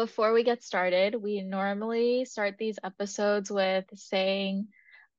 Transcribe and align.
before 0.00 0.32
we 0.32 0.44
get 0.44 0.64
started, 0.64 1.14
we 1.14 1.42
normally 1.42 2.24
start 2.24 2.56
these 2.58 2.78
episodes 2.82 3.50
with 3.50 3.84
saying 3.94 4.68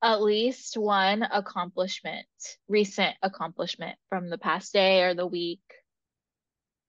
at 0.02 0.20
least 0.20 0.76
one 0.76 1.22
accomplishment, 1.22 2.26
recent 2.66 3.14
accomplishment 3.22 3.96
from 4.08 4.28
the 4.28 4.38
past 4.38 4.72
day 4.72 5.02
or 5.02 5.14
the 5.14 5.26
week. 5.26 5.62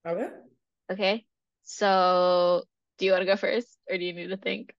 Okay. 0.08 0.30
Okay. 0.92 1.26
So, 1.62 2.64
do 2.98 3.06
you 3.06 3.12
want 3.12 3.22
to 3.22 3.28
go 3.28 3.36
first 3.36 3.78
or 3.88 3.98
do 3.98 4.04
you 4.04 4.14
need 4.14 4.30
to 4.30 4.38
think? 4.38 4.74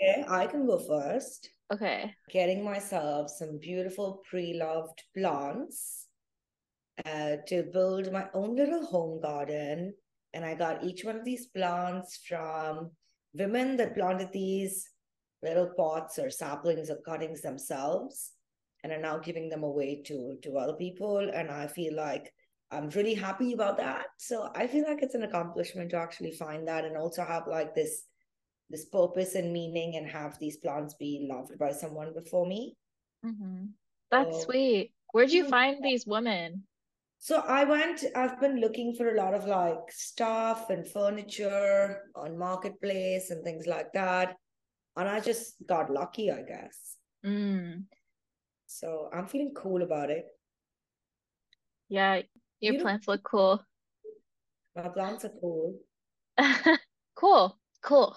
Okay, 0.00 0.24
I 0.28 0.46
can 0.46 0.64
go 0.64 0.78
first. 0.78 1.50
Okay. 1.72 2.14
Getting 2.30 2.64
myself 2.64 3.30
some 3.30 3.58
beautiful 3.58 4.22
pre-loved 4.30 5.02
plants 5.12 6.06
uh, 7.04 7.36
to 7.48 7.64
build 7.64 8.12
my 8.12 8.26
own 8.32 8.54
little 8.54 8.86
home 8.86 9.20
garden. 9.20 9.94
And 10.32 10.44
I 10.44 10.54
got 10.54 10.84
each 10.84 11.04
one 11.04 11.16
of 11.16 11.24
these 11.24 11.46
plants 11.46 12.20
from 12.26 12.90
women 13.34 13.76
that 13.76 13.94
planted 13.94 14.32
these 14.32 14.88
little 15.42 15.70
pots 15.76 16.18
or 16.18 16.30
saplings 16.30 16.90
or 16.90 16.98
cuttings 17.06 17.40
themselves 17.40 18.32
and 18.82 18.92
are 18.92 19.00
now 19.00 19.18
giving 19.18 19.48
them 19.48 19.62
away 19.62 20.02
to 20.02 20.36
to 20.42 20.58
other 20.58 20.74
people 20.74 21.18
and 21.18 21.50
i 21.50 21.66
feel 21.66 21.94
like 21.94 22.32
i'm 22.70 22.90
really 22.90 23.14
happy 23.14 23.52
about 23.52 23.78
that 23.78 24.06
so 24.18 24.50
i 24.54 24.66
feel 24.66 24.84
like 24.86 25.02
it's 25.02 25.14
an 25.14 25.22
accomplishment 25.22 25.90
to 25.90 25.96
actually 25.96 26.32
find 26.32 26.68
that 26.68 26.84
and 26.84 26.96
also 26.96 27.24
have 27.24 27.46
like 27.46 27.74
this 27.74 28.02
this 28.68 28.84
purpose 28.86 29.34
and 29.34 29.52
meaning 29.52 29.96
and 29.96 30.06
have 30.06 30.38
these 30.38 30.58
plants 30.58 30.94
be 30.94 31.26
loved 31.30 31.56
by 31.58 31.72
someone 31.72 32.12
before 32.12 32.46
me 32.46 32.76
Mm-hmm. 33.24 33.66
That's 34.10 34.36
so, 34.38 34.44
sweet. 34.44 34.92
Where'd 35.12 35.30
you 35.30 35.48
find 35.48 35.82
these 35.82 36.06
women? 36.06 36.64
So 37.22 37.36
i 37.46 37.64
went 37.64 38.02
i've 38.16 38.40
been 38.40 38.60
looking 38.60 38.94
for 38.98 39.08
a 39.10 39.16
lot 39.16 39.34
of 39.34 39.44
like 39.46 39.90
stuff 39.90 40.70
and 40.70 40.88
furniture 40.88 41.98
on 42.16 42.38
marketplace 42.38 43.30
and 43.30 43.44
things 43.44 43.66
like 43.66 43.92
that. 43.92 44.36
And 44.96 45.08
i 45.08 45.20
just 45.20 45.54
got 45.66 45.90
lucky 45.90 46.30
i 46.30 46.40
guess. 46.42 46.96
Mm, 47.24 47.84
so 48.66 49.10
i'm 49.14 49.26
feeling 49.26 49.52
cool 49.54 49.82
about 49.82 50.10
it. 50.10 50.24
Yeah, 51.88 52.22
your 52.60 52.74
You 52.74 52.84
know- 52.84 52.98
look 53.08 53.22
cool. 53.22 53.62
my 54.76 54.88
plants 54.88 55.24
are 55.24 55.34
cool. 55.40 55.78
Cool, 57.16 57.58
cool, 57.82 58.16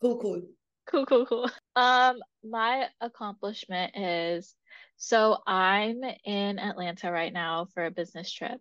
cool 0.00 0.16
cool. 0.22 0.42
Cool, 0.86 1.06
cool, 1.06 1.26
cool. 1.26 1.50
Um, 1.74 2.20
my 2.44 2.86
accomplishment 3.00 3.96
is 3.96 4.54
so 5.02 5.38
I'm 5.46 6.04
in 6.24 6.58
Atlanta 6.58 7.10
right 7.10 7.32
now 7.32 7.66
for 7.72 7.86
a 7.86 7.90
business 7.90 8.30
trip, 8.30 8.60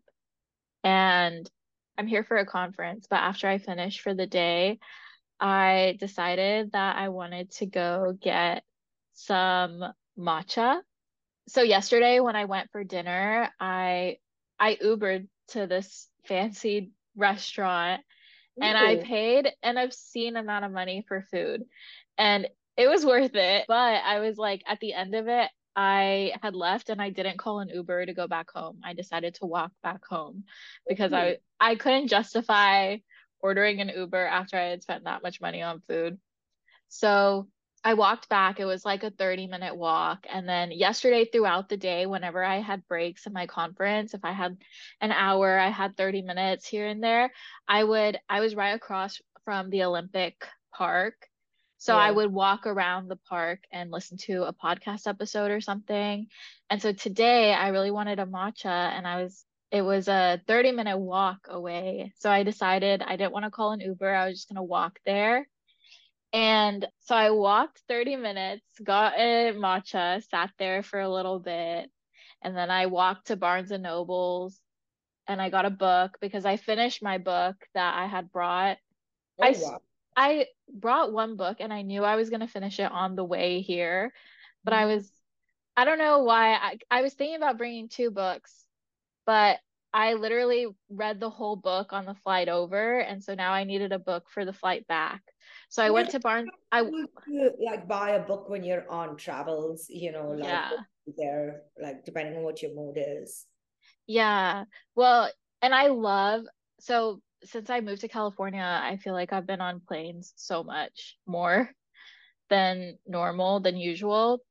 and 0.85 1.49
I'm 1.97 2.07
here 2.07 2.23
for 2.23 2.37
a 2.37 2.45
conference. 2.45 3.07
But 3.09 3.17
after 3.17 3.49
I 3.49 3.57
finish 3.57 3.99
for 3.99 4.13
the 4.13 4.25
day, 4.25 4.79
I 5.37 5.97
decided 5.99 6.71
that 6.71 6.95
I 6.95 7.09
wanted 7.09 7.51
to 7.55 7.65
go 7.65 8.17
get 8.19 8.63
some 9.13 9.83
matcha. 10.17 10.79
So 11.49 11.61
yesterday 11.61 12.21
when 12.21 12.37
I 12.37 12.45
went 12.45 12.71
for 12.71 12.85
dinner, 12.85 13.49
I 13.59 14.19
I 14.57 14.75
Ubered 14.75 15.27
to 15.49 15.67
this 15.67 16.07
fancy 16.25 16.91
restaurant 17.17 18.01
and 18.61 18.77
I 18.77 18.95
Ooh. 18.95 19.01
paid 19.01 19.51
an 19.61 19.77
obscene 19.77 20.37
amount 20.37 20.63
of 20.63 20.71
money 20.71 21.03
for 21.05 21.25
food. 21.31 21.65
And 22.17 22.47
it 22.77 22.87
was 22.87 23.05
worth 23.05 23.35
it. 23.35 23.65
But 23.67 24.03
I 24.05 24.19
was 24.19 24.37
like, 24.37 24.63
at 24.65 24.79
the 24.79 24.93
end 24.93 25.15
of 25.15 25.27
it, 25.27 25.49
I 25.79 26.33
had 26.43 26.55
left 26.55 26.89
and 26.89 27.01
I 27.01 27.09
didn't 27.09 27.37
call 27.37 27.61
an 27.61 27.69
Uber 27.69 28.05
to 28.05 28.13
go 28.13 28.27
back 28.27 28.51
home. 28.51 28.81
I 28.83 28.91
decided 28.91 29.35
to 29.35 29.45
walk 29.45 29.71
back 29.81 30.03
home 30.05 30.43
because 30.85 31.11
hmm. 31.11 31.15
I 31.15 31.37
I 31.57 31.75
couldn't 31.75 32.09
justify 32.09 32.97
ordering 33.39 33.79
an 33.79 33.87
Uber 33.87 34.25
after 34.25 34.57
I 34.57 34.65
had 34.65 34.83
spent 34.83 35.05
that 35.05 35.23
much 35.23 35.39
money 35.39 35.61
on 35.61 35.81
food. 35.87 36.19
So 36.89 37.47
I 37.81 37.93
walked 37.93 38.27
back. 38.27 38.59
It 38.59 38.65
was 38.65 38.83
like 38.83 39.03
a 39.03 39.09
30 39.09 39.47
minute 39.47 39.73
walk. 39.73 40.27
And 40.29 40.49
then 40.49 40.71
yesterday, 40.71 41.23
throughout 41.23 41.69
the 41.69 41.77
day, 41.77 42.05
whenever 42.05 42.43
I 42.43 42.59
had 42.59 42.85
breaks 42.85 43.25
in 43.25 43.31
my 43.31 43.47
conference, 43.47 44.13
if 44.13 44.25
I 44.25 44.33
had 44.33 44.57
an 44.99 45.13
hour, 45.13 45.57
I 45.57 45.69
had 45.69 45.95
30 45.95 46.23
minutes 46.23 46.67
here 46.67 46.87
and 46.87 47.01
there, 47.01 47.31
I 47.69 47.85
would, 47.85 48.19
I 48.27 48.41
was 48.41 48.53
right 48.53 48.75
across 48.75 49.21
from 49.45 49.69
the 49.69 49.83
Olympic 49.83 50.45
Park. 50.73 51.28
So 51.79 51.95
I 51.95 52.11
would 52.11 52.31
walk 52.31 52.67
around 52.67 53.07
the 53.07 53.15
park 53.15 53.61
and 53.71 53.89
listen 53.89 54.17
to 54.19 54.43
a 54.43 54.53
podcast 54.53 55.07
episode 55.07 55.49
or 55.49 55.61
something. 55.61 56.27
And 56.69 56.81
so 56.81 56.91
today 56.91 57.53
I 57.53 57.69
really 57.69 57.89
wanted 57.89 58.19
a 58.19 58.25
matcha 58.25 58.65
and 58.67 59.07
I 59.07 59.23
was, 59.23 59.45
it 59.71 59.81
was 59.81 60.09
a 60.09 60.41
30 60.45 60.73
minute 60.73 60.97
walk 60.97 61.47
away. 61.49 62.13
So 62.17 62.29
I 62.29 62.43
decided 62.43 63.01
I 63.01 63.15
didn't 63.15 63.31
want 63.31 63.45
to 63.45 63.51
call 63.51 63.71
an 63.71 63.79
Uber. 63.79 64.13
I 64.13 64.27
was 64.27 64.35
just 64.39 64.49
going 64.49 64.57
to 64.57 64.63
walk 64.63 64.99
there. 65.05 65.47
And 66.33 66.85
so 66.99 67.15
I 67.15 67.31
walked 67.31 67.81
30 67.87 68.17
minutes, 68.17 68.65
got 68.83 69.13
a 69.17 69.53
matcha, 69.53 70.21
sat 70.29 70.51
there 70.59 70.83
for 70.83 70.99
a 70.99 71.09
little 71.09 71.39
bit, 71.39 71.89
and 72.41 72.55
then 72.57 72.69
I 72.69 72.87
walked 72.87 73.27
to 73.27 73.37
Barnes 73.37 73.71
and 73.71 73.83
Nobles 73.83 74.59
and 75.29 75.41
I 75.41 75.49
got 75.49 75.65
a 75.65 75.69
book 75.69 76.17
because 76.19 76.45
I 76.45 76.57
finished 76.57 77.01
my 77.01 77.19
book 77.19 77.55
that 77.73 77.95
I 77.95 78.07
had 78.07 78.31
brought. 78.31 78.77
Oh, 79.39 79.43
I 79.45 79.51
wow. 79.51 79.81
I 80.19 80.47
brought 80.73 81.13
one 81.13 81.37
book 81.37 81.59
and 81.61 81.73
I 81.73 81.83
knew 81.83 82.03
I 82.05 82.17
was 82.17 82.29
going 82.31 82.41
to 82.41 82.47
finish 82.47 82.79
it 82.79 82.91
on 82.91 83.15
the 83.15 83.25
way 83.25 83.61
here, 83.61 84.13
but 84.65 84.75
I 84.75 84.85
Mhm. 84.85 84.87
was 84.87 85.11
I 85.77 85.85
don't 85.85 85.99
know 85.99 86.19
why 86.23 86.53
I 86.55 86.79
I 86.91 87.01
was 87.03 87.13
thinking 87.15 87.37
about 87.37 87.57
bringing 87.57 87.89
two 87.89 88.11
books, 88.11 88.65
but 89.25 89.59
I 89.93 90.15
literally 90.15 90.67
read 90.89 91.19
the 91.19 91.29
whole 91.31 91.57
book 91.57 91.93
on 91.93 92.05
the 92.05 92.15
flight 92.15 92.49
over, 92.49 92.99
and 92.99 93.23
so 93.23 93.35
now 93.35 93.53
I 93.53 93.63
needed 93.65 93.93
a 93.93 93.99
book 93.99 94.25
for 94.31 94.45
the 94.45 94.53
flight 94.53 94.87
back. 94.87 95.21
So 95.69 95.83
I 95.83 95.91
Yeah, 95.91 95.91
went 95.91 96.11
to 96.11 96.19
Barnes 96.19 96.49
I 96.71 96.81
to, 96.83 97.51
like 97.63 97.87
buy 97.87 98.11
a 98.11 98.19
book 98.25 98.49
when 98.49 98.63
you're 98.63 98.89
on 98.89 99.17
travels, 99.17 99.87
you 99.89 100.11
know, 100.11 100.29
like 100.31 100.65
yeah. 100.67 100.69
there, 101.17 101.63
like 101.81 102.05
depending 102.05 102.37
on 102.37 102.43
what 102.43 102.61
your 102.61 102.73
mood 102.75 102.97
is. 102.99 103.45
Yeah. 104.07 104.65
Well, 104.95 105.31
and 105.61 105.73
I 105.73 105.87
love 105.87 106.45
so 106.79 107.21
since 107.43 107.69
I 107.69 107.81
moved 107.81 108.01
to 108.01 108.07
California, 108.07 108.61
I 108.61 108.97
feel 108.97 109.13
like 109.13 109.33
I've 109.33 109.47
been 109.47 109.61
on 109.61 109.81
planes 109.81 110.33
so 110.35 110.63
much 110.63 111.17
more 111.25 111.69
than 112.49 112.97
normal, 113.07 113.59
than 113.59 113.77
usual. 113.77 114.41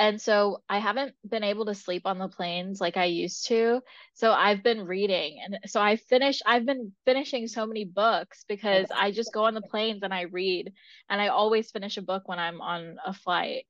And 0.00 0.20
so 0.20 0.62
I 0.68 0.78
haven't 0.78 1.14
been 1.28 1.42
able 1.42 1.66
to 1.66 1.74
sleep 1.74 2.02
on 2.06 2.18
the 2.18 2.28
planes 2.28 2.80
like 2.80 2.96
I 2.96 3.06
used 3.06 3.48
to. 3.48 3.80
So 4.14 4.32
I've 4.32 4.62
been 4.62 4.86
reading. 4.86 5.40
And 5.44 5.58
so 5.66 5.80
I 5.80 5.96
finished, 5.96 6.42
I've 6.46 6.64
been 6.64 6.92
finishing 7.04 7.48
so 7.48 7.66
many 7.66 7.84
books 7.84 8.44
because 8.48 8.92
I 8.94 9.10
just 9.10 9.32
go 9.32 9.44
on 9.44 9.54
the 9.54 9.62
planes 9.62 10.04
and 10.04 10.14
I 10.14 10.22
read. 10.22 10.72
And 11.10 11.20
I 11.20 11.28
always 11.28 11.72
finish 11.72 11.96
a 11.96 12.02
book 12.02 12.28
when 12.28 12.38
I'm 12.38 12.60
on 12.60 12.96
a 13.04 13.12
flight. 13.12 13.64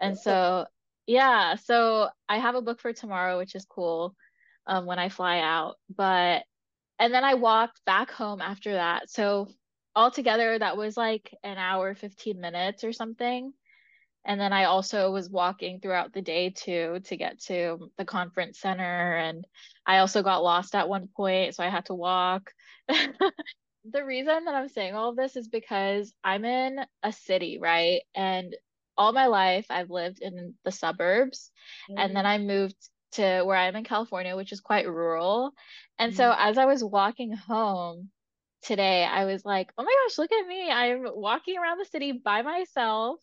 And 0.00 0.18
so, 0.18 0.66
yeah, 1.06 1.56
so 1.56 2.08
I 2.28 2.38
have 2.38 2.54
a 2.54 2.62
book 2.62 2.80
for 2.80 2.92
tomorrow, 2.94 3.38
which 3.38 3.54
is 3.54 3.66
cool, 3.66 4.16
um, 4.66 4.86
when 4.86 4.98
I 4.98 5.10
fly 5.10 5.40
out. 5.40 5.76
But, 5.94 6.44
and 6.98 7.12
then 7.12 7.24
I 7.24 7.34
walked 7.34 7.84
back 7.84 8.10
home 8.10 8.40
after 8.40 8.74
that. 8.74 9.10
So 9.10 9.48
altogether, 9.94 10.58
that 10.58 10.76
was 10.76 10.96
like 10.96 11.34
an 11.42 11.58
hour, 11.58 11.94
15 11.94 12.40
minutes 12.40 12.84
or 12.84 12.92
something. 12.92 13.52
And 14.24 14.40
then 14.40 14.52
I 14.52 14.64
also 14.64 15.12
was 15.12 15.30
walking 15.30 15.80
throughout 15.80 16.12
the 16.12 16.22
day 16.22 16.50
too 16.50 17.00
to 17.04 17.16
get 17.16 17.40
to 17.44 17.90
the 17.96 18.04
conference 18.04 18.60
center. 18.60 19.16
And 19.16 19.46
I 19.86 19.98
also 19.98 20.22
got 20.22 20.42
lost 20.42 20.74
at 20.74 20.88
one 20.88 21.08
point, 21.16 21.54
so 21.54 21.64
I 21.64 21.70
had 21.70 21.86
to 21.86 21.94
walk. 21.94 22.52
The 23.90 24.04
reason 24.04 24.44
that 24.44 24.54
I'm 24.54 24.68
saying 24.68 24.94
all 24.94 25.10
of 25.10 25.16
this 25.16 25.36
is 25.36 25.48
because 25.48 26.12
I'm 26.24 26.44
in 26.44 26.80
a 27.02 27.12
city, 27.12 27.58
right? 27.60 28.02
And 28.14 28.54
all 28.96 29.12
my 29.12 29.26
life 29.26 29.66
I've 29.70 29.90
lived 29.90 30.20
in 30.20 30.54
the 30.64 30.72
suburbs. 30.72 31.50
And 31.96 32.14
then 32.14 32.24
Mhm. 32.24 32.26
I 32.26 32.38
moved 32.38 32.76
to 33.12 33.42
where 33.44 33.56
I'm 33.56 33.76
in 33.76 33.84
California, 33.84 34.36
which 34.36 34.52
is 34.52 34.60
quite 34.60 34.88
rural. 34.88 35.52
And 35.98 36.14
so 36.14 36.32
Mhm. 36.32 36.36
as 36.36 36.58
I 36.58 36.66
was 36.66 36.84
walking 36.84 37.32
home 37.32 38.10
today, 38.62 39.04
I 39.04 39.24
was 39.24 39.44
like, 39.44 39.70
oh 39.78 39.84
my 39.84 39.94
gosh, 40.06 40.18
look 40.18 40.32
at 40.32 40.46
me. 40.46 40.70
I'm 40.70 41.04
walking 41.14 41.58
around 41.58 41.78
the 41.78 41.84
city 41.86 42.12
by 42.12 42.42
myself. 42.42 43.20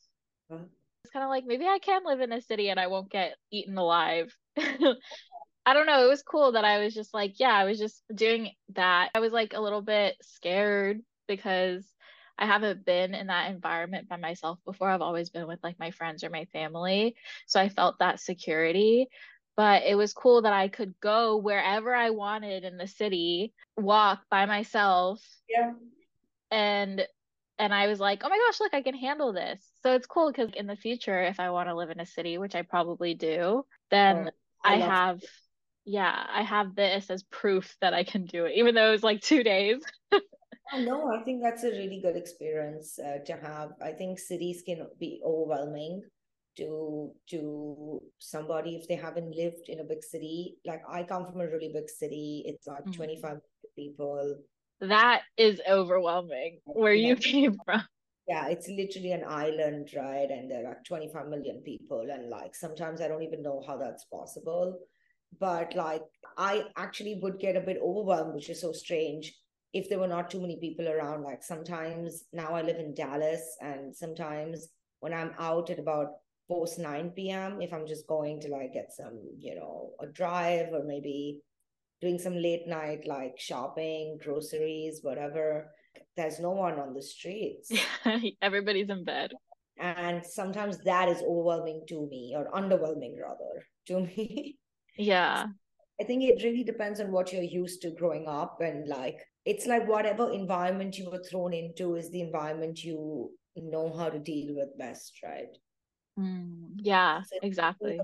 Uh, 0.49 0.65
It's 1.03 1.11
kind 1.11 1.23
of 1.23 1.29
like 1.29 1.45
maybe 1.45 1.65
I 1.65 1.79
can 1.79 2.03
live 2.05 2.21
in 2.21 2.31
a 2.31 2.41
city 2.41 2.69
and 2.69 2.79
I 2.79 2.87
won't 2.87 3.11
get 3.11 3.35
eaten 3.51 3.77
alive. 3.77 4.35
I 4.57 5.73
don't 5.73 5.87
know. 5.87 6.05
It 6.05 6.09
was 6.09 6.23
cool 6.23 6.53
that 6.53 6.65
I 6.65 6.79
was 6.83 6.93
just 6.93 7.13
like, 7.13 7.39
yeah, 7.39 7.53
I 7.53 7.65
was 7.65 7.79
just 7.79 8.03
doing 8.13 8.51
that. 8.75 9.11
I 9.15 9.19
was 9.19 9.33
like 9.33 9.53
a 9.53 9.61
little 9.61 9.81
bit 9.81 10.17
scared 10.21 11.01
because 11.27 11.85
I 12.37 12.45
haven't 12.47 12.85
been 12.85 13.13
in 13.15 13.27
that 13.27 13.51
environment 13.51 14.09
by 14.09 14.17
myself 14.17 14.59
before. 14.65 14.89
I've 14.89 15.01
always 15.01 15.29
been 15.29 15.47
with 15.47 15.59
like 15.63 15.79
my 15.79 15.91
friends 15.91 16.23
or 16.23 16.29
my 16.29 16.45
family. 16.45 17.15
So 17.47 17.61
I 17.61 17.69
felt 17.69 17.99
that 17.99 18.19
security. 18.19 19.07
But 19.55 19.83
it 19.83 19.95
was 19.95 20.13
cool 20.13 20.41
that 20.43 20.53
I 20.53 20.67
could 20.67 20.99
go 20.99 21.37
wherever 21.37 21.93
I 21.93 22.09
wanted 22.09 22.63
in 22.63 22.77
the 22.77 22.87
city, 22.87 23.53
walk 23.77 24.21
by 24.29 24.45
myself, 24.45 25.21
Yeah. 25.47 25.73
and 26.51 27.05
and 27.59 27.73
I 27.73 27.87
was 27.87 27.99
like, 27.99 28.21
oh 28.23 28.29
my 28.29 28.37
gosh, 28.37 28.59
look, 28.59 28.73
I 28.73 28.81
can 28.81 28.95
handle 28.95 29.31
this. 29.31 29.63
So 29.83 29.93
it's 29.93 30.07
cool 30.07 30.31
because 30.31 30.49
in 30.55 30.65
the 30.65 30.75
future, 30.75 31.21
if 31.23 31.39
I 31.39 31.51
want 31.51 31.69
to 31.69 31.75
live 31.75 31.91
in 31.91 31.99
a 31.99 32.05
city, 32.05 32.37
which 32.39 32.55
I 32.55 32.63
probably 32.63 33.13
do, 33.13 33.65
then 33.91 34.25
Oh, 34.25 34.29
I 34.63 34.73
I 34.73 34.77
have, 34.77 35.21
yeah, 35.85 36.25
I 36.29 36.41
have 36.41 36.75
this 36.75 37.09
as 37.11 37.23
proof 37.23 37.75
that 37.81 37.93
I 37.93 38.03
can 38.03 38.25
do 38.25 38.45
it, 38.45 38.53
even 38.55 38.73
though 38.73 38.89
it 38.89 38.93
was 38.93 39.03
like 39.03 39.21
two 39.21 39.43
days. 39.43 39.83
no, 40.79 41.11
I 41.11 41.23
think 41.23 41.41
that's 41.41 41.63
a 41.63 41.69
really 41.69 41.99
good 42.01 42.15
experience 42.15 42.97
uh, 42.99 43.19
to 43.25 43.33
have. 43.33 43.73
I 43.81 43.91
think 43.91 44.19
cities 44.19 44.63
can 44.65 44.87
be 44.99 45.21
overwhelming 45.23 46.03
to 46.57 47.11
to 47.29 48.01
somebody 48.19 48.75
if 48.75 48.87
they 48.87 48.95
haven't 48.95 49.35
lived 49.35 49.67
in 49.67 49.79
a 49.79 49.83
big 49.83 50.03
city. 50.03 50.55
Like 50.65 50.81
I 50.89 51.03
come 51.03 51.25
from 51.25 51.41
a 51.41 51.47
really 51.47 51.71
big 51.73 51.89
city. 51.89 52.43
It's 52.45 52.67
like 52.67 52.83
mm-hmm. 52.83 52.91
25 52.91 53.37
people. 53.75 54.37
That 54.81 55.21
is 55.37 55.61
overwhelming 55.69 56.59
where 56.65 56.93
yeah. 56.93 57.09
you 57.09 57.15
came 57.15 57.57
from. 57.65 57.83
Yeah, 58.27 58.47
it's 58.47 58.69
literally 58.69 59.11
an 59.11 59.25
island, 59.27 59.89
right? 59.95 60.29
And 60.29 60.49
there 60.49 60.65
are 60.65 60.77
25 60.85 61.27
million 61.27 61.61
people. 61.61 62.07
And 62.09 62.29
like 62.29 62.55
sometimes 62.55 63.01
I 63.01 63.07
don't 63.07 63.23
even 63.23 63.41
know 63.41 63.61
how 63.67 63.77
that's 63.77 64.05
possible. 64.05 64.79
But 65.39 65.75
like 65.75 66.03
I 66.37 66.63
actually 66.77 67.19
would 67.21 67.39
get 67.39 67.55
a 67.55 67.61
bit 67.61 67.79
overwhelmed, 67.83 68.35
which 68.35 68.49
is 68.49 68.61
so 68.61 68.71
strange 68.71 69.33
if 69.73 69.89
there 69.89 69.99
were 69.99 70.07
not 70.07 70.29
too 70.29 70.39
many 70.39 70.57
people 70.59 70.87
around. 70.87 71.23
Like 71.23 71.43
sometimes 71.43 72.25
now 72.31 72.53
I 72.53 72.61
live 72.61 72.77
in 72.77 72.93
Dallas, 72.93 73.43
and 73.59 73.95
sometimes 73.95 74.69
when 74.99 75.13
I'm 75.13 75.31
out 75.39 75.69
at 75.69 75.79
about 75.79 76.11
post 76.47 76.79
9 76.79 77.11
p.m., 77.11 77.61
if 77.61 77.73
I'm 77.73 77.87
just 77.87 78.07
going 78.07 78.39
to 78.41 78.49
like 78.49 78.73
get 78.73 78.91
some, 78.91 79.19
you 79.37 79.55
know, 79.55 79.91
a 80.01 80.07
drive 80.07 80.73
or 80.73 80.83
maybe 80.83 81.41
doing 82.01 82.19
some 82.19 82.35
late 82.35 82.67
night 82.67 83.07
like 83.07 83.39
shopping, 83.39 84.19
groceries, 84.21 84.99
whatever, 85.01 85.71
there's 86.17 86.39
no 86.39 86.51
one 86.51 86.79
on 86.79 86.93
the 86.93 87.01
streets. 87.01 87.71
Everybody's 88.41 88.89
in 88.89 89.03
bed. 89.03 89.31
And 89.79 90.23
sometimes 90.25 90.77
that 90.79 91.09
is 91.09 91.21
overwhelming 91.21 91.83
to 91.89 92.07
me 92.07 92.33
or 92.35 92.51
underwhelming 92.51 93.15
rather 93.21 93.65
to 93.87 94.01
me. 94.01 94.57
Yeah. 94.95 95.47
I 95.99 96.03
think 96.03 96.21
it 96.21 96.43
really 96.43 96.63
depends 96.63 96.99
on 96.99 97.11
what 97.11 97.33
you're 97.33 97.41
used 97.41 97.81
to 97.81 97.89
growing 97.89 98.27
up 98.27 98.61
and 98.61 98.87
like 98.87 99.17
it's 99.43 99.65
like 99.65 99.87
whatever 99.87 100.31
environment 100.31 100.99
you 100.99 101.09
were 101.09 101.23
thrown 101.23 101.51
into 101.51 101.95
is 101.95 102.11
the 102.11 102.21
environment 102.21 102.83
you 102.83 103.31
know 103.55 103.91
how 103.97 104.09
to 104.09 104.19
deal 104.19 104.55
with 104.55 104.77
best, 104.77 105.19
right? 105.23 105.57
Mm, 106.19 106.75
yeah, 106.77 107.23
so 107.23 107.37
exactly. 107.41 107.99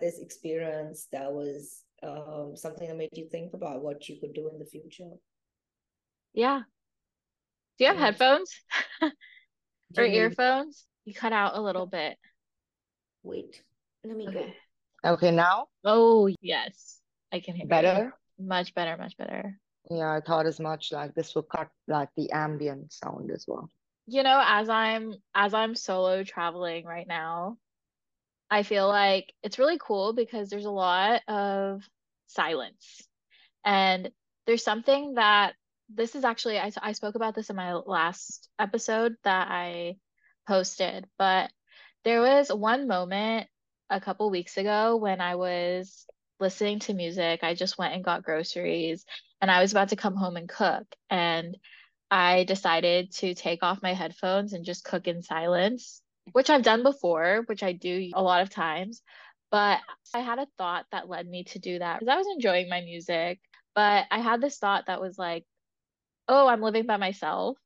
This 0.00 0.20
experience 0.20 1.08
that 1.12 1.32
was 1.32 1.82
um, 2.02 2.52
something 2.54 2.86
that 2.86 2.96
made 2.96 3.10
you 3.12 3.28
think 3.28 3.54
about 3.54 3.82
what 3.82 4.08
you 4.08 4.20
could 4.20 4.32
do 4.32 4.48
in 4.48 4.58
the 4.58 4.64
future. 4.64 5.10
Yeah. 6.34 6.62
Do 7.78 7.84
you 7.84 7.90
have 7.90 7.98
headphones 7.98 8.52
or 9.96 10.04
you 10.04 10.20
earphones? 10.20 10.86
You 11.04 11.14
cut 11.14 11.32
out 11.32 11.56
a 11.56 11.60
little 11.60 11.86
bit. 11.86 12.16
Wait, 13.22 13.62
let 14.04 14.16
me 14.16 14.28
okay. 14.28 14.54
go. 15.04 15.12
Okay, 15.12 15.30
now? 15.30 15.66
Oh, 15.84 16.28
yes. 16.40 17.00
I 17.32 17.40
can 17.40 17.54
hear 17.54 17.66
better. 17.66 18.12
You. 18.38 18.46
Much 18.46 18.74
better, 18.74 18.96
much 18.96 19.16
better. 19.16 19.58
Yeah, 19.90 20.12
I 20.12 20.20
thought 20.20 20.46
as 20.46 20.60
much 20.60 20.92
like 20.92 21.14
this 21.14 21.34
will 21.34 21.42
cut 21.42 21.68
like 21.86 22.10
the 22.16 22.30
ambient 22.30 22.92
sound 22.92 23.30
as 23.30 23.44
well. 23.48 23.68
You 24.10 24.22
know, 24.22 24.42
as 24.42 24.70
I'm 24.70 25.14
as 25.34 25.52
I'm 25.52 25.74
solo 25.74 26.24
traveling 26.24 26.86
right 26.86 27.06
now, 27.06 27.58
I 28.50 28.62
feel 28.62 28.88
like 28.88 29.34
it's 29.42 29.58
really 29.58 29.78
cool 29.78 30.14
because 30.14 30.48
there's 30.48 30.64
a 30.64 30.70
lot 30.70 31.22
of 31.28 31.82
silence. 32.26 33.06
And 33.64 34.10
there's 34.46 34.64
something 34.64 35.14
that 35.14 35.54
this 35.94 36.14
is 36.14 36.24
actually 36.24 36.58
I, 36.58 36.72
I 36.80 36.92
spoke 36.92 37.16
about 37.16 37.34
this 37.34 37.50
in 37.50 37.56
my 37.56 37.74
last 37.74 38.48
episode 38.58 39.16
that 39.24 39.48
I 39.50 39.96
posted, 40.46 41.06
but 41.18 41.50
there 42.04 42.22
was 42.22 42.50
one 42.50 42.88
moment 42.88 43.46
a 43.90 44.00
couple 44.00 44.30
weeks 44.30 44.56
ago 44.56 44.96
when 44.96 45.20
I 45.20 45.34
was 45.34 46.06
listening 46.40 46.78
to 46.80 46.94
music. 46.94 47.44
I 47.44 47.54
just 47.54 47.76
went 47.76 47.94
and 47.94 48.04
got 48.04 48.22
groceries 48.22 49.04
and 49.42 49.50
I 49.50 49.60
was 49.60 49.72
about 49.72 49.90
to 49.90 49.96
come 49.96 50.16
home 50.16 50.36
and 50.36 50.48
cook. 50.48 50.86
And 51.10 51.58
I 52.10 52.44
decided 52.44 53.12
to 53.16 53.34
take 53.34 53.62
off 53.62 53.82
my 53.82 53.92
headphones 53.92 54.52
and 54.52 54.64
just 54.64 54.84
cook 54.84 55.06
in 55.06 55.22
silence, 55.22 56.00
which 56.32 56.50
I've 56.50 56.62
done 56.62 56.82
before, 56.82 57.42
which 57.46 57.62
I 57.62 57.72
do 57.72 58.10
a 58.14 58.22
lot 58.22 58.42
of 58.42 58.50
times. 58.50 59.02
But 59.50 59.80
I 60.14 60.20
had 60.20 60.38
a 60.38 60.46
thought 60.58 60.86
that 60.92 61.08
led 61.08 61.26
me 61.26 61.44
to 61.44 61.58
do 61.58 61.78
that 61.78 61.98
because 61.98 62.12
I 62.12 62.16
was 62.16 62.26
enjoying 62.34 62.68
my 62.68 62.80
music. 62.80 63.40
But 63.74 64.06
I 64.10 64.20
had 64.20 64.40
this 64.40 64.58
thought 64.58 64.86
that 64.86 65.00
was 65.00 65.18
like, 65.18 65.44
oh, 66.26 66.46
I'm 66.46 66.62
living 66.62 66.86
by 66.86 66.96
myself. 66.96 67.56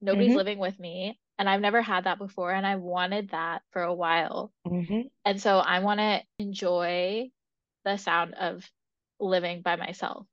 Nobody's 0.00 0.30
mm-hmm. 0.30 0.36
living 0.36 0.58
with 0.58 0.78
me. 0.78 1.18
And 1.38 1.48
I've 1.48 1.60
never 1.60 1.80
had 1.80 2.04
that 2.04 2.18
before. 2.18 2.52
And 2.52 2.66
I 2.66 2.76
wanted 2.76 3.30
that 3.30 3.62
for 3.70 3.82
a 3.82 3.94
while. 3.94 4.52
Mm-hmm. 4.66 5.02
And 5.24 5.40
so 5.40 5.58
I 5.58 5.78
want 5.80 6.00
to 6.00 6.20
enjoy 6.38 7.30
the 7.84 7.96
sound 7.96 8.34
of 8.34 8.68
living 9.18 9.62
by 9.62 9.76
myself. 9.76 10.26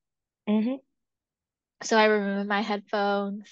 Mm-hmm. 0.47 0.75
So 1.83 1.97
I 1.97 2.05
removed 2.05 2.49
my 2.49 2.61
headphones 2.61 3.47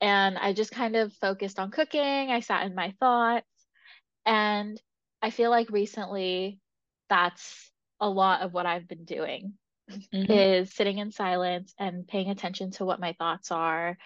and 0.00 0.38
I 0.38 0.52
just 0.52 0.70
kind 0.70 0.96
of 0.96 1.12
focused 1.14 1.58
on 1.58 1.70
cooking. 1.70 2.30
I 2.30 2.40
sat 2.40 2.66
in 2.66 2.74
my 2.74 2.94
thoughts. 3.00 3.46
And 4.24 4.80
I 5.22 5.30
feel 5.30 5.50
like 5.50 5.70
recently 5.70 6.60
that's 7.08 7.70
a 8.00 8.08
lot 8.08 8.42
of 8.42 8.52
what 8.52 8.66
I've 8.66 8.88
been 8.88 9.04
doing 9.04 9.54
mm-hmm. 9.90 10.30
is 10.30 10.74
sitting 10.74 10.98
in 10.98 11.12
silence 11.12 11.72
and 11.78 12.06
paying 12.06 12.30
attention 12.30 12.72
to 12.72 12.84
what 12.84 13.00
my 13.00 13.14
thoughts 13.14 13.50
are 13.52 13.96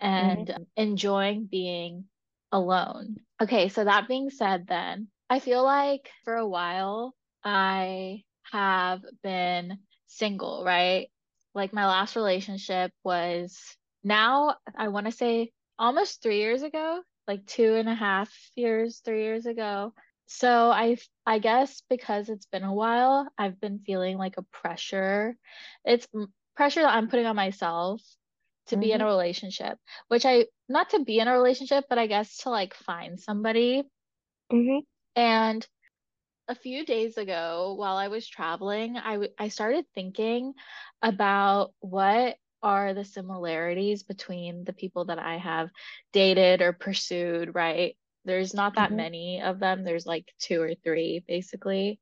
and 0.00 0.48
mm-hmm. 0.48 0.62
enjoying 0.76 1.46
being 1.46 2.04
alone. 2.52 3.16
Okay, 3.42 3.68
so 3.68 3.84
that 3.84 4.08
being 4.08 4.30
said, 4.30 4.66
then 4.66 5.08
I 5.28 5.40
feel 5.40 5.64
like 5.64 6.10
for 6.24 6.36
a 6.36 6.46
while 6.46 7.14
I 7.44 8.22
have 8.52 9.02
been 9.22 9.78
single, 10.06 10.62
right? 10.64 11.08
Like 11.56 11.72
my 11.72 11.86
last 11.86 12.16
relationship 12.16 12.92
was 13.02 13.58
now, 14.04 14.56
I 14.76 14.88
want 14.88 15.06
to 15.06 15.12
say 15.12 15.52
almost 15.78 16.22
three 16.22 16.38
years 16.38 16.62
ago, 16.62 17.00
like 17.26 17.46
two 17.46 17.76
and 17.76 17.88
a 17.88 17.94
half 17.94 18.30
years, 18.54 19.00
three 19.02 19.22
years 19.22 19.46
ago. 19.46 19.94
So 20.26 20.70
I 20.70 20.98
I 21.24 21.38
guess 21.38 21.82
because 21.88 22.28
it's 22.28 22.46
been 22.46 22.62
a 22.62 22.74
while, 22.74 23.26
I've 23.38 23.58
been 23.58 23.78
feeling 23.78 24.18
like 24.18 24.36
a 24.36 24.42
pressure. 24.42 25.34
It's 25.82 26.06
pressure 26.56 26.82
that 26.82 26.94
I'm 26.94 27.08
putting 27.08 27.26
on 27.26 27.36
myself 27.36 28.02
to 28.66 28.74
mm-hmm. 28.74 28.80
be 28.80 28.92
in 28.92 29.00
a 29.00 29.04
mm-hmm. 29.04 29.12
relationship, 29.12 29.78
which 30.08 30.26
I 30.26 30.46
not 30.68 30.90
to 30.90 31.04
be 31.04 31.20
in 31.20 31.28
a 31.28 31.32
relationship, 31.32 31.86
but 31.88 31.98
I 31.98 32.06
guess 32.06 32.36
to 32.38 32.50
like 32.50 32.74
find 32.74 33.18
somebody. 33.18 33.84
Mm-hmm. 34.52 34.80
And 35.18 35.66
a 36.48 36.54
few 36.54 36.84
days 36.84 37.16
ago 37.16 37.74
while 37.76 37.96
I 37.96 38.08
was 38.08 38.26
traveling, 38.26 38.96
I, 38.96 39.12
w- 39.12 39.32
I 39.38 39.48
started 39.48 39.84
thinking 39.94 40.54
about 41.02 41.72
what 41.80 42.36
are 42.62 42.94
the 42.94 43.04
similarities 43.04 44.02
between 44.02 44.64
the 44.64 44.72
people 44.72 45.06
that 45.06 45.18
I 45.18 45.38
have 45.38 45.70
dated 46.12 46.62
or 46.62 46.72
pursued, 46.72 47.54
right? 47.54 47.96
There's 48.24 48.54
not 48.54 48.74
that 48.74 48.88
mm-hmm. 48.88 48.96
many 48.96 49.42
of 49.42 49.58
them. 49.58 49.84
There's 49.84 50.06
like 50.06 50.32
two 50.38 50.60
or 50.60 50.74
three 50.74 51.22
basically. 51.26 52.00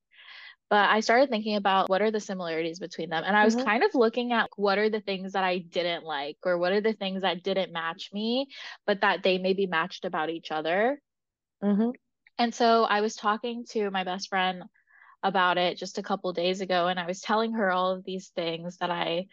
But 0.71 0.89
I 0.89 1.01
started 1.01 1.29
thinking 1.29 1.57
about 1.57 1.91
what 1.91 2.01
are 2.01 2.11
the 2.11 2.21
similarities 2.21 2.79
between 2.79 3.11
them. 3.11 3.23
And 3.25 3.37
I 3.37 3.45
was 3.45 3.55
mm-hmm. 3.55 3.67
kind 3.67 3.85
of 3.85 3.95
looking 3.95 4.33
at 4.33 4.49
what 4.57 4.79
are 4.79 4.89
the 4.89 5.01
things 5.01 5.33
that 5.33 5.45
I 5.45 5.59
didn't 5.59 6.05
like 6.05 6.39
or 6.45 6.57
what 6.57 6.73
are 6.73 6.81
the 6.81 6.95
things 6.95 7.23
that 7.23 7.43
didn't 7.43 7.73
match 7.73 8.11
me, 8.13 8.49
but 8.87 9.03
that 9.03 9.23
they 9.23 9.39
maybe 9.39 9.67
matched 9.67 10.07
about 10.07 10.31
each 10.31 10.51
other. 10.51 11.01
Mm-hmm. 11.63 11.91
And 12.39 12.55
so 12.55 12.85
I 12.85 13.01
was 13.01 13.15
talking 13.15 13.65
to 13.71 13.91
my 13.91 14.05
best 14.05 14.29
friend 14.29 14.65
about 15.23 15.57
it 15.57 15.79
just 15.79 15.99
a 15.99 16.03
couple 16.03 16.33
days 16.33 16.61
ago, 16.61 16.89
and 16.89 16.99
I 16.99 17.07
was 17.07 17.21
telling 17.21 17.53
her 17.55 17.71
all 17.71 17.93
of 17.93 18.05
these 18.05 18.29
things 18.29 18.77
that 18.79 18.91
I 18.91 19.27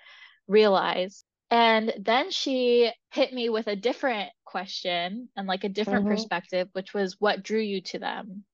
realized. 0.47 1.25
And 1.49 1.93
then 1.99 2.31
she 2.31 2.91
hit 3.11 3.33
me 3.33 3.49
with 3.49 3.67
a 3.67 3.75
different 3.75 4.29
question 4.45 5.27
and 5.35 5.47
like 5.47 5.65
a 5.65 5.69
different 5.69 6.05
mm-hmm. 6.05 6.13
perspective, 6.13 6.69
which 6.71 6.93
was 6.93 7.17
what 7.19 7.43
drew 7.43 7.59
you 7.59 7.81
to 7.81 7.99
them? 7.99 8.45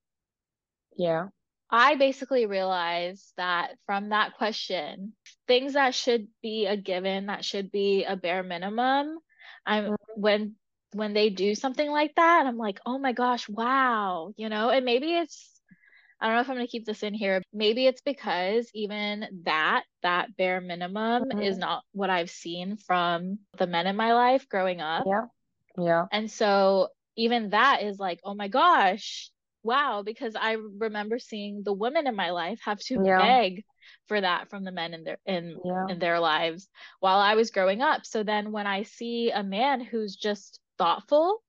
Yeah. 0.98 1.28
I 1.70 1.96
basically 1.96 2.46
realized 2.46 3.34
that 3.38 3.76
from 3.86 4.10
that 4.10 4.36
question, 4.38 5.14
things 5.48 5.74
that 5.74 5.94
should 5.94 6.28
be 6.42 6.66
a 6.66 6.78
given, 6.78 7.28
that 7.28 7.46
should 7.46 7.72
be 7.72 8.06
a 8.06 8.16
bare 8.16 8.42
minimum, 8.42 9.20
I'm 9.66 9.84
mm-hmm. 9.84 10.22
when 10.22 10.56
when 10.94 11.14
they 11.14 11.30
do 11.30 11.56
something 11.56 11.90
like 11.90 12.16
that, 12.16 12.46
I'm 12.46 12.58
like, 12.58 12.80
oh 12.86 12.98
my 12.98 13.12
gosh, 13.12 13.50
wow, 13.50 14.34
you 14.38 14.50
know, 14.50 14.70
and 14.70 14.86
maybe 14.86 15.14
it's, 15.14 15.52
I 16.20 16.28
don't 16.28 16.36
know 16.36 16.42
if 16.42 16.50
I'm 16.50 16.56
going 16.56 16.66
to 16.66 16.72
keep 16.72 16.86
this 16.86 17.04
in 17.04 17.14
here. 17.14 17.42
Maybe 17.54 17.86
it's 17.86 18.02
because 18.02 18.70
even 18.74 19.26
that, 19.44 19.84
that 20.02 20.36
bare 20.36 20.62
minimum 20.62 21.26
mm-hmm. 21.26 21.42
is 21.42 21.58
not 21.58 21.84
what 21.92 22.10
I've 22.10 22.32
seen 22.32 22.78
from 22.78 23.40
the 23.58 23.68
men 23.68 23.86
in 23.86 23.96
my 23.96 24.14
life 24.14 24.48
growing 24.50 24.82
up. 24.82 25.06
Yeah. 25.06 25.26
Yeah. 25.78 26.06
And 26.12 26.32
so 26.32 26.88
even 27.16 27.52
that 27.52 27.84
is 27.84 28.00
like, 28.00 28.20
oh 28.24 28.34
my 28.34 28.48
gosh, 28.48 29.30
wow, 29.64 30.02
because 30.04 30.36
I 30.36 30.58
remember 30.80 31.20
seeing 31.20 31.62
the 31.64 31.74
women 31.74 32.08
in 32.08 32.16
my 32.16 32.32
life 32.32 32.60
have 32.64 32.80
to 32.80 33.00
yeah. 33.04 33.20
beg 33.20 33.64
for 34.08 34.20
that 34.20 34.50
from 34.50 34.64
the 34.64 34.72
men 34.72 34.94
in 34.94 35.04
their 35.04 35.18
in 35.26 35.58
yeah. 35.64 35.86
in 35.90 36.00
their 36.00 36.20
lives 36.20 36.68
while 37.00 37.20
I 37.20 37.36
was 37.36 37.52
growing 37.52 37.82
up. 37.82 38.06
So 38.06 38.24
then 38.24 38.52
when 38.52 38.66
I 38.66 38.84
see 38.84 39.32
a 39.32 39.44
man 39.44 39.82
who's 39.82 40.16
just 40.16 40.60
thoughtful 40.78 41.42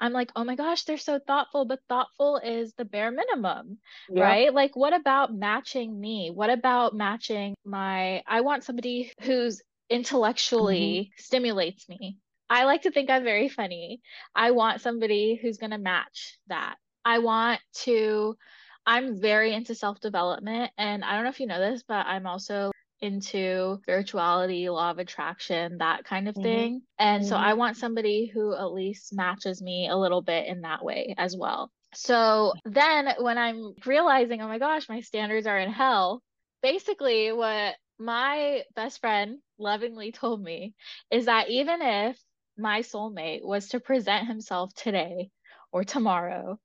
i'm 0.00 0.12
like 0.12 0.30
oh 0.36 0.44
my 0.44 0.56
gosh 0.56 0.84
they're 0.84 0.98
so 0.98 1.18
thoughtful 1.26 1.64
but 1.64 1.80
thoughtful 1.88 2.38
is 2.38 2.72
the 2.74 2.84
bare 2.84 3.10
minimum 3.10 3.78
yeah. 4.08 4.22
right 4.22 4.54
like 4.54 4.76
what 4.76 4.94
about 4.94 5.34
matching 5.34 5.98
me 5.98 6.30
what 6.32 6.50
about 6.50 6.94
matching 6.94 7.54
my 7.64 8.22
i 8.26 8.40
want 8.40 8.64
somebody 8.64 9.12
who's 9.22 9.62
intellectually 9.88 11.10
mm-hmm. 11.10 11.22
stimulates 11.22 11.88
me 11.88 12.18
I 12.48 12.64
like 12.64 12.82
to 12.82 12.90
think 12.90 13.10
I'm 13.10 13.24
very 13.24 13.48
funny. 13.48 14.00
I 14.34 14.52
want 14.52 14.80
somebody 14.80 15.38
who's 15.40 15.58
going 15.58 15.72
to 15.72 15.78
match 15.78 16.38
that. 16.48 16.76
I 17.04 17.18
want 17.18 17.60
to, 17.84 18.36
I'm 18.84 19.20
very 19.20 19.52
into 19.52 19.74
self 19.74 20.00
development. 20.00 20.70
And 20.78 21.04
I 21.04 21.14
don't 21.14 21.24
know 21.24 21.30
if 21.30 21.40
you 21.40 21.46
know 21.46 21.58
this, 21.58 21.82
but 21.86 22.06
I'm 22.06 22.26
also 22.26 22.70
into 23.06 23.78
spirituality, 23.82 24.68
law 24.68 24.90
of 24.90 24.98
attraction, 24.98 25.78
that 25.78 26.04
kind 26.04 26.28
of 26.28 26.36
Mhm. 26.36 26.38
thing. 26.38 26.82
And 26.98 27.24
so 27.26 27.36
Mhm. 27.36 27.38
I 27.38 27.54
want 27.54 27.76
somebody 27.78 28.26
who 28.26 28.54
at 28.54 28.72
least 28.72 29.14
matches 29.14 29.62
me 29.62 29.88
a 29.88 29.96
little 29.96 30.22
bit 30.22 30.46
in 30.46 30.62
that 30.62 30.84
way 30.84 31.14
as 31.18 31.36
well. 31.36 31.72
So 31.94 32.54
then 32.64 33.14
when 33.18 33.38
I'm 33.38 33.74
realizing, 33.84 34.42
oh 34.42 34.48
my 34.48 34.58
gosh, 34.58 34.88
my 34.88 35.00
standards 35.00 35.46
are 35.46 35.58
in 35.58 35.70
hell, 35.72 36.22
basically 36.62 37.32
what 37.32 37.76
my 37.98 38.64
best 38.74 39.00
friend 39.00 39.40
lovingly 39.58 40.12
told 40.12 40.42
me 40.42 40.74
is 41.10 41.26
that 41.26 41.48
even 41.48 41.80
if 41.80 42.22
my 42.58 42.80
soulmate 42.80 43.44
was 43.44 43.68
to 43.68 43.80
present 43.80 44.26
himself 44.26 44.74
today 44.74 45.30
or 45.72 45.84
tomorrow, 45.84 46.58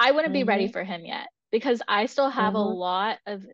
I 0.00 0.12
wouldn't 0.12 0.34
be 0.34 0.44
ready 0.44 0.66
Mhm. 0.66 0.72
for 0.72 0.84
him 0.84 1.04
yet 1.04 1.28
because 1.52 1.82
I 1.88 2.06
still 2.06 2.30
have 2.30 2.54
a 2.54 2.58
Mhm. 2.58 2.80
lot 2.86 3.20
of 3.26 3.46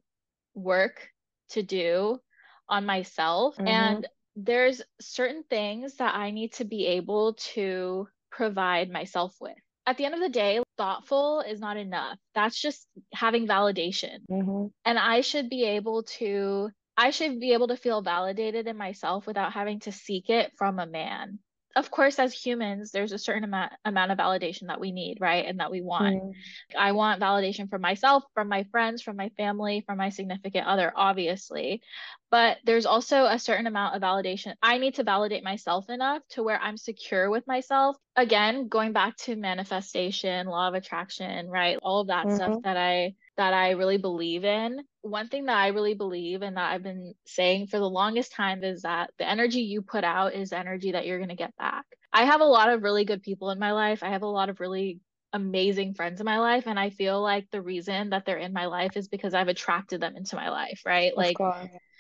work 0.55 1.11
to 1.51 1.63
do 1.63 2.21
on 2.69 2.87
myself. 2.87 3.59
Mhm. 3.59 3.67
And 3.67 4.07
there's 4.37 4.83
certain 5.01 5.45
things 5.45 5.97
that 5.97 6.15
I 6.15 6.31
need 6.31 6.53
to 6.55 6.65
be 6.65 6.87
able 6.87 7.35
to 7.55 8.09
provide 8.31 8.91
myself 8.91 9.35
with. 9.41 9.57
At 9.87 9.97
the 9.97 10.05
end 10.05 10.15
of 10.15 10.21
the 10.21 10.29
day, 10.29 10.61
thoughtful 10.77 11.41
is 11.41 11.61
not 11.61 11.77
enough. 11.77 12.19
That's 12.35 12.61
just 12.61 12.87
having 13.15 13.47
validation. 13.47 14.27
Mhm. 14.29 14.71
And 14.85 14.99
I 14.99 15.21
should 15.23 15.49
be 15.51 15.65
able 15.65 16.05
to 16.19 16.71
I 16.97 17.11
should 17.11 17.41
be 17.41 17.53
able 17.53 17.69
to 17.69 17.77
feel 17.77 18.01
validated 18.03 18.67
in 18.67 18.77
myself 18.77 19.27
without 19.27 19.53
having 19.53 19.81
to 19.81 19.93
seek 19.93 20.31
it 20.31 20.53
from 20.57 20.79
a 20.79 20.87
man. 20.87 21.41
Of 21.77 21.91
course, 21.91 22.19
as 22.19 22.33
humans, 22.33 22.91
there's 22.91 23.13
a 23.13 23.19
certain 23.19 23.45
amount 23.45 23.73
amount 23.85 24.11
of 24.11 24.19
validation 24.19 24.69
that 24.69 24.81
we 24.81 24.93
need, 24.93 25.19
right? 25.21 25.45
And 25.47 25.61
that 25.61 25.71
we 25.71 25.83
want. 25.83 26.17
Mhm. 26.17 26.33
I 26.77 26.93
want 26.93 27.21
validation 27.23 27.69
from 27.71 27.83
myself, 27.83 28.25
from 28.35 28.49
my 28.49 28.65
friends, 28.65 29.03
from 29.03 29.17
my 29.17 29.29
family, 29.37 29.83
from 29.87 29.99
my 29.99 30.09
significant 30.09 30.67
other, 30.67 30.93
obviously. 30.97 31.83
But 32.31 32.59
there's 32.65 32.87
also 32.87 33.27
a 33.27 33.39
certain 33.39 33.67
amount 33.67 33.95
of 33.95 34.03
validation. 34.03 34.55
I 34.63 34.79
need 34.79 34.95
to 34.97 35.05
validate 35.05 35.45
myself 35.45 35.91
enough 35.91 36.23
to 36.31 36.43
where 36.43 36.59
I'm 36.61 36.79
secure 36.79 37.31
with 37.31 37.47
myself. 37.47 37.97
Again, 38.17 38.69
going 38.69 38.93
back 38.93 39.17
to 39.19 39.37
manifestation, 39.37 40.47
law 40.47 40.69
of 40.69 40.75
attraction, 40.75 41.49
right? 41.49 41.79
All 41.83 42.01
of 42.01 42.09
that 42.09 42.33
stuff 42.33 42.55
Mhm. 42.55 42.63
that 42.65 42.77
I 42.79 43.15
that 43.37 43.55
I 43.55 43.71
really 43.73 43.99
believe 43.99 44.45
in. 44.45 44.81
One 45.03 45.29
thing 45.29 45.47
that 45.47 45.57
I 45.57 45.69
really 45.69 45.95
believe 45.95 46.43
and 46.43 46.57
that 46.57 46.73
I've 46.73 46.83
been 46.83 47.15
saying 47.27 47.69
for 47.69 47.79
the 47.79 47.89
longest 47.89 48.33
time 48.33 48.65
is 48.65 48.83
that 48.83 49.11
the 49.19 49.29
energy 49.29 49.61
you 49.61 49.83
put 49.83 50.05
out 50.05 50.35
is 50.35 50.53
energy 50.53 50.93
that 50.93 51.07
you're 51.07 51.19
going 51.19 51.29
to 51.29 51.37
get 51.37 51.57
back. 51.57 51.85
I 52.13 52.25
have 52.25 52.41
a 52.41 52.45
lot 52.45 52.71
of 52.71 52.83
really 52.83 53.05
good 53.05 53.23
people 53.23 53.51
in 53.51 53.59
my 53.59 53.73
life. 53.73 54.03
I 54.03 54.11
have 54.11 54.23
a 54.23 54.27
lot 54.27 54.49
of 54.49 54.61
really 54.61 55.01
amazing 55.33 55.95
friends 55.95 56.21
in 56.21 56.25
my 56.25 56.39
life 56.39 56.65
and 56.67 56.79
I 56.79 56.91
feel 56.91 57.21
like 57.21 57.47
the 57.51 57.61
reason 57.61 58.11
that 58.11 58.25
they're 58.25 58.39
in 58.39 58.53
my 58.53 58.67
life 58.67 58.97
is 58.97 59.09
because 59.09 59.35
I've 59.35 59.49
attracted 59.49 60.01
them 60.01 60.17
into 60.17 60.37
my 60.37 60.49
life, 60.51 60.83
right? 60.87 61.13
Of 61.13 61.19
Like. 61.19 61.37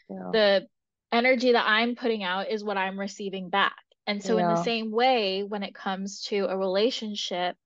Yeah. 0.08 0.30
the 0.32 0.66
energy 1.12 1.52
that 1.52 1.64
I'm 1.66 1.96
putting 1.96 2.22
out 2.22 2.50
is 2.50 2.64
what 2.64 2.76
I'm 2.76 2.98
receiving 2.98 3.48
back. 3.48 3.74
And 4.06 4.22
so 4.22 4.38
in 4.38 4.48
the 4.48 4.56
same 4.56 4.90
way 4.90 5.42
when 5.42 5.62
it 5.62 5.74
comes 5.74 6.22
to 6.26 6.46
a 6.46 6.56
relationship, 6.56 7.56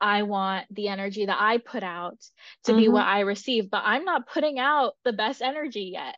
I 0.00 0.22
want 0.22 0.66
the 0.74 0.88
energy 0.88 1.26
that 1.26 1.40
I 1.40 1.58
put 1.58 1.82
out 1.82 2.18
to 2.64 2.74
be 2.74 2.88
Mhm. 2.88 2.88
what 2.88 3.06
I 3.06 3.20
receive, 3.20 3.70
but 3.70 3.82
I'm 3.84 4.04
not 4.04 4.28
putting 4.28 4.58
out 4.58 4.94
the 5.04 5.12
best 5.12 5.42
energy 5.42 5.90
yet, 5.94 6.16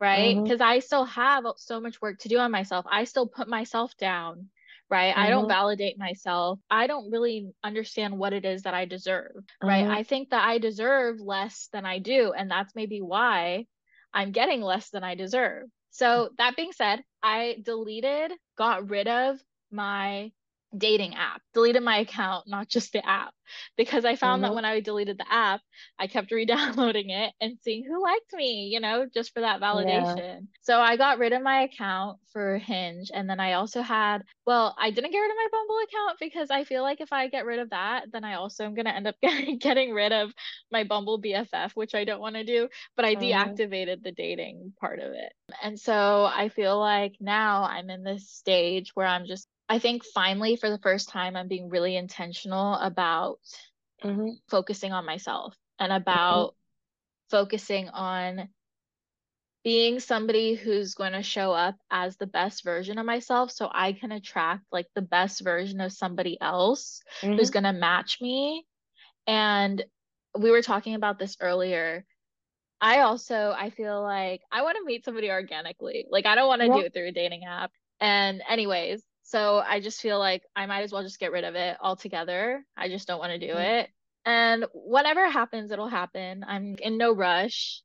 right? 0.00 0.36
Because 0.36 0.60
I 0.60 0.78
still 0.80 1.04
have 1.04 1.44
so 1.56 1.80
much 1.80 2.00
work 2.00 2.18
to 2.20 2.28
do 2.28 2.38
on 2.38 2.50
myself. 2.50 2.86
I 2.90 3.04
still 3.04 3.26
put 3.28 3.48
myself 3.48 3.96
down, 3.96 4.48
right? 4.90 5.14
I 5.16 5.30
don't 5.30 5.46
Mhm. 5.46 5.48
validate 5.48 5.98
myself. 5.98 6.60
I 6.70 6.86
don't 6.86 7.10
really 7.10 7.50
understand 7.62 8.18
what 8.18 8.32
it 8.32 8.44
is 8.44 8.62
that 8.62 8.74
I 8.74 8.84
deserve, 8.86 9.44
right? 9.66 9.86
Mhm. 9.86 9.88
I 9.88 10.02
think 10.04 10.30
that 10.30 10.44
I 10.46 10.58
deserve 10.58 11.20
less 11.20 11.68
than 11.72 11.84
I 11.86 11.98
do, 11.98 12.32
and 12.32 12.50
that's 12.50 12.74
maybe 12.74 13.00
why 13.00 13.66
I'm 14.12 14.32
getting 14.32 14.62
less 14.62 14.90
than 14.90 15.04
I 15.04 15.14
deserve. 15.14 15.68
So 15.90 16.30
that 16.38 16.56
being 16.56 16.72
said, 16.72 17.02
I 17.22 17.58
deleted, 17.62 18.32
got 18.56 18.88
rid 18.90 19.08
of 19.08 19.42
my 19.70 20.32
dating 20.76 21.14
app, 21.14 21.40
deleted 21.54 21.82
my 21.82 21.98
account, 21.98 22.46
not 22.48 22.68
just 22.68 22.92
the 22.92 23.04
app, 23.06 23.34
because 23.76 24.04
I 24.04 24.16
found 24.16 24.44
that 24.44 24.54
Mhm. 24.54 24.54
when 24.54 24.64
I 24.64 24.80
deleted 24.80 25.18
the 25.18 25.32
app, 25.32 25.60
I 25.98 26.06
kept 26.06 26.30
re-downloading 26.32 27.10
it 27.10 27.32
and 27.40 27.58
seeing 27.62 27.84
who 27.84 28.02
liked 28.02 28.32
me, 28.34 28.68
you 28.72 28.80
know, 28.80 29.06
just 29.12 29.32
for 29.32 29.40
that 29.40 29.60
Yeah. 29.70 30.20
validation. 30.20 30.48
So 30.60 30.78
I 30.80 30.96
got 30.98 31.18
rid 31.18 31.32
of 31.32 31.42
my 31.42 31.62
account 31.62 32.18
for 32.32 32.58
Hinge, 32.58 33.10
and 33.14 33.28
then 33.30 33.40
I 33.40 33.54
also 33.54 33.80
had, 33.80 34.24
well, 34.46 34.74
I 34.78 34.90
didn't 34.90 35.12
get 35.12 35.18
rid 35.20 35.30
of 35.30 35.36
my 35.36 35.46
Bumble 35.50 35.78
account 35.78 36.18
because 36.20 36.50
I 36.50 36.64
feel 36.64 36.82
like 36.82 37.00
if 37.00 37.12
I 37.12 37.28
get 37.28 37.46
rid 37.46 37.58
of 37.60 37.70
that, 37.70 38.12
then 38.12 38.24
I 38.24 38.34
also 38.34 38.64
am 38.64 38.74
gonna 38.74 38.90
end 38.90 39.06
up 39.06 39.16
getting 39.22 39.58
getting 39.58 39.92
rid 39.94 40.12
of 40.12 40.32
my 40.70 40.84
Bumble 40.84 41.18
BFF, 41.20 41.72
which 41.74 41.94
I 41.94 42.04
don't 42.04 42.20
want 42.20 42.36
to 42.36 42.44
do, 42.44 42.68
but 42.96 43.04
I 43.04 43.14
Mhm. 43.14 43.16
deactivated 43.16 44.02
the 44.02 44.12
dating 44.12 44.74
part 44.80 44.98
of 45.00 45.12
it. 45.12 45.32
And 45.62 45.78
so 45.80 46.24
I 46.26 46.48
feel 46.50 46.78
like 46.78 47.16
now 47.20 47.64
I'm 47.64 47.90
in 47.90 48.02
this 48.04 48.28
stage 48.30 48.90
where 48.94 49.06
I'm 49.06 49.26
just, 49.26 49.48
I 49.68 49.78
think 49.78 50.04
finally 50.04 50.56
for 50.56 50.70
the 50.70 50.78
first 50.78 51.08
time, 51.10 51.36
I'm 51.36 51.48
being 51.48 51.68
really 51.68 51.96
intentional 51.96 52.74
about 52.74 53.38
Mhm. 54.04 54.38
focusing 54.48 54.92
on 54.92 55.04
myself 55.04 55.56
and 55.78 55.92
about 55.92 56.54
focusing 57.30 57.88
on 57.90 58.48
being 59.64 60.00
somebody 60.00 60.54
who's 60.54 60.94
going 60.94 61.12
to 61.12 61.22
show 61.22 61.52
up 61.52 61.76
as 61.90 62.16
the 62.16 62.26
best 62.26 62.64
version 62.64 62.96
of 62.98 63.04
myself 63.04 63.50
so 63.50 63.68
I 63.70 63.92
can 63.92 64.12
attract 64.12 64.64
like 64.72 64.86
the 64.94 65.02
best 65.02 65.42
version 65.42 65.80
of 65.80 65.92
somebody 65.92 66.38
else 66.40 67.02
who's 67.36 67.50
Mhm. 67.50 67.50
going 67.50 67.64
to 67.64 67.72
match 67.72 68.20
me. 68.20 68.64
And 69.26 69.84
we 70.38 70.50
were 70.50 70.62
talking 70.62 70.94
about 70.94 71.18
this 71.18 71.36
earlier. 71.40 72.06
I 72.80 73.00
also 73.00 73.54
I 73.56 73.70
feel 73.70 74.02
like 74.02 74.42
I 74.52 74.62
want 74.62 74.76
to 74.78 74.84
meet 74.84 75.04
somebody 75.04 75.30
organically. 75.30 76.06
Like 76.10 76.26
I 76.26 76.34
don't 76.36 76.48
want 76.48 76.62
to 76.62 76.68
Yeah. 76.68 76.70
do 76.70 76.82
it 76.84 76.94
through 76.94 77.08
a 77.08 77.12
dating 77.12 77.44
app. 77.44 77.72
And 78.00 78.42
anyways, 78.48 79.02
so 79.28 79.58
I 79.58 79.80
just 79.80 80.00
feel 80.00 80.18
like 80.18 80.42
I 80.56 80.64
might 80.64 80.84
as 80.84 80.92
well 80.92 81.02
just 81.02 81.20
get 81.20 81.32
rid 81.32 81.44
of 81.44 81.54
it 81.54 81.76
altogether. 81.82 82.64
I 82.74 82.88
just 82.88 83.06
don't 83.06 83.18
want 83.18 83.32
to 83.32 83.38
do 83.46 83.52
Mhm. 83.52 83.82
it. 83.82 83.90
And 84.24 84.64
whatever 84.72 85.28
happens, 85.28 85.70
it'll 85.70 85.86
happen. 85.86 86.44
I'm 86.48 86.76
in 86.76 86.96
no 86.96 87.12
rush. 87.12 87.82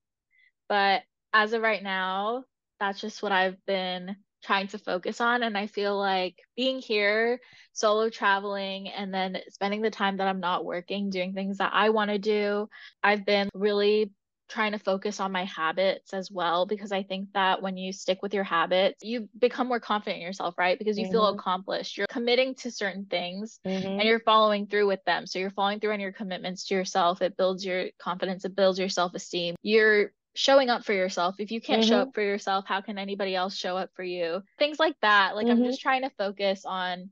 But 0.69 1.03
as 1.33 1.51
of 1.53 1.61
right 1.61 1.83
now, 1.83 2.45
that's 2.79 3.01
just 3.01 3.21
what 3.21 3.33
I've 3.33 3.63
been 3.65 4.15
trying 4.41 4.67
to 4.69 4.77
focus 4.77 5.19
on. 5.19 5.43
And 5.43 5.57
I 5.57 5.67
feel 5.67 5.97
like 5.97 6.39
being 6.55 6.79
here, 6.79 7.41
solo 7.73 8.09
traveling, 8.09 8.87
and 8.89 9.13
then 9.13 9.37
spending 9.49 9.81
the 9.81 9.91
time 9.91 10.17
that 10.17 10.27
I'm 10.29 10.39
not 10.39 10.63
working, 10.63 11.09
doing 11.09 11.33
things 11.33 11.57
that 11.57 11.73
I 11.73 11.89
want 11.89 12.09
to 12.11 12.19
do, 12.19 12.69
I've 13.03 13.25
been 13.25 13.49
really 13.53 14.11
trying 14.53 14.71
to 14.73 14.79
focus 14.79 15.19
on 15.19 15.31
my 15.31 15.45
habits 15.45 16.13
as 16.13 16.29
well 16.31 16.65
because 16.65 16.91
I 16.91 17.03
think 17.03 17.33
that 17.33 17.61
when 17.61 17.75
you 17.75 17.91
stick 17.91 18.21
with 18.21 18.33
your 18.33 18.43
habits, 18.43 19.03
you 19.03 19.27
become 19.37 19.67
more 19.67 19.79
confident 19.79 20.17
in 20.21 20.25
yourself, 20.27 20.55
right? 20.57 20.77
Because 20.77 20.97
you 20.99 21.05
feel 21.07 21.25
Mhm. 21.25 21.39
accomplished. 21.39 21.97
You're 21.97 22.07
committing 22.07 22.53
to 22.55 22.71
certain 22.71 23.05
things 23.05 23.59
and 23.65 23.83
Mhm. 23.83 24.07
you're 24.07 24.19
following 24.19 24.67
through 24.67 24.87
with 24.87 25.03
them. 25.05 25.25
So 25.25 25.39
you're 25.39 25.49
following 25.49 25.79
through 25.79 25.93
on 25.93 25.99
your 25.99 26.11
commitments 26.11 26.67
to 26.67 26.75
yourself. 26.75 27.21
It 27.21 27.35
builds 27.35 27.65
your 27.65 27.87
confidence, 27.99 28.45
it 28.45 28.55
builds 28.55 28.77
your 28.79 28.89
self 28.89 29.13
esteem. 29.15 29.55
You're 29.63 30.11
showing 30.35 30.69
up 30.69 30.83
for 30.85 30.93
yourself. 30.93 31.35
If 31.39 31.51
you 31.51 31.61
can't 31.61 31.83
show 31.83 31.97
Mhm. 31.97 32.01
up 32.01 32.13
for 32.13 32.21
yourself, 32.21 32.65
how 32.67 32.81
can 32.81 32.97
anybody 32.97 33.35
else 33.35 33.55
show 33.55 33.77
up 33.77 33.89
for 33.95 34.03
you? 34.03 34.43
Things 34.59 34.79
like 34.79 34.95
that. 35.01 35.35
Like 35.35 35.49
I'm 35.49 35.57
Mhm. 35.59 35.65
just 35.65 35.81
trying 35.81 36.03
to 36.03 36.09
focus 36.11 36.65
on 36.65 37.11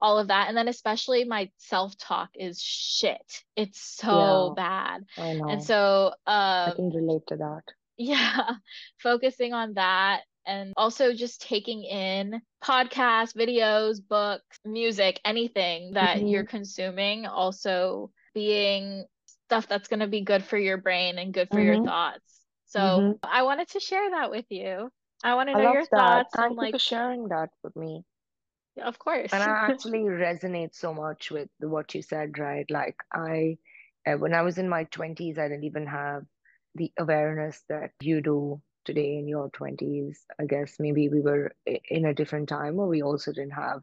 all 0.00 0.18
of 0.18 0.28
that. 0.28 0.48
And 0.48 0.56
then 0.56 0.68
especially 0.68 1.24
my 1.24 1.50
self-talk 1.58 2.30
is 2.34 2.60
shit. 2.60 3.42
It's 3.56 3.80
so 3.80 4.50
Yeah. 4.50 4.54
bad. 4.54 5.04
I 5.18 5.32
And 5.50 5.62
so 5.62 6.14
I 6.66 6.70
um 6.70 6.76
can 6.76 6.90
relate 6.90 7.26
to 7.28 7.36
that. 7.36 7.62
yeah, 7.96 8.54
focusing 8.98 9.52
on 9.52 9.74
that 9.74 10.22
and 10.46 10.72
also 10.76 11.12
just 11.12 11.42
taking 11.42 11.84
in 11.84 12.40
podcasts, 12.62 13.34
videos, 13.36 14.00
books, 14.06 14.58
music, 14.64 15.20
anything 15.24 15.92
that 15.94 16.26
you're 16.26 16.44
Mhm. 16.44 16.48
consuming, 16.48 17.26
also 17.26 18.10
being 18.34 19.04
stuff 19.46 19.66
that's 19.68 19.88
going 19.88 20.00
to 20.00 20.06
be 20.06 20.22
good 20.22 20.44
for 20.44 20.56
your 20.56 20.76
brain 20.78 21.18
and 21.18 21.34
good 21.34 21.48
for 21.50 21.60
your 21.60 21.76
Mhm. 21.76 21.84
thoughts. 21.84 22.46
So 22.66 22.80
Mhm. 22.80 23.18
I 23.22 23.42
wanted 23.42 23.68
to 23.68 23.80
share 23.80 24.10
that 24.10 24.30
with 24.30 24.46
you. 24.50 24.90
I 25.24 25.34
want 25.34 25.48
to 25.48 25.54
know 25.54 25.72
your 25.72 25.84
that. 25.90 26.26
thoughts 26.26 26.34
and 26.34 26.42
Thank 26.42 26.52
you 26.52 26.56
like, 26.56 26.72
for 26.72 26.78
sharing 26.78 27.28
that 27.28 27.50
with 27.62 27.74
me. 27.76 28.04
Of 28.82 28.98
course. 28.98 29.32
And 29.32 29.42
I 29.42 29.48
actually 29.68 30.04
resonate 30.04 30.74
so 30.74 30.94
much 30.94 31.30
with 31.30 31.48
what 31.60 31.94
you 31.94 32.02
said, 32.02 32.38
right? 32.38 32.68
Like 32.70 32.96
I, 33.12 33.58
uh, 34.06 34.16
when 34.18 34.34
I 34.34 34.42
was 34.42 34.58
in 34.58 34.68
my 34.68 34.84
20s, 34.84 35.38
I 35.38 35.48
didn't 35.48 35.64
even 35.64 35.86
have 35.86 36.24
the 36.74 36.92
awareness 36.98 37.62
that 37.68 37.92
you 38.00 38.20
do 38.20 38.60
today 38.84 39.18
in 39.18 39.28
your 39.28 39.50
20s. 39.50 40.24
I 40.40 40.46
guess 40.46 40.76
maybe 40.78 41.08
we 41.08 41.20
were 41.20 41.52
in 41.66 42.06
a 42.06 42.14
different 42.14 42.48
time 42.48 42.76
where 42.76 42.86
we 42.88 43.02
also 43.02 43.32
didn't 43.32 43.52
have, 43.52 43.82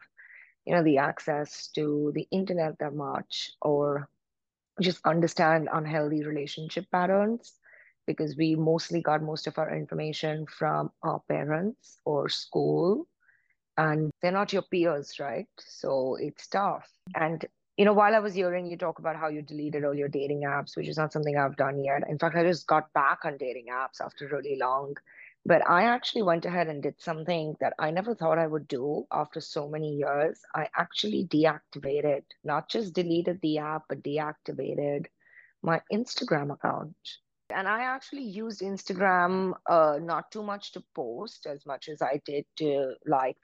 you 0.65 0.75
know, 0.75 0.83
the 0.83 0.97
access 0.97 1.67
to 1.75 2.11
the 2.15 2.27
internet 2.31 2.77
that 2.79 2.93
much 2.95 3.51
or 3.61 4.09
just 4.81 5.05
understand 5.05 5.69
unhealthy 5.71 6.23
relationship 6.23 6.85
patterns 6.91 7.53
because 8.07 8.35
we 8.37 8.55
mostly 8.55 9.01
got 9.01 9.21
most 9.23 9.47
of 9.47 9.57
our 9.57 9.75
information 9.75 10.45
from 10.47 10.91
our 11.03 11.21
parents 11.29 11.99
or 12.05 12.29
school 12.29 13.07
and 13.77 14.12
they're 14.22 14.32
not 14.32 14.53
your 14.53 14.63
peers, 14.63 15.20
right? 15.20 15.48
So 15.60 16.17
it's 16.20 16.48
tough. 16.48 16.89
And 17.15 17.46
you 17.77 17.84
know, 17.84 17.94
while 17.94 18.15
I 18.15 18.20
was 18.20 18.34
hearing 18.34 18.67
you 18.67 18.77
talk 18.77 19.00
about 19.00 19.17
how 19.17 19.27
you 19.27 19.41
deleted 19.41 19.84
all 19.84 19.94
your 19.94 20.08
dating 20.08 20.44
apps, 20.44 20.77
which 20.77 20.88
is 20.88 20.98
not 20.98 21.12
something 21.12 21.38
I've 21.38 21.58
done 21.58 21.84
yet. 21.84 22.03
In 22.08 22.17
fact, 22.17 22.36
I 22.38 22.44
just 22.44 22.67
got 22.67 22.91
back 22.94 23.20
on 23.25 23.38
dating 23.38 23.65
apps 23.70 24.00
after 24.00 24.27
really 24.27 24.58
long. 24.58 24.96
But 25.48 25.67
I 25.70 25.84
actually 25.84 26.24
went 26.24 26.46
ahead 26.46 26.67
and 26.67 26.82
did 26.82 27.00
something 27.00 27.55
that 27.60 27.74
I 27.77 27.91
never 27.91 28.15
thought 28.15 28.39
I 28.39 28.48
would 28.48 28.67
do 28.67 29.05
after 29.12 29.39
so 29.41 29.70
many 29.70 29.94
years. 29.94 30.39
I 30.55 30.67
actually 30.75 31.27
deactivated, 31.27 32.24
not 32.44 32.70
just 32.70 32.94
deleted 32.94 33.39
the 33.41 33.60
app, 33.60 33.84
but 33.88 34.01
deactivated 34.01 35.05
my 35.62 35.82
Instagram 35.91 36.51
account. 36.51 36.96
And 37.51 37.67
I 37.67 37.82
actually 37.82 38.24
used 38.24 38.62
Instagram 38.62 39.53
uh, 39.70 40.00
not 40.01 40.32
too 40.32 40.41
much 40.41 40.72
to 40.72 40.84
post 40.96 41.46
as 41.46 41.63
much 41.65 41.89
as 41.89 42.01
I 42.01 42.22
did 42.25 42.46
to 42.58 42.96
like 43.05 43.38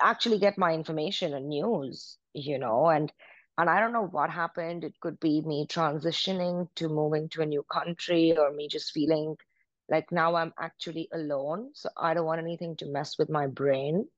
actually 0.00 0.38
get 0.38 0.58
my 0.58 0.72
information 0.72 1.34
and 1.34 1.48
news, 1.48 2.18
you 2.32 2.58
know, 2.58 2.88
and 2.88 3.12
and 3.58 3.68
I 3.68 3.80
don't 3.80 3.92
know 3.92 4.06
what 4.06 4.30
happened. 4.30 4.84
It 4.84 5.00
could 5.00 5.18
be 5.20 5.40
me 5.42 5.66
transitioning 5.66 6.68
to 6.76 6.88
moving 6.88 7.28
to 7.30 7.42
a 7.42 7.46
new 7.46 7.64
country 7.64 8.36
or 8.36 8.50
me 8.52 8.68
just 8.68 8.92
feeling 8.92 9.36
like 9.88 10.12
now 10.12 10.34
I'm 10.36 10.52
actually 10.58 11.08
alone. 11.12 11.70
So 11.74 11.88
I 11.96 12.14
don't 12.14 12.26
want 12.26 12.40
anything 12.40 12.76
to 12.76 12.86
mess 12.86 13.18
with 13.18 13.28
my 13.28 13.46
brain. 13.46 14.08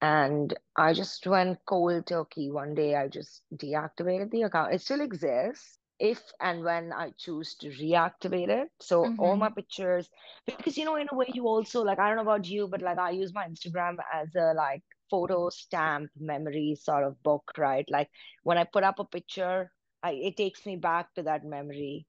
And 0.00 0.54
I 0.76 0.92
just 0.92 1.26
went 1.26 1.64
cold 1.66 2.06
turkey 2.06 2.50
one 2.50 2.74
day. 2.74 2.94
I 2.94 3.08
just 3.08 3.42
deactivated 3.54 4.30
the 4.30 4.42
account. 4.42 4.74
It 4.74 4.80
still 4.82 5.00
exists 5.00 5.78
if 5.98 6.20
and 6.40 6.64
when 6.64 6.92
I 6.92 7.12
choose 7.16 7.54
to 7.56 7.68
reactivate 7.68 8.48
it. 8.48 8.68
So 8.80 9.04
mm-hmm. 9.04 9.20
all 9.20 9.36
my 9.36 9.50
pictures, 9.50 10.08
because 10.46 10.76
you 10.76 10.84
know, 10.84 10.96
in 10.96 11.08
a 11.10 11.14
way, 11.14 11.26
you 11.32 11.46
also 11.46 11.82
like 11.82 11.98
I 11.98 12.08
don't 12.08 12.16
know 12.16 12.22
about 12.22 12.46
you, 12.46 12.68
but 12.68 12.82
like 12.82 12.98
I 12.98 13.10
use 13.10 13.32
my 13.32 13.46
Instagram 13.46 13.96
as 14.12 14.34
a 14.34 14.54
like 14.54 14.82
photo 15.10 15.48
stamp 15.50 16.10
memory 16.18 16.76
sort 16.80 17.04
of 17.04 17.22
book, 17.22 17.52
right? 17.56 17.86
Like 17.90 18.08
when 18.42 18.58
I 18.58 18.64
put 18.64 18.84
up 18.84 18.98
a 18.98 19.04
picture, 19.04 19.70
I, 20.02 20.12
it 20.12 20.36
takes 20.36 20.66
me 20.66 20.76
back 20.76 21.14
to 21.14 21.22
that 21.22 21.44
memory, 21.44 22.06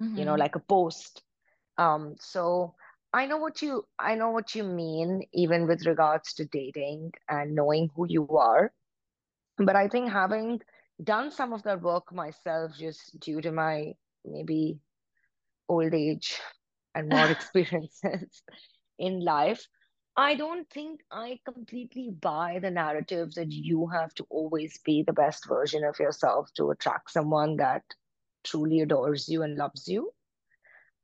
mm-hmm. 0.00 0.18
you 0.18 0.24
know, 0.24 0.32
mm-hmm. 0.32 0.40
like 0.40 0.56
a 0.56 0.60
post. 0.60 1.22
Um, 1.76 2.16
so 2.18 2.74
I 3.12 3.26
know 3.26 3.38
what 3.38 3.62
you 3.62 3.86
I 3.98 4.14
know 4.16 4.30
what 4.30 4.54
you 4.54 4.64
mean, 4.64 5.22
even 5.32 5.66
with 5.66 5.86
regards 5.86 6.34
to 6.34 6.44
dating 6.44 7.12
and 7.28 7.54
knowing 7.54 7.90
who 7.94 8.06
you 8.08 8.28
are. 8.36 8.72
But 9.56 9.76
I 9.76 9.88
think 9.88 10.10
having 10.10 10.60
done 11.02 11.30
some 11.30 11.52
of 11.52 11.62
that 11.62 11.82
work 11.82 12.12
myself 12.12 12.72
just 12.76 13.18
due 13.20 13.40
to 13.40 13.52
my 13.52 13.92
maybe 14.24 14.78
old 15.68 15.94
age 15.94 16.40
and 16.94 17.08
more 17.08 17.30
experiences 17.30 18.42
in 18.98 19.20
life 19.24 19.68
I 20.16 20.34
don't 20.34 20.68
think 20.70 21.00
I 21.10 21.40
completely 21.44 22.10
buy 22.10 22.58
the 22.60 22.70
narrative 22.70 23.34
that 23.34 23.52
you 23.52 23.86
have 23.88 24.12
to 24.14 24.26
always 24.30 24.78
be 24.84 25.02
the 25.02 25.12
best 25.12 25.46
version 25.48 25.84
of 25.84 25.98
yourself 25.98 26.50
to 26.56 26.70
attract 26.70 27.10
someone 27.10 27.56
that 27.56 27.82
truly 28.44 28.80
adores 28.80 29.28
you 29.28 29.42
and 29.42 29.56
loves 29.56 29.88
you. 29.88 30.12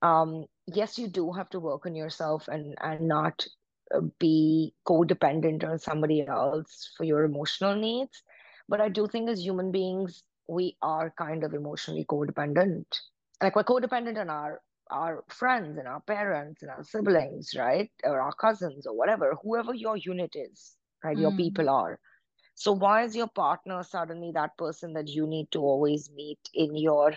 Um, 0.03 0.47
yes, 0.67 0.99
you 0.99 1.09
do 1.09 1.33
have 1.33 1.49
to 1.51 1.61
work 1.61 1.87
on 1.87 1.95
yourself 1.95 2.49
and 2.49 2.75
and 2.81 3.07
not 3.09 3.47
uh, 3.95 4.01
be 4.19 4.75
codependent 4.87 5.65
on 5.65 5.79
somebody 5.79 6.27
else 6.27 6.91
for 6.97 7.05
your 7.05 7.25
emotional 7.25 7.75
needs. 7.77 8.23
But 8.69 8.81
I 8.81 8.89
do 8.89 9.07
think 9.07 9.29
as 9.29 9.45
human 9.45 9.71
beings, 9.71 10.23
we 10.49 10.77
are 10.83 11.11
kind 11.17 11.45
of 11.45 11.55
emotionally 11.55 12.05
codependent. 12.05 12.87
Like 13.43 13.57
we're 13.57 13.65
codependent 13.65 14.19
on 14.19 14.31
our 14.31 14.61
our 14.91 15.25
friends 15.29 15.79
and 15.79 15.89
our 15.89 16.01
parents 16.01 16.63
and 16.63 16.71
our 16.71 16.85
siblings, 16.85 17.55
right? 17.57 17.91
Or 18.05 18.21
our 18.21 18.33
cousins 18.33 18.87
or 18.87 18.97
whatever, 18.97 19.35
whoever 19.43 19.75
your 19.75 19.97
unit 19.97 20.35
is, 20.35 20.77
right? 21.03 21.17
Mm. 21.17 21.23
Your 21.23 21.33
people 21.33 21.69
are. 21.71 21.99
So 22.55 22.73
why 22.73 23.03
is 23.03 23.17
your 23.17 23.29
partner 23.29 23.83
suddenly 23.83 24.31
that 24.33 24.57
person 24.57 24.93
that 24.95 25.09
you 25.09 25.27
need 25.27 25.51
to 25.53 25.61
always 25.61 26.11
meet 26.15 26.39
in 26.53 26.77
your 26.77 27.15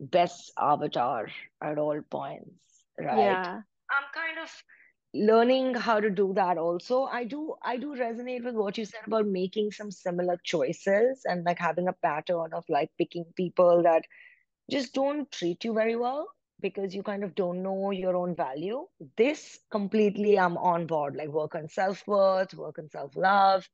best 0.00 0.52
avatar 0.58 1.28
at 1.62 1.78
all 1.78 2.00
points, 2.10 2.84
right? 2.98 3.18
Yeah. 3.18 3.60
I'm 3.90 4.08
kind 4.14 4.38
of 4.42 4.50
learning 5.14 5.74
how 5.74 6.00
to 6.00 6.10
do 6.10 6.32
that 6.34 6.58
also 6.58 7.04
i 7.12 7.24
do 7.24 7.54
i 7.62 7.76
do 7.76 7.94
resonate 7.96 8.44
with 8.44 8.54
what 8.54 8.78
you 8.78 8.84
said 8.84 9.00
about 9.06 9.26
making 9.26 9.70
some 9.70 9.90
similar 9.90 10.38
choices 10.42 11.22
and 11.26 11.44
like 11.44 11.58
having 11.58 11.88
a 11.88 11.92
pattern 11.92 12.52
of 12.54 12.64
like 12.68 12.90
picking 12.98 13.24
people 13.36 13.82
that 13.82 14.04
just 14.70 14.94
don't 14.94 15.30
treat 15.32 15.64
you 15.64 15.74
very 15.74 15.96
well 15.96 16.28
because 16.60 16.94
you 16.94 17.02
kind 17.02 17.24
of 17.24 17.34
don't 17.34 17.62
know 17.62 17.90
your 17.90 18.16
own 18.16 18.34
value. 18.36 18.86
This 19.16 19.58
completely 19.70 20.38
I'm 20.38 20.56
on 20.56 20.86
board, 20.86 21.16
like 21.16 21.28
work 21.28 21.54
on 21.56 21.68
self 21.68 22.06
worth, 22.06 22.54
work 22.54 22.78
on 22.78 22.88
self 22.88 23.16
love. 23.16 23.68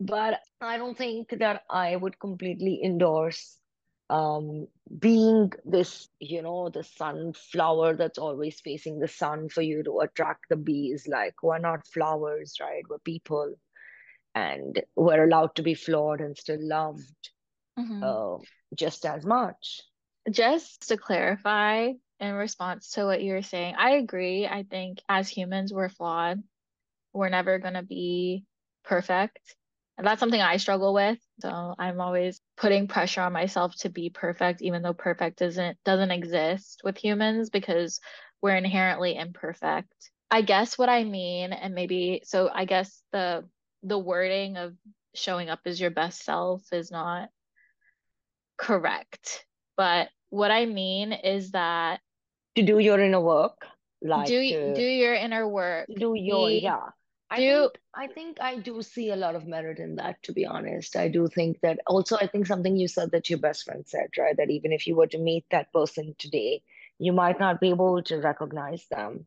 But 0.00 0.40
I 0.60 0.78
don't 0.78 0.96
think 0.98 1.30
that 1.38 1.62
I 1.70 1.96
would 1.96 2.18
completely 2.20 2.80
endorse 2.84 3.58
um, 4.12 4.66
being 4.98 5.52
this, 5.64 6.08
you 6.20 6.42
know, 6.42 6.68
the 6.68 6.84
sunflower 6.84 7.96
that's 7.96 8.18
always 8.18 8.60
facing 8.60 8.98
the 8.98 9.08
sun 9.08 9.48
for 9.48 9.62
you 9.62 9.82
to 9.82 10.00
attract 10.00 10.50
the 10.50 10.56
bees. 10.56 11.08
Like, 11.08 11.42
we're 11.42 11.58
not 11.58 11.86
flowers, 11.86 12.56
right? 12.60 12.82
We're 12.88 12.98
people. 12.98 13.54
And 14.34 14.82
we're 14.96 15.24
allowed 15.24 15.56
to 15.56 15.62
be 15.62 15.74
flawed 15.74 16.20
and 16.20 16.36
still 16.36 16.60
loved 16.60 17.30
mm-hmm. 17.78 18.02
uh, 18.02 18.38
just 18.74 19.06
as 19.06 19.24
much. 19.24 19.80
Just 20.30 20.88
to 20.88 20.96
clarify, 20.96 21.92
in 22.20 22.32
response 22.34 22.90
to 22.92 23.04
what 23.04 23.22
you 23.22 23.32
were 23.32 23.42
saying, 23.42 23.74
I 23.78 23.92
agree. 23.92 24.46
I 24.46 24.64
think 24.70 25.00
as 25.08 25.28
humans, 25.28 25.72
we're 25.72 25.88
flawed. 25.88 26.42
We're 27.12 27.28
never 27.30 27.58
going 27.58 27.74
to 27.74 27.82
be 27.82 28.44
perfect. 28.84 29.56
And 29.98 30.06
that's 30.06 30.20
something 30.20 30.40
I 30.40 30.56
struggle 30.56 30.94
with. 30.94 31.18
So 31.40 31.74
I'm 31.78 32.00
always 32.00 32.40
putting 32.62 32.86
pressure 32.86 33.20
on 33.20 33.32
myself 33.32 33.74
to 33.74 33.88
be 33.88 34.08
perfect, 34.08 34.62
even 34.62 34.82
though 34.82 34.94
perfect 34.94 35.40
doesn't 35.40 35.76
doesn't 35.84 36.12
exist 36.12 36.80
with 36.84 36.96
humans 36.96 37.50
because 37.50 38.00
we're 38.40 38.54
inherently 38.54 39.16
imperfect. 39.16 39.92
I 40.30 40.42
guess 40.42 40.78
what 40.78 40.88
I 40.88 41.02
mean, 41.02 41.52
and 41.52 41.74
maybe 41.74 42.22
so 42.24 42.48
I 42.54 42.64
guess 42.64 43.02
the 43.10 43.44
the 43.82 43.98
wording 43.98 44.58
of 44.58 44.74
showing 45.12 45.50
up 45.50 45.58
as 45.66 45.80
your 45.80 45.90
best 45.90 46.24
self 46.24 46.62
is 46.72 46.92
not 46.92 47.30
correct. 48.56 49.44
But 49.76 50.10
what 50.30 50.52
I 50.52 50.66
mean 50.66 51.12
is 51.12 51.50
that 51.50 51.98
to 52.54 52.62
do 52.62 52.78
your 52.78 53.00
inner 53.00 53.20
work 53.20 53.66
like 54.00 54.28
do 54.28 54.40
to, 54.40 54.74
do 54.76 54.82
your 54.82 55.14
inner 55.14 55.48
work 55.48 55.88
do 55.88 56.14
your 56.14 56.48
Be, 56.48 56.60
yeah 56.62 56.90
I 57.32 57.42
do 57.46 57.70
think, 57.70 57.80
I 57.94 58.06
think 58.08 58.40
I 58.40 58.58
do 58.58 58.82
see 58.82 59.10
a 59.10 59.16
lot 59.16 59.34
of 59.36 59.46
merit 59.46 59.78
in 59.78 59.96
that, 59.96 60.22
to 60.24 60.32
be 60.32 60.46
honest. 60.46 60.96
I 60.96 61.08
do 61.08 61.28
think 61.28 61.60
that 61.62 61.80
also, 61.86 62.16
I 62.16 62.26
think 62.26 62.46
something 62.46 62.76
you 62.76 62.88
said 62.88 63.10
that 63.12 63.30
your 63.30 63.38
best 63.40 63.64
friend 63.64 63.84
said, 63.88 64.10
right? 64.18 64.36
That 64.36 64.50
even 64.50 64.72
if 64.72 64.86
you 64.86 64.96
were 64.96 65.08
to 65.08 65.18
meet 65.18 65.46
that 65.50 65.72
person 65.72 66.14
today, 66.18 66.62
you 66.98 67.12
might 67.12 67.40
not 67.40 67.60
be 67.60 67.70
able 67.70 68.02
to 68.04 68.18
recognize 68.20 68.86
them. 68.88 69.26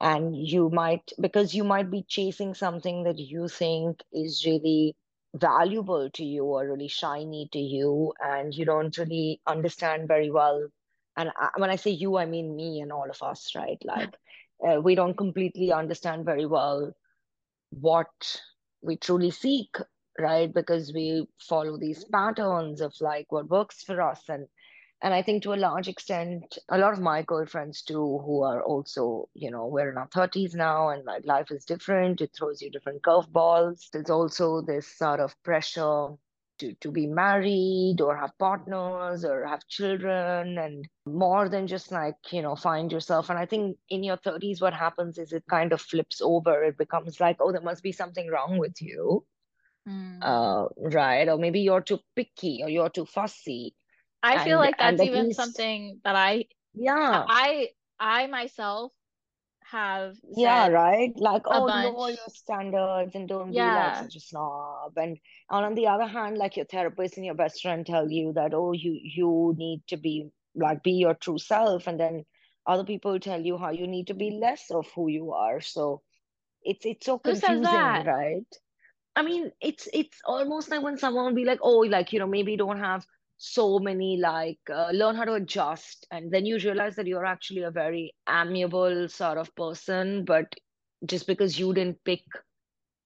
And 0.00 0.36
you 0.36 0.70
might, 0.70 1.12
because 1.20 1.54
you 1.54 1.64
might 1.64 1.90
be 1.90 2.04
chasing 2.04 2.54
something 2.54 3.04
that 3.04 3.18
you 3.18 3.48
think 3.48 4.02
is 4.12 4.44
really 4.46 4.96
valuable 5.34 6.10
to 6.10 6.24
you 6.24 6.44
or 6.44 6.68
really 6.68 6.88
shiny 6.88 7.48
to 7.52 7.58
you, 7.58 8.14
and 8.20 8.54
you 8.54 8.64
don't 8.66 8.96
really 8.98 9.40
understand 9.46 10.08
very 10.08 10.30
well 10.30 10.68
and 11.16 11.30
I, 11.36 11.50
when 11.56 11.70
i 11.70 11.76
say 11.76 11.90
you 11.90 12.16
i 12.16 12.26
mean 12.26 12.56
me 12.56 12.80
and 12.80 12.92
all 12.92 13.10
of 13.10 13.22
us 13.22 13.54
right 13.56 13.78
like 13.84 14.14
uh, 14.66 14.80
we 14.80 14.94
don't 14.94 15.16
completely 15.16 15.72
understand 15.72 16.24
very 16.24 16.46
well 16.46 16.94
what 17.70 18.40
we 18.82 18.96
truly 18.96 19.30
seek 19.30 19.76
right? 20.18 20.52
Because 20.52 20.92
we 20.92 21.26
follow 21.38 21.78
these 21.78 22.04
mm-hmm. 22.04 22.12
patterns 22.12 22.80
of 22.80 22.92
like 23.00 23.30
what 23.30 23.48
works 23.48 23.82
for 23.82 24.02
us. 24.02 24.22
And 24.28 24.46
and 25.00 25.14
i 25.14 25.22
think 25.22 25.44
to 25.44 25.52
a 25.52 25.62
large 25.64 25.86
extent 25.86 26.58
a 26.70 26.76
lot 26.76 26.92
of 26.92 26.98
my 26.98 27.22
girlfriends 27.22 27.82
too 27.82 28.20
who 28.24 28.42
are 28.42 28.60
also 28.64 29.28
you 29.32 29.48
know 29.48 29.64
we're 29.66 29.92
in 29.92 29.96
our 29.96 30.08
30s 30.08 30.56
now 30.56 30.88
and 30.88 31.04
like 31.04 31.24
life 31.24 31.52
is 31.52 31.64
different. 31.64 32.20
It 32.20 32.32
throws 32.36 32.60
you 32.60 32.70
different 32.70 33.02
curveballs. 33.02 33.90
There's 33.92 34.10
also 34.10 34.60
this 34.60 34.88
sort 34.88 35.20
of 35.20 35.40
pressure 35.44 36.08
to, 36.58 36.74
to 36.74 36.90
be 36.90 37.06
married 37.06 38.00
or 38.00 38.16
have 38.16 38.36
partners 38.38 39.24
or 39.24 39.46
have 39.46 39.66
children 39.68 40.58
and 40.58 40.88
more 41.06 41.48
than 41.48 41.66
just 41.66 41.90
like 41.92 42.16
you 42.30 42.42
know 42.42 42.56
find 42.56 42.92
yourself. 42.92 43.30
And 43.30 43.38
i 43.38 43.46
think 43.46 43.76
in 43.88 44.02
your 44.02 44.16
30s 44.16 44.60
what 44.60 44.74
happens 44.74 45.18
is 45.18 45.32
it 45.32 45.44
kind 45.48 45.72
of 45.72 45.80
flips 45.80 46.20
over. 46.20 46.62
It 46.64 46.78
becomes 46.78 47.20
like 47.20 47.36
oh 47.40 47.52
there 47.52 47.60
must 47.60 47.82
be 47.82 47.92
something 47.92 48.28
wrong 48.28 48.58
with 48.58 48.80
you. 48.80 49.24
Mm. 49.88 50.18
uh, 50.20 50.68
right? 50.76 51.28
Or 51.28 51.38
maybe 51.38 51.60
you're 51.60 51.80
too 51.80 52.00
picky 52.14 52.60
or 52.62 52.68
you're 52.68 52.90
too 52.90 53.06
fussy. 53.06 53.74
I 54.22 54.34
and, 54.34 54.42
feel 54.42 54.58
like 54.58 54.76
that's 54.76 55.00
even 55.00 55.28
least, 55.28 55.36
something 55.36 56.00
that 56.04 56.16
i 56.16 56.44
yeah. 56.74 57.24
I 57.28 57.68
i 57.98 58.26
myself 58.26 58.92
have 59.70 60.16
yeah 60.36 60.68
right? 60.68 61.12
Like 61.16 61.42
oh 61.46 61.66
bunch. 61.66 61.92
lower 61.92 62.10
your 62.10 62.28
standards 62.28 63.14
and 63.14 63.28
don't 63.28 63.52
yeah. 63.52 63.70
be 63.70 63.76
like 63.76 64.04
such 64.04 64.16
a 64.16 64.20
snob. 64.20 64.92
And, 64.96 65.18
and 65.50 65.64
on 65.66 65.74
the 65.74 65.86
other 65.88 66.06
hand 66.06 66.38
like 66.38 66.56
your 66.56 66.66
therapist 66.66 67.16
and 67.16 67.26
your 67.26 67.34
best 67.34 67.62
friend 67.62 67.84
tell 67.84 68.10
you 68.10 68.32
that 68.34 68.54
oh 68.54 68.72
you 68.72 68.98
you 69.02 69.54
need 69.56 69.82
to 69.88 69.96
be 69.96 70.30
like 70.54 70.82
be 70.82 70.92
your 70.92 71.14
true 71.14 71.38
self. 71.38 71.86
And 71.86 72.00
then 72.00 72.24
other 72.66 72.84
people 72.84 73.18
tell 73.18 73.40
you 73.40 73.58
how 73.58 73.70
you 73.70 73.86
need 73.86 74.08
to 74.08 74.14
be 74.14 74.38
less 74.40 74.70
of 74.70 74.86
who 74.94 75.08
you 75.08 75.32
are. 75.32 75.60
So 75.60 76.02
it's 76.62 76.84
it's 76.84 77.06
so 77.06 77.18
confusing 77.18 77.62
right? 77.62 78.46
I 79.16 79.22
mean, 79.22 79.50
it's 79.60 79.88
it's 79.92 80.20
almost 80.24 80.70
like 80.70 80.82
when 80.82 80.96
someone 80.96 81.26
will 81.26 81.34
be 81.34 81.44
like, 81.44 81.58
oh, 81.60 81.78
like, 81.78 82.12
you 82.12 82.20
know, 82.20 82.26
maybe 82.28 82.56
don't 82.56 82.78
have 82.78 83.04
so 83.38 83.78
many 83.80 84.18
like 84.18 84.60
uh, 84.72 84.90
learn 84.92 85.16
how 85.16 85.24
to 85.24 85.34
adjust 85.34 86.06
and 86.12 86.32
then 86.32 86.46
you 86.46 86.58
realize 86.58 86.96
that 86.96 87.06
you're 87.06 87.26
actually 87.26 87.62
a 87.62 87.70
very 87.70 88.14
amiable 88.28 89.08
sort 89.08 89.38
of 89.38 89.54
person 89.56 90.24
but 90.24 90.54
just 91.06 91.26
because 91.26 91.58
you 91.58 91.74
didn't 91.74 92.04
pick 92.04 92.24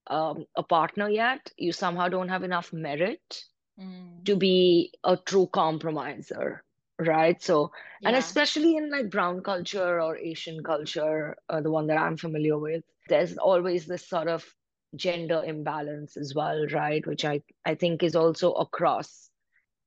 um, 0.09 0.47
a 0.57 0.62
partner 0.62 1.09
yet 1.09 1.53
you 1.59 1.73
somehow 1.73 2.09
don't 2.09 2.29
have 2.31 2.45
enough 2.45 2.73
merit 2.73 3.45
Mm. 3.79 4.27
to 4.27 4.37
be 4.37 4.92
a 5.05 5.16
true 5.16 5.49
compromiser 5.53 6.64
right? 6.99 7.42
So 7.42 7.73
and 8.05 8.16
especially 8.16 8.77
in 8.77 8.90
like 8.90 9.11
brown 9.11 9.42
culture 9.42 10.01
or 10.01 10.16
asian 10.18 10.62
culture 10.64 11.37
uh, 11.51 11.61
the 11.61 11.71
one 11.71 11.88
that 11.88 11.99
i'm 11.99 12.16
familiar 12.18 12.59
with 12.59 12.85
there's 13.09 13.37
always 13.38 13.87
this 13.87 14.07
sort 14.09 14.29
of 14.29 14.55
gender 14.97 15.42
imbalance 15.45 16.16
as 16.16 16.35
well 16.35 16.66
right? 16.73 17.07
Which 17.07 17.25
i 17.25 17.42
i 17.66 17.75
think 17.75 18.03
is 18.03 18.16
also 18.16 18.53
across 18.55 19.32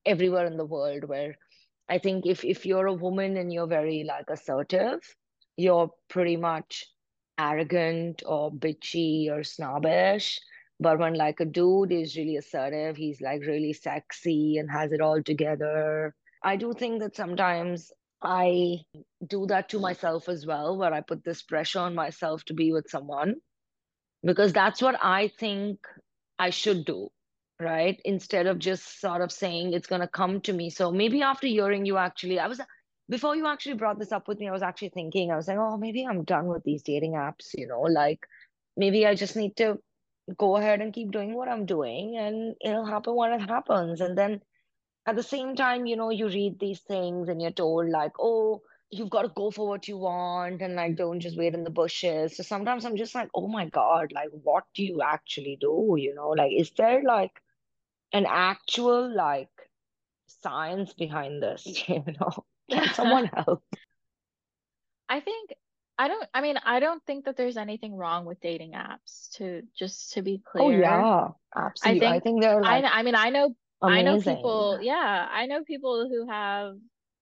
everywhere 0.05 0.45
in 0.45 0.57
the 0.57 0.65
world 0.65 1.03
where 1.05 1.35
i 1.89 1.97
think 1.97 2.25
if 2.25 2.43
if 2.43 2.65
you're 2.65 2.87
a 2.87 2.93
woman 2.93 3.37
and 3.37 3.53
you're 3.53 3.67
very 3.67 4.03
like 4.03 4.25
assertive 4.29 4.99
you're 5.57 5.89
pretty 6.09 6.37
much 6.37 6.85
arrogant 7.37 8.23
or 8.25 8.51
bitchy 8.51 9.29
or 9.29 9.43
snobbish. 9.43 10.39
But 10.79 10.99
when 10.99 11.13
like 11.13 11.39
a 11.39 11.45
dude 11.45 11.93
is 11.93 12.17
really 12.17 12.35
assertive 12.35 12.97
he's 12.97 13.21
like 13.21 13.41
really 13.41 13.71
sexy 13.71 14.57
and 14.57 14.69
has 14.69 14.91
it 14.91 15.01
all 15.01 15.23
together 15.23 16.13
I 16.43 16.57
do 16.57 16.73
think 16.73 17.01
that 17.01 17.15
sometimes 17.15 17.91
I 18.21 18.81
do 19.25 19.47
that 19.47 19.69
to 19.69 19.79
myself 19.79 20.29
as 20.29 20.45
well, 20.45 20.77
where 20.77 20.93
I 20.93 21.01
put 21.01 21.23
this 21.23 21.41
pressure 21.41 21.79
on 21.79 21.95
myself 21.95 22.43
to 22.45 22.53
be 22.53 22.71
with 22.71 22.89
someone 22.89 23.35
because 24.23 24.53
that's 24.53 24.81
what 24.81 24.95
I 25.03 25.31
think 25.39 25.79
I 26.37 26.51
should 26.51 26.85
do, 26.85 27.09
right? 27.59 27.99
Instead 28.05 28.47
of 28.47 28.59
just 28.59 28.99
sort 28.99 29.21
of 29.21 29.31
saying 29.31 29.73
it's 29.73 29.87
going 29.87 30.01
to 30.01 30.07
come 30.07 30.41
to 30.41 30.53
me. 30.53 30.69
So 30.69 30.91
maybe 30.91 31.21
after 31.21 31.47
hearing 31.47 31.85
you 31.85 31.97
actually, 31.97 32.39
I 32.39 32.47
was, 32.47 32.59
before 33.09 33.35
you 33.35 33.47
actually 33.47 33.75
brought 33.75 33.99
this 33.99 34.11
up 34.11 34.27
with 34.27 34.39
me, 34.39 34.47
I 34.47 34.51
was 34.51 34.63
actually 34.63 34.89
thinking, 34.89 35.31
I 35.31 35.35
was 35.35 35.47
like, 35.47 35.57
oh, 35.57 35.77
maybe 35.77 36.05
I'm 36.05 36.23
done 36.23 36.47
with 36.47 36.63
these 36.63 36.83
dating 36.83 37.13
apps, 37.13 37.53
you 37.55 37.67
know, 37.67 37.81
like 37.81 38.25
maybe 38.75 39.05
I 39.05 39.15
just 39.15 39.35
need 39.35 39.55
to 39.57 39.79
go 40.37 40.57
ahead 40.57 40.81
and 40.81 40.93
keep 40.93 41.11
doing 41.11 41.33
what 41.35 41.47
I'm 41.47 41.65
doing 41.65 42.17
and 42.17 42.55
it'll 42.61 42.85
happen 42.85 43.15
when 43.15 43.31
it 43.31 43.47
happens. 43.47 44.01
And 44.01 44.17
then 44.17 44.41
at 45.05 45.15
the 45.15 45.23
same 45.23 45.55
time, 45.55 45.85
you 45.85 45.95
know, 45.95 46.09
you 46.09 46.27
read 46.27 46.59
these 46.59 46.79
things 46.79 47.29
and 47.29 47.41
you're 47.41 47.51
told, 47.51 47.89
like, 47.89 48.13
oh, 48.19 48.61
you've 48.91 49.09
got 49.09 49.23
to 49.23 49.29
go 49.29 49.51
for 49.51 49.67
what 49.67 49.87
you 49.87 49.97
want 49.97 50.61
and 50.61 50.75
like 50.75 50.95
don't 50.95 51.19
just 51.19 51.37
wait 51.37 51.53
in 51.53 51.63
the 51.63 51.69
bushes. 51.69 52.37
So 52.37 52.43
sometimes 52.43 52.85
I'm 52.85 52.97
just 52.97 53.15
like, 53.15 53.29
oh 53.33 53.47
my 53.47 53.67
God, 53.69 54.11
like, 54.13 54.29
what 54.43 54.65
do 54.73 54.83
you 54.83 55.01
actually 55.01 55.57
do? 55.59 55.95
You 55.97 56.15
know, 56.15 56.29
like, 56.29 56.51
is 56.51 56.71
there 56.77 57.01
like 57.03 57.41
an 58.15 58.25
actual 58.27 59.13
like 59.13 59.51
science 60.41 60.93
behind 60.93 61.43
this? 61.43 61.65
You 61.87 62.03
know, 62.19 62.45
can 62.71 62.93
someone 62.93 63.25
help? 63.33 63.63
I 65.09 65.19
think 65.19 65.53
I 65.97 66.07
don't 66.07 66.27
I 66.33 66.41
mean 66.41 66.57
I 66.63 66.79
don't 66.79 67.03
think 67.05 67.25
that 67.25 67.37
there's 67.37 67.57
anything 67.57 67.95
wrong 67.95 68.25
with 68.25 68.39
dating 68.41 68.73
apps 68.73 69.29
to 69.37 69.63
just 69.77 70.13
to 70.13 70.21
be 70.21 70.41
clear. 70.45 70.63
Oh 70.63 70.81
clear. 70.81 70.81
yeah, 70.81 71.27
absolutely. 71.55 72.07
I 72.07 72.13
think 72.13 72.23
think 72.23 72.41
they're 72.41 72.63
I 72.63 72.79
like 72.81 72.91
I 72.91 73.03
mean 73.03 73.15
I 73.15 73.29
know 73.29 73.55
amazing. 73.81 73.99
I 73.99 74.01
know 74.01 74.19
people 74.19 74.79
yeah, 74.81 75.27
I 75.31 75.45
know 75.45 75.63
people 75.63 76.09
who 76.09 76.27
have 76.29 76.75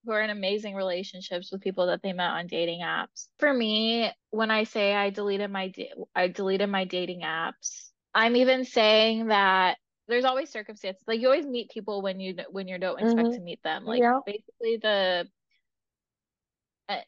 who 0.05 0.11
are 0.11 0.21
in 0.21 0.29
amazing 0.29 0.75
relationships 0.75 1.51
with 1.51 1.61
people 1.61 1.87
that 1.87 2.01
they 2.03 2.13
met 2.13 2.31
on 2.31 2.47
dating 2.47 2.81
apps. 2.81 3.27
For 3.39 3.53
me, 3.53 4.11
when 4.31 4.51
I 4.51 4.65
say 4.65 4.93
I 4.93 5.09
deleted 5.09 5.51
my 5.51 5.71
I 6.15 6.27
deleted 6.27 6.69
my 6.69 6.85
dating 6.85 7.21
apps, 7.21 7.89
I'm 8.13 8.35
even 8.35 8.65
saying 8.65 9.27
that 9.27 9.77
there's 10.07 10.25
always 10.25 10.49
circumstances. 10.49 11.03
Like 11.07 11.19
you 11.21 11.27
always 11.27 11.45
meet 11.45 11.71
people 11.71 12.01
when 12.01 12.19
you 12.19 12.35
when 12.49 12.67
you 12.67 12.77
don't 12.77 12.99
expect 12.99 13.29
Mhm. 13.29 13.35
to 13.35 13.41
meet 13.41 13.63
them. 13.63 13.85
Like 13.85 14.01
Yeah. 14.01 14.19
basically 14.25 14.77
the 14.77 15.27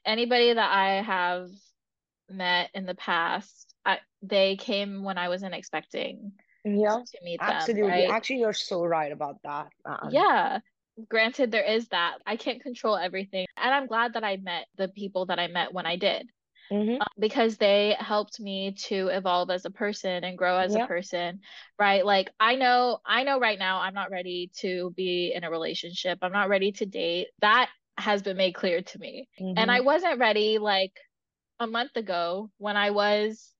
anybody 0.05 0.53
that 0.53 0.71
I 0.71 1.01
have 1.01 1.49
met 2.29 2.71
in 2.73 2.85
the 2.85 2.95
past, 2.95 3.73
I, 3.85 3.99
they 4.21 4.55
came 4.55 5.03
when 5.03 5.17
I 5.17 5.29
wasn't 5.29 5.53
expecting 5.53 6.33
Yeah, 6.63 7.01
to 7.05 7.23
meet 7.23 7.39
them, 7.39 7.49
absolutely. 7.49 7.89
right? 7.89 8.09
Actually, 8.09 8.39
you're 8.39 8.53
so 8.53 8.83
right 8.83 9.11
about 9.11 9.41
that, 9.43 9.67
man. 9.85 10.11
Yeah. 10.11 10.59
Granted, 11.09 11.51
there 11.51 11.63
is 11.63 11.89
that. 11.89 12.19
I 12.25 12.37
can't 12.37 12.61
control 12.61 12.95
everything. 12.97 13.45
And 13.57 13.73
I'm 13.73 13.85
glad 13.87 14.13
that 14.13 14.23
I 14.23 14.37
met 14.37 14.65
the 14.77 14.87
people 14.87 15.25
that 15.25 15.39
I 15.39 15.47
met 15.47 15.73
when 15.73 15.85
I 15.85 15.97
did, 15.97 16.29
hmm 16.71 16.95
uh, 16.99 17.05
because 17.19 17.57
they 17.57 17.95
helped 17.99 18.39
me 18.39 18.71
to 18.73 19.07
evolve 19.09 19.49
as 19.49 19.65
a 19.65 19.69
person 19.69 20.23
and 20.23 20.37
grow 20.37 20.57
as 20.57 20.75
a 20.75 20.79
person, 20.79 21.41
right? 21.77 22.05
Like 22.05 22.29
I 22.39 22.55
know, 22.55 22.99
I 23.05 23.23
know 23.23 23.39
right 23.39 23.59
now 23.59 23.81
I'm 23.81 23.93
not 23.93 24.11
ready 24.11 24.49
to 24.59 24.93
be 24.95 25.33
in 25.35 25.43
a 25.43 25.51
relationship. 25.51 26.19
I'm 26.21 26.31
not 26.31 26.49
ready 26.49 26.71
to 26.73 26.85
date. 26.85 27.27
That 27.41 27.69
has 27.97 28.21
been 28.21 28.37
made 28.37 28.53
clear 28.55 28.81
to 28.81 28.99
me. 28.99 29.27
And 29.57 29.69
I 29.71 29.81
wasn't 29.81 30.19
ready 30.19 30.57
like 30.57 30.93
a 31.59 31.67
month 31.67 31.95
ago 31.97 32.51
when 32.57 32.77
I 32.77 32.91
was 32.91 33.53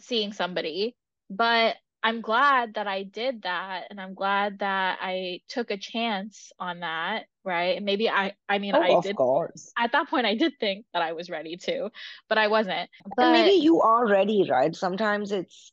seeing 0.00 0.32
somebody, 0.32 0.96
but 1.30 1.76
I'm 2.02 2.20
glad 2.20 2.74
that 2.74 2.86
I 2.88 3.04
did 3.04 3.42
that 3.42 3.86
and 3.90 4.00
I'm 4.00 4.14
glad 4.14 4.58
that 4.60 4.98
I 5.00 5.40
took 5.48 5.70
a 5.70 5.76
chance 5.76 6.52
on 6.58 6.80
that, 6.80 7.26
right? 7.44 7.76
And 7.76 7.84
maybe 7.86 8.08
I 8.10 8.34
I 8.48 8.58
mean 8.58 8.74
Oh, 8.74 8.80
I 8.80 8.96
of 8.98 9.04
did 9.04 9.16
course. 9.16 9.74
at 9.78 9.92
that 9.92 10.08
point 10.08 10.26
I 10.26 10.34
did 10.34 10.54
think 10.60 10.86
that 10.92 11.02
I 11.02 11.12
was 11.12 11.30
ready 11.30 11.56
to, 11.58 11.90
but 12.28 12.38
I 12.38 12.48
wasn't. 12.48 12.90
And 13.04 13.14
But 13.16 13.30
maybe 13.32 13.52
you 13.52 13.80
are 13.80 14.06
ready, 14.06 14.48
right? 14.50 14.74
Sometimes 14.74 15.32
it's 15.32 15.72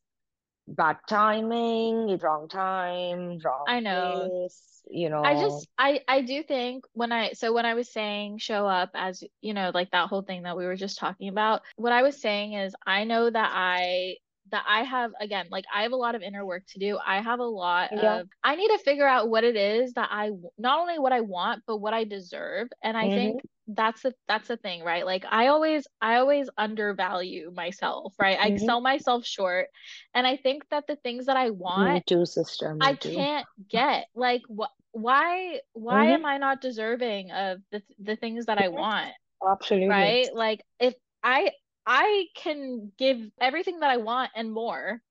bad 0.68 0.98
timing, 1.10 2.18
wrong 2.20 2.48
time, 2.50 3.40
wrong 3.40 3.68
I 3.68 3.80
know 3.80 4.32
place, 4.32 4.84
you 4.90 5.10
know. 5.10 5.24
I 5.24 5.36
just 5.36 5.68
I 5.78 6.02
I 6.08 6.22
do 6.22 6.44
think 6.44 6.86
when 6.94 7.12
I 7.12 7.34
so 7.34 7.54
when 7.54 7.66
I 7.66 7.74
was 7.76 7.90
saying 7.92 8.40
show 8.40 8.68
up 8.68 8.92
as 8.96 9.24
you 9.42 9.54
know 9.54 9.72
like 9.74 9.92
that 9.92 10.10
whole 10.10 10.22
thing 10.22 10.44
that 10.44 10.58
we 10.58 10.66
were 10.66 10.76
just 10.78 10.98
talking 10.98 11.30
about 11.30 11.62
what 11.76 11.92
I 11.94 12.04
was 12.04 12.20
saying 12.22 12.54
is 12.54 12.76
I 12.86 13.04
know 13.04 13.30
that 13.30 13.52
I 13.54 14.18
that 14.52 14.66
I 14.68 14.84
have 14.84 15.12
again 15.20 15.48
like 15.52 15.66
I 15.74 15.84
have 15.84 15.92
a 15.92 15.98
lot 15.98 16.16
of 16.16 16.22
inner 16.22 16.46
work 16.46 16.64
to 16.70 16.80
do 16.80 16.98
I 17.06 17.22
have 17.22 17.40
a 17.40 17.44
lot 17.44 17.92
Yeah. 17.92 18.20
of 18.20 18.28
I 18.44 18.56
need 18.56 18.70
to 18.70 18.78
figure 18.80 19.08
out 19.08 19.30
what 19.30 19.44
it 19.44 19.56
is 19.56 19.94
that 19.94 20.10
I 20.12 20.32
not 20.58 20.80
only 20.80 21.00
what 21.00 21.14
I 21.14 21.22
want 21.22 21.64
but 21.68 21.78
what 21.78 21.94
I 21.94 22.04
deserve 22.06 22.70
and 22.84 22.98
I 22.98 23.10
hmm 23.10 23.10
think 23.10 23.40
that's 23.68 24.02
the 24.04 24.14
that's 24.28 24.48
the 24.48 24.58
thing 24.58 24.84
right 24.84 25.06
like 25.06 25.26
I 25.30 25.48
always 25.48 25.88
I 26.02 26.16
always 26.18 26.50
undervalue 26.58 27.52
myself 27.56 28.14
right 28.20 28.38
I 28.40 28.56
hmm 28.56 28.58
sell 28.58 28.82
myself 28.82 29.26
short 29.26 29.68
and 30.14 30.26
I 30.26 30.38
think 30.38 30.64
that 30.72 30.86
the 30.88 30.96
things 30.98 31.26
that 31.28 31.38
I 31.38 31.52
want 31.52 32.04
Me 32.04 32.04
too, 32.06 32.26
sister. 32.26 32.76
I 32.80 32.96
too. 32.96 33.16
can't 33.16 33.48
get 33.70 34.08
like 34.16 34.42
what 34.48 34.72
why 34.92 35.60
why 35.74 36.08
am 36.08 36.26
hmm 36.26 36.26
I 36.26 36.38
not 36.38 36.62
deserving 36.62 37.32
of 37.32 37.60
the 37.72 37.82
the 38.00 38.16
things 38.16 38.46
that 38.46 38.58
I 38.58 38.70
want, 38.70 39.14
Absolutely. 39.46 39.90
right? 39.90 40.34
Like 40.34 40.64
if 40.80 40.94
I 41.24 41.52
I 41.86 42.28
can 42.36 42.92
give 42.98 43.20
everything 43.40 43.80
that 43.80 43.90
I 43.92 43.98
want 43.98 44.32
and 44.36 44.52
more, 44.52 45.02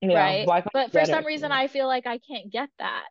Yeah. 0.00 0.12
right? 0.12 0.50
But 0.72 0.92
for 0.92 1.04
some 1.04 1.24
it? 1.24 1.26
reason 1.26 1.50
Yeah. 1.50 1.58
I 1.58 1.68
feel 1.68 1.86
like 1.86 2.06
I 2.06 2.18
can't 2.18 2.50
get 2.50 2.70
that. 2.78 3.06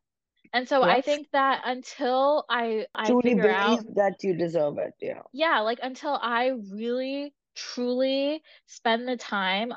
And 0.53 0.67
so 0.67 0.83
I 0.83 1.01
think 1.01 1.27
that 1.31 1.61
until 1.65 2.45
I 2.49 2.87
I 2.95 3.15
Truly 3.15 3.23
figure 3.23 3.49
out 3.49 3.83
believe 3.83 3.95
that 3.95 4.21
you 4.23 4.33
deserve 4.35 4.77
it. 4.79 4.95
Yeah. 5.01 5.21
yeah, 5.33 5.59
like 5.61 5.79
until 5.81 6.13
I 6.21 6.51
really 6.71 7.33
truly 7.55 8.41
spend 8.65 9.07
the 9.07 9.17
time 9.17 9.73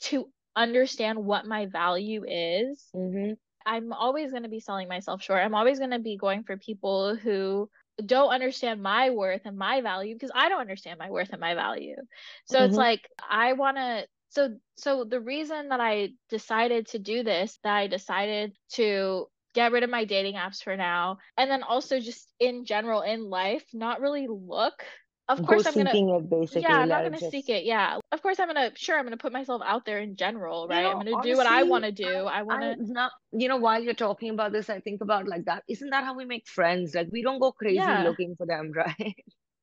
to 0.00 0.30
understand 0.56 1.18
what 1.24 1.46
my 1.46 1.66
value 1.66 2.24
is 2.26 2.92
hmm 2.94 3.32
I'm 3.66 3.92
always 3.92 4.30
going 4.30 4.44
to 4.44 4.48
be 4.48 4.60
selling 4.60 4.88
myself 4.88 5.22
short. 5.22 5.40
I'm 5.42 5.54
always 5.54 5.78
going 5.78 5.90
to 5.90 5.98
be 5.98 6.16
going 6.16 6.44
for 6.44 6.56
people 6.56 7.16
who 7.16 7.68
don't 8.00 8.30
understand 8.30 8.82
my 8.82 9.10
worth 9.10 9.42
and 9.44 9.56
my 9.56 9.80
value 9.80 10.14
because 10.14 10.30
I 10.34 10.48
don't 10.48 10.60
understand 10.60 10.98
my 10.98 11.10
worth 11.10 11.30
and 11.32 11.40
my 11.40 11.54
value. 11.54 11.96
So 12.44 12.64
it's 12.64 12.76
hmm 12.76 12.78
like 12.78 13.08
I 13.18 13.52
want 13.54 13.76
to 13.76 14.06
so 14.30 14.56
so 14.76 15.04
the 15.04 15.20
reason 15.20 15.68
that 15.68 15.80
I 15.80 16.10
decided 16.28 16.86
to 16.88 16.98
do 16.98 17.22
this, 17.22 17.58
that 17.64 17.74
I 17.76 17.86
decided 17.86 18.56
to 18.74 19.26
get 19.54 19.72
rid 19.72 19.82
of 19.82 19.90
my 19.90 20.04
dating 20.04 20.34
apps 20.34 20.62
for 20.62 20.76
now 20.76 21.18
and 21.36 21.50
then 21.50 21.62
also 21.64 21.98
just 21.98 22.32
in 22.38 22.64
general 22.64 23.02
in 23.02 23.28
life 23.28 23.64
not 23.72 24.00
really 24.00 24.28
look. 24.28 24.84
Of 25.30 25.46
Go 25.46 25.46
course 25.46 25.66
I'm 25.66 25.74
going 25.74 25.86
to 25.86 25.92
seeking 25.92 26.08
it, 26.10 26.22
yeah. 26.62 26.78
I'm 26.78 26.88
not 26.88 27.04
gonna 27.04 27.20
seek 27.20 27.48
it. 27.48 27.64
Yeah. 27.64 27.98
Of 28.12 28.22
course 28.22 28.40
I'm 28.40 28.48
gonna 28.48 28.72
sure 28.76 28.98
I'm 28.98 29.04
gonna 29.04 29.16
put 29.16 29.32
myself 29.32 29.62
out 29.64 29.84
there 29.86 30.00
in 30.00 30.16
general, 30.16 30.68
You 30.68 30.76
right? 30.76 30.86
I'm 30.90 30.98
gonna 30.98 31.16
do 31.16 31.36
what 31.36 31.46
I 31.46 31.62
wanna 31.64 31.92
do. 31.92 32.26
I 32.26 32.38
I 32.38 32.42
wanna 32.42 32.72
I 32.72 32.76
not 32.78 33.12
you 33.32 33.48
know, 33.48 33.56
while 33.58 33.82
you're 33.82 33.94
talking 33.94 34.30
about 34.30 34.52
this, 34.52 34.68
I 34.68 34.80
think 34.80 35.00
about 35.02 35.28
like 35.28 35.44
that. 35.44 35.62
Isn't 35.68 35.90
that 35.90 36.04
how 36.04 36.14
we 36.14 36.24
make 36.24 36.48
friends? 36.48 36.94
Like 36.94 37.08
we 37.12 37.22
don't 37.22 37.40
go 37.40 37.52
crazy 37.52 37.78
yeah. 37.78 38.02
looking 38.02 38.34
for 38.36 38.46
them, 38.46 38.72
right? 38.76 39.14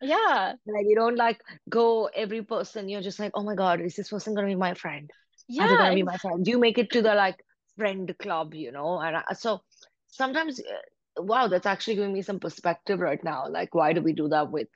Yeah. 0.02 0.56
Like 0.66 0.86
you 0.88 0.96
don't 0.96 1.16
like 1.16 1.42
go 1.70 2.06
every 2.08 2.44
person, 2.44 2.90
you're 2.90 3.02
just 3.02 3.20
like, 3.20 3.32
oh 3.36 3.44
my 3.44 3.56
God, 3.56 3.82
is 3.82 3.96
this 3.96 4.10
person 4.10 4.36
gonna 4.36 4.48
be 4.48 4.56
my 4.56 4.74
friend? 4.74 5.10
Are 5.60 5.68
they 5.68 5.76
Yeah, 5.76 5.78
gonna 5.78 5.94
be 5.96 6.04
my 6.04 6.18
friend? 6.18 6.44
Do 6.44 6.52
you 6.52 6.60
make 6.60 6.78
it 6.78 6.92
to 6.92 7.02
the 7.02 7.16
like 7.16 7.38
friend 7.78 8.14
club, 8.20 8.54
you 8.54 8.72
know? 8.72 9.00
And 9.00 9.18
I, 9.18 9.34
so 9.34 9.62
sometimes, 10.10 10.60
uh, 10.60 11.24
wow, 11.24 11.48
that's 11.48 11.66
actually 11.66 11.96
giving 11.96 12.14
me 12.14 12.22
some 12.22 12.40
perspective 12.40 13.00
right 13.00 13.24
now. 13.24 13.48
Like, 13.50 13.74
why 13.74 13.94
do 13.94 14.02
we 14.02 14.14
do 14.14 14.28
that 14.30 14.52
with 14.52 14.68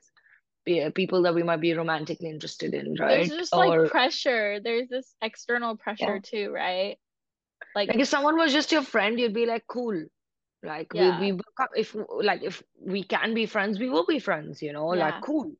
people 0.64 1.04
that 1.04 1.14
we 1.14 1.24
might 1.24 1.44
be 1.44 1.54
romantically 1.54 2.14
interested 2.14 2.54
in, 2.54 2.76
right? 2.82 3.06
there's 3.06 3.30
just 3.30 3.54
like 3.54 3.84
pressure. 3.84 4.60
There's 4.60 4.88
this 4.88 5.14
external 5.22 5.76
yeah. 5.98 6.08
pressure 6.08 6.20
too, 6.20 6.50
right? 6.52 6.98
Like, 7.74 7.88
Like 7.88 7.98
if 7.98 8.08
someone 8.08 8.36
was 8.36 8.52
just 8.52 8.72
your 8.72 8.82
friend, 8.82 9.18
you'd 9.18 9.32
be 9.34 9.46
like, 9.46 9.66
cool. 9.66 10.06
Like 10.62 10.94
we 10.94 11.10
yeah, 11.10 11.18
we 11.18 11.32
co- 11.32 11.66
if 11.74 11.94
like 12.10 12.42
if 12.42 12.62
we 12.80 13.02
can 13.04 13.34
be 13.34 13.46
friends, 13.46 13.78
we 13.78 13.88
will 13.88 14.06
be 14.06 14.18
friends, 14.18 14.62
you 14.62 14.72
know, 14.72 14.88
like 14.88 15.20
cool. 15.20 15.56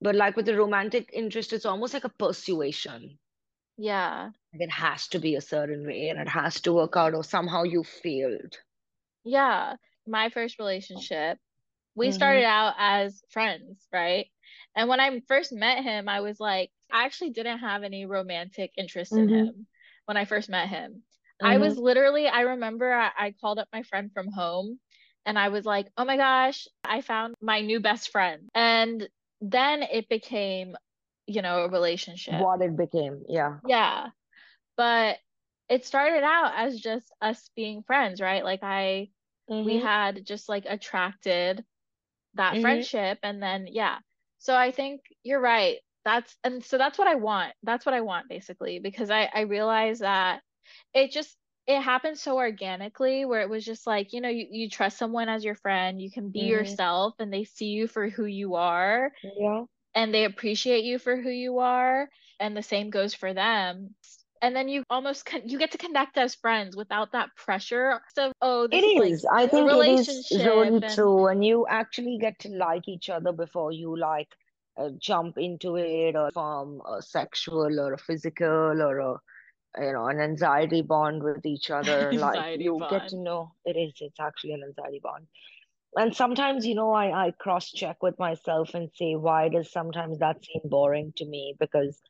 But 0.00 0.14
like 0.16 0.36
with 0.36 0.46
the 0.46 0.56
romantic 0.56 1.10
interest, 1.12 1.52
it's 1.52 1.66
almost 1.66 1.94
like 1.94 2.04
a 2.04 2.08
persuasion. 2.08 3.18
yeah, 3.76 4.30
Like 4.52 4.62
it 4.62 4.70
has 4.70 5.06
to 5.08 5.18
be 5.18 5.34
a 5.34 5.40
certain 5.42 5.86
way 5.86 6.08
and 6.08 6.18
it 6.18 6.28
has 6.28 6.60
to 6.62 6.72
work 6.72 6.96
out, 6.96 7.14
or 7.14 7.22
somehow 7.22 7.64
you 7.64 7.84
failed. 7.84 8.58
yeah. 9.24 9.76
My 10.06 10.30
first 10.30 10.58
relationship, 10.58 11.38
we 11.94 12.10
Mm-hmm. 12.10 12.12
started 12.12 12.44
out 12.44 12.74
as 12.78 13.22
friends, 13.30 13.86
right? 13.92 14.26
And 14.76 14.88
when 14.88 15.00
I 15.00 15.20
first 15.28 15.52
met 15.52 15.82
him, 15.82 16.08
I 16.08 16.20
was 16.20 16.40
like, 16.40 16.70
I 16.92 17.04
actually 17.04 17.30
didn't 17.30 17.58
have 17.60 17.82
any 17.82 18.06
romantic 18.06 18.72
interest 18.76 19.16
in 19.16 19.28
Mm-hmm. 19.28 19.48
him 19.48 19.66
when 20.06 20.16
I 20.16 20.24
first 20.24 20.48
met 20.48 20.68
him. 20.68 21.02
I 21.42 21.58
was 21.58 21.76
literally, 21.76 22.26
I 22.28 22.40
remember 22.42 22.92
I, 22.92 23.10
I 23.16 23.34
called 23.40 23.58
up 23.58 23.68
my 23.72 23.82
friend 23.82 24.10
from 24.12 24.28
home 24.32 24.80
and 25.26 25.38
I 25.38 25.48
was 25.48 25.64
like, 25.64 25.88
oh 25.96 26.04
my 26.04 26.16
gosh, 26.16 26.66
I 26.84 27.00
found 27.00 27.34
my 27.40 27.60
new 27.60 27.80
best 27.80 28.10
friend. 28.10 28.48
And 28.54 29.08
then 29.40 29.82
it 29.82 30.08
became, 30.08 30.76
you 31.26 31.42
know, 31.42 31.64
a 31.64 31.68
relationship. 31.68 32.46
What 32.46 32.62
it 32.62 32.76
became, 32.76 33.24
yeah. 33.28 33.60
Yeah. 33.66 34.08
But 34.76 35.18
it 35.68 35.84
started 35.84 36.22
out 36.24 36.54
as 36.56 36.80
just 36.80 37.12
us 37.20 37.50
being 37.56 37.82
friends, 37.82 38.20
right? 38.20 38.44
Like 38.44 38.62
I, 38.62 39.10
we 39.62 39.76
Mm-hmm. 39.76 39.78
had 39.78 40.24
just 40.26 40.48
like 40.48 40.64
attracted 40.68 41.64
that 42.34 42.58
Mhm. 42.58 42.58
friendship 42.58 43.18
and 43.22 43.42
then 43.42 43.66
yeah. 43.70 43.98
So 44.38 44.54
I 44.56 44.70
think 44.70 45.02
you're 45.22 45.40
right. 45.40 45.78
That's 46.04 46.36
and 46.44 46.64
so 46.64 46.78
that's 46.78 46.98
what 46.98 47.08
I 47.08 47.14
want. 47.16 47.54
That's 47.62 47.86
what 47.86 47.94
I 47.94 48.00
want 48.02 48.28
basically 48.28 48.78
because 48.80 49.10
I 49.10 49.30
I 49.34 49.40
realize 49.42 50.00
that 50.00 50.42
it 50.94 51.10
just 51.12 51.36
it 51.66 51.80
happened 51.80 52.18
so 52.18 52.36
organically 52.36 53.24
where 53.24 53.40
it 53.42 53.50
was 53.50 53.64
just 53.64 53.86
like, 53.86 54.12
you 54.12 54.20
know, 54.20 54.28
you, 54.28 54.46
you 54.50 54.70
trust 54.70 54.98
someone 54.98 55.28
as 55.28 55.44
your 55.44 55.54
friend, 55.56 56.00
you 56.00 56.10
can 56.10 56.30
be 56.30 56.40
Mhm. 56.40 56.50
yourself 56.50 57.14
and 57.18 57.32
they 57.32 57.44
see 57.44 57.66
you 57.68 57.86
for 57.88 58.08
who 58.08 58.24
you 58.26 58.54
are 58.56 59.12
Yeah. 59.22 59.64
and 59.94 60.14
they 60.14 60.24
appreciate 60.24 60.84
you 60.84 60.98
for 60.98 61.20
who 61.20 61.30
you 61.30 61.58
are 61.58 62.08
and 62.40 62.56
the 62.56 62.62
same 62.62 62.90
goes 62.90 63.14
for 63.14 63.32
them. 63.34 63.94
And 64.44 64.56
then 64.56 64.68
you 64.68 64.84
almost 64.90 65.26
con- 65.26 65.48
you 65.48 65.58
get 65.58 65.72
to 65.72 65.78
connect 65.78 66.18
as 66.18 66.36
friends 66.36 66.76
without 66.76 67.12
that 67.12 67.36
pressure 67.36 68.00
of 68.18 68.32
oh 68.42 68.68
this 68.68 68.82
It 68.82 68.84
is 68.84 68.94
like 68.96 69.14
is. 69.14 69.24
I 69.32 69.46
a 69.46 69.48
think 69.48 69.72
it 69.72 69.82
is 69.88 70.30
really 70.32 70.80
and 70.80 70.84
true. 70.84 71.26
And 71.28 71.44
you 71.44 71.66
actually 71.68 72.18
get 72.20 72.38
to 72.40 72.48
like 72.50 72.88
each 72.88 73.08
other 73.10 73.32
before 73.32 73.72
you 73.72 73.96
like 73.98 74.28
uh, 74.76 74.90
jump 74.98 75.38
into 75.38 75.76
it 75.76 76.16
or 76.16 76.30
form 76.30 76.82
a 76.86 77.02
sexual 77.02 77.80
or 77.80 77.94
a 77.94 77.98
physical 77.98 78.82
or 78.82 78.98
a 78.98 79.20
you 79.80 79.92
know 79.92 80.06
an 80.06 80.20
anxiety 80.20 80.82
bond 80.82 81.22
with 81.22 81.44
each 81.46 81.70
other. 81.70 82.12
Like 82.12 82.46
you 82.52 82.84
get 82.88 83.08
to 83.08 83.16
know 83.16 83.52
it 83.64 83.76
is. 83.76 83.94
It's 84.00 84.20
actually 84.20 84.52
an 84.52 84.62
anxiety 84.66 85.00
bond. 85.02 85.26
And 85.96 86.14
sometimes, 86.14 86.66
you 86.66 86.74
know, 86.74 86.92
I 86.92 87.26
I 87.28 87.30
cross 87.32 87.70
check 87.72 88.02
with 88.02 88.18
myself 88.18 88.74
and 88.74 88.90
say, 88.94 89.14
why 89.16 89.48
does 89.48 89.72
sometimes 89.72 90.18
that 90.20 90.44
seem 90.44 90.68
boring 90.68 91.12
to 91.16 91.26
me? 91.26 91.54
Because 91.58 92.00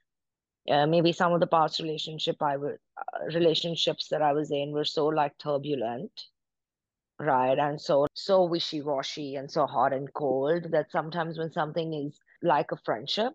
uh, 0.71 0.87
maybe 0.87 1.13
some 1.13 1.33
of 1.33 1.41
the 1.41 1.47
past 1.47 1.81
relationship 1.81 2.43
I 2.43 2.57
was 2.57 2.79
uh, 2.99 3.25
relationships 3.35 4.09
that 4.09 4.23
I 4.23 4.33
was 4.33 4.51
in 4.51 4.73
were 4.73 4.85
so 4.85 5.07
like 5.07 5.39
turbulent 5.39 6.29
right? 7.19 7.59
And 7.59 7.81
so 7.81 8.07
so 8.15 8.45
wishy-washy 8.45 9.37
and 9.37 9.51
so 9.51 9.67
hot 9.67 9.93
and 9.93 10.13
cold 10.15 10.71
that 10.73 10.91
sometimes 10.91 11.39
when 11.39 11.51
something 11.53 11.93
is 11.95 12.21
like 12.43 12.73
a 12.73 12.77
friendship, 12.77 13.35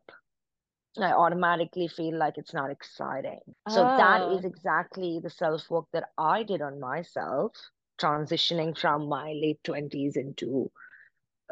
I 0.97 1.11
automatically 1.13 1.87
feel 1.87 2.17
like 2.17 2.37
it's 2.37 2.53
not 2.53 2.69
exciting. 2.69 3.55
So 3.67 3.85
that 3.97 4.21
is 4.23 4.43
Oh, 4.43 4.45
exactly 4.45 5.19
the 5.19 5.29
self-work 5.29 5.85
that 5.93 6.09
I 6.17 6.43
did 6.43 6.61
on 6.61 6.79
myself, 6.79 7.53
transitioning 7.99 8.77
from 8.77 9.07
my 9.07 9.33
late 9.33 9.63
20s 9.63 10.15
into 10.15 10.71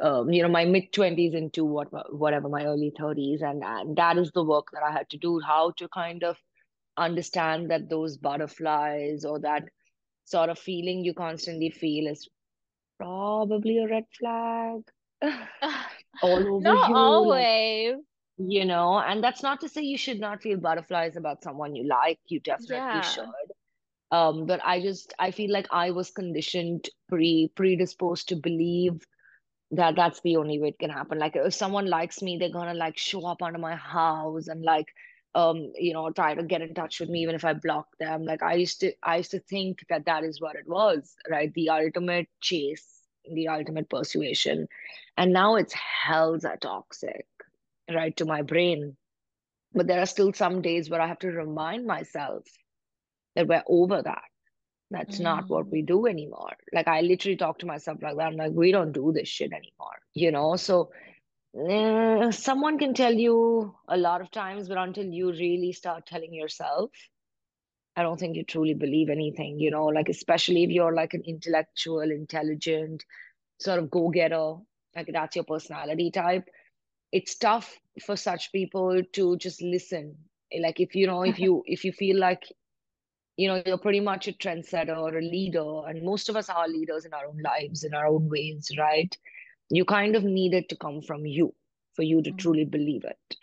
um, 0.02 0.32
you 0.32 0.44
know, 0.44 0.50
my 0.50 0.66
mid 0.66 0.92
20s 0.92 1.34
into 1.34 1.66
what 1.66 1.88
whatever 2.14 2.50
my 2.50 2.66
early 2.66 2.92
30s, 3.00 3.42
and, 3.42 3.64
and 3.64 3.96
that 3.98 4.18
is 4.18 4.32
the 4.32 4.44
work 4.44 4.68
that 4.74 4.84
I 4.84 4.92
had 4.92 5.10
to 5.10 5.18
do, 5.18 5.40
how 5.46 5.72
to 5.78 5.88
kind 5.90 6.24
of 6.24 6.38
understand 6.98 7.72
that 7.72 7.90
those 7.90 8.18
butterflies 8.18 9.26
or 9.26 9.40
that 9.40 9.64
sort 10.26 10.50
of 10.50 10.60
feeling 10.60 11.04
you 11.04 11.14
constantly 11.14 11.70
feel 11.70 12.08
is 12.08 12.28
probably 13.00 13.78
a 13.78 13.88
red 13.88 14.04
flag 14.18 14.82
all 16.22 16.56
over 16.56 16.62
not 16.62 16.90
you, 16.90 16.96
always. 16.96 17.96
you 18.38 18.66
know, 18.66 19.00
and 19.00 19.24
that's 19.24 19.44
not 19.44 19.62
to 19.62 19.70
say 19.70 19.82
you 19.82 19.98
should 19.98 20.20
not 20.20 20.42
feel 20.42 20.58
butterflies 20.58 21.16
about 21.16 21.44
someone 21.44 21.76
you 21.76 21.88
like. 21.88 22.20
You 22.28 22.40
definitely 22.40 23.02
should. 23.02 23.26
Um, 24.12 24.46
but 24.46 24.62
I 24.64 24.82
just 24.82 25.14
I 25.20 25.32
feel 25.32 25.52
like 25.52 25.68
I 25.72 25.92
was 25.92 26.12
conditioned, 26.12 26.90
pre 27.10 27.52
predisposed 27.56 28.30
to 28.30 28.36
believe 28.36 29.04
that 29.72 29.96
that's 29.96 30.22
the 30.22 30.38
only 30.38 30.60
way 30.60 30.70
it 30.70 30.80
can 30.80 30.90
happen. 30.90 31.20
Like 31.20 31.36
if 31.36 31.54
someone 31.54 31.88
likes 31.88 32.22
me, 32.22 32.38
they're 32.38 32.50
gonna 32.50 32.74
like 32.74 32.98
show 32.98 33.26
up 33.26 33.42
under 33.42 33.60
my 33.60 33.76
house 33.76 34.48
and 34.48 34.64
like 34.64 34.88
um 35.36 35.72
you 35.76 35.94
know 35.94 36.10
try 36.12 36.34
to 36.34 36.44
get 36.44 36.62
in 36.62 36.74
touch 36.74 37.00
with 37.00 37.10
me 37.10 37.22
even 37.22 37.36
if 37.36 37.44
I 37.46 37.54
block 37.54 37.88
them. 38.00 38.24
Like 38.26 38.44
I 38.44 38.54
used 38.56 38.80
to 38.82 38.94
I 39.04 39.18
used 39.18 39.32
to 39.32 39.40
think 39.40 39.80
that 39.90 40.06
that 40.06 40.24
is 40.24 40.40
what 40.42 40.56
it 40.56 40.68
was, 40.68 41.16
right? 41.30 41.54
The 41.54 41.70
ultimate 41.70 42.28
chase, 42.42 42.86
the 43.32 43.50
ultimate 43.50 43.90
persuasion, 43.90 44.68
and 45.18 45.34
now 45.34 45.56
it's 45.56 45.74
hell's 45.74 46.46
a 46.46 46.56
toxic, 46.58 47.28
right, 47.94 48.16
to 48.18 48.26
my 48.26 48.42
brain. 48.42 48.96
But 49.74 49.88
there 49.88 50.02
are 50.02 50.06
still 50.08 50.34
some 50.34 50.62
days 50.62 50.90
where 50.90 51.02
I 51.02 51.08
have 51.08 51.20
to 51.20 51.28
remind 51.30 51.86
myself 51.86 52.46
that 53.36 53.48
we're 53.48 53.64
over 53.68 54.02
that. 54.02 54.24
That's 54.90 55.20
not 55.20 55.50
what 55.50 55.70
we 55.70 55.82
do 55.82 56.06
anymore. 56.06 56.54
Like 56.72 56.88
I 56.88 57.02
literally 57.02 57.36
talk 57.36 57.60
to 57.60 57.66
myself 57.66 58.02
like 58.02 58.16
that. 58.16 58.28
I'm 58.28 58.38
like, 58.38 58.54
we 58.54 58.72
don't 58.72 58.94
do 58.94 59.12
this 59.12 59.28
shit 59.28 59.52
anymore, 59.52 60.00
you 60.14 60.32
know? 60.32 60.56
So 60.56 60.92
eh, 61.70 62.32
someone 62.32 62.80
can 62.80 62.94
tell 62.94 63.14
you 63.14 63.76
a 63.90 63.98
lot 63.98 64.22
of 64.22 64.32
times, 64.32 64.70
but 64.70 64.78
until 64.78 65.06
you 65.06 65.32
really 65.32 65.74
start 65.74 66.06
telling 66.06 66.34
yourself, 66.34 66.92
I 67.98 68.04
don't 68.04 68.20
think 68.20 68.36
you 68.38 68.44
truly 68.44 68.76
believe 68.76 69.10
anything, 69.10 69.60
you 69.60 69.72
know, 69.72 69.86
like 69.86 70.08
especially 70.08 70.64
if 70.64 70.70
you're 70.70 70.94
like 70.94 71.14
an 71.14 71.24
intellectual, 71.26 72.02
intelligent, 72.12 73.04
sort 73.60 73.80
of 73.80 73.90
go-getter, 73.90 74.56
like 74.96 75.10
that's 75.12 75.36
your 75.36 75.46
personality 75.46 76.12
type. 76.12 76.48
It's 77.12 77.36
tough 77.36 77.78
for 78.06 78.16
such 78.16 78.52
people 78.52 79.02
to 79.14 79.38
just 79.38 79.62
listen. 79.62 80.16
Like 80.58 80.80
if 80.80 80.96
you 80.96 81.08
know, 81.08 81.24
if 81.24 81.40
you 81.46 81.64
if 81.66 81.84
you 81.84 81.92
feel 81.92 82.18
like 82.20 82.44
you 83.38 83.48
know 83.48 83.62
you're 83.66 83.78
pretty 83.78 84.02
much 84.02 84.28
a 84.28 84.34
trendsetter 84.34 84.98
or 84.98 85.18
a 85.18 85.22
leader 85.22 85.88
and 85.88 86.04
most 86.04 86.30
of 86.30 86.36
us 86.38 86.50
are 86.50 86.68
leaders 86.68 87.06
in 87.06 87.14
our 87.14 87.28
own 87.28 87.40
lives 87.44 87.84
in 87.84 87.94
our 87.94 88.08
own 88.08 88.30
ways 88.30 88.72
right? 88.80 89.18
You 89.70 89.86
kind 89.86 90.16
of 90.16 90.24
need 90.24 90.54
it 90.54 90.70
to 90.70 90.78
come 90.78 91.02
from 91.02 91.26
you 91.26 91.54
for 91.96 92.04
you 92.04 92.22
to 92.24 92.32
Mm. 92.32 92.38
truly 92.38 92.66
believe 92.66 93.04
it. 93.06 93.38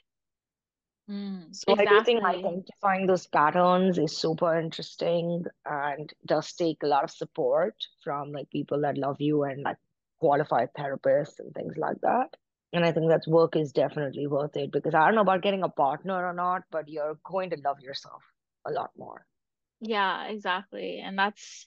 Mm. 1.09 1.55
so 1.59 1.75
i 1.79 1.85
do 1.87 2.01
think 2.03 2.25
identifying 2.25 3.07
those 3.07 3.27
patterns 3.27 3.99
is 3.99 4.17
super 4.17 4.59
interesting 4.59 5.45
and 5.65 6.13
does 6.27 6.53
take 6.53 6.83
a 6.83 6.87
lot 6.87 7.05
of 7.05 7.11
support 7.11 7.75
from 8.03 8.33
like 8.33 8.51
people 8.51 8.81
that 8.83 8.99
love 8.99 9.21
you 9.21 9.43
and 9.45 9.63
like 9.63 9.79
qualified 10.19 10.69
therapists 10.75 11.39
and 11.41 11.55
things 11.55 11.77
like 11.77 12.01
that. 12.03 12.37
And 12.73 12.85
i 12.85 12.93
think 12.93 13.09
that 13.11 13.27
work 13.29 13.57
is 13.57 13.73
definitely 13.73 14.27
worth 14.27 14.57
it 14.57 14.73
because 14.73 14.95
i 14.95 15.07
don't 15.07 15.15
know 15.15 15.23
about 15.29 15.43
getting 15.43 15.63
a 15.63 15.69
partner 15.69 16.27
or 16.27 16.33
not 16.35 16.65
but 16.71 16.89
you're 16.89 17.19
going 17.25 17.51
to 17.51 17.61
love 17.65 17.81
yourself 17.81 18.23
a 18.67 18.73
lot 18.73 18.91
more 18.97 19.27
Yeah, 19.87 20.27
exactly. 20.29 21.01
And 21.01 21.19
that's 21.19 21.67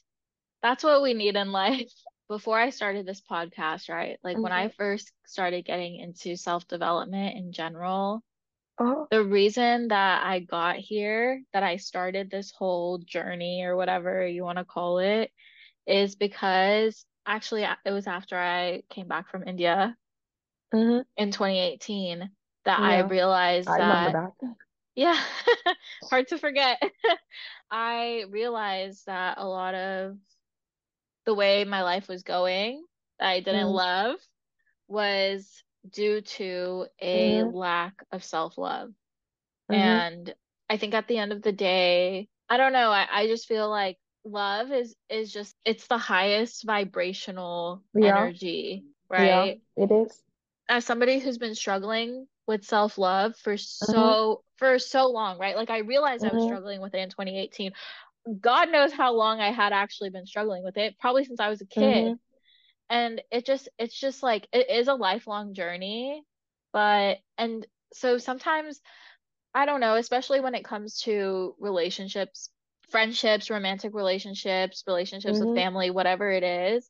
that's 0.62 0.84
what 0.84 1.02
we 1.04 1.14
need 1.14 1.36
in 1.36 1.52
life. 1.52 1.92
Before 2.30 2.60
I 2.60 2.72
started 2.72 3.06
this 3.06 3.22
podcast, 3.22 3.90
right? 3.90 4.20
Like 4.24 4.44
when 4.44 4.52
I 4.54 4.68
Mhm. 4.68 4.74
first 4.78 5.12
started 5.26 5.66
getting 5.66 5.98
into 5.98 6.36
self-development 6.38 7.38
in 7.38 7.52
general, 7.54 8.24
Uh-huh. 8.80 9.06
the 9.12 9.24
reason 9.24 9.90
that 9.90 10.26
I 10.26 10.40
got 10.40 10.78
here, 10.78 11.44
that 11.54 11.64
I 11.64 11.78
started 11.78 12.30
this 12.32 12.52
whole 12.52 13.00
journey 13.00 13.64
or 13.64 13.76
whatever 13.76 14.26
you 14.28 14.44
want 14.44 14.58
to 14.60 14.66
call 14.66 15.00
it, 15.00 15.32
is 15.88 16.16
because 16.16 17.06
actually 17.26 17.64
it 17.64 17.92
was 17.92 18.08
after 18.08 18.38
I 18.38 18.84
came 18.90 19.08
back 19.08 19.30
from 19.30 19.48
India 19.48 19.98
Mhm. 20.74 21.04
in 21.18 21.32
2018 21.32 22.30
that 22.66 22.82
I 22.84 23.00
realized 23.00 23.76
I 23.76 23.78
that, 23.78 24.14
that. 24.14 24.34
yeah, 24.96 25.18
hard 26.10 26.28
to 26.30 26.38
forget. 26.38 26.82
I 27.72 28.26
realized 28.30 29.06
that 29.08 29.38
a 29.38 29.48
lot 29.48 29.76
of 29.76 30.18
the 31.26 31.34
way 31.34 31.64
my 31.66 31.84
life 31.84 32.08
was 32.08 32.24
going 32.24 32.86
that 33.20 33.30
I 33.30 33.40
didn't 33.40 33.68
Mm, 33.68 33.70
love 33.70 34.18
was 34.88 35.64
due 35.90 36.22
to 36.22 36.88
a 37.02 37.44
mhm, 37.44 37.52
lack 37.52 38.04
of 38.12 38.24
self-love. 38.24 38.94
mhm. 39.70 40.02
And 40.02 40.34
I 40.70 40.78
think 40.78 40.94
at 40.94 41.08
the 41.08 41.18
end 41.18 41.32
of 41.34 41.42
the 41.42 41.52
day, 41.54 42.30
I 42.50 42.58
don't 42.58 42.74
know, 42.74 42.92
I, 42.92 43.08
I 43.12 43.28
just 43.28 43.48
feel 43.48 43.70
like 43.70 43.98
love 44.26 44.72
is 44.72 44.96
is 45.10 45.32
just 45.34 45.56
it's 45.66 45.88
the 45.88 45.98
highest 45.98 46.66
vibrational 46.66 47.84
Yeah, 47.94 48.30
energy, 48.30 48.86
yeah, 49.16 49.50
right? 49.50 49.62
it 49.76 49.92
is. 49.92 50.24
As 50.70 50.86
somebody 50.86 51.20
who's 51.20 51.38
been 51.38 51.56
struggling 51.56 52.28
with 52.48 52.64
self-love 52.66 53.36
for 53.38 53.58
Mhm, 53.82 54.18
so 54.18 54.44
for 54.58 54.80
so 54.80 55.08
long, 55.10 55.38
right? 55.40 55.56
Like 55.56 55.70
I 55.70 55.80
realized 55.80 56.26
I 56.26 56.34
was 56.34 56.44
mhm, 56.44 56.44
struggling 56.44 56.82
with 56.82 56.96
it 56.96 57.00
in 57.00 57.10
2018 57.10 57.74
God 58.42 58.72
knows 58.72 58.94
how 58.94 59.14
long 59.14 59.40
I 59.40 59.52
had 59.52 59.74
actually 59.74 60.10
been 60.10 60.26
struggling 60.26 60.64
with 60.64 60.78
it, 60.78 60.98
probably 61.00 61.26
since 61.26 61.40
I 61.40 61.50
was 61.50 61.62
a 61.62 61.66
kid. 61.66 62.14
Mm-hmm. 62.14 62.16
And 62.90 63.22
it 63.32 63.46
just, 63.46 63.70
it's 63.80 64.00
just 64.00 64.24
like, 64.24 64.48
it 64.54 64.70
is 64.70 64.88
a 64.88 64.94
lifelong 64.96 65.54
journey. 65.54 66.24
But, 66.74 67.18
and 67.38 67.66
so 67.94 68.18
sometimes, 68.18 68.82
I 69.54 69.66
don't 69.66 69.80
know, 69.82 69.96
especially 69.96 70.40
when 70.42 70.56
it 70.56 70.66
comes 70.66 71.02
to 71.02 71.56
relationships, 71.60 72.50
friendships, 72.90 73.50
romantic 73.50 73.94
relationships, 73.94 74.84
relationships 74.88 75.40
mm-hmm. 75.40 75.40
with 75.40 75.54
family, 75.54 75.90
whatever 75.92 76.32
it 76.32 76.44
is, 76.44 76.90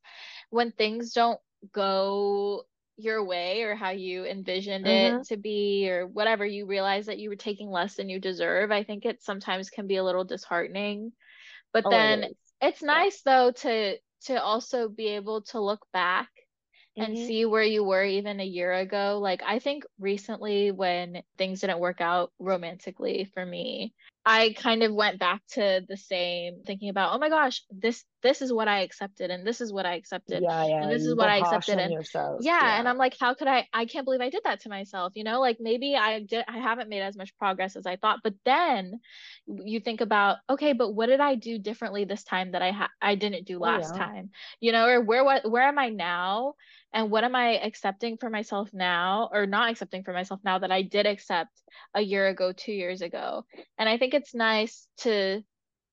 when 0.50 0.72
things 0.72 1.14
don't 1.14 1.40
go 1.74 2.64
your 2.98 3.24
way 3.24 3.62
or 3.62 3.76
how 3.76 3.92
you 3.92 4.26
envisioned 4.26 4.86
mm-hmm. 4.86 5.18
it 5.18 5.28
to 5.28 5.38
be 5.38 5.90
or 5.90 6.08
whatever 6.08 6.46
you 6.46 6.66
realize 6.66 7.06
that 7.06 7.20
you 7.20 7.30
were 7.30 7.36
taking 7.36 7.70
less 7.70 7.96
than 7.96 8.10
you 8.10 8.20
deserve 8.20 8.72
i 8.72 8.84
think 8.84 9.06
it 9.06 9.22
sometimes 9.22 9.70
can 9.70 9.86
be 9.86 9.98
a 9.98 10.04
little 10.04 10.24
disheartening 10.24 11.12
but 11.74 11.84
oh, 11.86 11.90
then 11.92 12.24
it 12.24 12.38
it's 12.62 12.82
nice 12.82 13.22
yeah. 13.26 13.34
though 13.34 13.52
to 13.52 13.98
to 14.26 14.42
also 14.42 14.90
be 14.90 15.10
able 15.10 15.42
to 15.42 15.62
look 15.62 15.86
back 15.94 16.30
and 16.98 17.16
mm-hmm. 17.16 17.28
see 17.28 17.46
where 17.46 17.64
you 17.64 17.84
were 17.84 18.04
even 18.04 18.40
a 18.40 18.46
year 18.46 18.74
ago. 18.74 19.20
Like, 19.22 19.44
I 19.46 19.60
think 19.60 19.84
recently 20.00 20.72
when 20.72 21.22
things 21.38 21.62
didn't 21.62 21.80
work 21.80 22.02
out 22.02 22.32
romantically 22.40 23.30
for 23.34 23.46
me, 23.46 23.94
I 24.30 24.52
kind 24.58 24.84
of 24.84 24.94
went 24.94 25.20
back 25.20 25.42
to 25.54 25.86
the 25.88 25.96
same 25.96 26.62
thinking 26.66 26.90
about, 26.90 27.16
oh 27.16 27.18
my 27.18 27.30
gosh, 27.30 27.64
this 27.72 28.04
this 28.22 28.42
is 28.42 28.52
what 28.52 28.68
I 28.68 28.82
accepted 28.82 29.32
and 29.32 29.48
this 29.48 29.62
is 29.62 29.72
what 29.72 29.86
I 29.86 29.96
accepted. 29.96 30.44
Yeah, 30.44 30.66
yeah. 30.66 30.82
And 30.84 30.92
this 30.92 31.06
is 31.06 31.16
what 31.16 31.30
I 31.30 31.38
accepted. 31.38 31.80
And 31.80 31.94
yourself. 31.94 32.42
Yeah, 32.42 32.60
yeah, 32.62 32.80
and 32.80 32.90
I'm 32.90 32.98
like, 32.98 33.16
how 33.18 33.36
could 33.36 33.48
I 33.48 33.70
I 33.72 33.86
can't 33.86 34.04
believe 34.04 34.20
I 34.20 34.30
did 34.30 34.42
that 34.44 34.60
to 34.62 34.70
myself, 34.70 35.14
you 35.16 35.24
know? 35.24 35.40
Like 35.40 35.60
maybe 35.62 35.96
I 35.96 36.20
did 36.20 36.44
I 36.46 36.58
haven't 36.58 36.90
made 36.90 37.04
as 37.04 37.16
much 37.16 37.38
progress 37.38 37.78
as 37.78 37.86
I 37.86 37.96
thought. 37.96 38.20
But 38.22 38.34
then 38.44 39.00
you 39.46 39.80
think 39.80 40.02
about, 40.02 40.40
okay, 40.50 40.74
but 40.74 40.92
what 40.92 41.06
did 41.06 41.22
I 41.22 41.36
do 41.36 41.58
differently 41.58 42.04
this 42.04 42.26
time 42.26 42.52
that 42.52 42.62
I 42.62 42.72
ha- 42.72 42.92
I 43.02 43.16
didn't 43.16 43.46
do 43.46 43.60
last 43.60 43.94
oh, 43.94 43.98
yeah. 43.98 44.06
time? 44.06 44.32
You 44.60 44.74
know, 44.74 44.90
or 44.90 45.00
where 45.00 45.24
what 45.24 45.50
where 45.50 45.64
am 45.64 45.80
I 45.80 45.88
now? 45.88 46.56
And 46.98 47.12
what 47.12 47.24
am 47.24 47.36
i 47.36 47.60
accepting 47.60 48.18
for 48.18 48.30
myself 48.30 48.70
now 48.74 49.30
or 49.32 49.46
not 49.46 49.70
accepting 49.70 50.04
for 50.04 50.14
myself 50.14 50.40
now 50.44 50.58
that 50.58 50.72
i 50.72 50.82
did 50.82 51.06
accept 51.06 51.52
a 51.94 52.02
year 52.02 52.28
ago 52.28 52.52
two 52.52 52.72
years 52.72 53.02
ago? 53.02 53.44
And 53.78 53.88
i 53.88 53.98
think 53.98 54.14
it's 54.14 54.34
nice 54.34 54.88
to 54.98 55.44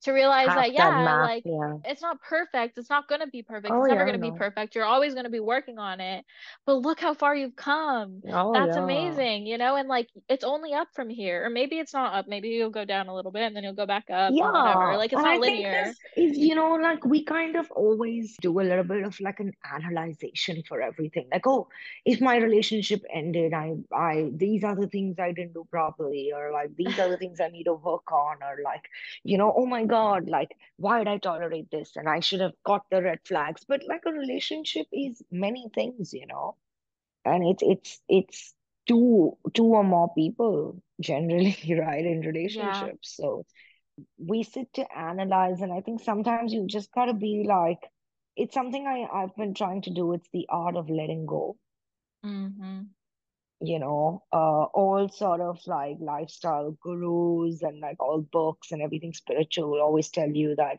to 0.04 0.12
realize 0.12 0.48
Have 0.48 0.56
that 0.56 0.72
yeah 0.72 1.22
like 1.22 1.44
yeah. 1.46 1.78
it's 1.84 2.02
not 2.02 2.20
perfect 2.20 2.76
it's 2.76 2.90
not 2.90 3.08
going 3.08 3.22
to 3.22 3.26
be 3.26 3.42
perfect 3.42 3.72
oh, 3.72 3.80
it's 3.80 3.88
never 3.88 4.00
yeah, 4.00 4.12
going 4.12 4.20
to 4.20 4.30
be 4.32 4.36
perfect 4.36 4.74
you're 4.74 4.84
always 4.84 5.14
going 5.14 5.24
to 5.24 5.30
be 5.30 5.40
working 5.40 5.78
on 5.78 5.98
it 5.98 6.24
but 6.66 6.74
look 6.74 7.00
how 7.00 7.14
far 7.14 7.34
you've 7.34 7.56
come 7.56 8.20
oh, 8.30 8.52
that's 8.52 8.76
yeah. 8.76 8.84
amazing 8.84 9.46
you 9.46 9.56
know 9.56 9.76
and 9.76 9.88
like 9.88 10.08
it's 10.28 10.44
only 10.44 10.74
up 10.74 10.88
from 10.92 11.08
here 11.08 11.44
or 11.44 11.50
maybe 11.50 11.78
it's 11.78 11.94
not 11.94 12.14
up 12.14 12.28
maybe 12.28 12.48
you'll 12.48 12.68
go 12.68 12.84
down 12.84 13.08
a 13.08 13.14
little 13.14 13.30
bit 13.30 13.44
and 13.44 13.56
then 13.56 13.64
you'll 13.64 13.72
go 13.72 13.86
back 13.86 14.04
up 14.10 14.30
yeah 14.34 14.50
whatever. 14.50 14.96
like 14.98 15.12
it's 15.12 15.18
and 15.18 15.24
not 15.24 15.36
I 15.36 15.38
linear 15.38 15.94
is 16.16 16.36
you 16.36 16.54
know 16.54 16.74
like 16.74 17.04
we 17.06 17.24
kind 17.24 17.56
of 17.56 17.70
always 17.70 18.36
do 18.42 18.60
a 18.60 18.62
little 18.62 18.84
bit 18.84 19.04
of 19.04 19.18
like 19.20 19.40
an 19.40 19.52
analyzation 19.72 20.62
for 20.68 20.82
everything 20.82 21.28
like 21.32 21.46
oh 21.46 21.66
if 22.04 22.20
my 22.20 22.36
relationship 22.36 23.02
ended 23.12 23.54
i 23.54 23.74
i 23.94 24.30
these 24.36 24.64
are 24.64 24.76
the 24.76 24.86
things 24.86 25.18
i 25.18 25.32
didn't 25.32 25.54
do 25.54 25.66
properly 25.70 26.30
or 26.34 26.52
like 26.52 26.76
these 26.76 26.98
are 26.98 27.08
the 27.08 27.16
things 27.16 27.40
i 27.40 27.48
need 27.48 27.64
to 27.64 27.72
work 27.72 28.12
on 28.12 28.36
or 28.42 28.58
like 28.62 28.84
you 29.22 29.38
know 29.38 29.54
oh 29.56 29.64
my 29.64 29.82
god 29.84 29.93
god 29.94 30.28
like 30.28 30.56
why 30.76 30.98
did 30.98 31.08
i 31.08 31.18
tolerate 31.18 31.70
this? 31.70 31.96
And 31.96 32.08
i 32.08 32.20
should 32.20 32.40
have 32.40 32.54
got 32.64 32.84
the 32.90 33.02
red 33.02 33.20
flags. 33.26 33.64
But 33.68 33.82
like 33.88 34.02
a 34.06 34.12
relationship 34.12 34.86
is 34.92 35.22
many 35.30 35.68
things 35.74 36.12
you 36.14 36.26
know? 36.26 36.56
And 37.24 37.46
it's 37.46 37.62
it's 37.62 38.00
it's 38.08 38.54
two 38.88 39.36
two 39.54 39.66
or 39.66 39.84
more 39.84 40.12
people 40.14 40.82
generally 41.00 41.56
right 41.80 42.04
in 42.04 42.20
relationships. 42.20 43.16
Yeah. 43.18 43.24
so 43.24 43.44
we 44.18 44.42
sit 44.42 44.72
to 44.74 44.84
analyze 44.98 45.60
and 45.60 45.72
i 45.72 45.80
think 45.80 46.00
sometimes 46.00 46.52
you 46.52 46.66
just 46.66 46.92
got 46.92 47.06
to 47.06 47.14
be 47.14 47.44
like 47.46 47.90
it's 48.36 48.54
something 48.54 48.86
i 48.86 49.06
i've 49.22 49.36
been 49.36 49.54
trying 49.54 49.82
to 49.82 49.90
do. 49.90 50.12
It's 50.12 50.28
the 50.32 50.46
art 50.48 50.76
of 50.76 50.90
letting 50.90 51.26
go. 51.26 51.56
Mm-hmm 52.24 52.82
you 53.60 53.78
know, 53.78 54.22
uh, 54.32 54.64
all 54.64 55.08
sort 55.08 55.40
of 55.40 55.58
like 55.66 55.96
lifestyle 56.00 56.76
gurus 56.82 57.62
and 57.62 57.80
like 57.80 58.00
all 58.00 58.20
books 58.20 58.72
and 58.72 58.82
everything 58.82 59.12
spiritual 59.12 59.70
will 59.70 59.80
always 59.80 60.08
tell 60.08 60.28
you 60.28 60.54
that 60.56 60.76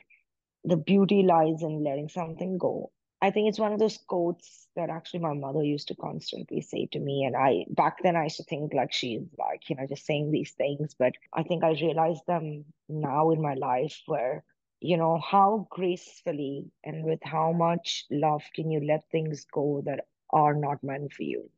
the 0.63 0.77
beauty 0.77 1.23
lies 1.23 1.61
in 1.61 1.83
letting 1.83 2.09
something 2.09 2.57
go. 2.57 2.91
I 3.21 3.31
think 3.31 3.49
it's 3.49 3.59
one 3.59 3.73
of 3.73 3.79
those 3.79 3.97
quotes 3.97 4.67
that 4.75 4.89
actually 4.89 5.21
my 5.21 5.33
mother 5.33 5.63
used 5.63 5.87
to 5.87 5.95
constantly 5.95 6.61
say 6.61 6.87
to 6.91 6.99
me. 6.99 7.23
And 7.23 7.35
I, 7.35 7.65
back 7.69 8.03
then, 8.03 8.15
I 8.15 8.25
used 8.25 8.37
to 8.37 8.43
think 8.43 8.73
like 8.73 8.93
she's 8.93 9.21
like, 9.39 9.69
you 9.69 9.75
know, 9.75 9.87
just 9.87 10.05
saying 10.05 10.31
these 10.31 10.51
things. 10.51 10.95
But 10.97 11.13
I 11.33 11.43
think 11.43 11.63
I 11.63 11.71
realized 11.71 12.27
them 12.27 12.65
now 12.89 13.31
in 13.31 13.41
my 13.41 13.55
life 13.55 14.01
where, 14.05 14.43
you 14.81 14.97
know, 14.97 15.19
how 15.19 15.67
gracefully 15.71 16.65
and 16.83 17.03
with 17.05 17.19
how 17.23 17.53
much 17.53 18.05
love 18.11 18.43
can 18.53 18.69
you 18.69 18.81
let 18.85 19.09
things 19.09 19.45
go 19.51 19.81
that 19.85 20.05
are 20.31 20.53
not 20.53 20.83
meant 20.83 21.13
for 21.13 21.23
you 21.23 21.49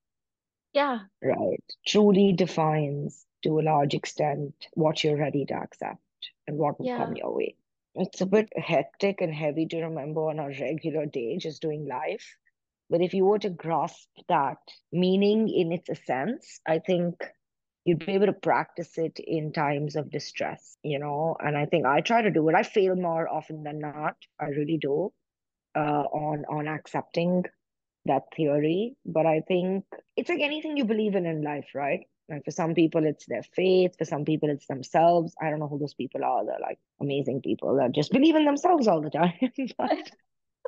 yeah. 0.73 0.99
Right. 1.23 1.63
Truly 1.87 2.33
defines 2.33 3.25
to 3.43 3.59
a 3.59 3.61
large 3.61 3.93
extent 3.93 4.53
what 4.73 5.03
you're 5.03 5.17
ready 5.17 5.45
to 5.45 5.53
accept 5.53 6.01
and 6.47 6.57
what 6.57 6.79
will 6.79 6.87
yeah. 6.87 6.97
come 6.97 7.15
your 7.15 7.33
way. 7.33 7.55
It's 7.95 8.21
a 8.21 8.25
bit 8.25 8.49
hectic 8.55 9.21
and 9.21 9.33
heavy 9.33 9.65
to 9.67 9.81
remember 9.81 10.29
on 10.29 10.39
a 10.39 10.47
regular 10.47 11.05
day, 11.05 11.37
just 11.37 11.61
doing 11.61 11.87
life. 11.87 12.35
But 12.89 13.01
if 13.01 13.13
you 13.13 13.25
were 13.25 13.39
to 13.39 13.49
grasp 13.49 14.07
that 14.29 14.59
meaning 14.91 15.49
in 15.49 15.71
its 15.71 15.89
essence, 15.89 16.61
I 16.65 16.79
think 16.79 17.15
you'd 17.83 18.05
be 18.05 18.13
able 18.13 18.27
to 18.27 18.33
practice 18.33 18.97
it 18.97 19.19
in 19.19 19.51
times 19.51 19.95
of 19.95 20.11
distress, 20.11 20.77
you 20.83 20.99
know. 20.99 21.35
And 21.39 21.57
I 21.57 21.65
think 21.65 21.85
I 21.85 22.01
try 22.01 22.21
to 22.21 22.31
do 22.31 22.47
it. 22.49 22.55
I 22.55 22.63
fail 22.63 22.95
more 22.95 23.27
often 23.27 23.63
than 23.63 23.79
not. 23.79 24.15
I 24.39 24.45
really 24.45 24.77
do 24.77 25.11
uh, 25.75 26.03
on 26.11 26.45
on 26.49 26.67
accepting 26.67 27.43
that 28.07 28.23
theory. 28.35 28.95
But 29.05 29.25
I 29.25 29.41
think 29.47 29.85
it's 30.15 30.29
like 30.29 30.41
anything 30.41 30.77
you 30.77 30.85
believe 30.85 31.15
in 31.15 31.25
in 31.25 31.41
life, 31.41 31.69
right? 31.73 32.01
Like 32.29 32.43
for 32.43 32.51
some 32.51 32.73
people, 32.73 33.05
it's 33.05 33.25
their 33.25 33.43
faith. 33.43 33.95
For 33.97 34.05
some 34.05 34.25
people, 34.25 34.49
it's 34.49 34.67
themselves. 34.67 35.33
I 35.41 35.49
don't 35.49 35.59
know 35.59 35.67
who 35.67 35.79
those 35.79 35.93
people 35.93 36.23
are. 36.23 36.45
They're 36.45 36.59
like 36.61 36.79
amazing 36.99 37.41
people 37.41 37.77
that 37.77 37.93
just 37.93 38.11
believe 38.11 38.35
in 38.35 38.45
themselves 38.45 38.87
all 38.87 39.01
the 39.01 39.09
time. 39.09 39.33
but, 39.77 40.11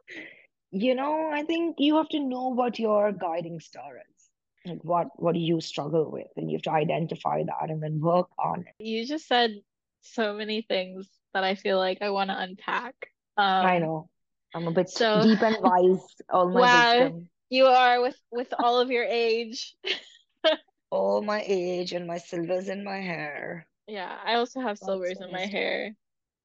you 0.71 0.95
know, 0.95 1.30
I 1.32 1.43
think 1.43 1.75
you 1.80 1.97
have 1.97 2.10
to 2.10 2.19
know 2.19 2.49
what 2.49 2.80
your 2.80 3.12
guiding 3.12 3.60
star 3.60 3.97
is. 3.97 4.30
Like 4.65 4.84
what 4.84 5.08
what 5.15 5.34
do 5.34 5.39
you 5.39 5.62
struggle 5.62 6.12
with, 6.12 6.28
and 6.36 6.52
you 6.52 6.58
have 6.58 6.63
to 6.63 6.71
identify 6.71 7.43
that 7.43 7.69
and 7.69 7.82
then 7.82 8.02
work 8.02 8.28
on 8.38 8.62
it. 8.62 8.84
You 8.84 9.08
just 9.08 9.25
said 9.25 9.56
so 10.02 10.34
many 10.34 10.62
things 10.62 11.08
that 11.34 11.43
I 11.43 11.56
feel 11.56 11.78
like 11.78 12.02
I 12.02 12.10
want 12.10 12.30
to 12.30 12.38
unpack. 12.38 12.95
Um, 13.38 13.65
I 13.65 13.80
know. 13.80 14.10
I'm 14.53 14.67
a 14.67 14.71
bit 14.71 14.89
so, 14.89 15.21
deep 15.23 15.41
and 15.41 15.57
wise. 15.62 16.03
All 16.29 16.49
my 16.49 16.62
wow, 16.62 16.99
wisdom. 16.99 17.29
You 17.49 17.65
are 17.65 18.01
with 18.01 18.17
with 18.31 18.53
all 18.59 18.79
of 18.79 18.91
your 18.91 19.03
age. 19.03 19.75
all 20.91 21.21
my 21.21 21.43
age 21.45 21.93
and 21.93 22.05
my 22.05 22.17
silvers 22.17 22.69
in 22.69 22.83
my 22.83 22.97
hair. 22.97 23.67
Yeah, 23.88 24.15
I 24.23 24.35
also 24.35 24.62
have 24.62 24.77
silvers 24.77 25.19
in 25.19 25.31
my 25.31 25.47
hair. 25.47 25.95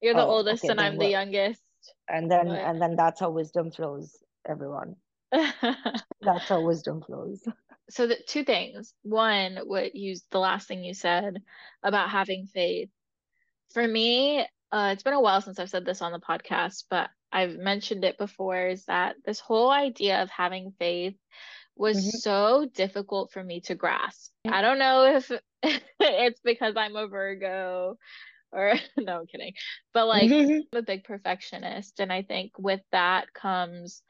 You're 0.01 0.15
the 0.15 0.25
oh, 0.25 0.31
oldest 0.31 0.65
okay, 0.65 0.71
and 0.71 0.81
I'm 0.81 0.97
the 0.97 1.09
youngest. 1.09 1.61
And 2.09 2.31
then 2.31 2.49
but... 2.49 2.59
and 2.59 2.81
then 2.81 2.97
that's 2.97 3.21
how 3.21 3.31
wisdom 3.31 3.71
flows, 3.71 4.17
everyone. 4.49 4.97
that's 5.31 6.49
how 6.49 6.63
wisdom 6.63 7.03
flows. 7.03 7.43
So 7.91 8.07
the 8.07 8.17
two 8.27 8.45
things. 8.45 8.95
One, 9.03 9.59
what 9.65 9.95
you 9.95 10.17
the 10.31 10.39
last 10.39 10.69
thing 10.69 10.85
you 10.85 10.95
said 10.95 11.43
about 11.83 12.11
having 12.11 12.47
faith. 12.47 12.89
For 13.73 13.87
me, 13.87 14.41
uh, 14.73 14.91
it's 14.93 15.03
been 15.03 15.15
a 15.15 15.21
while 15.21 15.41
since 15.41 15.59
I've 15.59 15.71
said 15.71 15.85
this 15.85 16.03
on 16.03 16.13
the 16.13 16.21
podcast, 16.21 16.85
but 16.89 17.11
I've 17.35 17.57
mentioned 17.59 18.05
it 18.05 18.17
before, 18.17 18.69
is 18.69 18.85
that 18.85 19.17
this 19.27 19.41
whole 19.41 19.71
idea 19.71 20.23
of 20.23 20.31
having 20.31 20.73
faith 20.79 21.17
was 21.77 21.99
mm-hmm. 21.99 22.19
so 22.19 22.69
difficult 22.73 23.33
for 23.33 23.43
me 23.43 23.61
to 23.63 23.75
grasp. 23.75 24.31
I 24.47 24.63
don't 24.63 24.79
know 24.79 25.17
if 25.17 25.31
it's 26.01 26.41
because 26.45 26.75
I'm 26.77 26.95
a 26.95 27.09
Virgo 27.09 27.99
or 28.53 28.75
no, 28.97 29.21
I'm 29.21 29.27
kidding. 29.27 29.53
But 29.93 30.07
like 30.07 30.31
mm-hmm. 30.31 30.61
I'm 30.73 30.79
a 30.79 30.83
big 30.83 31.03
perfectionist. 31.03 31.99
And 31.99 32.13
I 32.13 32.23
think 32.23 32.53
with 32.57 32.83
that 32.93 33.33
comes 33.35 34.03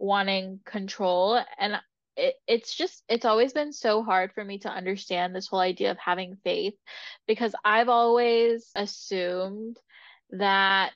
wanting 0.00 0.58
control. 0.66 1.40
And 1.58 1.80
it, 2.16 2.34
it's 2.48 2.74
just 2.74 3.04
it's 3.08 3.24
always 3.24 3.52
been 3.52 3.72
so 3.72 4.02
hard 4.02 4.32
for 4.32 4.44
me 4.44 4.58
to 4.58 4.68
understand 4.68 5.34
this 5.34 5.46
whole 5.46 5.60
idea 5.60 5.92
of 5.92 5.98
having 5.98 6.38
faith 6.42 6.74
because 7.28 7.54
I've 7.64 7.88
always 7.88 8.68
assumed 8.74 9.76
that 10.30 10.92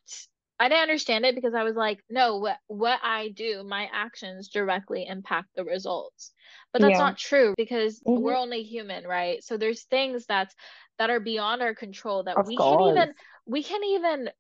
I 0.61 0.69
didn't 0.69 0.83
understand 0.83 1.25
it 1.25 1.35
because 1.35 1.55
I 1.55 1.63
was 1.63 1.77
like, 1.77 2.01
no, 2.11 2.39
what 2.39 2.59
what 2.67 2.99
I 3.03 3.29
do, 3.29 3.63
my 3.65 3.89
actions 3.93 4.49
directly 4.49 5.07
impact 5.07 5.49
the 5.55 5.65
results. 5.65 6.33
But 6.73 6.83
that's 6.83 6.93
yeah. 6.93 6.99
not 6.99 7.19
true 7.19 7.55
because 7.57 8.01
mm-hmm. 8.01 8.23
we're 8.23 8.37
only 8.37 8.63
human, 8.63 9.07
right? 9.07 9.43
So 9.45 9.57
there's 9.57 9.85
things 9.85 10.27
that's 10.27 10.55
that 10.99 11.11
are 11.11 11.21
beyond 11.21 11.63
our 11.63 11.75
control 11.75 12.25
that 12.25 12.37
of 12.37 12.47
we 12.47 12.57
course. 12.57 12.95
can 12.95 13.03
even 13.03 13.15
we 13.47 13.63
can't 13.63 13.85
even 13.85 14.31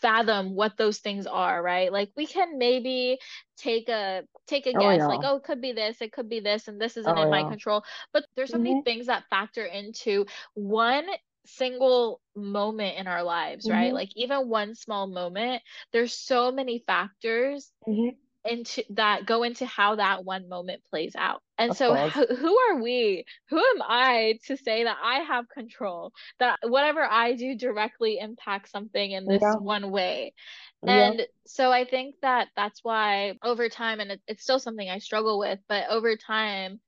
fathom 0.00 0.54
what 0.54 0.76
those 0.76 0.98
things 0.98 1.26
are, 1.26 1.62
right? 1.62 1.92
Like 1.92 2.10
we 2.16 2.26
can 2.26 2.58
maybe 2.58 3.18
take 3.56 3.88
a 3.88 4.22
take 4.46 4.66
a 4.66 4.72
oh, 4.76 4.80
guess, 4.80 4.98
yeah. 4.98 5.06
like, 5.06 5.20
oh, 5.22 5.36
it 5.36 5.44
could 5.44 5.60
be 5.60 5.72
this, 5.72 6.00
it 6.00 6.12
could 6.12 6.28
be 6.28 6.40
this, 6.40 6.68
and 6.68 6.80
this 6.80 6.96
isn't 6.96 7.18
oh, 7.18 7.22
in 7.22 7.28
yeah. 7.28 7.42
my 7.42 7.48
control. 7.48 7.82
But 8.12 8.24
there's 8.36 8.50
so 8.50 8.56
mm-hmm. 8.56 8.64
many 8.64 8.82
things 8.82 9.06
that 9.06 9.24
factor 9.30 9.64
into 9.64 10.26
one 10.54 11.06
single 11.46 12.20
moment 12.36 12.98
in 12.98 13.06
our 13.06 13.22
lives, 13.22 13.70
right? 13.70 13.92
Mhm. 13.92 13.94
Like 13.94 14.10
even 14.16 14.48
one 14.48 14.74
small 14.74 15.06
moment, 15.06 15.62
there's 15.92 16.14
so 16.14 16.52
many 16.52 16.80
factors 16.86 17.72
Mhm. 17.86 18.16
into 18.44 18.82
that 18.90 19.26
go 19.26 19.42
into 19.42 19.66
how 19.66 19.96
that 19.96 20.24
one 20.24 20.48
moment 20.48 20.82
plays 20.90 21.14
out. 21.16 21.42
And 21.58 21.74
Of 21.74 21.76
so 21.76 21.96
who, 21.96 22.26
who 22.26 22.58
are 22.58 22.80
we? 22.82 23.24
Who 23.50 23.58
am 23.58 23.82
I 23.82 24.38
to 24.46 24.56
say 24.56 24.84
that 24.84 24.98
I 25.02 25.20
have 25.20 25.48
control? 25.48 26.12
That 26.38 26.58
whatever 26.62 27.02
I 27.02 27.34
do 27.34 27.56
directly 27.56 28.18
impacts 28.18 28.70
something 28.70 29.10
in 29.12 29.28
this 29.28 29.52
Yeah. 29.52 29.58
one 29.58 29.90
way. 29.90 30.34
Yeah. 30.82 31.12
And 31.12 31.26
so 31.46 31.70
I 31.72 31.84
think 31.84 32.16
that 32.22 32.48
that's 32.56 32.82
why 32.82 33.34
over 33.42 33.68
time, 33.68 34.00
and 34.00 34.12
it, 34.12 34.22
it's 34.26 34.42
still 34.42 34.58
something 34.60 34.88
I 34.88 34.98
struggle 34.98 35.38
with, 35.38 35.60
but 35.68 35.88
over 35.90 36.16
time, 36.16 36.80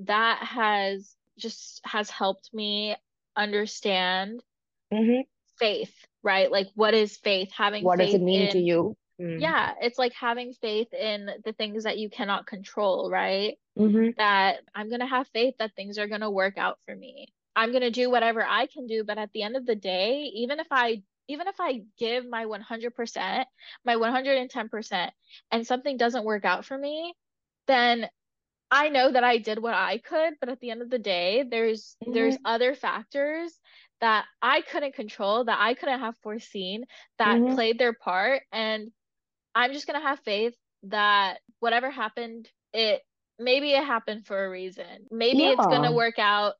that 0.00 0.38
has 0.42 1.16
just 1.38 1.80
has 1.84 2.10
helped 2.10 2.50
me 2.52 2.96
understand 3.36 4.42
Mhm. 4.92 5.26
faith, 5.58 5.94
right? 6.22 6.50
Like 6.50 6.68
what 6.74 6.94
is 6.94 7.16
faith? 7.16 7.50
Having 7.52 7.84
What 7.84 7.98
does 7.98 8.14
it 8.14 8.22
mean 8.22 8.48
to 8.50 8.58
you? 8.58 8.96
Mm. 9.20 9.40
yeah, 9.40 9.74
it's 9.80 9.98
like 9.98 10.12
having 10.12 10.52
faith 10.52 10.92
in 10.92 11.30
the 11.44 11.52
things 11.52 11.84
that 11.84 11.98
you 11.98 12.10
cannot 12.10 12.46
control, 12.46 13.10
right? 13.10 13.58
Mhm. 13.78 14.16
That 14.16 14.62
I'm 14.74 14.90
gonna 14.90 15.06
have 15.06 15.28
faith 15.28 15.54
that 15.58 15.74
things 15.74 15.98
are 15.98 16.06
gonna 16.08 16.30
work 16.30 16.58
out 16.58 16.78
for 16.86 16.94
me. 16.94 17.32
I'm 17.54 17.72
gonna 17.72 17.90
do 17.90 18.10
whatever 18.10 18.44
I 18.44 18.66
can 18.66 18.86
do, 18.86 19.04
but 19.04 19.18
at 19.18 19.32
the 19.32 19.42
end 19.42 19.56
of 19.56 19.66
the 19.66 19.76
day, 19.76 20.24
even 20.34 20.60
if 20.60 20.66
I 20.70 21.02
even 21.28 21.48
if 21.48 21.56
I 21.60 21.82
give 21.98 22.24
my 22.28 22.46
100%, 22.46 23.48
my 23.84 23.96
110%, 23.96 25.12
and 25.50 25.66
something 25.66 25.96
doesn't 25.96 26.24
work 26.24 26.44
out 26.44 26.64
for 26.64 26.78
me, 26.78 27.14
then 27.66 28.08
I 28.70 28.88
know 28.88 29.10
that 29.12 29.24
I 29.24 29.38
did 29.38 29.60
what 29.60 29.74
I 29.74 29.98
could, 29.98 30.34
but 30.40 30.48
at 30.48 30.60
the 30.60 30.70
end 30.70 30.82
of 30.82 30.90
the 30.90 30.98
day, 30.98 31.44
there's 31.48 31.96
there's 32.06 32.36
Mhm. 32.36 32.44
other 32.44 32.74
factors 32.74 33.60
that 34.00 34.26
I 34.42 34.62
couldn't 34.62 34.94
control, 34.94 35.44
that 35.44 35.58
I 35.60 35.74
couldn't 35.74 36.00
have 36.00 36.18
foreseen, 36.18 36.84
that 37.18 37.40
Mhm. 37.40 37.46
played 37.48 37.78
their 37.78 37.94
part, 37.94 38.42
and 38.52 38.92
I'm 39.54 39.72
just 39.72 39.86
gonna 39.86 40.00
have 40.00 40.20
faith 40.20 40.56
that 40.84 41.40
whatever 41.60 41.90
happened, 41.90 42.50
it 42.72 43.02
maybe 43.38 43.72
it 43.72 43.84
happened 43.84 44.26
for 44.26 44.44
a 44.46 44.50
reason. 44.50 45.08
Maybe 45.10 45.48
it's 45.48 45.66
gonna 45.66 45.94
work 45.94 46.18
out 46.18 46.56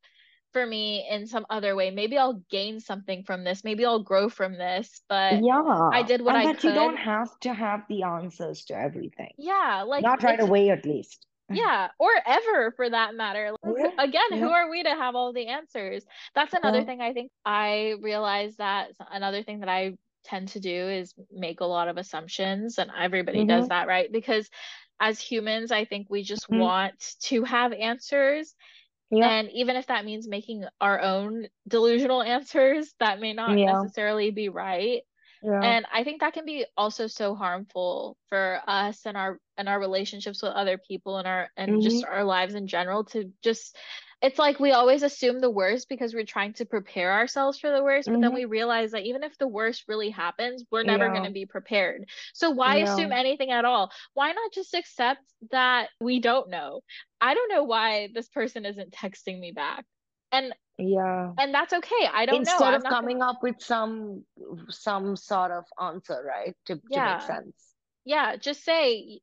for 0.53 0.67
me 0.67 1.09
in 1.11 1.27
some 1.27 1.47
other 1.51 1.77
way. 1.77 1.91
Maybe 1.91 2.19
I'll 2.19 2.45
gain 2.51 2.81
something 2.81 3.25
from 3.25 3.45
this. 3.45 3.65
Maybe 3.65 3.85
I'll 3.87 4.03
grow 4.05 4.29
from 4.31 4.55
this, 4.59 5.03
but 5.09 5.45
yeah, 5.45 5.91
I 5.93 6.03
did 6.03 6.23
what 6.23 6.35
And 6.35 6.43
I 6.43 6.47
that 6.47 6.65
you 6.65 6.73
don't 6.73 6.97
have 6.97 7.39
to 7.41 7.55
have 7.55 7.83
the 7.89 8.03
answers 8.03 8.65
to 8.67 8.75
everything. 8.77 9.35
Yeah, 9.39 9.83
like 9.83 10.07
Not 10.07 10.23
right 10.23 10.41
away, 10.41 10.71
at 10.71 10.85
least. 10.87 11.27
yeah, 11.53 11.89
or 11.99 12.11
ever 12.27 12.73
for 12.73 12.89
that 12.91 13.15
matter. 13.15 13.51
Like, 13.53 13.61
Yeah. 13.65 13.91
again, 13.99 14.39
who 14.39 14.49
are 14.51 14.71
we 14.71 14.83
to 14.83 14.91
have 14.91 15.15
all 15.15 15.33
the 15.33 15.49
answers? 15.49 16.05
That's 16.35 16.55
another 16.55 16.83
Yeah. 16.83 16.85
thing 16.85 17.01
I 17.01 17.13
think 17.13 17.31
I 17.45 17.95
realized 18.01 18.59
that 18.59 18.91
another 19.11 19.43
thing 19.43 19.61
that 19.61 19.69
I 19.69 19.97
tend 20.25 20.49
to 20.49 20.61
do 20.61 20.89
is 20.89 21.15
make 21.31 21.61
a 21.61 21.65
lot 21.67 21.89
of 21.89 21.97
assumptions, 21.99 22.79
and 22.79 22.91
everybody 22.97 23.45
does 23.45 23.67
Mhm. 23.67 23.69
that, 23.69 23.87
right? 23.89 24.11
Because 24.11 24.49
as 25.01 25.21
humans, 25.21 25.71
I 25.73 25.85
think 25.85 26.09
we 26.11 26.23
just 26.23 26.49
Mhm. 26.49 26.71
want 26.71 27.17
to 27.25 27.45
have 27.45 27.73
answers. 27.73 28.55
Yeah. 29.11 29.33
And 29.33 29.51
even 29.53 29.77
if 29.77 29.87
that 29.87 30.05
means 30.05 30.29
making 30.29 30.65
our 30.81 31.01
own 31.01 31.49
delusional 31.69 32.23
answers, 32.23 32.95
that 33.01 33.21
may 33.21 33.33
not 33.33 33.61
Yeah. 33.61 33.65
necessarily 33.65 34.31
be 34.31 34.49
right. 34.49 35.03
Yeah. 35.43 35.75
And 35.75 35.87
I 35.93 36.05
think 36.05 36.21
that 36.21 36.35
can 36.35 36.45
be 36.47 36.67
also 36.77 37.07
so 37.07 37.35
harmful 37.35 38.19
for 38.29 38.61
us 38.67 39.07
and 39.07 39.17
our 39.17 39.41
and 39.59 39.69
our 39.69 39.79
relationships 39.81 40.43
with 40.43 40.53
other 40.53 40.79
people 40.79 41.19
and 41.19 41.27
our 41.27 41.51
and 41.57 41.81
just 41.81 42.05
Mhm. 42.05 42.13
our 42.13 42.25
lives 42.25 42.55
in 42.55 42.67
general 42.67 43.05
to 43.05 43.33
just 43.43 43.77
it's 44.23 44.39
like 44.39 44.59
we 44.59 44.73
always 44.73 45.03
assume 45.03 45.41
the 45.41 45.51
worst 45.51 45.89
because 45.89 46.15
we're 46.15 46.25
trying 46.25 46.55
to 46.55 46.65
prepare 46.65 47.13
ourselves 47.13 47.59
for 47.59 47.71
the 47.71 47.83
worst, 47.83 48.11
but 48.11 48.21
then 48.21 48.31
Mhm. 48.31 48.35
we 48.35 48.45
realize 48.47 48.93
that 48.93 49.05
even 49.05 49.23
if 49.23 49.37
the 49.37 49.47
worst 49.47 49.85
really 49.89 50.09
happens, 50.11 50.65
we're 50.71 50.85
never 50.85 51.11
going 51.11 51.25
to 51.25 51.31
be 51.33 51.45
prepared. 51.45 52.09
So 52.33 52.51
why 52.51 52.77
assume 52.77 53.13
anything 53.13 53.51
at 53.51 53.67
all? 53.67 53.91
Why 54.15 54.33
not 54.33 54.53
just 54.53 54.75
accept 54.75 55.21
that 55.51 55.91
we 56.01 56.19
don't 56.21 56.49
know? 56.49 56.81
I 57.21 57.35
don't 57.35 57.51
know 57.51 57.65
why 57.65 58.09
this 58.15 58.29
person 58.29 58.65
isn't 58.65 58.91
texting 58.93 59.39
me 59.39 59.53
back. 59.53 59.85
And 60.33 60.55
Yeah. 60.79 61.33
and 61.39 61.55
that's 61.55 61.73
okay. 61.73 62.09
I 62.13 62.27
don't 62.27 62.45
know. 62.45 62.59
Instead 62.59 62.69
I'm 62.69 62.75
of 62.75 62.83
not 62.83 62.99
gonna 62.99 62.99
coming 63.01 63.23
up 63.23 63.43
with 63.43 63.61
some 63.61 64.25
some 64.71 65.17
sort 65.17 65.51
of 65.53 65.65
answer, 65.81 66.25
right? 66.27 66.57
To 66.67 66.77
to 66.77 66.81
make 66.81 66.91
yeah. 66.91 67.19
sense. 67.21 67.66
Yeah 68.07 68.37
just 68.37 68.65
say 68.65 69.21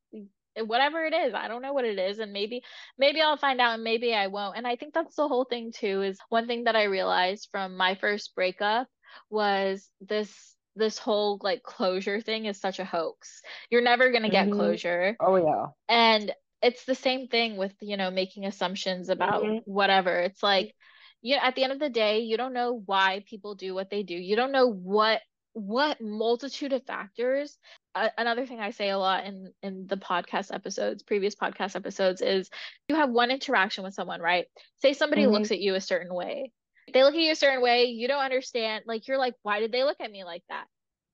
whatever 0.58 1.04
it 1.04 1.14
is 1.16 1.34
i 1.34 1.48
don't 1.48 1.64
know 1.64 1.74
what 1.74 1.86
it 1.86 1.98
is 1.98 2.20
and 2.20 2.32
maybe 2.32 2.62
maybe 3.00 3.22
i'll 3.22 3.38
find 3.38 3.60
out 3.60 3.74
and 3.74 3.84
maybe 3.84 4.14
i 4.14 4.28
won't 4.28 4.56
and 4.58 4.68
i 4.68 4.76
think 4.76 4.94
that's 4.94 5.16
the 5.16 5.28
whole 5.28 5.46
thing 5.46 5.72
too 5.76 6.04
is 6.04 6.20
one 6.30 6.46
thing 6.46 6.66
that 6.66 6.76
i 6.76 6.84
realized 6.84 7.50
from 7.52 7.76
my 7.76 7.96
first 7.96 8.36
breakup 8.36 8.88
was 9.32 9.90
this 10.02 10.56
this 10.76 11.00
whole 11.00 11.40
like 11.42 11.64
closure 11.64 12.22
thing 12.22 12.46
is 12.46 12.60
such 12.60 12.80
a 12.80 12.86
hoax 12.86 13.42
you're 13.72 13.82
never 13.82 14.12
going 14.12 14.24
to 14.24 14.30
get 14.30 14.48
Mhm. 14.48 14.52
closure 14.52 15.18
Oh 15.20 15.38
yeah. 15.38 15.68
and 15.90 16.32
it's 16.62 16.86
the 16.86 16.96
same 16.96 17.28
thing 17.28 17.58
with 17.58 17.74
you 17.82 17.98
know 17.98 18.12
making 18.12 18.46
assumptions 18.46 19.10
about 19.10 19.42
Mhm. 19.44 19.64
whatever 19.66 20.20
it's 20.20 20.44
like 20.44 20.74
you 21.22 21.36
know, 21.36 21.42
at 21.42 21.56
the 21.56 21.64
end 21.64 21.74
of 21.74 21.80
the 21.80 21.90
day 21.90 22.20
you 22.20 22.38
don't 22.38 22.54
know 22.54 22.82
why 22.86 23.24
people 23.28 23.56
do 23.56 23.74
what 23.74 23.90
they 23.90 24.04
do 24.04 24.16
you 24.16 24.36
don't 24.36 24.52
know 24.52 24.68
what 24.72 25.22
what 25.54 26.02
multitude 26.02 26.74
of 26.74 26.84
factors 26.86 27.58
uh, 27.96 28.10
another 28.18 28.46
thing 28.46 28.60
i 28.60 28.72
say 28.72 28.90
a 28.90 28.98
lot 28.98 29.26
in 29.26 29.52
in 29.62 29.88
the 29.88 29.98
podcast 29.98 30.54
episodes 30.54 31.04
previous 31.04 31.36
podcast 31.36 31.76
episodes 31.76 32.22
is 32.22 32.50
you 32.88 32.96
have 32.96 33.10
one 33.10 33.32
interaction 33.32 33.84
with 33.84 33.94
someone 33.94 34.22
right 34.22 34.46
say 34.82 34.94
somebody 34.94 35.26
Mhm. 35.26 35.32
looks 35.32 35.52
at 35.52 35.60
you 35.60 35.76
a 35.76 35.82
certain 35.82 36.14
way 36.14 36.52
they 36.94 37.04
look 37.04 37.14
at 37.14 37.20
you 37.22 37.32
a 37.32 37.36
certain 37.36 37.62
way 37.62 37.86
you 37.86 38.08
don't 38.08 38.24
understand 38.24 38.84
like 38.88 39.08
you're 39.08 39.18
like 39.18 39.36
why 39.44 39.60
did 39.60 39.72
they 39.72 39.84
look 39.84 39.98
at 40.00 40.12
me 40.12 40.24
like 40.24 40.44
that 40.50 40.66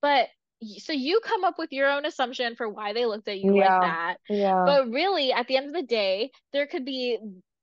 but 0.02 0.28
so 0.78 0.94
you 0.94 1.20
come 1.24 1.44
up 1.44 1.56
with 1.58 1.72
your 1.72 1.90
own 1.90 2.06
assumption 2.06 2.56
for 2.56 2.68
why 2.70 2.94
they 2.94 3.06
looked 3.06 3.28
at 3.28 3.40
you 3.40 3.56
like 3.56 3.76
Yeah. 3.76 3.82
that 3.82 4.18
Yeah. 4.30 4.66
but 4.66 4.90
really, 4.90 5.32
at 5.32 5.48
the 5.48 5.58
end 5.58 5.68
of 5.68 5.74
the 5.74 5.84
day, 5.84 6.32
there 6.54 6.68
could 6.68 6.86
be 6.86 7.18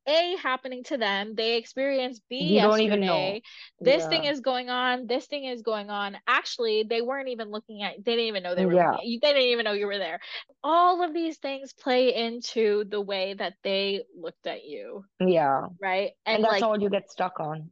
A 0.09 0.37
happening 0.43 0.85
to 0.85 0.97
them. 0.97 1.35
They 1.35 1.57
experienced 1.57 2.23
B 2.29 2.55
You 2.55 2.61
don't 2.63 2.81
even 2.81 3.01
know. 3.01 3.41
This 3.81 4.07
thing 4.07 4.25
is 4.25 4.41
going 4.41 4.71
on. 4.71 5.07
This 5.07 5.27
thing 5.27 5.45
is 5.45 5.63
going 5.63 5.91
on. 5.91 6.17
Actually, 6.27 6.85
they 6.89 7.03
weren't 7.03 7.29
even 7.29 7.51
looking 7.51 7.83
at, 7.83 7.97
they 8.05 8.13
didn't 8.13 8.27
even 8.27 8.43
know 8.43 8.55
they 8.55 8.67
were 8.67 8.75
Yeah. 8.75 8.97
They 8.97 9.19
didn't 9.21 9.43
even 9.43 9.65
know 9.65 9.73
you 9.73 9.87
were 9.87 9.99
there. 9.99 10.21
All 10.63 11.03
of 11.03 11.13
these 11.13 11.39
things 11.39 11.73
play 11.73 12.15
into 12.15 12.85
the 12.89 13.01
way 13.01 13.35
that 13.35 13.55
they 13.63 14.05
looked 14.17 14.47
at 14.47 14.65
you, 14.65 15.05
Yeah. 15.21 15.69
right? 15.81 16.13
And 16.25 16.37
And 16.37 16.45
that's 16.45 16.55
like, 16.55 16.63
all 16.63 16.81
you 16.81 16.91
get 16.91 17.11
stuck 17.11 17.41
on. 17.41 17.71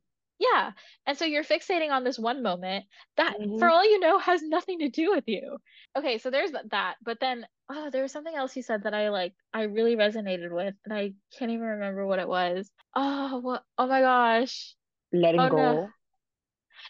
Yeah. 0.52 0.72
And 1.06 1.16
so 1.16 1.24
you're 1.24 1.44
fixating 1.44 1.90
on 1.90 2.04
this 2.04 2.18
one 2.18 2.42
moment 2.42 2.84
that, 3.16 3.34
for 3.58 3.68
Mhm. 3.68 3.70
all 3.70 3.84
you 3.84 3.98
know, 4.00 4.18
has 4.18 4.42
nothing 4.42 4.80
to 4.80 4.88
do 4.88 5.10
with 5.10 5.24
you. 5.26 5.58
Okay, 5.96 6.18
so 6.18 6.30
there's 6.30 6.52
that. 6.70 6.96
But 7.02 7.20
then, 7.20 7.46
oh, 7.68 7.90
there 7.90 8.02
was 8.02 8.12
something 8.12 8.34
else 8.34 8.56
you 8.56 8.62
said 8.62 8.84
that 8.84 8.94
I 8.94 9.10
like, 9.10 9.34
I 9.52 9.62
really 9.62 9.96
resonated 9.96 10.50
with, 10.52 10.74
and 10.84 10.94
I 10.94 11.12
can't 11.38 11.50
even 11.50 11.66
remember 11.66 12.06
what 12.06 12.18
it 12.18 12.28
was. 12.28 12.70
Oh, 12.94 13.38
what? 13.40 13.64
Oh 13.78 13.86
my 13.86 14.00
gosh. 14.00 14.74
Letting 15.12 15.40
Oh 15.40 15.48
no. 15.48 15.56
go. 15.56 15.90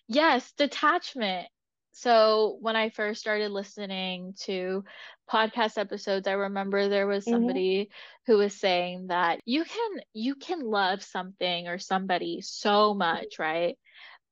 Yes, 0.09 0.53
detachment. 0.53 1.49
So 1.95 2.59
when 2.61 2.77
I 2.77 2.91
first 2.91 3.21
started 3.21 3.51
listening 3.51 4.35
to 4.45 4.85
podcast 5.31 5.79
episodes, 5.79 6.29
I 6.29 6.33
remember 6.33 6.89
there 6.89 7.07
was 7.07 7.27
Mhm. 7.27 7.29
somebody 7.29 7.91
who 8.27 8.39
was 8.39 8.59
saying 8.59 9.09
that 9.09 9.41
you 9.47 9.65
can 9.65 10.01
you 10.15 10.37
can 10.37 10.61
love 10.61 11.03
something 11.03 11.69
or 11.69 11.79
somebody 11.79 12.41
so 12.43 12.95
much, 12.95 13.39
right? 13.39 13.79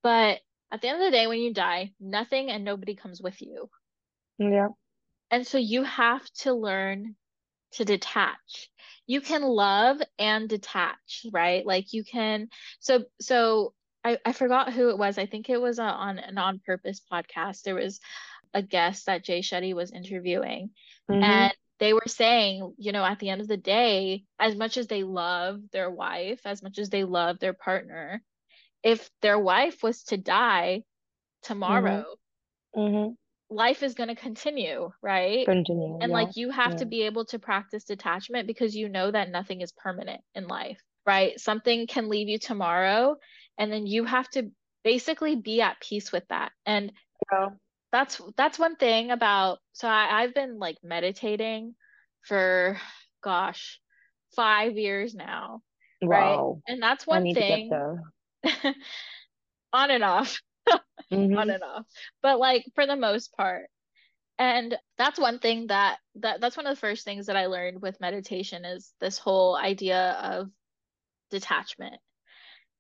But 0.03 0.41
at 0.73 0.81
the 0.83 0.89
end 0.89 1.03
of 1.03 1.07
the 1.07 1.17
day, 1.17 1.27
when 1.27 1.41
you 1.41 1.53
die, 1.55 1.93
nothing 2.01 2.51
and 2.51 2.65
nobody 2.65 2.95
comes 2.97 3.23
with 3.23 3.41
you. 3.43 3.71
Yeah. 4.39 4.69
And 5.31 5.47
so 5.47 5.59
you 5.59 5.83
have 5.85 6.25
to 6.43 6.55
learn 6.55 7.17
to 7.73 7.85
detach. 7.85 8.71
You 9.07 9.21
can 9.21 9.43
love 9.43 10.01
and 10.19 10.49
detach, 10.49 11.27
right? 11.33 11.65
Like 11.67 11.93
you 11.93 12.05
can 12.05 12.49
so 12.81 13.05
so 13.21 13.75
I, 14.05 14.19
I 14.25 14.33
forgot 14.33 14.73
who 14.73 14.91
it 14.91 14.99
was. 14.99 15.19
I 15.19 15.27
think 15.27 15.49
it 15.49 15.61
was 15.61 15.79
uh, 15.79 15.85
on 15.85 16.19
an 16.19 16.39
on 16.39 16.61
purpose 16.65 17.01
podcast. 17.13 17.63
There 17.63 17.75
was 17.75 18.01
a 18.55 18.63
guest 18.63 19.07
that 19.07 19.25
Jay 19.25 19.41
Shetty 19.41 19.75
was 19.75 19.93
interviewing, 19.93 20.71
Mhm. 21.09 21.23
and 21.23 21.55
they 21.79 21.93
were 21.93 22.07
saying, 22.07 22.75
you 22.79 22.93
know, 22.93 23.05
at 23.05 23.19
the 23.19 23.29
end 23.31 23.41
of 23.41 23.49
the 23.49 23.57
day, 23.57 24.25
as 24.39 24.55
much 24.57 24.77
as 24.77 24.87
they 24.89 25.03
love 25.03 25.61
their 25.73 25.91
wife, 25.91 26.41
as 26.47 26.63
much 26.63 26.79
as 26.79 26.91
they 26.91 27.05
love 27.05 27.39
their 27.39 27.55
partner, 27.55 28.23
if 28.83 29.11
their 29.21 29.39
wife 29.39 29.83
was 29.83 30.05
to 30.05 30.17
die 30.17 30.85
tomorrow, 31.43 32.05
Mhm. 32.77 33.17
life 33.51 33.83
is 33.83 33.95
going 33.95 34.09
to 34.09 34.15
continue, 34.15 34.91
right? 35.03 35.47
Continue. 35.47 35.99
And 36.01 36.11
Yeah. 36.11 36.17
like 36.17 36.37
you 36.37 36.51
have 36.51 36.77
to 36.77 36.87
be 36.87 37.03
able 37.03 37.25
to 37.27 37.39
practice 37.39 37.85
detachment 37.85 38.47
because 38.47 38.75
you 38.75 38.89
know 38.89 39.11
that 39.11 39.31
nothing 39.31 39.61
is 39.61 39.73
permanent 39.73 40.23
in 40.35 40.47
life, 40.49 40.81
right? 41.07 41.39
Something 41.39 41.87
can 41.87 42.09
leave 42.09 42.29
you 42.29 42.39
tomorrow, 42.39 43.17
and 43.63 43.73
then 43.73 43.87
you 43.87 44.05
have 44.05 44.29
to 44.31 44.51
basically 44.83 45.37
be 45.37 45.61
at 45.61 45.81
peace 45.81 46.11
with 46.11 46.25
that. 46.31 46.51
And 46.67 46.93
Yeah. 47.31 47.51
that's 47.93 48.21
that's 48.37 48.59
one 48.59 48.75
thing 48.75 49.13
about 49.13 49.61
so 49.73 49.87
I, 49.87 50.23
I've 50.23 50.35
been 50.35 50.59
like 50.59 50.79
meditating 50.83 51.77
for 52.27 52.77
gosh, 53.23 53.81
five 54.35 54.77
years 54.77 55.15
now, 55.15 55.63
right? 56.03 56.43
Wow. 56.43 56.63
And 56.67 56.83
that's 56.83 57.07
one 57.07 57.23
need 57.23 57.35
to 57.35 57.43
get 57.43 57.61
thing. 57.61 57.71
on 59.73 59.91
and 59.93 60.03
off, 60.03 60.41
Mhm. 61.13 61.37
on 61.39 61.51
and 61.51 61.63
off. 61.63 61.87
But 62.21 62.41
like 62.41 62.65
for 62.75 62.85
the 62.85 62.97
most 62.97 63.33
part. 63.37 63.69
And 64.39 64.77
that's 64.99 65.21
one 65.21 65.39
thing 65.39 65.69
that 65.69 65.99
that 66.17 66.41
that's 66.41 66.57
one 66.57 66.67
of 66.67 66.75
the 66.75 66.81
first 66.81 67.05
things 67.05 67.27
that 67.27 67.37
I 67.37 67.47
learned 67.47 67.81
with 67.81 68.01
meditation 68.01 68.65
is 68.65 68.93
this 69.01 69.19
whole 69.19 69.55
idea 69.57 70.19
of 70.21 70.51
detachment. 71.31 72.01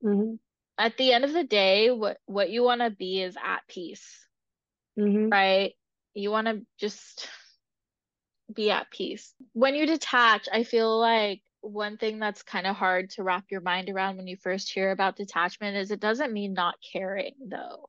Mhm. 0.02 0.38
At 0.78 0.98
the 0.98 1.12
end 1.12 1.24
of 1.24 1.32
the 1.32 1.44
day, 1.44 1.90
what 1.90 2.20
what 2.26 2.50
you 2.50 2.62
want 2.62 2.82
to 2.82 2.90
be 2.90 3.22
is 3.22 3.36
at 3.42 3.66
peace, 3.68 4.28
Mhm. 4.96 5.32
right? 5.32 5.74
You 6.14 6.30
want 6.30 6.46
to 6.46 6.66
just 6.78 7.28
be 8.52 8.70
at 8.70 8.90
peace. 8.90 9.34
When 9.52 9.74
you 9.74 9.86
detach, 9.86 10.48
I 10.52 10.64
feel 10.64 10.98
like 10.98 11.42
one 11.60 11.96
thing 11.96 12.18
that's 12.18 12.42
kind 12.42 12.66
of 12.66 12.76
hard 12.76 13.10
to 13.10 13.22
wrap 13.22 13.44
your 13.50 13.60
mind 13.60 13.88
around 13.88 14.16
when 14.16 14.26
you 14.26 14.36
first 14.36 14.72
hear 14.72 14.90
about 14.90 15.16
detachment 15.16 15.76
is 15.76 15.90
it 15.90 16.00
doesn't 16.00 16.32
mean 16.32 16.54
not 16.54 16.74
caring 16.92 17.34
though, 17.48 17.88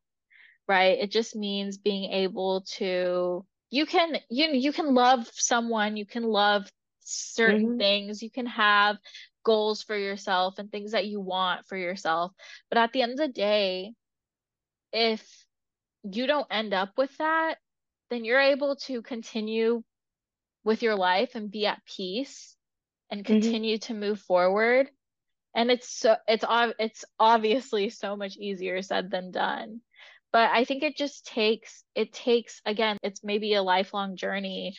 right? 0.67 0.99
It 0.99 1.11
just 1.11 1.35
means 1.35 1.77
being 1.77 2.11
able 2.11 2.61
to 2.77 3.45
you 3.71 3.85
can 3.85 4.17
you 4.29 4.47
you 4.49 4.73
can 4.73 4.93
love 4.95 5.27
someone, 5.33 5.97
you 5.97 6.05
can 6.05 6.23
love 6.23 6.71
certain 7.01 7.71
Mhm. 7.71 7.77
things, 7.77 8.23
you 8.23 8.31
can 8.31 8.47
have 8.47 8.97
goals 9.43 9.83
for 9.83 9.97
yourself 9.97 10.59
and 10.59 10.71
things 10.71 10.91
that 10.91 11.07
you 11.07 11.19
want 11.21 11.65
for 11.67 11.77
yourself. 11.77 12.33
But 12.69 12.77
at 12.79 12.93
the 12.93 13.01
end 13.01 13.13
of 13.13 13.17
the 13.17 13.27
day, 13.29 13.93
if 14.91 15.45
you 16.03 16.27
don't 16.27 16.47
end 16.51 16.73
up 16.73 16.91
with 16.97 17.15
that, 17.17 17.57
then 18.09 18.25
you're 18.25 18.39
able 18.39 18.75
to 18.75 19.01
continue 19.01 19.83
with 20.63 20.83
your 20.83 20.95
life 20.95 21.35
and 21.35 21.51
be 21.51 21.65
at 21.65 21.83
peace 21.85 22.55
and 23.09 23.25
Mhm. 23.25 23.25
continue 23.25 23.77
to 23.79 23.93
move 23.93 24.19
forward. 24.19 24.89
And 25.55 25.71
it's 25.71 25.89
so 25.89 26.15
it's 26.27 26.45
it's 26.79 27.05
obviously 27.19 27.89
so 27.89 28.15
much 28.15 28.37
easier 28.37 28.81
said 28.81 29.11
than 29.11 29.31
done. 29.31 29.81
But 30.31 30.49
I 30.51 30.65
think 30.65 30.83
it 30.83 30.97
just 30.97 31.25
takes 31.25 31.83
it 31.95 32.13
takes 32.13 32.61
again, 32.65 32.97
it's 33.03 33.23
maybe 33.23 33.53
a 33.53 33.63
lifelong 33.63 34.15
journey 34.17 34.75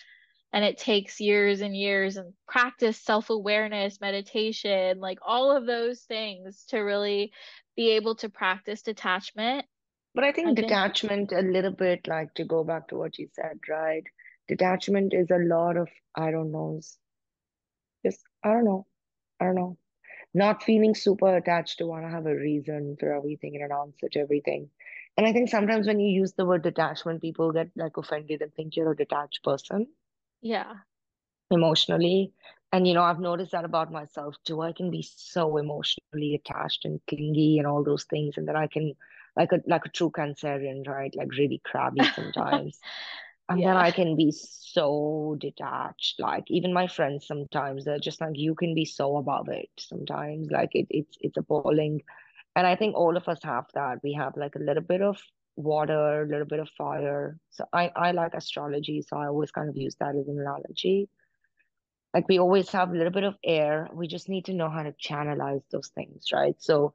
and 0.54 0.64
it 0.64 0.78
takes 0.78 1.20
years 1.20 1.62
and 1.62 1.76
years 1.76 2.16
and 2.16 2.32
practice, 2.46 2.96
self-awareness, 2.98 4.00
meditation, 4.00 5.00
like 5.00 5.18
all 5.26 5.54
of 5.54 5.66
those 5.66 6.02
things 6.02 6.64
to 6.68 6.78
really 6.78 7.32
be 7.76 7.90
able 7.90 8.14
to 8.14 8.28
practice 8.30 8.82
detachment. 8.82 9.66
But 10.14 10.24
I 10.24 10.30
I 10.30 10.32
think 10.32 10.54
think 10.54 10.56
detachment, 10.56 11.32
a 11.32 11.40
little 11.40 11.72
bit 11.72 12.06
like 12.06 12.34
to 12.34 12.44
go 12.44 12.62
back 12.62 12.88
to 12.88 12.96
what 12.96 13.18
you 13.18 13.28
said, 13.34 13.58
right? 13.68 14.04
Detachment 14.48 15.12
is 15.12 15.30
a 15.32 15.38
lot 15.38 15.76
of, 15.76 15.88
I 16.14 16.30
don't 16.30 16.52
know, 16.52 16.76
s- 16.78 16.98
just, 18.04 18.20
I 18.44 18.52
don't 18.52 18.64
know, 18.64 18.86
I 19.40 19.46
don't 19.46 19.54
know. 19.56 19.78
Not 20.34 20.62
feeling 20.62 20.94
super 20.94 21.36
attached 21.36 21.78
to 21.78 21.86
want 21.86 22.04
to 22.04 22.10
have 22.10 22.26
a 22.26 22.34
reason 22.36 22.96
for 23.00 23.12
everything 23.14 23.56
and 23.56 23.64
an 23.64 23.72
answer 23.72 24.08
to 24.10 24.20
everything. 24.20 24.70
And 25.16 25.26
I 25.26 25.32
think 25.32 25.48
sometimes 25.50 25.86
when 25.86 26.00
you 26.00 26.10
use 26.10 26.34
the 26.34 26.46
word 26.46 26.62
detachment, 26.62 27.22
people 27.22 27.52
get 27.52 27.70
like 27.76 27.96
offended 27.96 28.42
and 28.42 28.54
think 28.54 28.76
you're 28.76 28.92
a 28.92 28.96
detached 28.96 29.42
person 29.44 29.88
yeah. 30.44 30.76
emotionally. 31.50 32.32
And 32.72 32.88
you 32.88 32.94
know, 32.94 33.02
I've 33.04 33.20
noticed 33.20 33.52
that 33.52 33.64
about 33.64 33.92
myself 33.92 34.36
too. 34.44 34.62
I 34.62 34.72
can 34.72 34.90
be 34.90 35.02
so 35.02 35.58
emotionally 35.58 36.34
attached 36.34 36.84
and 36.84 37.00
clingy 37.08 37.58
and 37.58 37.66
all 37.68 37.84
those 37.84 38.04
things, 38.04 38.36
and 38.38 38.48
then 38.48 38.56
I 38.56 38.68
can 38.68 38.94
like 39.36 39.52
a 39.52 39.60
like 39.66 39.86
a 39.86 39.90
true 39.90 40.10
Cancerian, 40.10 40.86
right? 40.88 41.14
Like 41.16 41.30
really 41.38 41.60
crabby 41.64 42.08
sometimes. 42.08 42.80
And 43.50 43.64
then 43.66 43.76
Yeah. 43.76 43.78
I 43.78 43.92
can 43.92 44.16
be 44.16 44.32
so 44.32 45.36
detached. 45.40 46.20
Like 46.20 46.44
even 46.48 46.72
my 46.72 46.86
friends 46.88 47.26
sometimes 47.26 47.84
they're 47.84 47.98
just 48.00 48.20
like 48.22 48.32
you 48.36 48.54
can 48.54 48.74
be 48.74 48.86
so 48.86 49.18
above 49.18 49.48
it 49.50 49.70
sometimes. 49.78 50.50
Like 50.50 50.70
it, 50.74 50.86
it's 50.90 51.18
it's 51.20 51.36
appalling. 51.38 52.02
And 52.56 52.66
I 52.66 52.76
think 52.76 52.96
all 52.96 53.16
of 53.16 53.28
us 53.28 53.42
have 53.44 53.66
that. 53.74 54.00
We 54.04 54.14
have 54.14 54.36
like 54.36 54.56
a 54.56 54.60
little 54.60 54.82
bit 54.84 55.02
of 55.02 55.20
water, 55.56 56.22
a 56.22 56.28
little 56.28 56.46
bit 56.46 56.60
of 56.60 56.68
fire. 56.70 57.38
So 57.50 57.64
I 57.72 57.90
I 57.96 58.12
like 58.12 58.34
astrology, 58.34 59.02
so 59.02 59.16
I 59.18 59.26
always 59.28 59.50
kind 59.52 59.68
of 59.68 59.76
use 59.76 59.96
that 60.00 60.16
as 60.16 60.28
an 60.28 60.38
analogy. 60.40 61.10
Like 62.14 62.28
we 62.28 62.38
always 62.38 62.70
have 62.70 62.90
a 62.90 62.94
little 62.96 63.12
bit 63.12 63.24
of 63.24 63.36
air. 63.44 63.88
We 63.92 64.06
just 64.06 64.28
need 64.28 64.44
to 64.46 64.54
know 64.54 64.70
how 64.70 64.82
to 64.84 64.92
channelize 64.92 65.62
those 65.70 65.88
things, 65.88 66.26
right? 66.32 66.54
So 66.62 66.94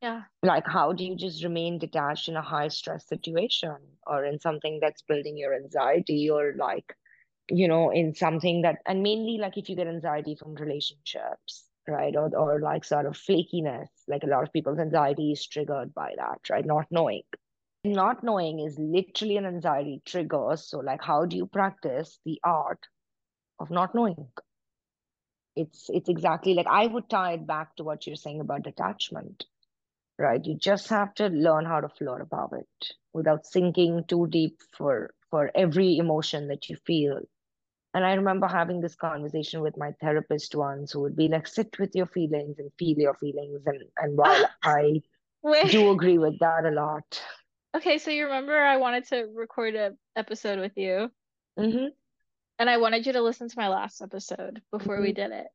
Yeah. 0.00 0.24
like 0.42 0.66
how 0.66 0.92
do 0.92 1.04
you 1.04 1.16
just 1.16 1.44
remain 1.44 1.78
detached 1.78 2.28
in 2.28 2.36
a 2.36 2.42
high 2.42 2.68
stress 2.68 3.06
situation 3.08 3.76
or 4.06 4.24
in 4.24 4.38
something 4.38 4.78
that's 4.80 5.02
building 5.02 5.36
your 5.36 5.54
anxiety 5.54 6.30
or 6.30 6.54
like 6.56 6.96
you 7.50 7.68
know 7.68 7.90
in 7.90 8.14
something 8.14 8.62
that 8.62 8.78
and 8.86 9.02
mainly 9.02 9.38
like 9.38 9.56
if 9.58 9.68
you 9.68 9.76
get 9.76 9.88
anxiety 9.88 10.34
from 10.36 10.54
relationships 10.54 11.68
right 11.88 12.16
or 12.16 12.34
or 12.36 12.60
like 12.60 12.84
sort 12.84 13.06
of 13.06 13.14
flakiness 13.14 13.88
like 14.08 14.22
a 14.24 14.26
lot 14.28 14.44
of 14.44 14.52
people's 14.52 14.78
anxiety 14.78 15.32
is 15.32 15.46
triggered 15.46 15.94
by 15.94 16.14
that 16.16 16.40
right 16.50 16.66
not 16.66 16.86
knowing 16.90 17.22
not 17.84 18.22
knowing 18.22 18.60
is 18.60 18.78
literally 18.78 19.36
an 19.36 19.46
anxiety 19.46 20.02
trigger 20.04 20.54
so 20.56 20.78
like 20.80 21.02
how 21.02 21.24
do 21.24 21.36
you 21.36 21.46
practice 21.46 22.18
the 22.24 22.40
art 22.44 22.86
of 23.58 23.70
not 23.70 23.94
knowing 23.94 24.28
it's 25.56 25.88
it's 25.90 26.08
exactly 26.08 26.54
like 26.54 26.66
I 26.66 26.86
would 26.86 27.08
tie 27.08 27.32
it 27.34 27.46
back 27.46 27.76
to 27.76 27.84
what 27.84 28.06
you're 28.06 28.16
saying 28.16 28.40
about 28.40 28.62
detachment 28.62 29.44
right? 30.18 30.44
You 30.44 30.54
just 30.56 30.88
have 30.90 31.14
to 31.14 31.28
learn 31.28 31.64
how 31.64 31.80
to 31.80 31.88
float 31.88 32.20
above 32.20 32.52
it 32.52 32.92
without 33.14 33.46
sinking 33.46 34.04
too 34.08 34.26
deep 34.28 34.60
for 34.76 35.14
for 35.30 35.50
every 35.54 35.96
emotion 35.98 36.48
that 36.48 36.68
you 36.68 36.76
feel. 36.86 37.20
And 37.94 38.04
I 38.04 38.14
remember 38.14 38.46
having 38.46 38.80
this 38.80 38.94
conversation 38.94 39.62
with 39.62 39.76
my 39.76 39.92
therapist 40.00 40.54
once 40.54 40.92
who 40.92 41.00
would 41.02 41.16
be 41.16 41.28
like, 41.28 41.46
sit 41.48 41.78
with 41.78 41.94
your 41.94 42.06
feelings 42.06 42.58
and 42.58 42.70
feel 42.78 42.98
your 42.98 43.14
feelings. 43.14 43.62
And 43.66 43.82
and 43.96 44.16
while 44.16 44.46
I 44.64 45.02
do 45.70 45.90
agree 45.90 46.18
with 46.18 46.38
that 46.40 46.66
a 46.66 46.70
lot. 46.70 47.22
Okay, 47.74 47.98
so 47.98 48.10
you 48.10 48.24
remember 48.24 48.56
I 48.56 48.76
wanted 48.78 49.06
to 49.08 49.26
record 49.26 49.74
a 49.74 49.96
episode 50.16 50.58
with 50.60 50.76
you, 50.76 51.10
hmm 51.56 51.92
and 52.58 52.68
I 52.68 52.76
wanted 52.78 53.06
you 53.06 53.12
to 53.14 53.22
listen 53.22 53.48
to 53.48 53.58
my 53.58 53.68
last 53.68 54.02
episode 54.02 54.62
before 54.70 55.00
we 55.00 55.12
hmm 55.12 55.12
did 55.12 55.32
it. 55.32 55.46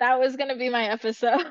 That 0.00 0.18
was 0.20 0.36
gonna 0.36 0.56
be 0.56 0.68
my 0.70 0.86
episode. 0.86 1.44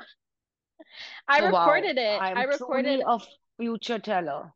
I 1.28 1.38
wow, 1.38 1.50
recorded 1.50 1.98
it. 1.98 2.24
I 2.34 2.34
I'm 2.34 2.48
truly 2.48 2.48
recorded 2.48 3.00
a 3.06 3.18
future 3.58 3.98
teller. 3.98 4.52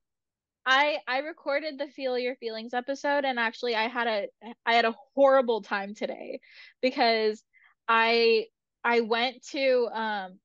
I 0.66 0.98
I 1.06 1.18
recorded 1.18 1.78
the 1.78 1.88
Feel 1.88 2.18
Your 2.18 2.36
Feelings 2.36 2.72
episode 2.74 3.24
and 3.24 3.38
actually 3.38 3.74
I 3.76 3.88
had 3.88 4.06
a 4.06 4.28
I 4.64 4.74
had 4.74 4.84
a 4.86 4.94
horrible 5.14 5.62
time 5.62 5.94
today 5.94 6.40
because 6.80 7.42
I 7.88 8.46
I 8.82 9.00
went 9.00 9.42
to 9.48 9.88
um 9.92 10.40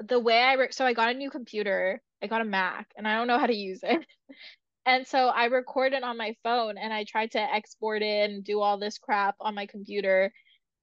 the 0.00 0.20
way 0.20 0.40
I 0.42 0.54
re 0.54 0.68
so 0.72 0.86
I 0.86 0.94
got 0.94 1.10
a 1.14 1.18
new 1.18 1.30
computer. 1.30 2.02
I 2.22 2.26
got 2.26 2.40
a 2.40 2.44
Mac 2.44 2.88
and 2.96 3.06
I 3.06 3.16
don't 3.16 3.26
know 3.26 3.38
how 3.38 3.46
to 3.46 3.54
use 3.56 3.80
it. 3.82 4.04
And 4.86 5.06
so 5.06 5.26
I 5.26 5.46
recorded 5.46 6.04
on 6.04 6.16
my 6.16 6.36
phone 6.44 6.78
and 6.78 6.92
I 6.92 7.04
tried 7.04 7.32
to 7.32 7.40
export 7.40 8.02
it 8.02 8.30
and 8.30 8.44
do 8.44 8.60
all 8.60 8.78
this 8.78 8.98
crap 8.98 9.34
on 9.40 9.54
my 9.54 9.66
computer 9.66 10.32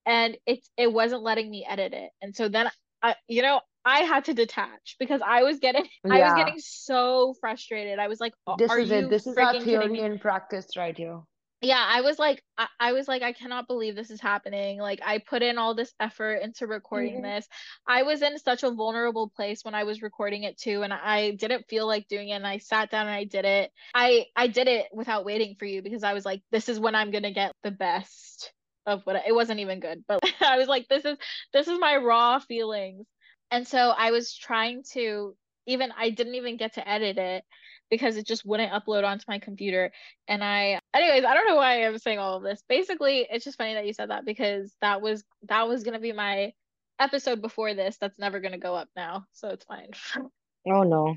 and 0.05 0.37
it 0.45 0.59
it 0.77 0.91
wasn't 0.91 1.23
letting 1.23 1.49
me 1.49 1.65
edit 1.67 1.93
it. 1.93 2.11
And 2.21 2.35
so 2.35 2.49
then 2.49 2.69
I 3.01 3.15
you 3.27 3.41
know 3.41 3.61
I 3.85 3.99
had 4.01 4.25
to 4.25 4.33
detach 4.33 4.95
because 4.99 5.21
I 5.25 5.43
was 5.43 5.59
getting 5.59 5.85
I 6.09 6.21
was 6.21 6.33
getting 6.33 6.55
so 6.59 7.35
frustrated. 7.39 7.99
I 7.99 8.07
was 8.07 8.19
like, 8.19 8.33
"A- 8.47 8.55
this 8.57 8.71
"Are 8.71 8.79
is 8.79 8.91
it. 8.91 9.09
This 9.09 9.27
is 9.27 9.37
our 9.37 9.53
theory 9.55 9.87
me?" 9.87 9.99
and 10.01 10.19
practice 10.21 10.75
right 10.77 10.97
here. 10.97 11.21
Yeah, 11.63 11.83
I 11.87 12.01
was 12.01 12.19
like 12.19 12.43
I, 12.57 12.67
I 12.77 12.91
was 12.91 13.07
like 13.07 13.21
I 13.21 13.31
cannot 13.31 13.67
believe 13.67 13.95
this 13.95 14.11
is 14.11 14.19
happening. 14.19 14.79
Like 14.79 14.99
I 15.03 15.19
put 15.19 15.41
in 15.41 15.57
all 15.57 15.73
this 15.73 15.93
effort 15.99 16.41
into 16.43 16.67
recording 16.67 17.15
hmm 17.15 17.21
this. 17.21 17.47
I 17.87 18.03
was 18.03 18.21
in 18.21 18.37
such 18.37 18.63
a 18.63 18.71
vulnerable 18.71 19.29
place 19.29 19.63
when 19.63 19.73
I 19.73 19.85
was 19.85 20.01
recording 20.01 20.43
it 20.43 20.57
too 20.57 20.83
and 20.83 20.93
I 20.93 21.31
didn't 21.31 21.67
feel 21.69 21.87
like 21.87 22.09
doing 22.09 22.29
it 22.29 22.33
and 22.33 22.45
I 22.45 22.57
sat 22.57 22.91
down 22.91 23.07
and 23.07 23.15
I 23.15 23.23
did 23.23 23.45
it. 23.45 23.71
I 23.95 24.25
I 24.35 24.47
did 24.47 24.67
it 24.67 24.87
without 24.91 25.23
waiting 25.23 25.55
for 25.57 25.65
you 25.65 25.81
because 25.81 26.03
I 26.03 26.13
was 26.13 26.25
like 26.25 26.41
this 26.51 26.67
is 26.67 26.81
when 26.81 26.95
I'm 26.95 27.11
going 27.11 27.23
to 27.23 27.31
get 27.31 27.53
the 27.63 27.71
best 27.71 28.51
of 28.85 29.01
what 29.05 29.15
I, 29.15 29.23
it 29.27 29.35
wasn't 29.35 29.61
even 29.61 29.79
good, 29.79 30.03
but 30.05 30.21
I 30.41 30.57
was 30.57 30.67
like 30.67 30.89
this 30.89 31.05
is 31.05 31.17
this 31.53 31.69
is 31.69 31.79
my 31.79 31.95
raw 31.95 32.39
feelings. 32.39 33.07
And 33.51 33.65
so 33.65 33.93
I 33.97 34.11
was 34.11 34.35
trying 34.35 34.83
to 34.93 35.35
even 35.65 35.93
I 35.97 36.09
didn't 36.09 36.35
even 36.35 36.57
get 36.57 36.73
to 36.73 36.87
edit 36.87 37.17
it 37.17 37.45
because 37.89 38.17
it 38.17 38.25
just 38.25 38.45
wouldn't 38.45 38.71
upload 38.71 39.03
onto 39.03 39.25
my 39.27 39.39
computer. 39.39 39.91
And 40.27 40.43
I, 40.43 40.79
anyways, 40.93 41.25
I 41.25 41.33
don't 41.33 41.47
know 41.47 41.55
why 41.55 41.85
I'm 41.85 41.97
saying 41.97 42.19
all 42.19 42.37
of 42.37 42.43
this. 42.43 42.63
Basically, 42.67 43.27
it's 43.29 43.45
just 43.45 43.57
funny 43.57 43.73
that 43.75 43.85
you 43.85 43.93
said 43.93 44.09
that 44.09 44.25
because 44.25 44.75
that 44.81 45.01
was 45.01 45.23
that 45.49 45.67
was 45.67 45.83
gonna 45.83 45.99
be 45.99 46.11
my 46.13 46.53
episode 46.99 47.41
before 47.41 47.73
this. 47.73 47.97
That's 47.99 48.17
never 48.19 48.39
gonna 48.39 48.57
go 48.57 48.75
up 48.75 48.89
now, 48.95 49.25
so 49.33 49.49
it's 49.49 49.65
fine. 49.65 49.91
Oh 50.65 50.83
no. 50.83 51.09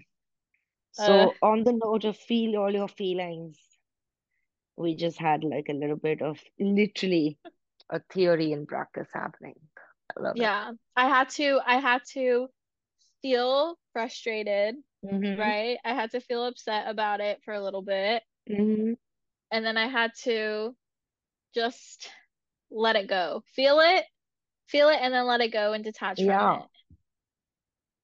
Uh, 0.99 1.07
So 1.07 1.35
on 1.41 1.63
the 1.63 1.73
note 1.73 2.05
of 2.05 2.17
feel 2.17 2.57
all 2.57 2.73
your 2.73 2.89
feelings, 2.89 3.59
we 4.77 4.97
just 4.97 5.19
had 5.21 5.45
like 5.45 5.69
a 5.69 5.73
little 5.73 5.97
bit 5.97 6.21
of 6.21 6.41
literally 6.59 7.39
a 7.91 8.01
theory 8.13 8.53
and 8.53 8.67
practice 8.67 9.09
happening. 9.15 9.55
I 10.17 10.21
love 10.21 10.37
it. 10.37 10.43
yeah, 10.43 10.73
I 10.97 11.07
had 11.09 11.29
to, 11.31 11.61
I 11.65 11.79
had 11.79 12.03
to 12.15 12.49
feel 13.23 13.79
frustrated, 13.93 14.77
hmm 15.11 15.35
right? 15.37 15.79
I 15.85 15.95
had 15.95 16.11
to 16.13 16.21
feel 16.21 16.45
upset 16.45 16.89
about 16.89 17.21
it 17.21 17.43
for 17.45 17.55
a 17.55 17.63
little 17.63 17.83
bit, 17.83 18.23
hmm 18.49 18.95
and 19.51 19.65
then 19.65 19.77
I 19.77 19.87
had 19.89 20.13
to 20.25 20.75
just 21.55 22.11
let 22.71 22.97
it 22.97 23.09
go, 23.09 23.43
feel 23.55 23.81
it, 23.81 24.05
feel 24.69 24.89
it, 24.89 24.99
and 25.01 25.13
then 25.15 25.27
let 25.27 25.41
it 25.41 25.53
go 25.53 25.73
and 25.73 25.85
detach 25.85 26.25
from 26.25 26.41
Yeah. 26.41 26.53
it. 26.53 26.67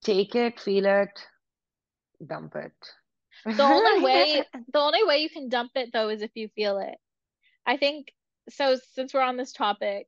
Take 0.03 0.35
it, 0.35 0.59
feel 0.59 0.85
it, 0.85 1.27
dump 2.25 2.55
it. 2.55 2.73
The 3.55 3.63
only 3.63 3.97
way 3.99 4.43
the 4.73 4.79
only 4.79 5.03
way 5.03 5.19
you 5.19 5.29
can 5.29 5.49
dump 5.49 5.71
it 5.75 5.91
though 5.93 6.09
is 6.09 6.21
if 6.21 6.31
you 6.35 6.49
feel 6.49 6.77
it. 6.79 6.97
I 7.65 7.77
think 7.77 8.13
so 8.49 8.75
since 8.75 9.13
we're 9.13 9.21
on 9.21 9.37
this 9.37 9.53
topic, 9.53 10.07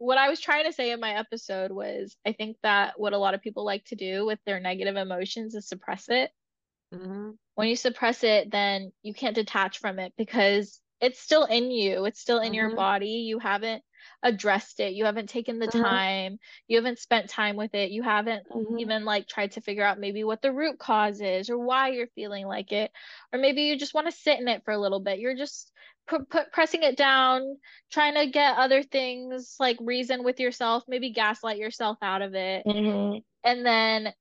what 0.00 0.18
I 0.18 0.30
was 0.30 0.40
trying 0.40 0.64
to 0.64 0.72
say 0.72 0.92
in 0.92 1.00
my 1.00 1.14
episode 1.14 1.72
was 1.72 2.16
I 2.26 2.32
think 2.32 2.56
that 2.62 2.98
what 2.98 3.12
a 3.12 3.18
lot 3.18 3.34
of 3.34 3.42
people 3.42 3.66
like 3.66 3.84
to 3.86 3.96
do 3.96 4.26
with 4.26 4.40
their 4.46 4.58
negative 4.60 4.96
emotions 4.96 5.54
is 5.54 5.68
suppress 5.68 6.08
it. 6.08 6.32
Mm-hmm. 6.94 7.32
When 7.56 7.68
you 7.68 7.76
suppress 7.76 8.24
it, 8.24 8.50
then 8.50 8.92
you 9.02 9.12
can't 9.14 9.34
detach 9.34 9.78
from 9.78 9.98
it 9.98 10.14
because 10.16 10.80
it's 11.02 11.20
still 11.20 11.44
in 11.44 11.70
you. 11.70 12.06
It's 12.06 12.20
still 12.20 12.40
in 12.40 12.46
Mm-hmm. 12.46 12.54
your 12.54 12.74
body. 12.74 13.26
You 13.28 13.38
haven't 13.40 13.84
addressed 14.22 14.80
it. 14.80 14.94
You 14.94 15.04
haven't 15.04 15.28
taken 15.28 15.58
the 15.58 15.68
Mhm. 15.68 15.80
time. 15.82 16.38
You 16.66 16.78
haven't 16.78 16.98
spent 16.98 17.28
time 17.28 17.56
with 17.56 17.74
it. 17.74 17.90
You 17.90 18.02
haven't 18.02 18.46
Mhm. 18.50 18.80
even 18.80 19.04
like 19.04 19.28
tried 19.28 19.52
to 19.52 19.60
figure 19.60 19.84
out 19.84 20.00
maybe 20.00 20.24
what 20.24 20.40
the 20.42 20.52
root 20.52 20.78
cause 20.78 21.20
is 21.20 21.50
or 21.50 21.58
why 21.58 21.90
you're 21.90 22.08
feeling 22.08 22.46
like 22.46 22.72
it. 22.72 22.90
Or 23.32 23.38
maybe 23.38 23.62
you 23.64 23.78
just 23.78 23.94
want 23.94 24.06
to 24.06 24.12
sit 24.16 24.40
in 24.40 24.48
it 24.48 24.64
for 24.64 24.72
a 24.72 24.80
little 24.80 25.00
bit. 25.00 25.18
You're 25.18 25.36
just 25.36 25.70
pressing 26.52 26.82
it 26.82 26.96
down, 26.96 27.58
trying 27.90 28.14
to 28.14 28.26
get 28.30 28.56
other 28.58 28.82
things 28.82 29.56
like 29.60 29.76
reason 29.80 30.24
with 30.24 30.40
yourself, 30.40 30.84
maybe 30.88 31.12
gaslight 31.12 31.58
yourself 31.58 31.98
out 32.02 32.22
of 32.22 32.34
it. 32.34 32.66
Mhm. 32.66 33.22
And 33.44 33.64
then, 33.66 34.14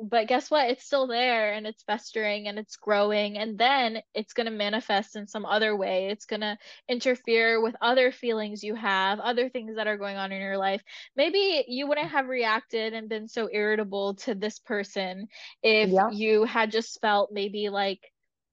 but 0.00 0.28
guess 0.28 0.50
what? 0.50 0.70
It's 0.70 0.84
still 0.84 1.08
there 1.08 1.52
and 1.54 1.66
it's 1.66 1.82
festering 1.82 2.46
and 2.48 2.58
it's 2.58 2.76
growing. 2.76 3.36
And 3.38 3.58
then 3.58 4.00
it's 4.14 4.32
going 4.32 4.46
to 4.46 4.52
manifest 4.52 5.16
in 5.16 5.26
some 5.26 5.44
other 5.44 5.76
way. 5.76 6.08
It's 6.08 6.24
going 6.26 6.40
to 6.42 6.56
interfere 6.88 7.60
with 7.60 7.74
other 7.80 8.12
feelings 8.12 8.62
you 8.62 8.76
have, 8.76 9.18
other 9.20 9.48
things 9.50 9.76
that 9.76 9.88
are 9.88 9.96
going 9.98 10.16
on 10.16 10.30
in 10.32 10.40
your 10.40 10.56
life. 10.56 10.82
Maybe 11.16 11.64
you 11.68 11.88
wouldn't 11.88 12.10
have 12.10 12.28
reacted 12.28 12.94
and 12.94 13.08
been 13.08 13.26
so 13.28 13.48
irritable 13.52 14.14
to 14.16 14.34
this 14.36 14.58
person 14.60 15.28
if 15.62 15.92
Yeah. 15.92 16.10
you 16.10 16.44
had 16.44 16.70
just 16.70 17.00
felt 17.00 17.30
maybe 17.32 17.68
like 17.68 18.12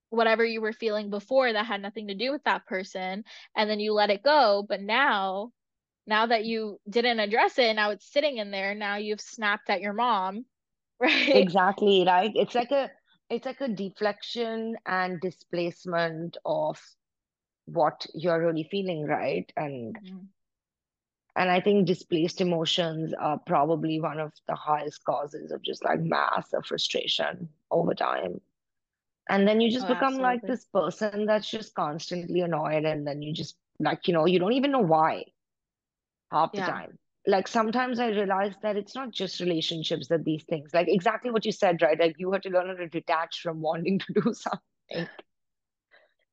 whatever 0.09 0.43
you 0.45 0.61
were 0.61 0.73
feeling 0.73 1.09
before 1.09 1.51
that 1.51 1.65
had 1.65 1.81
nothing 1.81 2.07
to 2.07 2.15
do 2.15 2.31
with 2.31 2.43
that 2.45 2.65
person 2.65 3.23
and 3.55 3.69
then 3.69 3.79
you 3.79 3.93
let 3.93 4.09
it 4.09 4.23
go. 4.23 4.65
But 4.67 4.81
now, 4.81 5.51
now 6.07 6.25
that 6.27 6.45
you 6.45 6.79
didn't 6.89 7.19
address 7.19 7.57
it, 7.59 7.73
now 7.75 7.91
it's 7.91 8.11
sitting 8.11 8.37
in 8.37 8.51
there. 8.51 8.73
Now 8.75 8.97
you've 8.97 9.21
snapped 9.21 9.69
at 9.69 9.81
your 9.81 9.93
mom, 9.93 10.45
right? 10.99 11.45
Exactly, 11.45 12.03
right? 12.05 12.31
It's 12.35 12.55
like 12.55 12.71
a 12.71 12.91
it's 13.29 13.45
like 13.45 13.61
a 13.61 13.67
deflection 13.67 14.77
and 14.85 15.19
displacement 15.21 16.37
of 16.45 16.81
what 17.65 18.05
you're 18.13 18.45
really 18.45 18.63
feeling, 18.63 19.05
right? 19.05 19.51
And 19.57 19.99
Mhm. 20.01 20.29
and 21.35 21.49
I 21.49 21.59
think 21.61 21.87
displaced 21.87 22.41
emotions 22.41 23.13
are 23.13 23.39
probably 23.39 23.99
one 23.99 24.19
of 24.19 24.33
the 24.47 24.55
highest 24.55 25.03
causes 25.05 25.51
of 25.51 25.61
just 25.61 25.83
like 25.83 25.99
massive 25.99 26.65
frustration 26.65 27.49
over 27.71 27.93
time. 27.93 28.41
And 29.29 29.47
then 29.47 29.61
you 29.61 29.71
just 29.71 29.87
Oh, 29.87 30.05
become 30.05 30.19
like 30.19 30.45
this 30.45 30.65
person 30.65 31.25
that's 31.25 31.49
just 31.49 31.73
constantly 31.75 32.41
annoyed, 32.41 32.85
and 32.85 33.05
then 33.07 33.21
you 33.21 33.33
just 33.33 33.55
like, 33.79 34.07
you 34.07 34.13
know, 34.13 34.25
you 34.25 34.39
don't 34.39 34.53
even 34.53 34.71
know 34.71 34.79
why 34.79 35.25
half 36.31 36.53
the 36.55 36.61
Yeah. 36.61 36.63
time. 36.63 36.97
Like 37.27 37.47
sometimes 37.47 37.99
I 37.99 38.09
realize 38.09 38.55
that 38.61 38.77
it's 38.77 38.95
not 38.95 39.11
just 39.11 39.39
relationships 39.39 40.07
that 40.09 40.23
these 40.25 40.43
things, 40.45 40.71
like 40.73 40.87
exactly 40.89 41.31
what 41.31 41.45
you 41.45 41.51
said, 41.51 41.81
right? 41.81 41.99
Like 41.99 42.15
you 42.19 42.31
have 42.31 42.41
to 42.43 42.49
learn 42.49 42.67
how 42.67 42.75
to 42.75 42.87
detach 42.89 43.41
from 43.41 43.61
wanting 43.61 43.99
to 44.07 44.13
do 44.13 44.33
something. 44.33 45.09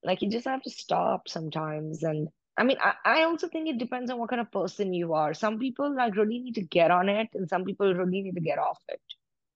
Like 0.04 0.22
you 0.22 0.30
just 0.30 0.46
have 0.46 0.62
to 0.62 0.70
stop 0.70 1.28
sometimes. 1.28 2.02
And 2.02 2.28
I 2.56 2.64
mean, 2.64 2.78
I, 2.80 2.94
I 3.04 3.22
also 3.24 3.48
think 3.48 3.68
it 3.68 3.78
depends 3.78 4.10
on 4.10 4.18
what 4.18 4.30
kind 4.30 4.40
of 4.40 4.50
person 4.52 4.92
you 4.92 5.14
are. 5.14 5.34
Some 5.34 5.58
people 5.58 5.94
like 5.94 6.16
really 6.16 6.38
need 6.40 6.54
to 6.56 6.62
get 6.62 6.90
on 6.90 7.08
it, 7.08 7.28
and 7.34 7.48
some 7.48 7.64
people 7.64 7.92
really 7.94 8.22
need 8.22 8.34
to 8.34 8.40
get 8.40 8.58
off 8.58 8.80
it, 8.88 9.02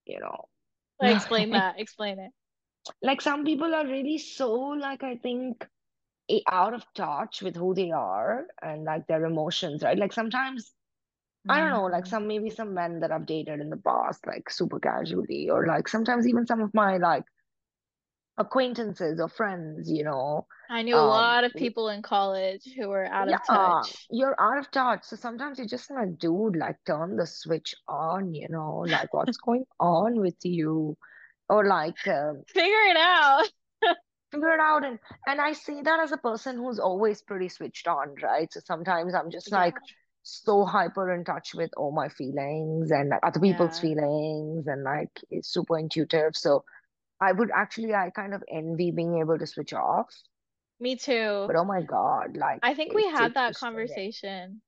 you 0.07 0.21
know. 0.21 0.47
Explain 1.03 1.51
that. 1.53 1.79
Explain 1.79 2.19
it. 2.19 2.33
Like 3.03 3.21
some 3.21 3.45
people 3.45 3.75
are 3.75 3.87
really 3.87 4.19
so 4.19 4.53
like 4.53 5.03
I 5.03 5.17
think 5.17 5.67
out 6.51 6.75
of 6.75 6.85
touch 6.95 7.43
with 7.43 7.57
who 7.57 7.75
they 7.75 7.91
are 7.91 8.47
and 8.63 8.85
like 8.85 9.07
their 9.07 9.25
emotions, 9.25 9.83
right? 9.83 9.99
Like 9.99 10.13
sometimes 10.13 10.75
I 11.49 11.61
don't 11.61 11.71
know, 11.71 11.85
like 11.85 12.07
some 12.07 12.27
maybe 12.27 12.51
some 12.51 12.75
men 12.75 13.01
that 13.01 13.13
I've 13.13 13.27
dated 13.27 13.61
in 13.61 13.71
the 13.71 13.77
past, 13.77 14.27
like 14.27 14.51
super 14.51 14.81
casually, 14.81 15.49
or 15.51 15.67
like 15.67 15.89
sometimes 15.89 16.27
even 16.29 16.47
some 16.47 16.61
of 16.61 16.75
my 16.75 16.99
like 16.99 17.25
acquaintances 18.39 19.21
or 19.21 19.29
friends, 19.29 19.91
you 19.91 20.05
know. 20.05 20.47
I 20.69 20.83
knew 20.83 20.97
a 20.97 21.03
Um, 21.03 21.03
lot 21.03 21.43
of 21.43 21.57
people 21.57 21.89
in 21.89 22.03
college 22.03 22.73
who 22.77 22.89
were 22.89 23.05
out 23.05 23.29
of 23.29 23.43
yeah, 23.43 23.43
touch. 23.43 24.09
you're 24.11 24.39
out 24.41 24.59
of 24.59 24.71
touch. 24.71 25.05
So 25.05 25.17
sometimes 25.17 25.59
you're 25.59 25.67
just 25.67 25.91
like, 25.91 26.19
dude, 26.19 26.57
like 26.57 26.77
turn 26.85 27.17
the 27.17 27.27
switch 27.27 27.75
on, 27.89 28.35
you 28.35 28.49
know, 28.49 28.79
like 28.89 29.13
what's 29.15 29.39
going 29.39 29.65
on 29.81 30.21
with 30.21 30.37
you? 30.45 30.97
Or 31.49 31.67
like 31.67 32.07
um, 32.09 32.45
Figure 32.49 32.91
it 32.91 32.97
out. 32.97 33.49
figure 34.33 34.53
it 34.55 34.61
out. 34.61 34.85
And 34.85 34.99
and 35.27 35.41
I 35.41 35.53
say 35.53 35.83
that 35.83 36.01
as 36.01 36.13
a 36.13 36.17
person 36.17 36.57
who's 36.57 36.79
always 36.79 37.23
pretty 37.23 37.49
switched 37.49 37.87
on, 37.89 38.15
right? 38.23 38.53
So 38.53 38.61
sometimes 38.65 39.15
I'm 39.15 39.31
just 39.31 39.53
Yeah. 39.53 39.53
like 39.53 39.77
so 40.23 40.65
hyper 40.65 41.13
in 41.15 41.25
touch 41.25 41.55
with 41.55 41.71
all 41.77 41.93
my 41.93 42.09
feelings 42.09 42.91
and 42.91 43.11
like, 43.11 43.21
other 43.23 43.41
people's 43.41 43.79
Yeah. 43.79 43.79
feelings 43.79 44.67
and 44.67 44.83
like 44.83 45.11
it's 45.31 45.49
super 45.49 45.79
intuitive. 45.79 46.37
So 46.37 46.65
I 47.21 47.33
would 47.33 47.51
actually 47.55 47.95
I 47.95 48.11
kind 48.11 48.35
of 48.35 48.45
envy 48.51 48.91
being 48.93 49.19
able 49.21 49.39
to 49.39 49.47
switch 49.47 49.73
off. 49.75 50.09
Me 50.81 50.97
too. 50.97 51.49
But 51.49 51.57
oh 51.57 51.65
my 51.65 51.83
God, 51.83 52.37
like 52.37 52.63
I 52.63 52.75
think 52.75 52.93
we 52.95 53.07
had 53.09 53.35
that 53.35 53.55
conversation. 53.55 54.61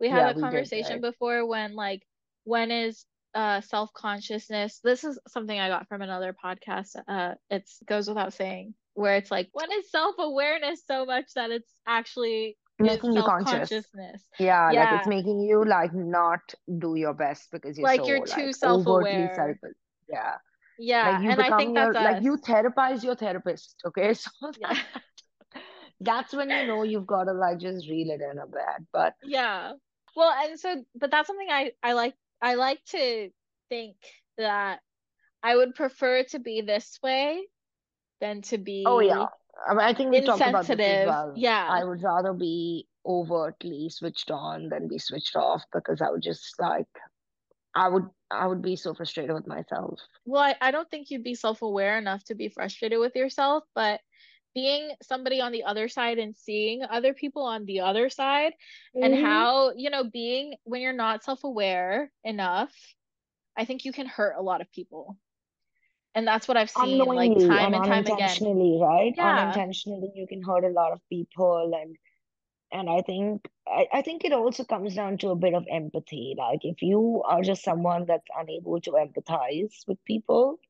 We 0.00 0.08
had 0.08 0.24
Yeah, 0.24 0.26
that 0.26 0.36
we 0.36 0.46
did, 0.46 0.70
conversation 0.70 1.00
right? 1.00 1.02
before 1.02 1.46
when 1.46 1.74
like 1.74 2.06
when 2.44 2.70
is 2.70 3.04
uh 3.36 3.60
self-consciousness 3.60 4.80
this 4.82 5.04
is 5.04 5.18
something 5.28 5.58
I 5.60 5.68
got 5.68 5.86
from 5.88 6.02
another 6.02 6.34
podcast 6.44 6.96
uh 7.06 7.34
it's 7.50 7.78
goes 7.86 8.08
without 8.08 8.32
saying 8.32 8.74
where 8.94 9.16
it's 9.16 9.30
like 9.30 9.50
when 9.52 9.70
is 9.72 9.90
self-awareness 9.90 10.82
so 10.86 11.04
much 11.04 11.26
that 11.34 11.50
it's 11.50 11.70
actually 11.86 12.56
Making 12.78 13.12
you 13.12 13.22
conscious. 13.22 13.70
self-consciousness 13.70 14.22
Yeah, 14.38 14.72
like 14.72 14.92
it's 14.98 15.06
making 15.06 15.40
you 15.40 15.64
like 15.64 15.94
not 15.94 16.40
do 16.78 16.94
your 16.96 17.14
best 17.14 17.50
because 17.52 17.78
you're 17.78 17.86
like 17.86 18.00
so 18.00 18.06
you're 18.08 18.18
like 18.20 18.34
too 18.34 18.52
self-aware 18.52 19.34
self. 19.34 19.56
Yeah. 20.08 20.34
yeah 20.78 21.10
Like 21.10 21.22
you 21.24 21.30
and 21.30 21.40
I 21.40 21.56
think 21.56 21.74
that's 21.74 21.94
like 21.94 22.16
us 22.18 22.24
you 22.24 22.36
therapize 22.36 23.02
your 23.04 23.14
therapist, 23.14 23.76
okay? 23.86 24.14
So 24.24 24.30
yeah 24.60 24.74
that 24.74 24.82
that's 26.00 26.34
when 26.34 26.50
you 26.50 26.66
know 26.66 26.82
you've 26.82 27.06
got 27.06 27.24
to 27.24 27.32
like 27.32 27.58
just 27.58 27.88
reel 27.88 28.10
it 28.10 28.20
in 28.20 28.38
a 28.38 28.46
bit. 28.46 28.86
But 28.92 29.14
Yeah. 29.22 29.72
Well, 30.14 30.32
and 30.32 30.58
so, 30.58 30.82
but 30.94 31.10
that's 31.10 31.26
something 31.26 31.48
I 31.50 31.72
I 31.82 31.92
like 31.92 32.14
I 32.42 32.54
like 32.54 32.84
to 32.90 33.30
think 33.68 33.96
that 34.38 34.80
I 35.42 35.56
would 35.56 35.74
prefer 35.74 36.24
to 36.24 36.38
be 36.38 36.60
this 36.60 36.98
way 37.02 37.46
than 38.20 38.42
to 38.42 38.56
oh, 38.56 38.62
be. 38.62 38.84
oh 38.86 39.00
yeah, 39.00 39.26
I 39.66 39.74
mean, 39.74 39.80
I 39.80 39.94
think 39.94 40.10
we 40.10 40.20
talked 40.22 40.40
about 40.40 40.66
this 40.66 40.78
as 40.78 41.06
well. 41.06 41.32
Yeah. 41.36 41.66
I 41.68 41.84
would 41.84 42.02
rather 42.02 42.32
be 42.32 42.86
overtly 43.04 43.88
switched 43.88 44.30
on 44.30 44.68
than 44.68 44.88
be 44.88 44.98
switched 44.98 45.36
off 45.36 45.62
because 45.72 46.00
I 46.02 46.10
would 46.10 46.22
just 46.22 46.54
like 46.58 46.86
I 47.74 47.88
would 47.88 48.08
I 48.30 48.46
would 48.46 48.62
be 48.62 48.76
so 48.76 48.94
frustrated 48.94 49.34
with 49.34 49.46
myself. 49.46 50.00
Well, 50.24 50.42
I, 50.42 50.56
I 50.60 50.70
don't 50.70 50.90
think 50.90 51.10
you'd 51.10 51.22
be 51.22 51.34
self-aware 51.34 51.98
enough 51.98 52.24
to 52.24 52.34
be 52.34 52.48
frustrated 52.48 52.98
with 52.98 53.14
yourself, 53.14 53.64
but 53.74 54.00
being 54.56 54.90
somebody 55.02 55.40
on 55.42 55.52
the 55.52 55.64
other 55.64 55.88
side 55.88 56.18
and 56.18 56.36
seeing 56.36 56.82
other 56.82 57.14
people 57.14 57.44
on 57.44 57.66
the 57.66 57.80
other 57.80 58.10
side 58.10 58.54
and 59.02 59.14
Mhm. 59.14 59.22
how, 59.22 59.72
you 59.76 59.90
know, 59.90 60.04
being 60.04 60.56
when 60.64 60.80
you're 60.80 60.94
not 60.94 61.22
self-aware 61.24 62.10
enough, 62.24 62.74
I 63.56 63.66
think 63.66 63.84
you 63.84 63.92
can 63.92 64.06
hurt 64.06 64.36
a 64.38 64.42
lot 64.42 64.62
of 64.62 64.72
people. 64.72 65.18
And 66.14 66.26
that's 66.26 66.48
what 66.48 66.56
I've 66.56 66.70
seen 66.70 66.98
like 67.14 67.38
time 67.38 67.74
and 67.74 67.74
and 67.74 67.84
time 67.84 68.06
again. 68.06 68.12
unintentionally, 68.12 68.78
right? 68.80 69.14
Yeah. 69.16 69.28
Unintentionally, 69.40 70.12
you 70.14 70.26
can 70.26 70.42
hurt 70.42 70.64
a 70.64 70.70
lot 70.70 70.92
of 70.92 71.00
people 71.10 71.72
and 71.80 71.96
and 72.72 72.90
I 72.90 73.02
think 73.02 73.48
I, 73.68 73.86
I 73.92 74.02
think 74.02 74.24
it 74.24 74.32
also 74.32 74.64
comes 74.64 74.94
down 74.94 75.18
to 75.18 75.30
a 75.30 75.36
bit 75.36 75.54
of 75.54 75.66
empathy. 75.70 76.34
Like 76.38 76.64
if 76.64 76.82
you 76.82 77.22
are 77.26 77.42
just 77.42 77.64
someone 77.64 78.06
that's 78.06 78.28
unable 78.36 78.80
to 78.82 78.92
empathize 78.92 79.86
with 79.86 80.04
people, 80.04 80.60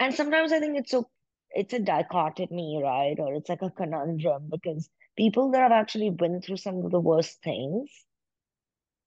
and 0.00 0.14
sometimes 0.14 0.52
I 0.52 0.60
think 0.60 0.78
it's 0.78 0.90
so 0.90 1.08
it's 1.54 1.74
a 1.74 1.78
dichotomy, 1.78 2.80
right? 2.82 3.16
Or 3.18 3.34
it's 3.34 3.48
like 3.48 3.62
a 3.62 3.70
conundrum 3.70 4.48
because 4.50 4.88
people 5.16 5.50
that 5.52 5.62
have 5.62 5.72
actually 5.72 6.10
been 6.10 6.40
through 6.40 6.56
some 6.56 6.84
of 6.84 6.90
the 6.90 7.00
worst 7.00 7.42
things 7.42 7.90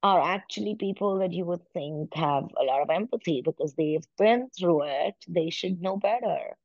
are 0.03 0.21
actually 0.21 0.75
people 0.75 1.19
that 1.19 1.33
you 1.33 1.45
would 1.45 1.67
think 1.73 2.13
have 2.13 2.43
a 2.59 2.63
lot 2.63 2.81
of 2.81 2.89
empathy 2.91 3.41
because 3.43 3.73
they've 3.75 4.05
been 4.17 4.49
through 4.57 4.83
it. 4.85 5.15
They 5.27 5.49
should 5.49 5.81
know 5.81 5.97
better, 5.97 6.55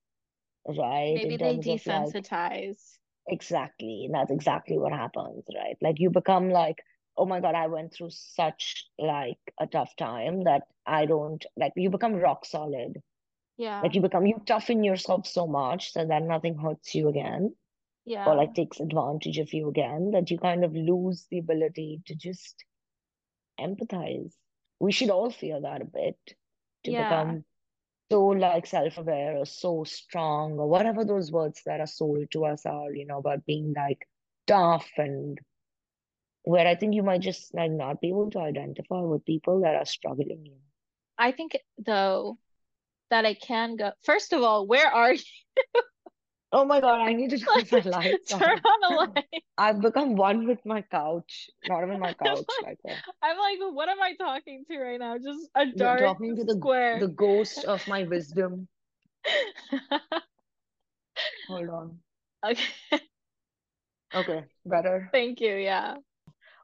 right? 0.66 1.14
Maybe 1.14 1.36
they 1.36 1.50
of 1.50 1.56
like 1.56 1.64
desensitize. 1.82 2.98
Exactly. 3.28 4.04
And 4.04 4.14
that's 4.14 4.30
exactly 4.30 4.78
what 4.78 4.92
happens, 4.92 5.44
right? 5.54 5.76
Like 5.80 6.00
you 6.00 6.10
become 6.10 6.50
like, 6.50 6.82
oh 7.16 7.26
my 7.26 7.40
God, 7.40 7.54
I 7.54 7.68
went 7.68 7.94
through 7.94 8.10
such 8.10 8.86
like 8.98 9.38
a 9.58 9.66
tough 9.66 9.94
time 9.96 10.44
that 10.44 10.62
I 10.86 11.06
don't 11.06 11.44
like 11.56 11.72
you 11.76 11.90
become 11.90 12.14
rock 12.14 12.44
solid. 12.44 13.00
Yeah. 13.60 13.82
Like 13.82 13.94
you 13.94 14.00
become 14.00 14.26
you 14.26 14.40
toughen 14.46 14.82
yourself 14.84 15.26
so 15.26 15.46
much 15.46 15.92
so 15.92 16.06
that 16.06 16.22
nothing 16.22 16.56
hurts 16.58 16.94
you 16.94 17.08
again 17.08 17.56
yeah 18.04 18.24
or 18.24 18.34
like 18.36 18.54
takes 18.54 18.80
advantage 18.80 19.38
of 19.38 19.52
you 19.52 19.68
again 19.68 20.10
that 20.12 20.30
you 20.30 20.38
kind 20.38 20.64
of 20.64 20.74
lose 20.74 21.26
the 21.30 21.38
ability 21.38 22.02
to 22.06 22.14
just 22.14 22.64
empathize. 23.60 24.34
We 24.80 24.92
should 24.92 25.10
all 25.10 25.30
feel 25.30 25.60
that 25.62 25.82
a 25.82 25.84
bit 25.84 26.18
to 26.84 26.92
Yeah. 26.92 27.00
become 27.02 27.44
so 28.10 28.26
like 28.26 28.66
self-aware 28.66 29.36
or 29.36 29.46
so 29.46 29.84
strong 29.84 30.58
or 30.58 30.68
whatever 30.68 31.04
those 31.04 31.30
words 31.32 31.62
that 31.66 31.80
are 31.80 31.86
sold 31.86 32.30
to 32.32 32.44
us 32.46 32.66
are, 32.66 32.92
you 32.92 33.06
know, 33.06 33.18
about 33.18 33.46
being 33.46 33.72
like 33.74 34.08
tough 34.46 34.90
and 34.96 35.38
where 36.44 36.66
I 36.66 36.74
think 36.76 36.94
you 36.94 37.02
might 37.02 37.20
just 37.22 37.54
like 37.54 37.70
not 37.70 38.00
be 38.00 38.08
able 38.10 38.30
to 38.30 38.40
identify 38.40 39.00
with 39.00 39.24
people 39.24 39.60
that 39.62 39.76
are 39.76 39.86
struggling. 39.86 40.46
You? 40.46 40.56
I 41.18 41.32
think 41.32 41.56
though 41.78 42.38
that 43.10 43.24
I 43.26 43.34
can 43.34 43.76
go. 43.76 43.92
First 44.04 44.32
of 44.32 44.42
all, 44.42 44.66
where 44.66 44.88
are 44.92 45.12
you? 45.14 45.20
Oh 46.52 46.64
my 46.64 46.80
God, 46.80 47.00
I 47.00 47.12
need 47.12 47.30
to 47.30 47.38
turn 47.40 47.66
my 47.70 47.80
lights 47.80 48.32
Turn 48.38 48.48
on. 48.48 48.60
on 48.64 48.84
a 48.84 48.94
light. 48.96 49.44
I've 49.58 49.80
become 49.80 50.16
one 50.16 50.46
with 50.46 50.64
my 50.64 50.82
couch, 50.82 51.50
not 51.66 51.82
even 51.84 51.98
my 52.00 52.12
I'm 52.24 52.32
couch, 52.32 52.46
like, 52.62 52.62
like 52.62 52.78
uh, 52.88 52.96
I'm 53.22 53.38
like, 53.38 53.58
what 53.74 53.88
am 53.88 54.00
I 54.02 54.14
talking 54.14 54.64
to 54.70 54.78
right 54.78 54.98
now? 54.98 55.18
Just 55.18 55.48
a 55.54 55.66
you're 55.74 55.76
dark 55.78 55.96
talking 55.96 56.36
to 56.36 56.44
the 56.44 56.54
square. 56.58 57.00
the 57.00 57.08
ghost 57.08 57.64
of 57.64 57.86
my 57.86 58.04
wisdom. 58.04 58.68
Hold 61.48 61.68
on. 61.68 62.00
Okay, 62.44 62.64
Okay, 64.14 64.44
better. 64.64 65.10
thank 65.12 65.40
you. 65.40 65.54
Yeah. 65.56 65.96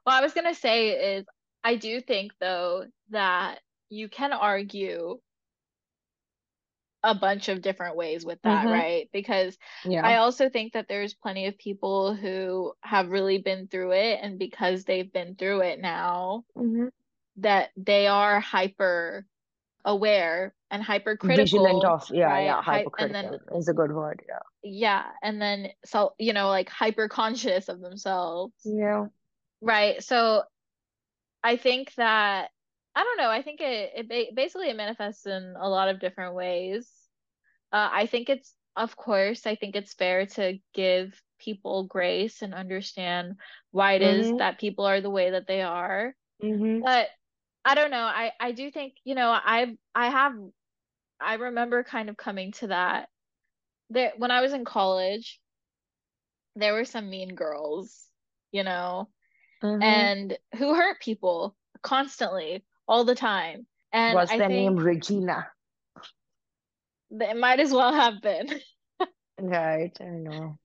Well, 0.05 0.17
I 0.17 0.21
was 0.21 0.33
gonna 0.33 0.55
say 0.55 1.17
is 1.17 1.25
I 1.63 1.75
do 1.75 2.01
think 2.01 2.33
though 2.39 2.85
that 3.11 3.61
you 3.89 4.09
can 4.09 4.33
argue 4.33 5.19
a 7.07 7.15
bunch 7.15 7.47
of 7.49 7.61
different 7.61 7.95
ways 7.95 8.25
with 8.25 8.39
that, 8.43 8.65
Mm-hmm. 8.65 8.73
right? 8.73 9.09
Because 9.13 9.57
Yeah. 9.85 10.05
I 10.05 10.17
also 10.17 10.49
think 10.49 10.73
that 10.73 10.87
there's 10.89 11.13
plenty 11.13 11.47
of 11.47 11.57
people 11.57 12.13
who 12.13 12.73
have 12.81 13.09
really 13.09 13.37
been 13.37 13.67
through 13.67 13.91
it, 13.93 14.19
and 14.21 14.37
because 14.37 14.83
they've 14.83 15.11
been 15.11 15.35
through 15.35 15.61
it 15.61 15.79
now, 15.79 16.43
Mm-hmm. 16.57 16.87
that 17.37 17.69
they 17.77 18.07
are 18.07 18.39
hyper 18.39 19.25
aware 19.85 20.53
and 20.69 20.81
Vigilant 20.85 21.23
hypercritical, 21.83 21.85
of, 21.85 22.09
yeah, 22.11 22.25
right? 22.25 22.43
yeah, 22.45 22.61
Hy- 22.61 22.85
and 22.99 23.15
then 23.15 23.39
is 23.55 23.69
a 23.69 23.73
good 23.73 23.93
word. 23.93 24.21
Yeah. 24.27 24.39
yeah, 24.63 25.03
and 25.23 25.41
then 25.41 25.69
so 25.85 26.13
you 26.19 26.33
know, 26.33 26.49
like 26.49 26.67
hyper 26.69 27.07
conscious 27.07 27.69
of 27.69 27.79
themselves, 27.79 28.53
Yeah. 28.65 29.05
right? 29.61 30.03
So 30.03 30.43
I 31.41 31.55
think 31.55 31.93
that 31.95 32.49
I 32.95 33.03
don't 33.03 33.17
know. 33.17 33.29
I 33.29 33.43
think 33.43 33.61
it 33.61 33.91
it 33.95 34.09
ba- 34.09 34.33
basically 34.35 34.69
it 34.69 34.75
manifests 34.75 35.25
in 35.25 35.55
a 35.57 35.69
lot 35.69 35.87
of 35.87 36.01
different 36.01 36.33
ways. 36.35 36.91
Uh, 37.71 37.89
I 37.91 38.05
think 38.07 38.29
it's, 38.29 38.53
of 38.75 38.95
course, 38.95 39.45
I 39.45 39.55
think 39.55 39.75
it's 39.75 39.93
fair 39.93 40.25
to 40.27 40.59
give 40.73 41.21
people 41.39 41.83
grace 41.85 42.41
and 42.41 42.53
understand 42.53 43.35
why 43.71 43.93
it 43.93 44.01
is 44.01 44.31
Mm-hmm. 44.31 44.37
that 44.37 44.59
people 44.59 44.85
are 44.85 45.01
the 45.01 45.09
way 45.09 45.31
that 45.31 45.47
they 45.47 45.61
are. 45.61 46.15
Mm-hmm. 46.43 46.81
But 46.83 47.09
I 47.65 47.75
don't 47.75 47.91
know. 47.91 48.03
I 48.03 48.31
I 48.39 48.51
do 48.53 48.71
think, 48.71 48.93
you 49.03 49.15
know, 49.15 49.37
I've 49.45 49.75
I 49.95 50.09
have 50.09 50.33
I 51.19 51.35
remember 51.35 51.83
kind 51.83 52.09
of 52.09 52.17
coming 52.17 52.51
to 52.53 52.67
that 52.67 53.09
there 53.89 54.13
when 54.17 54.31
I 54.31 54.41
was 54.41 54.53
in 54.53 54.65
college, 54.65 55.39
there 56.55 56.73
were 56.73 56.85
some 56.85 57.09
mean 57.09 57.35
girls, 57.35 58.09
you 58.51 58.63
know, 58.63 59.09
Mm-hmm. 59.63 59.83
and 59.83 60.37
who 60.57 60.75
hurt 60.75 60.99
people 61.01 61.55
constantly 61.81 62.63
all 62.87 63.03
the 63.05 63.15
time. 63.15 63.67
And 63.91 64.15
Was 64.15 64.29
I 64.29 64.37
their 64.37 64.49
name 64.49 64.75
Regina? 64.77 65.47
That 67.11 67.29
it 67.31 67.37
might 67.37 67.59
as 67.59 67.71
well 67.71 67.93
have 67.93 68.21
been. 68.21 68.49
Right, 69.39 69.99
I 69.99 70.05
know. 70.19 70.59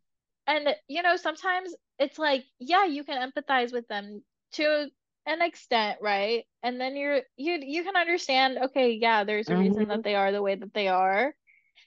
And 0.47 0.75
you 0.89 1.03
know, 1.03 1.17
sometimes 1.17 1.75
it's 1.99 2.19
like, 2.19 2.45
yeah, 2.59 2.85
you 2.85 3.05
can 3.05 3.31
empathize 3.31 3.73
with 3.73 3.87
them 3.89 4.23
to 4.53 4.91
an 5.27 5.43
extent, 5.43 5.99
right? 6.03 6.45
And 6.63 6.81
then 6.81 6.97
you're 6.97 7.23
you 7.37 7.59
you 7.61 7.85
can 7.85 7.97
understand, 7.97 8.59
okay, 8.59 8.93
yeah, 8.93 9.25
there's 9.25 9.51
a 9.51 9.57
reason 9.57 9.85
Mm-hmm. 9.85 9.89
that 9.89 10.03
they 10.03 10.15
are 10.15 10.33
the 10.33 10.43
way 10.43 10.55
that 10.57 10.75
they 10.75 10.89
are. 10.89 11.35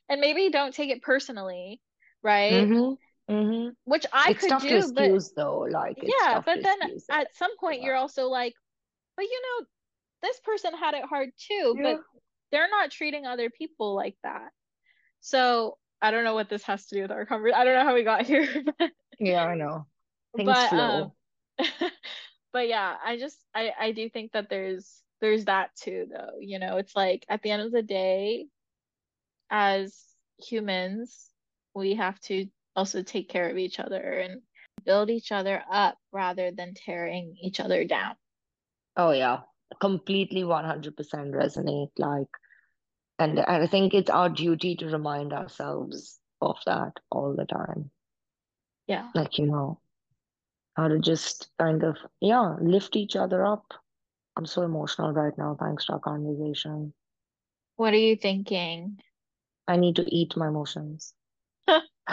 And 0.09 0.21
maybe 0.21 0.49
don't 0.51 0.73
take 0.75 0.91
it 0.91 1.03
personally, 1.03 1.81
right? 2.23 2.69
Mm-hmm. 2.69 2.93
Mm-hmm. 3.33 3.69
Which 3.85 4.05
I 4.11 4.33
It's 4.33 4.41
could 4.41 4.57
do, 4.57 4.87
but 4.93 5.13
though. 5.35 5.59
Like 5.69 5.97
yeah, 5.97 6.39
but 6.45 6.63
then 6.63 6.79
at 7.11 7.35
some 7.35 7.57
point 7.57 7.81
Yeah. 7.81 7.83
you're 7.83 7.95
also 7.95 8.27
like, 8.29 8.53
but 9.17 9.25
you 9.25 9.41
know, 9.43 9.67
this 10.23 10.39
person 10.41 10.75
had 10.75 10.95
it 10.95 11.05
hard 11.05 11.31
too, 11.37 11.79
but 11.81 11.97
Yeah. 11.97 12.24
They're 12.55 12.69
not 12.69 12.89
treating 12.89 13.25
other 13.25 13.49
people 13.49 13.95
like 13.95 14.15
that. 14.23 14.49
So 15.19 15.77
I 16.01 16.11
don't 16.11 16.23
know 16.23 16.35
what 16.35 16.47
this 16.47 16.63
has 16.63 16.85
to 16.87 16.95
do 16.95 17.01
with 17.01 17.11
our 17.11 17.25
conversation. 17.25 17.59
I 17.59 17.65
don't 17.65 17.75
know 17.75 17.83
how 17.83 17.93
we 17.93 18.03
got 18.03 18.25
here, 18.25 18.47
but 18.79 18.91
Yeah, 19.19 19.43
I 19.43 19.55
know. 19.55 19.85
Things 20.37 20.47
but 20.47 20.73
um 20.73 21.11
but 22.53 22.69
yeah, 22.69 22.95
I 23.03 23.17
just 23.17 23.37
I 23.53 23.71
I 23.77 23.91
do 23.91 24.09
think 24.09 24.31
that 24.31 24.49
there's 24.49 25.01
there's 25.19 25.45
that 25.45 25.75
too 25.75 26.07
though. 26.09 26.39
You 26.39 26.59
know, 26.59 26.77
it's 26.77 26.95
like 26.95 27.25
at 27.27 27.41
the 27.41 27.51
end 27.51 27.63
of 27.63 27.73
the 27.73 27.81
day, 27.81 28.47
as 29.49 29.93
humans, 30.37 31.29
we 31.73 31.95
have 31.95 32.19
to 32.21 32.47
also 32.73 33.03
take 33.03 33.27
care 33.27 33.49
of 33.49 33.57
each 33.57 33.79
other 33.81 34.01
and 34.01 34.41
build 34.85 35.09
each 35.09 35.33
other 35.33 35.61
up 35.69 35.97
rather 36.13 36.51
than 36.51 36.73
tearing 36.73 37.35
each 37.41 37.59
other 37.59 37.83
down. 37.83 38.15
Oh 38.95 39.11
yeah, 39.11 39.39
completely 39.81 40.43
100% 40.43 40.95
resonate. 41.33 41.91
Like, 41.97 42.29
and 43.19 43.39
I 43.39 43.67
think 43.67 43.93
it's 43.93 44.09
our 44.09 44.29
duty 44.29 44.75
to 44.77 44.87
remind 44.87 45.33
ourselves 45.33 46.19
of 46.41 46.57
that 46.65 46.93
all 47.09 47.35
the 47.35 47.45
time. 47.45 47.91
Yeah. 48.87 49.09
Like, 49.15 49.37
you 49.37 49.47
know, 49.47 49.79
how 50.75 50.89
to 50.89 50.99
just 50.99 51.49
kind 51.59 51.83
of, 51.83 51.97
yeah, 52.19 52.55
lift 52.59 52.95
each 52.95 53.15
other 53.15 53.45
up. 53.45 53.73
I'm 54.37 54.45
so 54.45 54.63
emotional 54.63 55.13
right 55.13 55.35
now, 55.37 55.57
thanks 55.59 55.85
to 55.85 55.93
our 55.93 55.99
conversation. 55.99 56.93
What 57.77 57.93
are 57.93 57.97
you 57.97 58.15
thinking? 58.15 58.99
I 59.67 59.77
need 59.77 59.95
to 59.95 60.15
eat 60.15 60.35
my 60.35 60.49
emotions. 60.49 61.13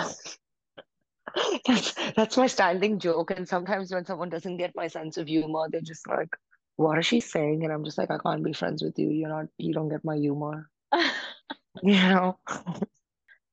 That's 1.66 1.94
that's 2.16 2.36
my 2.36 2.46
standing 2.46 2.98
joke. 2.98 3.30
And 3.30 3.48
sometimes 3.48 3.92
when 3.92 4.04
someone 4.04 4.28
doesn't 4.28 4.56
get 4.58 4.74
my 4.74 4.88
sense 4.88 5.16
of 5.16 5.28
humor, 5.28 5.66
they're 5.70 5.80
just 5.80 6.06
like, 6.06 6.28
what 6.76 6.98
is 6.98 7.06
she 7.06 7.20
saying? 7.20 7.64
And 7.64 7.72
I'm 7.72 7.84
just 7.84 7.98
like, 7.98 8.10
I 8.10 8.18
can't 8.18 8.44
be 8.44 8.52
friends 8.52 8.82
with 8.82 8.98
you. 8.98 9.08
You're 9.10 9.28
not, 9.28 9.46
you 9.56 9.72
don't 9.72 9.88
get 9.88 10.04
my 10.04 10.16
humor. 10.16 10.68
You 11.82 11.92
know? 11.94 12.38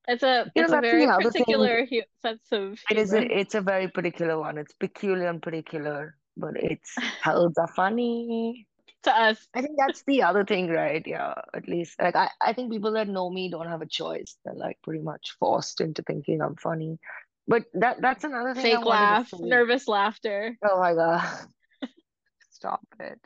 It's 0.07 0.23
a 0.23 0.51
You 0.55 0.67
know, 0.67 0.77
a 0.77 0.81
very 0.81 1.05
thing. 1.05 1.23
particular 1.23 1.85
hu 1.85 2.01
sense 2.21 2.51
of 2.51 2.79
It 2.89 2.97
is 2.97 3.13
a, 3.13 3.39
it's 3.39 3.55
a 3.55 3.61
very 3.61 3.87
particular 3.87 4.39
one. 4.39 4.57
It's 4.57 4.73
peculiar 4.73 5.29
and 5.29 5.41
particular, 5.41 6.15
but 6.35 6.55
it's 6.55 6.95
hells 7.21 7.57
are 7.57 7.67
funny. 7.67 8.67
To 9.03 9.15
us. 9.15 9.47
I 9.55 9.61
think 9.61 9.77
that's 9.77 10.03
the 10.03 10.23
other 10.23 10.43
thing, 10.43 10.69
right? 10.69 11.01
Yeah, 11.05 11.33
at 11.53 11.67
least 11.69 12.01
like 12.01 12.15
I, 12.15 12.29
I 12.41 12.53
think 12.53 12.71
people 12.71 12.91
that 12.93 13.07
know 13.07 13.29
me 13.29 13.49
don't 13.49 13.67
have 13.67 13.81
a 13.81 13.85
choice. 13.87 14.35
They're 14.43 14.53
like 14.53 14.77
pretty 14.83 15.01
much 15.01 15.35
forced 15.39 15.79
into 15.79 16.01
thinking 16.01 16.41
I'm 16.41 16.55
funny. 16.55 16.99
But 17.47 17.65
that 17.73 18.01
that's 18.01 18.23
another 18.25 18.53
thing 18.53 18.73
I 18.73 18.77
Fake 18.77 18.85
laugh, 18.85 19.31
nervous 19.33 19.87
laughter. 19.87 20.57
Oh 20.63 20.79
my 20.79 20.93
God. 20.93 21.47
Stop 22.51 22.81
it. 22.99 23.19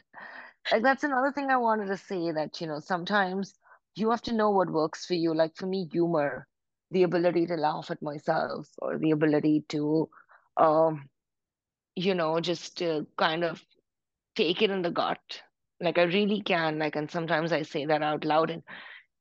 Like 0.71 0.83
that's 0.83 1.03
another 1.03 1.31
thing 1.31 1.49
I 1.49 1.57
wanted 1.57 1.87
to 1.87 1.97
say 1.97 2.31
that, 2.31 2.61
you 2.61 2.67
know, 2.67 2.79
sometimes 2.79 3.53
you 3.95 4.09
have 4.11 4.21
to 4.23 4.33
know 4.33 4.51
what 4.51 4.71
works 4.71 5.05
for 5.05 5.13
you. 5.15 5.33
Like 5.33 5.55
for 5.55 5.65
me, 5.67 5.87
humor, 5.91 6.47
the 6.91 7.03
ability 7.03 7.47
to 7.47 7.55
laugh 7.55 7.91
at 7.91 8.01
myself 8.01 8.67
or 8.79 8.97
the 8.97 9.11
ability 9.11 9.65
to 9.69 10.09
um, 10.57 11.09
you 11.95 12.15
know, 12.15 12.39
just 12.39 12.81
kind 13.17 13.43
of 13.43 13.63
take 14.35 14.61
it 14.61 14.71
in 14.71 14.81
the 14.81 14.91
gut. 14.91 15.19
Like 15.79 15.97
I 15.97 16.03
really 16.03 16.41
can, 16.41 16.79
like, 16.79 16.95
and 16.95 17.09
sometimes 17.09 17.51
I 17.51 17.63
say 17.63 17.85
that 17.85 18.01
out 18.01 18.25
loud. 18.25 18.49
And 18.49 18.63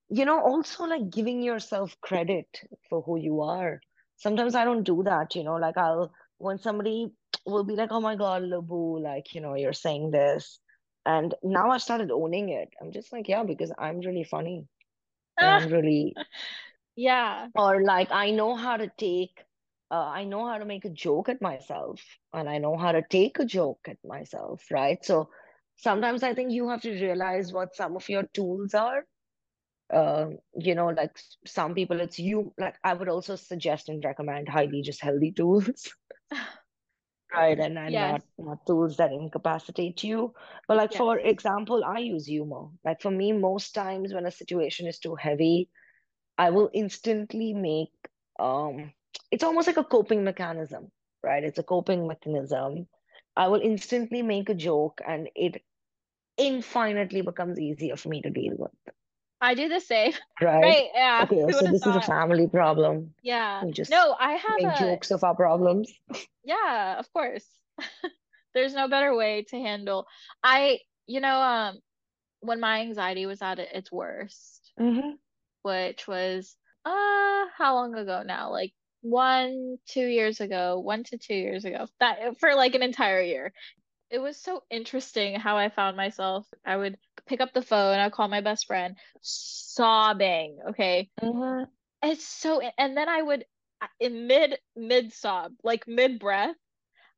you 0.08 0.24
know, 0.24 0.40
also 0.40 0.84
like 0.84 1.10
giving 1.10 1.42
yourself 1.42 1.96
credit 2.00 2.46
for 2.88 3.02
who 3.02 3.18
you 3.18 3.42
are. 3.42 3.80
Sometimes 4.16 4.54
I 4.54 4.64
don't 4.64 4.84
do 4.84 5.02
that, 5.04 5.34
you 5.34 5.44
know, 5.44 5.56
like 5.56 5.76
I'll 5.76 6.12
when 6.38 6.58
somebody 6.58 7.08
will 7.46 7.64
be 7.64 7.74
like, 7.76 7.90
oh 7.92 8.00
my 8.00 8.16
God, 8.16 8.42
Labu, 8.42 9.00
like, 9.02 9.34
you 9.34 9.40
know, 9.40 9.54
you're 9.54 9.72
saying 9.72 10.10
this. 10.10 10.60
And 11.06 11.34
now 11.42 11.70
I've 11.70 11.82
started 11.82 12.10
owning 12.10 12.50
it. 12.50 12.70
I'm 12.80 12.92
just 12.92 13.12
like, 13.12 13.28
yeah, 13.28 13.42
because 13.44 13.72
I'm 13.78 14.00
really 14.00 14.24
funny 14.24 14.68
I'm 15.40 15.66
really, 15.68 16.18
Yeah. 16.96 17.48
or 17.54 17.82
like 17.82 18.10
I 18.10 18.30
know 18.30 18.54
how 18.56 18.76
to 18.76 18.88
take, 18.98 19.44
uh, 19.90 19.94
I 20.06 20.24
know 20.24 20.46
how 20.46 20.58
to 20.58 20.64
make 20.64 20.84
a 20.84 20.90
joke 20.90 21.28
at 21.28 21.40
myself 21.42 22.00
and 22.32 22.48
I 22.48 22.58
know 22.58 22.76
how 22.76 22.92
to 22.92 23.02
take 23.10 23.38
a 23.38 23.44
joke 23.44 23.80
at 23.88 23.98
myself, 24.04 24.64
right? 24.70 25.04
So 25.04 25.30
sometimes 25.76 26.22
I 26.22 26.34
think 26.34 26.52
you 26.52 26.68
have 26.68 26.82
to 26.82 26.92
realize 26.92 27.52
what 27.52 27.74
some 27.74 27.96
of 27.96 28.08
your 28.08 28.24
tools 28.34 28.74
are 28.74 29.04
um, 29.92 30.38
you 30.58 30.74
know, 30.74 30.88
like 30.88 31.16
some 31.46 31.74
people, 31.74 32.00
it's 32.00 32.18
you. 32.18 32.52
Like 32.58 32.76
I 32.82 32.94
would 32.94 33.08
also 33.08 33.36
suggest 33.36 33.88
and 33.88 34.04
recommend 34.04 34.48
highly 34.48 34.82
just 34.82 35.00
healthy 35.02 35.32
tools, 35.32 35.92
right? 37.34 37.58
And 37.58 37.78
and 37.78 37.98
Yes. 37.98 38.00
not 38.00 38.22
not 38.38 38.66
tools 38.66 38.96
that 38.98 39.12
incapacitate 39.12 40.02
you. 40.04 40.34
But 40.68 40.76
like 40.76 40.92
for 40.92 41.18
example, 41.18 41.84
I 41.84 41.98
use 42.00 42.26
humor. 42.26 42.68
Like 42.84 43.00
for 43.00 43.10
me, 43.10 43.32
most 43.32 43.74
times 43.74 44.12
when 44.14 44.26
a 44.26 44.30
situation 44.30 44.86
is 44.86 44.98
too 44.98 45.16
heavy, 45.16 45.68
I 46.38 46.50
will 46.50 46.70
instantly 46.74 47.52
make 47.54 47.92
um, 48.38 48.92
it's 49.30 49.44
almost 49.44 49.66
like 49.68 49.76
a 49.78 49.84
coping 49.84 50.24
mechanism, 50.24 50.90
right? 51.22 51.44
It's 51.44 51.58
a 51.58 51.62
coping 51.64 52.06
mechanism. 52.06 52.88
I 53.36 53.48
will 53.48 53.60
instantly 53.60 54.22
make 54.22 54.48
a 54.50 54.54
joke, 54.54 55.00
and 55.06 55.28
it 55.34 55.62
infinitely 56.36 57.22
becomes 57.22 57.58
easier 57.60 57.96
for 57.96 58.08
me 58.08 58.22
to 58.22 58.30
deal 58.30 58.54
with. 58.58 58.72
I 59.42 59.54
do 59.54 59.68
the 59.68 59.80
same. 59.80 60.12
right? 60.40 60.62
Right, 60.62 60.88
yeah. 60.94 61.24
Okay, 61.24 61.42
Who 61.42 61.52
so 61.52 61.66
this 61.66 61.84
is 61.84 61.96
a 61.96 62.00
family 62.00 62.46
problem. 62.46 63.12
Yeah. 63.22 63.64
We 63.64 63.72
just 63.72 63.90
No, 63.90 64.14
I 64.18 64.34
have 64.34 64.62
make 64.62 64.72
a 64.72 64.78
jokes 64.78 65.10
of 65.10 65.24
our 65.24 65.34
problems. 65.34 65.92
yeah, 66.44 66.98
of 66.98 67.12
course. 67.12 67.44
There's 68.54 68.72
no 68.72 68.88
better 68.88 69.14
way 69.14 69.44
to 69.50 69.56
handle. 69.56 70.06
I, 70.44 70.78
you 71.06 71.20
know, 71.20 71.40
um, 71.40 71.78
when 72.40 72.60
my 72.60 72.80
anxiety 72.82 73.26
was 73.26 73.42
at 73.42 73.58
its 73.58 73.90
worst, 73.90 74.72
hmm 74.78 75.16
which 75.62 76.08
was 76.08 76.56
uh 76.84 77.44
how 77.56 77.74
long 77.74 77.94
ago 77.94 78.22
now? 78.24 78.50
Like 78.50 78.72
one, 79.02 79.78
two 79.88 80.06
years 80.06 80.40
ago, 80.40 80.78
one 80.80 81.04
to 81.04 81.18
two 81.18 81.34
years 81.34 81.64
ago. 81.64 81.86
That 82.00 82.38
for 82.40 82.54
like 82.54 82.74
an 82.74 82.82
entire 82.82 83.22
year. 83.22 83.52
It 84.12 84.20
was 84.20 84.38
so 84.40 84.64
interesting 84.70 85.34
how 85.40 85.56
I 85.56 85.68
found 85.68 85.96
myself. 85.96 86.48
I 86.64 86.76
would 86.76 87.00
pick 87.26 87.40
up 87.40 87.52
the 87.52 87.62
phone, 87.62 87.98
I'd 87.98 88.12
call 88.12 88.28
my 88.28 88.40
best 88.40 88.66
friend, 88.66 88.96
sobbing, 89.22 90.60
okay? 90.68 91.10
hmm 91.20 91.64
It's 92.02 92.24
so, 92.24 92.60
and 92.60 92.96
then 92.96 93.08
I 93.08 93.22
would 93.22 93.46
in 94.00 94.26
mid 94.28 94.60
mid 94.76 95.12
sob, 95.12 95.54
like 95.64 95.88
mid 95.88 96.18
breath, 96.20 96.56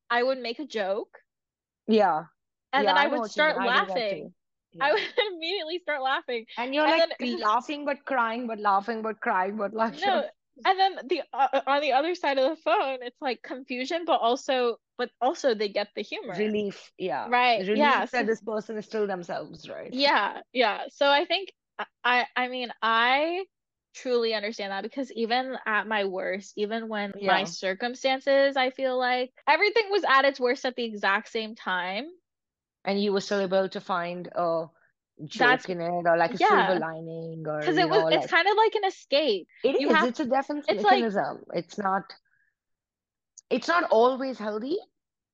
I 0.09 0.23
would 0.23 0.39
make 0.39 0.59
a 0.59 0.65
joke 0.65 1.19
Yeah. 1.87 2.25
and 2.73 2.87
Yeah, 2.87 2.87
then 2.87 2.97
I 2.97 3.07
I 3.07 3.07
would 3.07 3.23
what 3.23 3.35
you 3.37 3.43
mean. 3.43 3.53
start 3.53 3.63
laughing. 3.63 4.33
I 4.79 4.93
would 4.93 5.01
immediately 5.33 5.79
start 5.79 6.01
laughing. 6.01 6.45
And 6.57 6.73
you're 6.73 6.85
And 6.85 6.97
like 6.97 7.05
then 7.19 7.37
laughing 7.39 7.85
but 7.85 8.05
crying, 8.05 8.47
but 8.47 8.59
laughing 8.59 9.01
but 9.01 9.21
crying, 9.21 9.57
but 9.57 9.73
know. 9.73 9.89
no, 9.89 10.29
and 10.65 10.79
then 10.79 11.07
the 11.07 11.23
uh, 11.33 11.61
on 11.67 11.81
the 11.81 11.93
other 11.93 12.15
side 12.15 12.37
of 12.37 12.49
the 12.49 12.61
phone, 12.61 13.01
it's 13.03 13.21
like 13.21 13.41
confusion, 13.41 14.05
but 14.05 14.19
also 14.21 14.77
but 14.97 15.09
also 15.21 15.53
they 15.53 15.69
get 15.69 15.89
the 15.95 16.01
humor. 16.01 16.35
Relief, 16.37 16.91
yeah. 16.97 17.27
Right. 17.29 17.59
Relief 17.67 17.77
Yeah. 17.77 18.05
So 18.05 18.17
that 18.17 18.27
this 18.27 18.41
person 18.41 18.77
is 18.77 18.85
still 18.85 19.07
themselves, 19.07 19.69
right? 19.69 19.93
yeah, 19.93 20.41
yeah. 20.53 20.83
So 20.89 21.07
I 21.09 21.25
think 21.25 21.51
I 22.03 22.25
I 22.35 22.47
mean 22.47 22.71
I 22.81 23.45
truly 23.93 24.33
understand 24.33 24.71
that 24.71 24.83
because 24.83 25.11
even 25.13 25.57
at 25.65 25.87
my 25.87 26.05
worst, 26.05 26.53
even 26.57 26.87
when 26.89 27.13
my 27.21 27.43
circumstances, 27.45 28.57
I 28.57 28.69
feel 28.69 28.97
like 28.97 29.31
everything 29.47 29.85
was 29.89 30.03
at 30.07 30.25
its 30.25 30.39
worst 30.39 30.65
at 30.65 30.75
the 30.75 30.83
exact 30.83 31.29
same 31.29 31.55
time. 31.55 32.05
And 32.83 33.01
you 33.01 33.13
were 33.13 33.21
still 33.21 33.41
able 33.41 33.67
to 33.69 33.81
find 33.81 34.27
a 34.35 34.67
That's 35.33 35.65
joke 35.65 35.69
in 35.69 35.81
it 35.81 36.05
or 36.05 36.17
like 36.17 36.33
a 36.33 36.37
silver 36.37 36.75
lining 36.75 37.43
or 37.47 37.59
because 37.59 37.77
it 37.77 37.89
was 37.89 37.99
know, 37.99 38.07
it's 38.07 38.21
like 38.23 38.29
kind 38.29 38.47
of 38.47 38.57
like 38.57 38.75
an 38.75 38.85
escape. 38.85 39.47
it 39.63 39.79
You 39.79 39.87
is, 39.89 39.95
have 39.95 40.09
it's 40.09 40.19
a 40.19 40.25
defense 40.25 40.65
it's 40.67 40.83
like 40.83 40.99
mechanism. 40.99 41.45
It's 41.53 41.77
not 41.77 42.03
it's 43.49 43.67
not 43.67 43.85
always 43.91 44.37
healthy, 44.39 44.77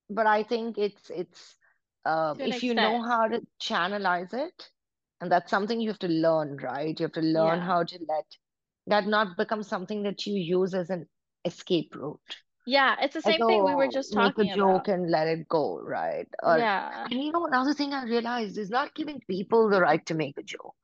but 0.10 0.28
I 0.28 0.44
think 0.44 0.78
it's 0.78 1.10
it's 1.10 1.58
um, 2.06 2.40
an 2.40 2.54
if 2.54 2.64
you 2.64 2.74
know 2.74 3.02
how 3.02 3.28
to 3.28 3.42
channelize 3.62 4.34
it, 4.34 4.70
and 5.22 5.32
that's 5.32 5.50
something 5.52 5.80
you 5.82 5.90
have 5.90 6.00
to 6.00 6.08
learn, 6.08 6.58
right? 6.58 7.00
You 7.00 7.06
have 7.06 7.14
to 7.14 7.22
learn 7.22 7.62
Yeah. 7.62 7.62
how 7.62 7.84
to 7.84 8.00
let 8.08 8.26
that 8.88 9.08
not 9.08 9.38
become 9.38 9.64
something 9.64 10.04
that 10.04 10.26
you 10.26 10.34
use 10.36 10.74
as 10.74 10.90
an 10.90 11.08
escape 11.46 11.96
route. 11.96 12.38
Yeah, 12.66 12.96
it's 13.02 13.14
the 13.14 13.22
same 13.22 13.44
thing 13.46 13.64
we 13.64 13.76
were 13.76 13.88
oh, 13.88 13.90
just 13.90 14.16
make 14.16 14.38
a 14.38 14.46
joke 14.46 14.88
about. 14.88 14.88
and 14.88 15.10
let 15.12 15.28
it 15.28 15.48
go, 15.48 15.80
right? 15.82 16.28
Or 16.44 16.58
Yeah. 16.58 17.10
and 17.12 17.24
you 17.24 17.32
know, 17.32 17.46
another 17.48 17.74
thing 17.74 17.94
I 17.94 18.04
realized 18.06 18.58
is 18.58 18.70
not 18.70 18.96
giving 18.96 19.22
people 19.30 19.70
the 19.70 19.82
right 19.82 20.06
to 20.08 20.14
make 20.16 20.38
a 20.38 20.44
joke. 20.44 20.76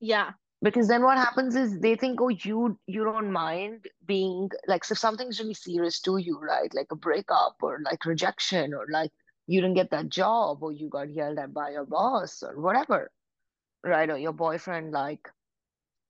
Yeah. 0.00 0.32
Because 0.62 0.88
then 0.88 1.02
what 1.04 1.18
happens 1.18 1.54
is 1.56 1.78
they 1.80 1.94
think, 1.96 2.20
oh, 2.20 2.28
you 2.28 2.78
you 2.86 3.04
don't 3.04 3.32
mind 3.32 3.86
being 4.06 4.50
like, 4.66 4.84
so 4.84 4.92
if 4.92 4.98
something's 4.98 5.38
really 5.40 5.54
serious 5.54 6.00
to 6.02 6.16
you, 6.18 6.38
right? 6.40 6.72
Like 6.74 6.88
a 6.92 6.96
breakup 6.96 7.56
or 7.62 7.80
like 7.84 8.04
rejection 8.04 8.74
or 8.74 8.86
like 8.90 9.12
you 9.46 9.60
didn't 9.60 9.76
get 9.76 9.90
that 9.90 10.08
job 10.08 10.62
or 10.62 10.72
you 10.72 10.88
got 10.88 11.10
yelled 11.10 11.38
at 11.38 11.54
by 11.54 11.70
your 11.70 11.86
boss 11.86 12.42
or 12.42 12.60
whatever, 12.60 13.12
right? 13.84 14.10
Or 14.10 14.18
your 14.18 14.32
boyfriend 14.32 14.92
like 14.92 15.28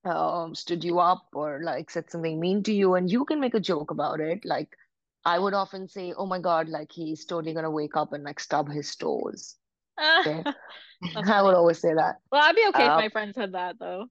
um 0.05 0.55
stood 0.55 0.85
you 0.85 0.99
up 1.01 1.27
or 1.35 1.61
like 1.63 1.91
said 1.91 2.11
something 2.11 2.41
mean 2.41 2.63
to 2.63 2.73
you 2.73 2.95
and 2.95 3.11
you 3.11 3.25
can 3.25 3.41
make 3.41 3.55
a 3.55 3.61
joke 3.61 3.91
about 3.91 4.21
it. 4.21 4.45
Like 4.45 4.77
I 5.25 5.39
would 5.39 5.55
often 5.55 5.89
say, 5.89 6.15
oh 6.17 6.27
my 6.27 6.41
God, 6.41 6.69
like 6.69 6.93
he's 6.93 7.25
totally 7.27 7.55
gonna 7.55 7.71
wake 7.71 7.97
up 7.97 8.13
and 8.13 8.25
like 8.25 8.41
stub 8.41 8.71
his 8.71 8.95
toes. 8.97 9.57
Okay. 10.27 10.45
I 11.17 11.43
would 11.43 11.55
always 11.55 11.81
say 11.81 11.95
that. 11.95 12.17
Well, 12.31 12.43
I'd 12.43 12.57
be 12.57 12.67
okay 12.71 12.87
if 12.87 12.93
Uh, 12.93 12.97
my 12.97 13.09
friend 13.09 13.35
said 13.35 13.53
that 13.53 13.79
though. 13.79 14.07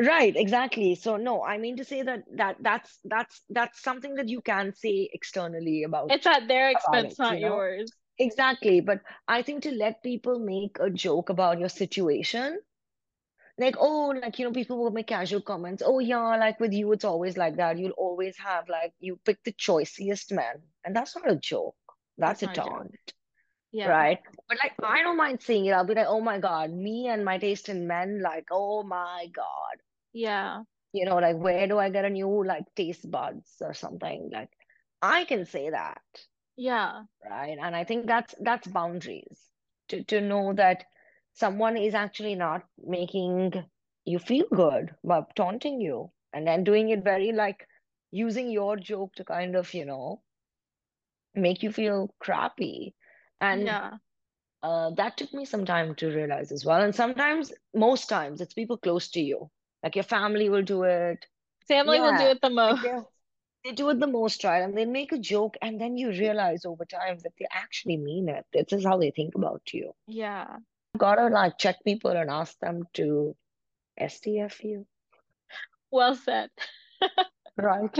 Right, 0.00 0.34
exactly. 0.36 0.94
So 0.96 1.16
no, 1.16 1.42
I 1.44 1.58
mean 1.58 1.76
to 1.76 1.84
say 1.84 2.02
that 2.02 2.24
that 2.36 2.56
that's 2.60 2.98
that's 3.04 3.42
that's 3.50 3.80
something 3.82 4.14
that 4.16 4.28
you 4.28 4.40
can 4.40 4.72
say 4.74 5.08
externally 5.12 5.82
about 5.84 6.14
It's 6.14 6.26
at 6.26 6.48
their 6.48 6.70
expense, 6.70 7.18
it, 7.18 7.18
not 7.18 7.38
you 7.38 7.40
know? 7.40 7.60
yours. 7.60 7.92
Exactly. 8.18 8.80
But 8.80 9.02
I 9.28 9.42
think 9.42 9.62
to 9.64 9.72
let 9.72 10.02
people 10.02 10.38
make 10.38 10.78
a 10.80 10.90
joke 10.90 11.28
about 11.30 11.58
your 11.60 11.68
situation, 11.68 12.60
like, 13.58 13.76
oh, 13.78 14.08
like, 14.20 14.38
you 14.38 14.44
know, 14.46 14.52
people 14.52 14.78
will 14.78 14.90
make 14.90 15.06
casual 15.08 15.40
comments. 15.40 15.82
Oh, 15.84 15.98
yeah, 16.00 16.36
like 16.36 16.58
with 16.60 16.72
you, 16.72 16.92
it's 16.92 17.04
always 17.04 17.36
like 17.36 17.56
that. 17.56 17.78
You'll 17.78 17.92
always 17.92 18.36
have 18.38 18.68
like 18.68 18.92
you 19.00 19.18
pick 19.24 19.42
the 19.44 19.52
choicest 19.52 20.32
man. 20.32 20.62
And 20.84 20.94
that's 20.96 21.14
not 21.16 21.30
a 21.30 21.36
joke. 21.36 21.76
That's 22.18 22.40
That's 22.40 22.42
a 22.42 22.46
not 22.46 22.58
a 22.58 22.60
joke. 22.60 22.84
taunt, 22.84 23.14
Yeah. 23.72 23.88
right? 23.88 24.20
But 24.48 24.58
like 24.62 24.74
I 24.82 25.02
don't 25.02 25.16
mind 25.18 25.42
seeing 25.42 25.66
it. 25.66 25.72
I'll 25.72 25.86
be 25.86 25.94
like, 25.94 26.06
oh 26.08 26.20
my 26.20 26.38
God, 26.40 26.72
me 26.72 27.08
and 27.08 27.24
my 27.24 27.38
taste 27.38 27.68
in 27.70 27.86
men, 27.88 28.22
like, 28.22 28.46
oh 28.52 28.82
my 28.84 29.28
God. 29.34 29.76
Yeah. 30.14 30.64
you 30.92 31.04
know, 31.06 31.16
like 31.18 31.36
where 31.38 31.62
do 31.66 31.78
I 31.78 31.84
get 31.90 32.04
a 32.04 32.10
new 32.10 32.40
like 32.44 32.74
taste 32.74 33.10
buds 33.10 33.56
or 33.60 33.72
something? 33.74 34.30
Like 34.32 34.50
I 35.02 35.24
can 35.24 35.44
say 35.46 35.70
that, 35.70 36.02
Yeah. 36.56 37.06
right? 37.24 37.58
And 37.60 37.76
I 37.76 37.84
think 37.84 38.06
that's 38.06 38.34
that's 38.40 38.66
boundaries 38.68 39.50
to 39.88 40.04
to 40.04 40.20
know 40.20 40.52
that 40.54 40.84
someone 41.32 41.76
is 41.76 41.94
actually 41.94 42.34
not 42.34 42.62
making 42.78 43.52
you 44.04 44.18
feel 44.18 44.46
good 44.54 44.94
by 45.04 45.22
taunting 45.34 45.80
you 45.80 46.12
and 46.32 46.46
then 46.46 46.64
doing 46.64 46.90
it 46.90 47.02
very 47.04 47.32
like 47.32 47.66
using 48.10 48.50
your 48.50 48.76
joke 48.76 49.14
to 49.16 49.24
kind 49.24 49.56
of, 49.56 49.72
you 49.74 49.84
know, 49.84 50.22
make 51.34 51.62
you 51.62 51.72
feel 51.72 52.14
crappy. 52.20 52.94
And 53.40 53.78
Yeah. 53.78 53.98
uh, 54.62 54.90
that 54.92 55.16
took 55.16 55.32
me 55.34 55.44
some 55.44 55.64
time 55.66 55.94
to 55.96 56.08
realize 56.14 56.52
as 56.52 56.64
well. 56.64 56.82
And 56.82 56.94
sometimes, 56.94 57.52
most 57.74 58.08
times, 58.08 58.40
it's 58.40 58.54
people 58.54 58.76
close 58.76 59.08
to 59.10 59.20
you. 59.20 59.50
Like 59.84 59.96
your 59.96 60.02
family 60.04 60.48
will 60.48 60.62
do 60.62 60.84
it. 60.84 61.26
Family 61.68 62.00
will 62.00 62.16
do 62.16 62.24
it 62.24 62.40
the 62.40 62.48
like 62.48 62.76
most. 62.76 62.82
they 62.82 62.98
they 63.64 63.72
do 63.72 63.90
it 63.90 64.00
the 64.00 64.06
most, 64.06 64.42
right? 64.44 64.62
And 64.62 64.76
they 64.76 64.86
make 64.86 65.12
a 65.12 65.18
joke, 65.18 65.56
and 65.60 65.78
then 65.80 65.98
you 65.98 66.08
realize 66.08 66.64
over 66.64 66.86
time 66.86 67.18
that 67.22 67.32
they 67.38 67.46
actually 67.52 67.98
mean 67.98 68.30
it. 68.30 68.46
This 68.52 68.72
is 68.72 68.84
how 68.84 68.98
they 68.98 69.10
think 69.10 69.34
about 69.34 69.74
you. 69.74 69.92
Yeah. 70.06 70.56
You 70.94 70.98
gotta 70.98 71.28
like 71.28 71.58
check 71.58 71.76
people 71.84 72.12
and 72.12 72.30
ask 72.30 72.58
them 72.60 72.84
to 72.94 73.36
STF 74.00 74.64
you, 74.64 74.86
Well 75.90 76.14
said. 76.14 76.50
right? 77.56 77.96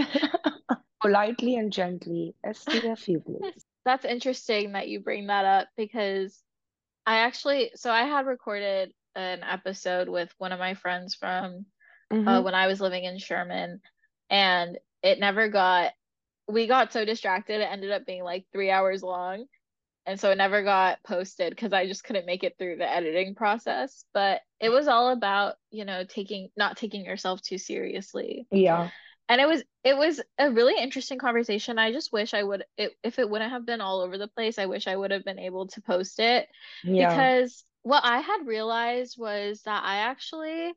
Politely 1.03 1.57
and 1.57 1.71
gently, 1.71 2.35
STF 2.47 3.09
you, 3.09 3.21
please. 3.21 3.65
That's 3.85 4.07
interesting 4.07 4.73
that 4.73 4.89
you 4.89 5.01
bring 5.01 5.27
that 5.27 5.45
up 5.45 5.69
because 5.77 6.43
I 7.05 7.17
actually, 7.17 7.73
so 7.75 7.91
I 7.91 8.05
had 8.05 8.25
recorded 8.27 8.93
an 9.15 9.43
episode 9.43 10.09
with 10.09 10.33
one 10.39 10.53
of 10.53 10.59
my 10.59 10.75
friends 10.75 11.15
from 11.15 11.67
uh, 12.11 12.15
Mm-hmm. 12.15 12.45
when 12.45 12.55
I 12.55 12.67
was 12.67 12.81
living 12.81 13.05
in 13.05 13.19
Sherman, 13.19 13.81
and 14.31 14.79
it 15.03 15.19
never 15.19 15.49
got, 15.49 15.93
we 16.49 16.67
got 16.67 16.93
so 16.93 17.05
distracted, 17.05 17.61
it 17.61 17.69
ended 17.71 17.91
up 17.91 18.07
being 18.07 18.23
like 18.25 18.47
three 18.53 18.71
hours 18.71 19.03
long. 19.03 19.47
And 20.07 20.21
so 20.21 20.31
it 20.31 20.37
never 20.37 20.63
got 20.63 21.03
posted 21.03 21.49
because 21.51 21.73
I 21.73 21.87
just 21.87 22.05
couldn't 22.05 22.27
make 22.27 22.45
it 22.45 22.57
through 22.59 22.77
the 22.77 22.91
editing 22.91 23.35
process. 23.35 24.05
But 24.13 24.43
it 24.61 24.69
was 24.69 24.87
all 24.87 25.11
about, 25.11 25.55
you 25.71 25.87
know, 25.87 26.05
taking, 26.05 26.51
not 26.59 26.77
taking 26.77 27.07
yourself 27.07 27.41
too 27.41 27.57
seriously. 27.57 28.47
Yeah. 28.51 28.91
And 29.31 29.41
it 29.41 29.49
was, 29.49 29.63
it 29.83 29.97
was 29.97 30.21
a 30.39 30.51
really 30.51 30.75
interesting 30.79 31.19
conversation. 31.19 31.79
I 31.79 31.91
just 31.91 32.13
wish 32.13 32.35
I 32.35 32.43
would, 32.43 32.65
it, 32.77 32.93
if 33.03 33.19
it 33.19 33.31
wouldn't 33.31 33.53
have 33.53 33.65
been 33.65 33.81
all 33.81 34.03
over 34.03 34.19
the 34.19 34.29
place, 34.29 34.59
I 34.59 34.67
wish 34.67 34.87
I 34.87 34.95
would 34.95 35.11
have 35.11 35.25
been 35.25 35.39
able 35.39 35.69
to 35.69 35.81
post 35.81 36.21
it 36.21 36.49
Yeah. 36.83 37.09
because 37.09 37.65
what 37.83 38.05
I 38.05 38.19
had 38.19 38.47
realized 38.47 39.17
was 39.19 39.63
that 39.63 39.83
I 39.85 39.97
actually, 40.01 40.75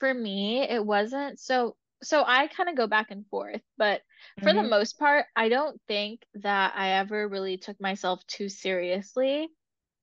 for 0.00 0.12
me, 0.12 0.62
it 0.62 0.84
wasn't 0.84 1.40
so 1.40 1.76
so 2.02 2.22
I 2.26 2.48
kind 2.48 2.68
of 2.68 2.76
go 2.76 2.86
back 2.86 3.10
and 3.10 3.26
forth, 3.28 3.62
but 3.78 4.02
for 4.42 4.52
the 4.52 4.62
Mm-hmm. 4.62 4.68
most 4.68 4.98
part, 4.98 5.26
I 5.36 5.48
don't 5.48 5.80
think 5.88 6.22
that 6.34 6.74
I 6.76 6.90
ever 6.98 7.28
really 7.28 7.56
took 7.58 7.80
myself 7.80 8.26
too 8.26 8.48
seriously. 8.50 9.48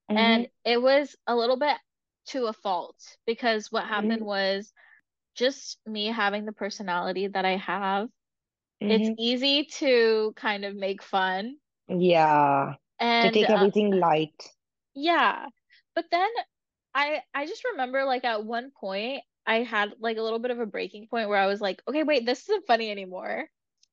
Mm-hmm. 0.09 0.41
And 0.41 0.47
it 0.65 0.81
was 0.81 1.15
a 1.27 1.35
little 1.35 1.57
bit 1.57 1.77
to 2.27 2.47
a 2.47 2.53
fault 2.53 2.97
because 3.27 3.71
what 3.71 3.85
happened 3.87 4.23
Mm-hmm. 4.23 4.25
was 4.25 4.73
just 5.35 5.79
me 5.87 6.07
having 6.07 6.45
the 6.45 6.53
personality 6.53 7.27
that 7.27 7.45
I 7.45 7.57
have, 7.57 8.09
it's 8.87 9.09
Mm-hmm. 9.09 9.13
easy 9.17 9.65
to 9.79 10.33
kind 10.37 10.65
of 10.65 10.75
make 10.75 11.03
fun. 11.03 11.57
Yeah. 11.89 12.75
To 13.19 13.29
And 13.29 13.43
take 13.43 13.49
uh, 13.49 13.51
everything 13.51 13.91
light. 13.91 14.55
Yeah. 14.93 15.47
But 15.95 16.05
then 16.11 16.29
I 16.93 17.23
I 17.33 17.45
just 17.47 17.63
remember 17.65 18.03
like 18.05 18.25
at 18.25 18.45
one 18.45 18.71
point 18.71 19.23
I 19.51 19.63
had 19.63 19.95
like 19.99 20.15
a 20.15 20.21
little 20.21 20.39
bit 20.39 20.51
of 20.51 20.61
a 20.61 20.65
breaking 20.65 21.07
point 21.09 21.27
where 21.27 21.37
I 21.37 21.47
was 21.47 21.59
like, 21.59 21.81
okay, 21.85 22.03
wait, 22.03 22.25
this 22.25 22.43
isn't 22.43 22.65
funny 22.67 22.89
anymore. 22.89 23.49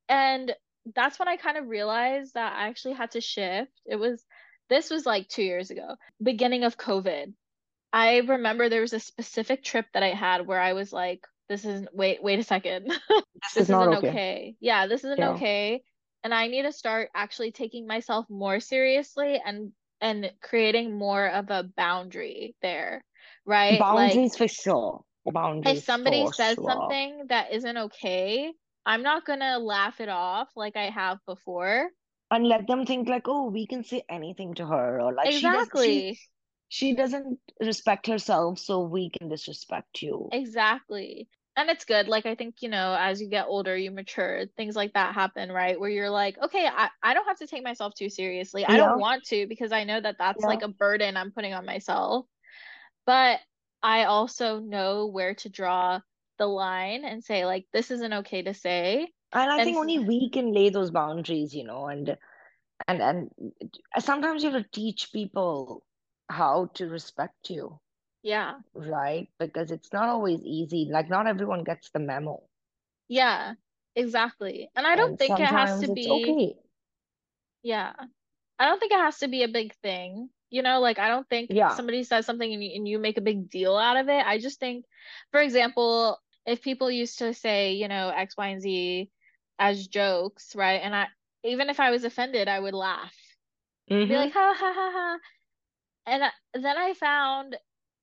And 0.08 0.54
that's 0.94 1.18
when 1.18 1.26
I 1.26 1.36
kind 1.36 1.56
of 1.56 1.66
realized 1.66 2.34
that 2.34 2.52
I 2.52 2.68
actually 2.68 2.94
had 2.94 3.10
to 3.10 3.20
shift. 3.20 3.72
It 3.84 3.96
was 3.96 4.24
this 4.68 4.88
was 4.88 5.04
like 5.04 5.26
two 5.26 5.42
years 5.42 5.72
ago, 5.72 5.96
beginning 6.22 6.62
of 6.62 6.76
COVID. 6.76 7.32
I 7.92 8.18
remember 8.18 8.68
there 8.68 8.82
was 8.82 8.92
a 8.92 9.00
specific 9.00 9.64
trip 9.64 9.86
that 9.94 10.04
I 10.04 10.10
had 10.10 10.46
where 10.46 10.60
I 10.60 10.74
was 10.74 10.92
like, 10.92 11.26
this 11.48 11.64
isn't, 11.64 11.88
wait, 11.92 12.22
wait 12.22 12.38
a 12.38 12.44
second. 12.44 12.86
This 13.42 13.54
This 13.54 13.62
is 13.64 13.68
not 13.70 13.88
isn't 13.88 13.98
okay. 13.98 14.08
okay. 14.08 14.56
Yeah, 14.60 14.86
this 14.86 15.02
isn't 15.02 15.18
Yeah. 15.18 15.30
okay. 15.30 15.82
And 16.22 16.32
I 16.32 16.46
need 16.46 16.62
to 16.62 16.72
start 16.72 17.10
actually 17.16 17.50
taking 17.50 17.86
myself 17.86 18.26
more 18.28 18.60
seriously 18.60 19.40
and 19.44 19.72
and 20.00 20.30
creating 20.40 20.96
more 20.96 21.26
of 21.26 21.50
a 21.50 21.64
boundary 21.76 22.54
there, 22.62 23.04
right? 23.44 23.80
Like 23.80 23.80
Boundaries 23.80 24.36
for 24.36 24.46
sure. 24.46 25.04
If 25.64 25.78
somebody 25.78 26.26
says 26.26 26.62
something 26.62 27.26
that 27.28 27.52
isn't 27.52 27.76
okay, 27.76 28.52
I'm 28.86 29.02
not 29.02 29.24
gonna 29.24 29.58
laugh 29.58 30.00
it 30.00 30.08
off 30.08 30.50
like 30.56 30.76
I 30.76 30.90
have 30.90 31.18
before. 31.26 31.90
And 32.30 32.46
let 32.48 32.66
them 32.66 32.86
think 32.86 33.06
like, 33.06 33.28
oh, 33.28 33.50
we 33.50 33.66
can 33.66 33.84
say 33.84 34.02
anything 34.08 34.54
to 34.54 34.66
her, 34.66 34.98
or 34.98 35.12
like 35.12 35.30
she 35.30 35.50
does 35.50 35.70
she 35.74 36.06
Exactly. 36.06 36.18
she 36.68 36.94
doesn't 36.94 37.40
respect 37.60 38.06
herself, 38.06 38.58
so 38.58 38.80
we 38.82 39.10
can 39.10 39.28
disrespect 39.28 40.02
you. 40.02 40.32
Exactly. 40.32 41.28
And 41.56 41.70
it's 41.70 41.84
good. 41.84 42.06
Like 42.06 42.26
I 42.26 42.34
think, 42.36 42.62
you 42.62 42.68
know, 42.68 42.96
as 42.98 43.20
you 43.20 43.28
get 43.28 43.46
older, 43.48 43.76
you 43.76 43.90
mature, 43.90 44.46
things 44.56 44.76
like 44.76 44.92
that 44.92 45.14
happen, 45.14 45.50
right? 45.50 45.78
Where 45.78 45.90
you're 45.90 46.10
like, 46.10 46.38
okay, 46.38 46.66
I, 46.66 46.90
I 47.02 47.14
don't 47.14 47.26
have 47.26 47.38
to 47.38 47.46
take 47.48 47.64
myself 47.64 47.94
too 47.94 48.08
seriously. 48.08 48.64
I 48.64 48.76
Yeah, 48.76 48.76
don't 48.76 48.96
want 48.96 49.24
to 49.26 49.46
because 49.48 49.72
I 49.72 49.82
know 49.84 50.00
that 50.00 50.16
that's 50.18 50.46
yeah, 50.46 50.46
like 50.46 50.62
a 50.62 50.68
burden 50.68 51.16
I'm 51.16 51.32
putting 51.32 51.54
on 51.54 51.66
myself. 51.66 52.26
But 53.06 53.40
I 53.82 54.04
also 54.04 54.60
know 54.60 55.06
where 55.06 55.34
to 55.36 55.48
draw 55.48 56.00
the 56.38 56.46
line 56.46 57.04
and 57.04 57.24
say, 57.24 57.44
like, 57.46 57.66
this 57.72 57.90
isn't 57.90 58.12
okay 58.14 58.42
to 58.42 58.54
say. 58.54 59.12
and 59.32 59.50
I 59.50 59.58
And 59.58 59.74
think 59.74 59.76
only 59.78 59.98
we 59.98 60.30
can 60.30 60.52
lay 60.52 60.70
those 60.70 60.90
boundaries, 60.90 61.54
you 61.54 61.64
know, 61.64 61.86
and 61.86 62.16
and 62.88 63.02
and 63.02 63.30
uh, 63.96 64.00
sometimes 64.00 64.42
you 64.44 64.50
have 64.50 64.62
to 64.62 64.70
teach 64.70 65.12
people 65.12 65.84
how 66.30 66.66
to 66.74 66.88
respect 66.88 67.50
you, 67.50 67.80
yeah, 68.22 68.60
right? 68.74 69.28
Because 69.38 69.70
it's 69.70 69.92
not 69.92 70.08
always 70.08 70.40
easy. 70.44 70.88
Like 70.90 71.08
not 71.08 71.26
everyone 71.26 71.64
gets 71.64 71.90
the 71.90 72.00
memo, 72.00 72.42
yeah, 73.08 73.54
exactly. 73.94 74.70
And 74.74 74.86
I 74.86 74.96
don't 74.96 75.16
and 75.18 75.18
think 75.18 75.38
it 75.40 75.44
has 75.46 75.78
to 75.78 75.88
be, 75.88 76.38
okay. 76.38 76.54
yeah. 77.62 77.92
I 78.58 78.66
don't 78.66 78.78
think 78.80 78.92
it 78.92 78.98
has 79.00 79.18
to 79.20 79.28
be 79.28 79.42
a 79.42 79.48
big 79.48 79.74
thing. 79.82 80.30
You 80.50 80.62
know, 80.62 80.80
like 80.80 80.98
I 80.98 81.08
don't 81.08 81.28
think 81.28 81.50
Yeah. 81.50 81.68
somebody 81.68 82.02
says 82.04 82.26
something 82.26 82.52
and 82.52 82.62
you, 82.62 82.70
and 82.76 82.88
you 82.88 82.98
make 82.98 83.18
a 83.18 83.22
big 83.22 83.50
deal 83.50 83.76
out 83.76 83.96
of 83.96 84.08
it. 84.08 84.24
I 84.26 84.38
just 84.38 84.60
think, 84.60 84.84
for 85.30 85.40
example, 85.40 86.18
if 86.46 86.62
people 86.62 86.90
used 86.90 87.18
to 87.18 87.34
say, 87.34 87.72
you 87.74 87.88
know, 87.88 88.10
X, 88.10 88.36
Y, 88.36 88.48
and 88.48 88.60
Z 88.62 89.10
as 89.58 89.86
jokes, 89.88 90.54
right? 90.56 90.80
And 90.82 90.94
I, 90.94 91.06
even 91.44 91.68
if 91.70 91.80
I 91.80 91.90
was 91.90 92.04
offended, 92.04 92.48
I 92.48 92.58
would 92.60 92.74
laugh. 92.74 93.14
Be 94.06 94.16
Mm-hmm. 94.16 94.16
like, 94.16 94.32
ha 94.32 94.54
ha 94.56 94.72
ha 94.74 94.90
ha. 94.92 95.18
And 96.06 96.24
I- 96.24 96.32
then 96.54 96.76
I 96.78 96.94
found 96.94 97.56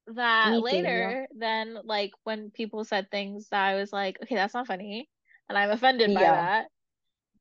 that 0.07 0.51
Me 0.51 0.63
too, 0.63 0.87
yeah. 0.87 1.15
later, 1.15 1.27
then 1.31 1.77
like 1.83 2.11
when 2.23 2.51
people 2.51 2.83
said 2.85 3.09
things 3.11 3.49
that 3.49 3.63
I 3.65 3.75
was 3.75 3.91
like, 3.93 4.21
okay, 4.23 4.35
that's 4.35 4.53
not 4.53 4.67
funny. 4.67 5.09
And 5.49 5.57
I'm 5.57 5.71
offended 5.71 6.13
by 6.13 6.31
that. 6.31 6.67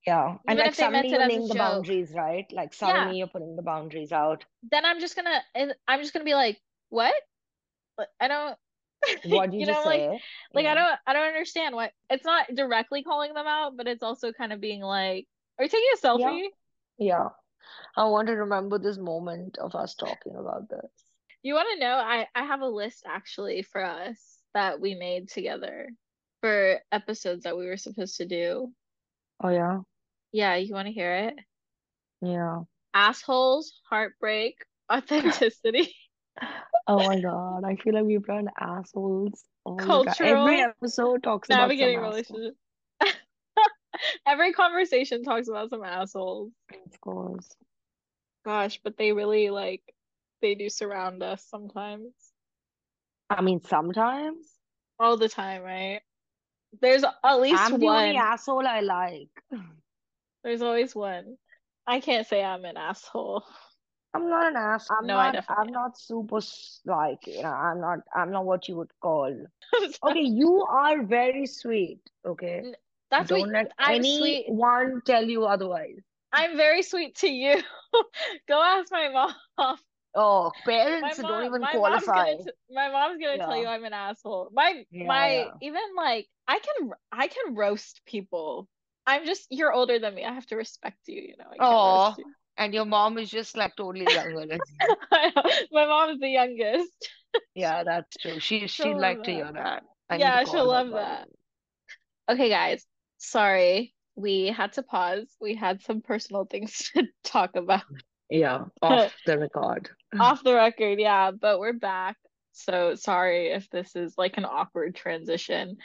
Yeah. 0.06 0.36
And 0.46 0.58
Even 0.58 0.66
like 0.66 0.76
they 0.76 0.88
meant 0.88 1.06
suddenly 1.06 1.10
you're 1.10 1.20
as 1.20 1.28
a 1.28 1.28
laying 1.28 1.48
the 1.48 1.54
joke. 1.54 1.58
boundaries, 1.58 2.12
right? 2.14 2.46
Like 2.52 2.72
Yeah. 2.80 3.12
you're 3.12 3.26
putting 3.26 3.56
the 3.56 3.62
boundaries 3.62 4.12
out. 4.12 4.44
then 4.70 4.84
I'm 4.84 5.00
just 5.00 5.16
gonna 5.16 5.42
I'm 5.88 6.00
just 6.00 6.12
gonna 6.12 6.24
be 6.24 6.34
like, 6.34 6.60
what? 6.90 7.14
I 8.20 8.28
don't 8.28 8.56
What 9.24 9.50
do 9.50 9.56
you 9.56 9.60
you 9.60 9.66
know 9.66 9.72
just 9.72 9.86
like 9.86 10.00
say? 10.00 10.18
like 10.54 10.66
I 10.66 10.74
Yeah. 10.74 10.74
don't 10.74 10.98
I 11.06 11.12
don't 11.12 11.28
understand 11.28 11.74
what 11.74 11.92
it's 12.10 12.24
not 12.24 12.54
directly 12.54 13.02
calling 13.02 13.34
them 13.34 13.46
out, 13.46 13.76
but 13.76 13.86
it's 13.88 14.02
also 14.02 14.32
kind 14.32 14.52
of 14.52 14.60
being 14.60 14.80
like, 14.82 15.26
are 15.58 15.64
you 15.64 15.68
taking 15.68 15.88
a 15.94 15.96
Yeah. 15.96 16.06
selfie? 16.06 16.42
Yeah. 16.98 17.28
I 17.96 18.04
want 18.04 18.28
to 18.28 18.34
remember 18.34 18.78
this 18.78 18.98
moment 18.98 19.58
of 19.58 19.74
us 19.74 19.94
talking 19.94 20.36
about 20.36 20.68
this. 20.68 20.90
You 21.42 21.54
want 21.54 21.68
to 21.74 21.80
know? 21.80 21.94
I 21.94 22.26
I 22.34 22.44
have 22.44 22.60
a 22.60 22.66
list 22.68 23.04
actually 23.06 23.62
for 23.62 23.82
us 23.84 24.38
that 24.54 24.80
we 24.80 24.94
made 24.94 25.28
together 25.28 25.90
for 26.40 26.80
episodes 26.92 27.44
that 27.44 27.56
we 27.56 27.66
were 27.66 27.76
supposed 27.76 28.16
to 28.18 28.26
do. 28.26 28.72
Oh 29.40 29.48
yeah. 29.48 29.80
Yeah, 30.34 30.56
you 30.56 30.74
want 30.74 30.88
to 30.88 30.92
hear 30.92 31.14
it? 31.14 31.34
Yeah. 32.20 32.62
Assholes, 32.92 33.80
heartbreak, 33.88 34.56
authenticity, 34.92 35.94
Oh 36.88 37.06
my 37.06 37.20
God. 37.20 37.64
I 37.64 37.76
feel 37.76 37.94
like 37.94 38.04
we've 38.04 38.26
done 38.26 38.48
assholes 38.58 39.44
all 39.64 39.76
the 39.76 40.10
time. 40.10 40.26
Every 40.26 40.60
episode 40.60 41.22
talks 41.22 41.48
about 41.48 41.54
some 41.54 41.68
navigating 41.68 42.00
relationships. 42.00 42.58
Every 44.26 44.52
conversation 44.52 45.22
talks 45.22 45.46
about 45.48 45.70
some 45.70 45.84
assholes. 45.84 46.52
Of 46.72 47.00
course. 47.00 47.48
Gosh, 48.44 48.80
but 48.82 48.96
they 48.98 49.12
really 49.12 49.50
like 49.50 49.82
they 50.42 50.56
do 50.56 50.68
surround 50.68 51.22
us 51.22 51.46
sometimes. 51.48 52.12
I 53.30 53.40
mean, 53.40 53.60
sometimes 53.62 54.46
All 54.98 55.16
the 55.16 55.28
time, 55.28 55.62
right? 55.62 56.00
There's 56.82 57.04
at 57.04 57.40
least 57.40 57.62
I'm 57.62 57.78
the 57.78 57.86
only 57.86 58.14
one. 58.14 58.16
asshole 58.16 58.66
I 58.66 58.80
like. 58.80 59.30
There's 60.44 60.62
always 60.62 60.94
one. 60.94 61.38
I 61.86 62.00
can't 62.00 62.26
say 62.26 62.44
I'm 62.44 62.64
an 62.64 62.76
asshole. 62.76 63.44
I'm 64.14 64.28
not 64.28 64.48
an 64.48 64.56
ass. 64.56 64.90
I'm 64.90 65.06
No, 65.06 65.14
not. 65.14 65.34
I'm 65.48 65.68
am. 65.68 65.72
not 65.72 65.98
super 65.98 66.40
like 66.86 67.26
you 67.26 67.42
know. 67.42 67.48
I'm 67.50 67.80
not. 67.80 67.98
I'm 68.14 68.30
not 68.30 68.44
what 68.46 68.68
you 68.68 68.76
would 68.76 68.92
call. 69.00 69.34
Okay, 70.04 70.20
you 70.22 70.64
are 70.68 71.02
very 71.04 71.46
sweet. 71.46 72.00
Okay, 72.24 72.64
That's 73.10 73.30
what 73.30 73.42
don't 73.42 73.50
let 73.52 73.72
I'm 73.78 74.02
sweet. 74.02 74.44
anyone 74.46 75.02
tell 75.06 75.24
you 75.24 75.44
otherwise. 75.44 75.98
I'm 76.32 76.56
very 76.56 76.82
sweet 76.82 77.16
to 77.16 77.28
you. 77.28 77.62
Go 78.48 78.62
ask 78.62 78.90
my 78.92 79.08
mom. 79.08 79.78
Oh, 80.14 80.52
parents 80.64 81.18
don't 81.18 81.44
even 81.44 81.66
my 81.66 81.78
mom's 81.78 81.78
qualify. 81.78 82.12
gonna 82.12 82.36
t 82.38 82.50
my 82.70 82.90
mom's 82.90 83.20
gonna 83.20 83.40
tell 83.40 83.56
you 83.56 83.66
I'm 83.66 83.84
an 83.84 83.92
asshole. 83.92 84.50
My 84.52 84.84
yeah, 84.90 85.04
my 85.06 85.28
yeah. 85.28 85.52
even 85.60 85.82
like 85.96 86.28
I 86.46 86.58
can 86.58 86.90
I 87.12 87.28
can 87.28 87.54
roast 87.54 88.02
people. 88.06 88.68
I'm 89.06 89.26
just 89.26 89.46
you're 89.50 89.72
older 89.72 89.98
than 89.98 90.14
me. 90.14 90.24
I 90.24 90.32
have 90.32 90.46
to 90.46 90.56
respect 90.56 90.98
you, 91.06 91.20
you 91.20 91.36
know. 91.38 91.50
Oh, 91.60 92.14
you. 92.16 92.24
and 92.56 92.72
your 92.72 92.84
mom 92.84 93.18
is 93.18 93.30
just 93.30 93.56
like 93.56 93.76
totally 93.76 94.06
younger. 94.12 94.58
My 95.72 95.86
mom's 95.86 96.20
the 96.20 96.28
youngest. 96.28 97.10
Yeah, 97.54 97.84
that's 97.84 98.16
true. 98.16 98.40
She 98.40 98.66
She'll 98.66 98.68
she'd 98.68 98.92
love 98.92 99.00
like 99.00 99.22
to 99.24 99.32
hear 99.32 99.52
that. 99.52 99.82
I 100.08 100.16
Yeah, 100.16 100.44
she'll 100.44 100.66
love 100.66 100.90
that. 100.90 101.28
Okay, 102.30 102.48
guys. 102.48 102.84
Sorry. 103.18 103.94
We 104.16 104.46
had 104.46 104.74
to 104.74 104.82
pause. 104.82 105.26
We 105.40 105.56
had 105.56 105.82
some 105.82 106.00
personal 106.00 106.44
things 106.44 106.90
to 106.94 107.04
talk 107.24 107.56
about. 107.56 107.82
Yeah, 108.30 108.64
off 108.82 109.12
the 109.26 109.38
record. 109.38 109.90
Off 110.18 110.44
the 110.44 110.54
record, 110.54 111.00
yeah, 111.00 111.32
but 111.32 111.58
we're 111.58 111.72
back. 111.72 112.16
So 112.52 112.94
sorry 112.94 113.48
if 113.48 113.68
this 113.70 113.96
is 113.96 114.14
like 114.16 114.36
an 114.36 114.44
awkward 114.44 114.94
transition. 114.94 115.76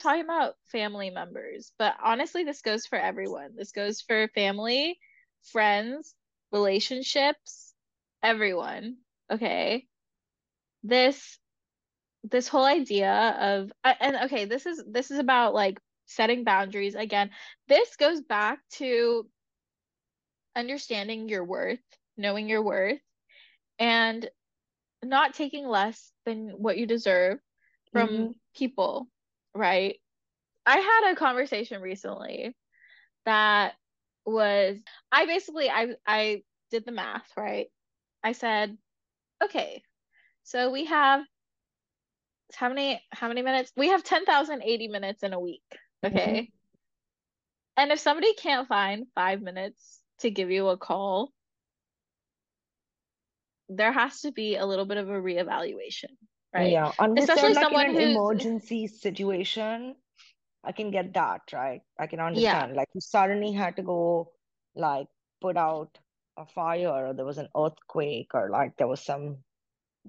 Talking 0.00 0.24
about 0.24 0.56
family 0.66 1.10
members, 1.10 1.72
but 1.78 1.96
honestly, 2.02 2.44
this 2.44 2.62
goes 2.62 2.86
for 2.86 2.98
everyone. 2.98 3.54
This 3.56 3.72
goes 3.72 4.00
for 4.00 4.28
family, 4.34 4.98
friends, 5.42 6.14
relationships, 6.52 7.74
everyone. 8.22 8.98
Okay. 9.30 9.86
This 10.82 11.38
this 12.24 12.48
whole 12.48 12.64
idea 12.64 13.12
of 13.12 13.72
and 13.84 14.16
okay, 14.24 14.44
this 14.46 14.66
is 14.66 14.82
this 14.86 15.10
is 15.10 15.18
about 15.18 15.54
like 15.54 15.80
setting 16.06 16.44
boundaries 16.44 16.94
again. 16.94 17.30
This 17.68 17.96
goes 17.96 18.20
back 18.22 18.60
to 18.72 19.28
understanding 20.56 21.28
your 21.28 21.44
worth, 21.44 21.80
knowing 22.16 22.48
your 22.48 22.62
worth, 22.62 23.00
and 23.78 24.28
not 25.02 25.34
taking 25.34 25.66
less 25.68 26.12
than 26.24 26.50
what 26.50 26.78
you 26.78 26.86
deserve 26.86 27.38
from 27.92 28.28
hmm 28.28 28.32
people, 28.56 29.08
right? 29.54 29.96
I 30.66 30.78
had 30.78 31.12
a 31.12 31.16
conversation 31.16 31.80
recently 31.80 32.54
that 33.24 33.74
was 34.24 34.78
I 35.10 35.26
basically 35.26 35.70
I 35.70 35.94
I 36.06 36.42
did 36.70 36.84
the 36.84 36.92
math, 36.92 37.28
right? 37.36 37.66
I 38.22 38.32
said, 38.32 38.76
okay, 39.42 39.82
so 40.42 40.70
we 40.70 40.84
have 40.86 41.22
how 42.54 42.68
many 42.68 43.02
how 43.10 43.28
many 43.28 43.42
minutes? 43.42 43.72
We 43.76 43.88
have 43.88 44.04
10,080 44.04 44.88
minutes 44.88 45.22
in 45.22 45.32
a 45.32 45.40
week, 45.40 45.62
okay? 46.04 46.16
Mm-hmm. 46.16 46.50
And 47.76 47.92
if 47.92 48.00
somebody 48.00 48.34
can't 48.34 48.68
find 48.68 49.06
five 49.14 49.40
minutes 49.40 50.00
to 50.20 50.30
give 50.30 50.50
you 50.50 50.68
a 50.68 50.76
call, 50.76 51.32
there 53.68 53.92
has 53.92 54.20
to 54.22 54.32
be 54.32 54.56
a 54.56 54.66
little 54.66 54.84
bit 54.84 54.98
of 54.98 55.08
a 55.08 55.12
reevaluation, 55.12 56.10
right? 56.54 56.70
Yeah, 56.70 56.92
unless 56.98 57.28
Especially 57.30 57.54
like 57.54 57.72
in 57.72 57.80
an 57.84 57.96
emergency 57.96 58.86
situation, 58.86 59.96
I 60.64 60.72
can 60.72 60.90
get 60.90 61.14
that, 61.14 61.42
right? 61.52 61.82
I 61.98 62.06
can 62.06 62.20
yeah, 62.20 62.26
understand. 62.26 62.76
Like 62.76 62.88
you 62.94 63.00
suddenly 63.00 63.52
had 63.52 63.76
to 63.76 63.82
go 63.82 64.32
like 64.74 65.08
put 65.40 65.56
out 65.56 65.98
a 66.36 66.46
fire 66.46 66.88
or 66.88 67.14
there 67.14 67.24
was 67.24 67.38
an 67.38 67.48
earthquake 67.56 68.30
or 68.34 68.50
like 68.50 68.76
there 68.76 68.88
was 68.88 69.00
some, 69.00 69.38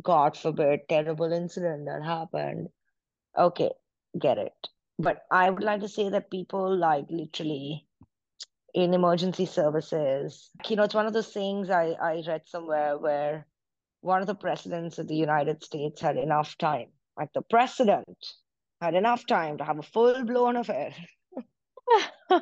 God 0.04 0.38
forbid, 0.38 0.82
terrible 0.90 1.32
incident 1.32 1.86
that 1.86 2.04
happened. 2.04 2.70
Okay, 3.38 3.72
get 4.20 4.38
it. 4.38 4.54
But 5.00 5.24
I 5.32 5.50
would 5.50 5.64
like 5.64 5.82
to 5.82 5.90
say 5.90 6.10
that 6.10 6.32
people 6.32 6.76
like 6.76 7.06
literally 7.10 7.88
in 8.74 8.94
emergency 8.94 9.46
services, 9.46 10.50
you 10.68 10.76
know, 10.76 10.84
it's 10.84 10.96
one 10.96 11.08
of 11.08 11.14
those 11.14 11.34
things 11.34 11.70
I, 11.70 11.92
I 12.02 12.24
read 12.28 12.44
somewhere 12.48 12.98
where 12.98 13.48
one 14.02 14.22
of 14.22 14.28
the 14.28 14.36
presidents 14.36 14.98
of 15.00 15.08
the 15.08 15.16
United 15.16 15.64
States 15.64 16.02
had 16.02 16.18
enough 16.18 16.58
time. 16.58 16.88
Like 17.18 17.30
the 17.34 17.42
president 17.44 18.18
had 18.82 18.96
enough 18.96 19.26
time 19.26 19.58
to 19.60 19.64
have 19.64 19.80
a 19.80 19.84
full 19.84 20.24
blown 20.26 20.56
affair. 20.58 20.94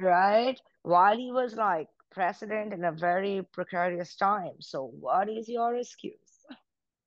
right? 0.00 0.60
While 0.82 1.16
he 1.16 1.30
was 1.32 1.54
like 1.54 1.86
president 2.10 2.72
in 2.72 2.84
a 2.84 2.92
very 2.92 3.42
precarious 3.52 4.16
time. 4.16 4.54
So, 4.60 4.90
what 4.98 5.28
is 5.28 5.48
your 5.48 5.76
excuse? 5.76 6.16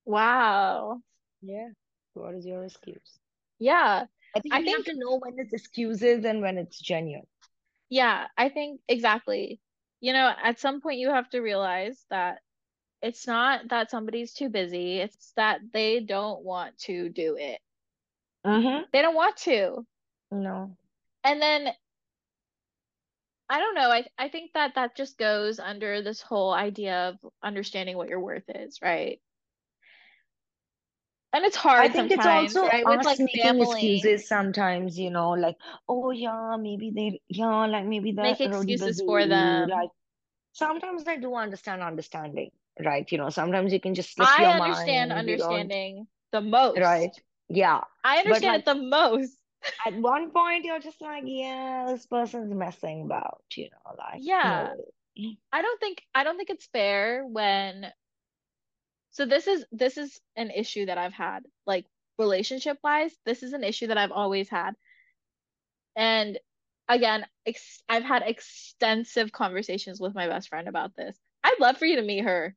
Wow. 0.05 1.01
Yeah. 1.41 1.69
What 2.13 2.35
is 2.35 2.45
your 2.45 2.63
excuse? 2.63 3.19
Yeah. 3.59 4.05
I 4.35 4.39
think 4.39 4.53
I 4.53 4.59
you 4.59 4.65
think- 4.65 4.77
have 4.77 4.85
to 4.85 4.99
know 4.99 5.17
when 5.19 5.33
it's 5.37 5.53
excuses 5.53 6.25
and 6.25 6.41
when 6.41 6.57
it's 6.57 6.79
genuine. 6.79 7.27
Yeah, 7.89 8.25
I 8.37 8.49
think 8.49 8.81
exactly. 8.87 9.59
You 10.01 10.13
know, 10.13 10.31
at 10.43 10.59
some 10.59 10.81
point 10.81 10.99
you 10.99 11.09
have 11.09 11.29
to 11.31 11.39
realize 11.39 12.03
that 12.09 12.39
it's 13.01 13.27
not 13.27 13.69
that 13.69 13.91
somebody's 13.91 14.33
too 14.33 14.49
busy, 14.49 14.99
it's 14.99 15.31
that 15.35 15.59
they 15.73 15.99
don't 15.99 16.43
want 16.43 16.77
to 16.79 17.09
do 17.09 17.37
it. 17.39 17.59
Mm-hmm. 18.45 18.83
They 18.91 19.01
don't 19.01 19.15
want 19.15 19.37
to. 19.37 19.85
No. 20.31 20.75
And 21.23 21.41
then 21.41 21.69
I 23.49 23.59
don't 23.59 23.75
know, 23.75 23.89
I 23.89 24.05
I 24.17 24.29
think 24.29 24.51
that 24.53 24.75
that 24.75 24.95
just 24.95 25.17
goes 25.17 25.59
under 25.59 26.01
this 26.01 26.21
whole 26.21 26.51
idea 26.53 27.09
of 27.09 27.31
understanding 27.43 27.95
what 27.97 28.09
your 28.09 28.19
worth 28.19 28.49
is, 28.49 28.79
right? 28.81 29.19
And 31.31 31.43
it's 31.43 31.57
hard 31.57 31.81
I 31.81 31.89
think 31.89 32.11
it's 32.11 32.25
also 32.25 32.65
right? 32.65 32.85
With 32.85 33.03
like 33.03 33.19
making 33.19 33.43
family. 33.43 33.63
excuses 33.97 34.25
sometimes, 34.27 34.97
you 34.97 35.09
know, 35.09 35.31
like, 35.31 35.57
oh 35.89 36.11
yeah, 36.11 36.55
maybe 36.57 36.91
they, 36.95 37.19
yeah, 37.27 37.65
like 37.65 37.85
maybe 37.85 38.13
Make 38.13 38.37
they're 38.37 38.49
really 38.49 38.73
excuses 38.73 39.01
for 39.01 39.25
them. 39.25 39.67
Like 39.67 39.89
sometimes 40.53 41.03
I 41.05 41.17
do 41.17 41.35
understand 41.35 41.83
understanding, 41.83 42.51
right? 42.83 43.09
You 43.11 43.17
know, 43.17 43.29
sometimes 43.29 43.73
you 43.73 43.79
can 43.79 43.93
just 43.95 44.13
slip 44.15 44.29
I 44.29 44.41
your 44.41 44.51
understand 44.51 45.09
mind, 45.09 45.19
understanding 45.19 46.07
the 46.31 46.41
most. 46.41 46.79
right? 46.79 47.11
Yeah. 47.49 47.81
I 48.03 48.17
understand 48.19 48.53
like 48.53 48.61
it 48.61 48.65
the 48.65 48.75
most. 48.75 49.37
at 49.85 49.93
one 49.93 50.31
point 50.31 50.65
you're 50.65 50.79
just 50.79 51.01
like, 51.01 51.23
yeah, 51.25 51.85
this 51.89 52.05
person's 52.05 52.53
messing 52.53 53.03
about, 53.05 53.43
you 53.55 53.69
know, 53.69 53.95
like 53.97 54.21
Yeah. 54.21 54.73
no. 55.17 55.35
I 55.51 55.61
don't 55.61 55.79
think 55.79 56.01
I 56.13 56.23
don't 56.23 56.37
think 56.37 56.49
it's 56.49 56.67
fair 56.67 57.25
when 57.25 57.91
so 59.11 59.25
this 59.25 59.47
is 59.47 59.65
this 59.71 59.97
is 59.97 60.19
an 60.35 60.51
issue 60.51 60.85
that 60.87 60.97
I've 60.97 61.13
had 61.13 61.43
like 61.65 61.85
relationship 62.17 62.77
wise 62.83 63.13
this 63.25 63.43
is 63.43 63.53
an 63.53 63.63
issue 63.63 63.87
that 63.87 63.97
I've 63.97 64.11
always 64.11 64.49
had 64.49 64.73
and 65.95 66.37
again 66.87 67.25
ex 67.45 67.81
I've 67.87 68.03
had 68.03 68.23
extensive 68.23 69.31
conversations 69.31 69.99
with 69.99 70.13
my 70.15 70.27
best 70.27 70.49
friend 70.49 70.67
about 70.67 70.95
this 70.95 71.17
I'd 71.43 71.59
love 71.59 71.77
for 71.77 71.85
you 71.85 71.97
to 71.97 72.01
meet 72.01 72.23
her 72.23 72.55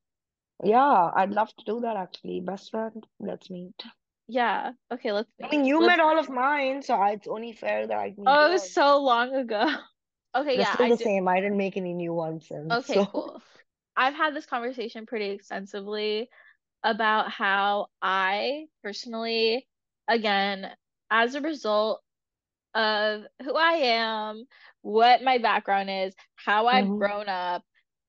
Yeah, 0.62 1.10
I'd 1.14 1.32
love 1.32 1.54
to 1.56 1.64
do 1.64 1.80
that 1.80 1.96
actually. 1.96 2.40
Best 2.40 2.70
friend, 2.70 3.04
let's 3.18 3.50
meet. 3.50 3.82
yeah 4.28 4.72
okay 4.92 5.12
let's 5.12 5.30
I 5.42 5.48
mean, 5.48 5.64
you 5.64 5.80
let's 5.80 5.86
met 5.86 5.98
all 6.00 6.18
of 6.18 6.28
mine, 6.30 6.82
so 6.82 6.94
I- 6.94 7.10
it's 7.12 7.26
only 7.26 7.52
fair 7.52 7.86
that 7.86 7.98
I 7.98 8.14
meet 8.16 8.40
oh 8.40 8.48
it 8.48 8.50
yours. 8.50 8.52
was 8.52 8.68
so 8.72 8.98
long 9.02 9.34
ago 9.34 9.66
okay 10.36 10.58
They're 10.58 10.60
yeah 10.60 10.76
still 10.76 10.88
the 10.88 10.96
do 10.96 11.06
same. 11.06 11.28
I 11.28 11.40
didn't 11.40 11.56
make 11.56 11.76
any 11.76 11.94
new 11.94 12.12
ones 12.12 12.48
since. 12.48 12.86
okay 12.88 13.04
So 13.04 13.10
cool 13.10 13.42
I've 13.96 14.14
had 14.14 14.34
this 14.34 14.46
conversation 14.46 15.06
pretty 15.06 15.30
extensively 15.30 16.30
about 16.84 17.30
how 17.30 17.88
I 18.02 18.66
personally, 18.82 19.66
again, 20.08 20.70
as 21.10 21.34
a 21.34 21.40
result 21.42 22.02
of 22.74 23.22
who 23.42 23.54
I 23.54 23.72
am, 23.74 24.46
what 24.82 25.22
my 25.22 25.38
background 25.38 25.90
is, 25.90 26.14
how 26.36 26.66
I've 26.68 26.94
Mhm. 26.94 26.98
grown 26.98 27.28
up, 27.28 27.62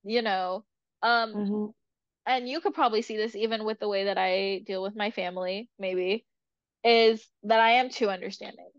you 0.03 0.21
know, 0.21 0.65
um, 1.03 1.49
Mhm. 1.49 1.73
And 2.29 2.47
you 2.47 2.61
could 2.61 2.75
probably 2.75 3.01
see 3.01 3.17
this 3.17 3.35
even 3.35 3.65
with 3.65 3.79
the 3.79 3.89
way 3.89 4.05
that 4.05 4.17
I 4.17 4.61
deal 4.65 4.83
with 4.83 4.95
my 4.95 5.09
family, 5.09 5.67
maybe, 5.79 6.25
is 6.83 7.27
that 7.43 7.59
I 7.59 7.71
am 7.71 7.89
too 7.89 8.07
understanding. 8.07 8.69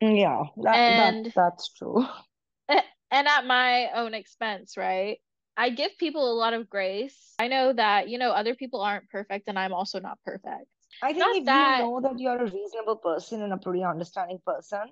Yeah, 0.00 0.42
that 0.56 0.72
that 0.72 1.14
And 1.14 1.32
that's 1.34 1.72
true. 1.74 2.04
and 2.68 3.28
at 3.28 3.46
my 3.46 3.90
own 3.94 4.14
expense, 4.14 4.76
right? 4.76 5.18
I 5.56 5.70
give 5.70 5.96
people 5.98 6.30
a 6.30 6.34
lot 6.34 6.54
of 6.54 6.68
grace. 6.68 7.34
I 7.38 7.48
know 7.48 7.72
that, 7.72 8.08
you 8.08 8.18
know, 8.18 8.30
other 8.30 8.54
people 8.54 8.80
aren't 8.80 9.08
perfect 9.10 9.48
and 9.48 9.58
I'm 9.58 9.72
also 9.72 10.00
not 10.00 10.18
perfect. 10.24 10.66
I 11.02 11.12
think 11.12 11.18
Not 11.18 11.36
if 11.36 11.44
that, 11.44 11.78
you 11.78 11.84
know 11.84 12.00
that 12.00 12.18
you're 12.18 12.38
a 12.38 12.50
reasonable 12.50 12.96
person 12.96 13.42
and 13.42 13.52
a 13.52 13.56
pretty 13.56 13.84
understanding 13.84 14.40
person, 14.44 14.86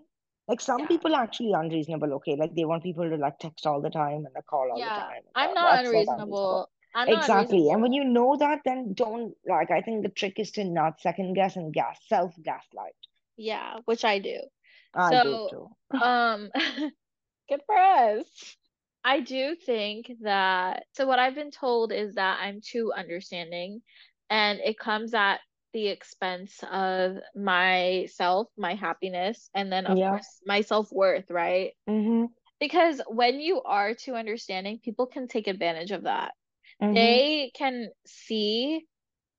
like 0.47 0.61
some 0.61 0.81
yeah. 0.81 0.87
people 0.87 1.15
are 1.15 1.23
actually 1.23 1.53
unreasonable, 1.53 2.13
okay? 2.15 2.37
Like 2.37 2.55
they 2.55 2.65
want 2.65 2.85
people 2.85 3.09
to 3.09 3.17
like 3.17 3.39
text 3.41 3.67
all 3.67 3.81
the 3.81 3.91
time 3.91 4.27
and 4.27 4.29
like 4.35 4.47
call 4.47 4.71
all 4.71 4.79
the 4.79 4.85
time. 4.85 5.23
I'm 5.35 5.55
not 5.55 5.55
not 5.55 5.85
unreasonable. 5.87 6.15
unreasonable. 6.15 6.71
Exactly. 7.05 7.71
And 7.71 7.83
when 7.83 7.93
you 7.93 8.05
know 8.05 8.37
that, 8.37 8.63
then 8.65 8.95
don't 8.95 9.35
like 9.47 9.71
I 9.71 9.83
think 9.83 10.03
the 10.03 10.09
trick 10.09 10.39
is 10.39 10.51
to 10.53 10.65
not 10.65 11.01
second 11.01 11.35
guess 11.35 11.57
and 11.57 11.73
gas 11.73 11.99
self 12.09 12.35
gaslight. 12.43 12.95
Yeah, 13.37 13.79
which 13.85 14.05
I 14.05 14.19
do. 14.19 14.41
I 14.95 15.17
do 15.17 15.39
So, 15.41 15.49
too. 15.49 15.71
um, 16.01 16.51
good 17.49 17.63
for 17.67 17.77
us. 17.77 18.57
I 19.05 19.21
do 19.21 19.55
think 19.57 20.11
that, 20.23 20.85
so 20.95 21.07
what 21.07 21.19
I've 21.19 21.35
been 21.35 21.53
told 21.53 21.93
is 21.93 22.17
that 22.17 22.41
I'm 22.43 22.61
too 22.61 22.93
understanding 22.97 23.83
and 24.31 24.61
it 24.61 24.79
comes 24.79 25.15
at 25.15 25.41
the 25.73 25.89
expense 25.89 26.61
of 26.71 27.19
myself, 27.37 28.49
my 28.57 28.75
happiness, 28.75 29.51
and 29.55 29.73
then 29.73 29.87
of 29.87 29.99
Yeah. 29.99 30.03
course 30.03 30.41
my 30.47 30.63
self-worth, 30.63 31.31
right? 31.31 31.73
Mm-hmm. 31.89 32.27
Because 32.61 33.01
when 33.09 33.41
you 33.41 33.63
are 33.63 33.95
too 33.95 34.15
understanding, 34.15 34.81
people 34.81 35.07
can 35.07 35.29
take 35.29 35.47
advantage 35.49 35.93
of 35.93 36.05
that. 36.05 36.35
Mm-hmm. 36.83 36.95
They 36.97 37.51
can 37.55 37.91
see 38.07 38.87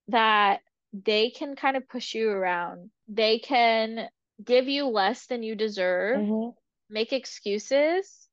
that 0.08 0.62
they 0.94 1.30
can 1.32 1.56
kind 1.56 1.78
of 1.78 1.88
push 1.88 2.14
you 2.16 2.30
around. 2.30 2.92
They 3.08 3.40
can 3.40 4.10
give 4.44 4.68
you 4.68 4.88
less 4.88 5.26
than 5.28 5.44
you 5.44 5.56
deserve, 5.56 6.26
Mm-hmm. 6.26 6.50
make 6.90 7.14
excuses, 7.14 8.30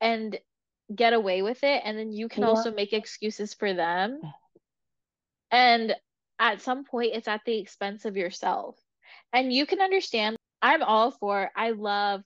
and 0.00 0.38
get 0.94 1.12
away 1.12 1.42
with 1.42 1.62
it. 1.64 1.82
And 1.84 1.98
then 1.98 2.12
you 2.12 2.28
can 2.28 2.42
Yeah. 2.42 2.48
also 2.48 2.72
make 2.72 2.92
excuses 2.92 3.54
for 3.54 3.72
them. 3.72 4.26
And 5.50 5.94
at 6.38 6.60
some 6.60 6.84
point, 6.84 7.14
it's 7.14 7.28
at 7.28 7.42
the 7.44 7.58
expense 7.58 8.04
of 8.04 8.16
yourself. 8.16 8.78
And 9.32 9.52
you 9.52 9.66
can 9.66 9.80
understand, 9.80 10.36
I'm 10.62 10.82
all 10.82 11.10
for, 11.10 11.50
I 11.56 11.70
love, 11.70 12.22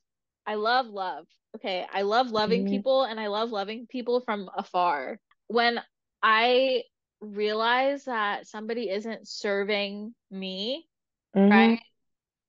I 0.46 0.54
love 0.54 0.86
love. 0.86 1.26
Okay. 1.56 1.86
I 1.90 2.02
love 2.02 2.30
loving 2.30 2.64
Mhm. 2.64 2.66
people 2.66 3.04
and 3.04 3.18
I 3.20 3.28
love 3.28 3.50
loving 3.50 3.86
people 3.86 4.20
from 4.20 4.48
afar. 4.56 5.18
When 5.48 5.80
I 6.28 6.82
realize 7.20 8.04
that 8.04 8.48
somebody 8.48 8.90
isn't 8.90 9.28
serving 9.28 10.14
me, 10.30 10.86
Mm-hmm. 11.36 11.50
right? 11.52 11.80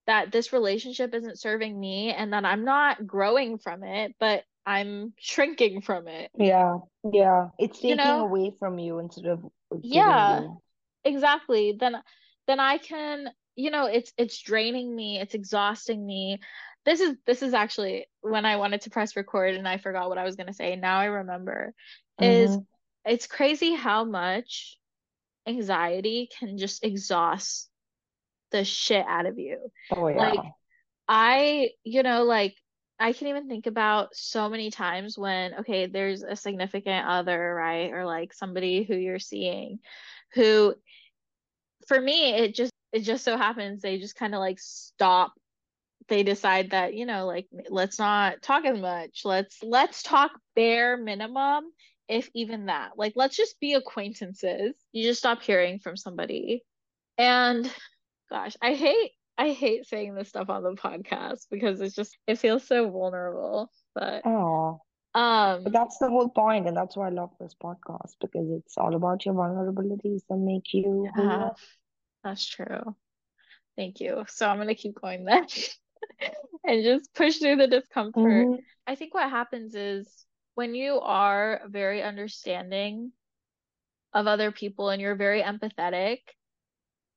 That 0.08 0.32
this 0.32 0.52
relationship 0.54 1.14
isn't 1.14 1.40
serving 1.40 1.80
me 1.80 2.12
and 2.12 2.34
that 2.34 2.46
I'm 2.46 2.66
not 2.66 3.06
growing 3.06 3.58
from 3.60 3.84
it, 3.84 4.16
but 4.20 4.44
I'm 4.66 5.14
shrinking 5.20 5.82
from 5.82 6.08
it. 6.08 6.32
Yeah, 6.38 6.80
yeah. 7.12 7.50
It's 7.60 7.78
You 7.82 7.96
taking 7.96 7.98
know? 7.98 8.22
away 8.22 8.52
from 8.60 8.80
you 8.80 9.00
instead 9.00 9.26
of 9.28 9.46
Yeah. 9.82 10.40
you. 10.40 10.62
Exactly. 11.04 11.78
Then 11.80 11.98
then 12.48 12.60
I 12.60 12.78
can, 12.78 13.30
you 13.56 13.72
know, 13.72 13.86
it's 13.86 14.12
it's 14.18 14.42
draining 14.42 14.96
me, 14.96 15.20
it's 15.20 15.34
exhausting 15.36 16.06
me. 16.06 16.40
This 16.86 17.00
is 17.02 17.16
this 17.26 17.42
is 17.42 17.54
actually 17.54 18.08
when 18.22 18.46
I 18.46 18.56
wanted 18.58 18.82
to 18.82 18.90
press 18.90 19.16
record 19.16 19.56
and 19.56 19.68
I 19.68 19.78
forgot 19.78 20.10
what 20.10 20.18
I 20.18 20.24
was 20.24 20.36
gonna 20.36 20.54
say. 20.54 20.76
Now 20.76 21.00
I 21.00 21.06
remember. 21.06 21.74
Is 22.20 22.58
Mm-hmm. 22.58 22.77
It's 23.08 23.28
crazy 23.28 23.74
how 23.74 24.04
much 24.04 24.78
anxiety 25.48 26.30
can 26.40 26.58
just 26.58 26.84
exhaust 26.84 27.70
the 28.52 28.64
shit 28.64 29.06
out 29.08 29.26
of 29.26 29.38
you. 29.40 29.72
Oh 29.92 30.08
yeah. 30.08 30.18
Like 30.18 30.40
I, 31.08 31.70
you 31.84 32.04
know, 32.04 32.24
like 32.24 32.56
I 33.00 33.14
can 33.14 33.28
even 33.28 33.48
think 33.48 33.68
about 33.68 34.16
so 34.16 34.50
many 34.50 34.72
times 34.72 35.18
when, 35.18 35.54
okay, 35.60 35.86
there's 35.86 36.24
a 36.24 36.36
significant 36.36 37.06
other, 37.08 37.54
right? 37.54 37.92
Or 37.94 38.06
like 38.06 38.34
somebody 38.34 38.84
who 38.84 38.96
you're 38.96 39.20
seeing 39.20 39.80
who, 40.34 40.76
for 41.88 42.00
me, 42.00 42.34
it 42.34 42.56
just, 42.56 42.74
it 42.92 43.02
just 43.02 43.24
so 43.24 43.38
happens 43.38 43.82
they 43.82 44.00
just 44.00 44.16
kind 44.16 44.34
of 44.34 44.40
like 44.40 44.60
stop. 44.60 45.34
They 46.10 46.24
decide 46.24 46.72
that, 46.72 46.94
you 46.94 47.06
know, 47.06 47.26
like 47.26 47.48
let's 47.70 48.00
not 48.00 48.42
talk 48.42 48.66
as 48.66 48.80
much. 48.80 49.22
Let's, 49.26 49.62
let's 49.62 50.04
talk 50.04 50.32
bare 50.56 50.98
minimum, 50.98 51.66
if 52.08 52.30
even 52.34 52.68
that. 52.68 52.92
Like, 52.98 53.14
let's 53.16 53.36
just 53.36 53.60
be 53.60 53.74
acquaintances. 53.74 54.74
You 54.92 55.04
just 55.04 55.20
stop 55.20 55.42
hearing 55.42 55.80
from 55.80 55.98
somebody. 55.98 56.64
And 57.18 57.70
gosh, 58.30 58.56
I 58.62 58.74
hate 58.74 59.12
I 59.38 59.52
hate 59.52 59.86
saying 59.86 60.16
this 60.16 60.30
stuff 60.30 60.50
on 60.50 60.64
the 60.64 60.74
podcast 60.74 61.46
because 61.52 61.82
it's 61.82 61.96
just 61.96 62.18
it 62.28 62.40
feels 62.40 62.64
so 62.66 62.90
vulnerable. 62.90 63.72
But 63.96 64.26
Oh, 64.26 64.82
um 65.16 65.64
but 65.64 65.74
that's 65.74 65.98
the 66.00 66.10
whole 66.10 66.30
point, 66.30 66.68
and 66.68 66.76
that's 66.78 66.96
why 66.96 67.08
I 67.08 67.12
love 67.12 67.32
this 67.40 67.56
podcast 67.62 68.16
because 68.22 68.48
it's 68.52 68.78
all 68.78 68.96
about 68.96 69.26
your 69.26 69.36
vulnerabilities 69.36 70.22
that 70.30 70.38
make 70.38 70.74
you 70.74 71.10
yeah, 71.18 71.50
that's 72.24 72.46
true. 72.46 72.96
Thank 73.76 74.00
you. 74.00 74.26
So 74.28 74.48
I'm 74.48 74.58
gonna 74.58 74.76
keep 74.76 75.00
going 75.00 75.26
then 75.26 75.46
and 76.66 76.84
just 76.84 77.14
push 77.14 77.38
through 77.38 77.58
the 77.58 77.68
discomfort. 77.68 78.24
Mhm. 78.24 78.58
I 78.88 78.96
think 78.96 79.14
what 79.14 79.30
happens 79.30 79.76
is 79.76 80.26
when 80.58 80.74
you 80.74 81.00
are 81.02 81.62
very 81.68 82.02
understanding 82.02 83.12
of 84.12 84.26
other 84.26 84.52
people 84.52 84.90
and 84.90 85.00
you're 85.00 85.14
very 85.16 85.44
empathetic 85.44 86.22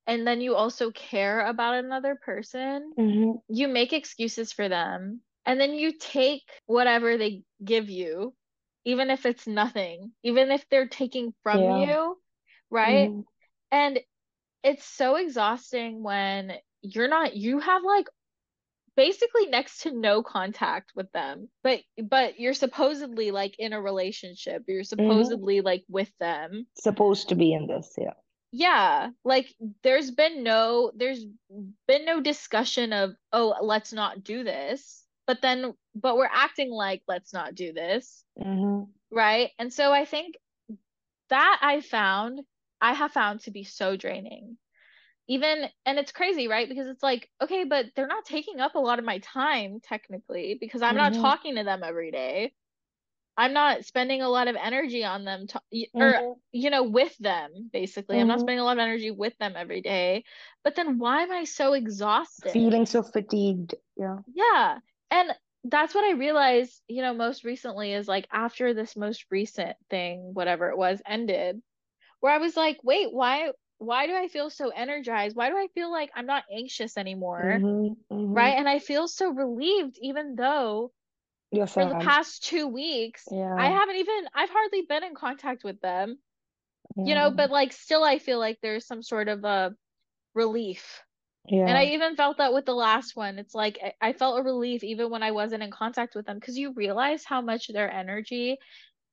and 0.05 0.27
then 0.27 0.41
you 0.41 0.53
also 0.55 0.91
care 0.91 1.47
about 1.47 1.73
another 1.73 2.19
person, 2.23 2.93
Mhm. 2.97 3.41
you 3.47 3.67
make 3.67 3.93
excuses 3.93 4.53
for 4.53 4.69
them 4.69 5.21
and 5.43 5.59
then 5.59 5.73
you 5.73 5.91
take 5.97 6.43
whatever 6.67 7.17
they 7.17 7.41
give 7.65 7.89
you, 7.89 8.35
even 8.85 9.09
if 9.09 9.25
it's 9.25 9.47
nothing, 9.47 10.11
even 10.21 10.51
if 10.51 10.63
they're 10.69 10.87
taking 10.87 11.33
from 11.41 11.61
Yeah. 11.61 11.71
you, 11.71 12.21
right? 12.69 13.09
Mhm. 13.09 13.25
And 13.71 13.99
it's 14.63 14.85
so 14.85 15.15
exhausting 15.15 16.03
when 16.03 16.53
you're 16.83 17.07
not, 17.07 17.35
you 17.35 17.57
have 17.59 17.83
like 17.83 18.07
basically 18.95 19.47
next 19.47 19.81
to 19.81 19.91
no 19.91 20.21
contact 20.23 20.91
with 20.95 21.11
them, 21.11 21.49
but 21.63 21.81
but 22.03 22.39
you're 22.39 22.53
supposedly 22.53 23.31
like 23.31 23.55
in 23.59 23.73
a 23.73 23.81
relationship, 23.81 24.63
you're 24.67 24.83
supposedly 24.83 25.61
like 25.61 25.83
with 25.89 26.11
them. 26.19 26.67
Supposed 26.77 27.29
to 27.29 27.35
be 27.35 27.53
in 27.53 27.67
this, 27.67 27.93
yeah. 27.97 28.13
Yeah, 28.51 29.09
like 29.23 29.53
there's 29.83 30.11
been 30.11 30.43
no 30.43 30.91
there's 30.95 31.25
been 31.87 32.05
no 32.05 32.19
discussion 32.19 32.91
of, 32.91 33.11
oh, 33.31 33.55
let's 33.61 33.93
not 33.93 34.23
do 34.23 34.43
this. 34.43 35.03
But 35.27 35.41
then 35.41 35.73
but 35.95 36.17
we're 36.17 36.29
acting 36.31 36.71
like 36.71 37.01
let's 37.07 37.33
not 37.33 37.55
do 37.55 37.71
this, 37.73 38.23
Mhm. 38.37 38.89
right? 39.09 39.51
And 39.57 39.71
so 39.71 39.93
I 39.93 40.05
think 40.05 40.35
that 41.29 41.59
I 41.61 41.79
found 41.81 42.41
I 42.81 42.93
have 42.93 43.11
found 43.11 43.41
to 43.41 43.51
be 43.51 43.63
so 43.63 43.95
draining. 43.95 44.57
Even 45.27 45.69
and 45.85 45.99
it's 45.99 46.11
crazy, 46.11 46.47
right? 46.47 46.67
Because 46.67 46.87
it's 46.87 47.03
like, 47.03 47.29
okay, 47.41 47.63
but 47.63 47.87
they're 47.95 48.07
not 48.07 48.25
taking 48.25 48.59
up 48.59 48.75
a 48.75 48.79
lot 48.79 48.99
of 48.99 49.05
my 49.05 49.19
time 49.19 49.79
technically 49.81 50.57
because 50.59 50.81
I'm 50.81 50.97
not 50.97 51.13
Mhm. 51.13 51.15
talking 51.15 51.55
to 51.55 51.63
them 51.63 51.83
every 51.83 52.11
day. 52.11 52.53
I'm 53.37 53.53
not 53.53 53.85
spending 53.85 54.21
a 54.21 54.29
lot 54.29 54.47
of 54.47 54.55
energy 54.55 55.03
on 55.03 55.25
them 55.25 55.47
to, 55.47 55.61
y- 55.71 55.87
or 55.93 56.23
you 56.51 56.69
know, 56.69 56.83
with 56.83 57.17
them 57.19 57.69
basically. 57.71 58.19
I'm 58.19 58.27
not 58.27 58.39
Mhm. 58.39 58.41
spending 58.41 58.61
a 58.61 58.65
lot 58.65 58.77
of 58.77 58.81
energy 58.83 59.11
with 59.11 59.37
them 59.37 59.53
every 59.55 59.81
day. 59.81 60.25
But 60.63 60.75
then 60.75 60.97
why 60.99 61.23
am 61.23 61.31
I 61.31 61.45
so 61.45 61.73
exhausted? 61.73 62.61
Feeling 62.61 62.85
so 62.85 63.01
fatigued, 63.01 63.75
yeah. 63.95 64.19
Yeah. 64.27 64.79
And 65.09 65.31
that's 65.63 65.93
what 65.93 66.05
I 66.05 66.11
realized, 66.17 66.81
you 66.87 67.01
know, 67.01 67.13
most 67.13 67.43
recently 67.43 67.93
is 67.93 68.07
like 68.07 68.27
after 68.31 68.73
this 68.73 68.95
most 68.95 69.25
recent 69.29 69.77
thing, 69.89 70.33
whatever 70.33 70.69
it 70.69 70.77
was, 70.77 71.01
ended, 71.05 71.61
where 72.21 72.33
I 72.33 72.39
was 72.39 72.57
like, 72.57 72.79
wait, 72.83 73.13
why 73.13 73.51
why 73.81 74.07
do 74.07 74.15
I 74.15 74.27
feel 74.27 74.49
so 74.49 74.69
energized? 74.69 75.35
Why 75.35 75.49
do 75.49 75.57
I 75.57 75.67
feel 75.73 75.91
like 75.91 76.11
I'm 76.15 76.25
not 76.27 76.45
anxious 76.51 76.97
anymore? 76.97 77.63
Mhm. 77.63 77.97
Mhm. 78.09 78.35
Right? 78.35 78.57
And 78.57 78.69
I 78.69 78.79
feel 78.79 79.07
so 79.07 79.29
relieved 79.31 79.97
even 80.01 80.35
though 80.35 80.93
for 81.73 81.85
the 81.85 81.95
past 81.95 82.43
two 82.45 82.67
weeks, 82.67 83.33
I 83.57 83.69
haven't 83.69 83.97
even 83.97 84.29
I've 84.33 84.49
hardly 84.51 84.83
been 84.83 85.03
in 85.03 85.15
contact 85.15 85.63
with 85.63 85.81
them, 85.81 86.19
you 87.03 87.15
know, 87.15 87.31
but 87.31 87.49
like 87.51 87.73
still 87.73 88.03
I 88.03 88.19
feel 88.19 88.39
like 88.39 88.59
there's 88.61 88.85
some 88.85 89.03
sort 89.03 89.27
of 89.27 89.43
a 89.43 89.75
relief. 90.35 91.03
And 91.65 91.77
I 91.77 91.85
even 91.87 92.15
felt 92.15 92.37
that 92.39 92.53
with 92.53 92.65
the 92.65 92.75
last 92.75 93.15
one. 93.15 93.39
It's 93.39 93.55
like 93.55 93.79
I 94.01 94.13
felt 94.13 94.39
a 94.39 94.43
relief 94.43 94.83
even 94.83 95.11
when 95.11 95.23
I 95.23 95.31
wasn't 95.31 95.63
in 95.63 95.71
contact 95.71 96.15
with 96.15 96.25
them 96.27 96.37
because 96.39 96.57
you 96.57 96.73
realize 96.73 97.25
how 97.25 97.41
much 97.41 97.67
their 97.69 97.91
energy 97.91 98.57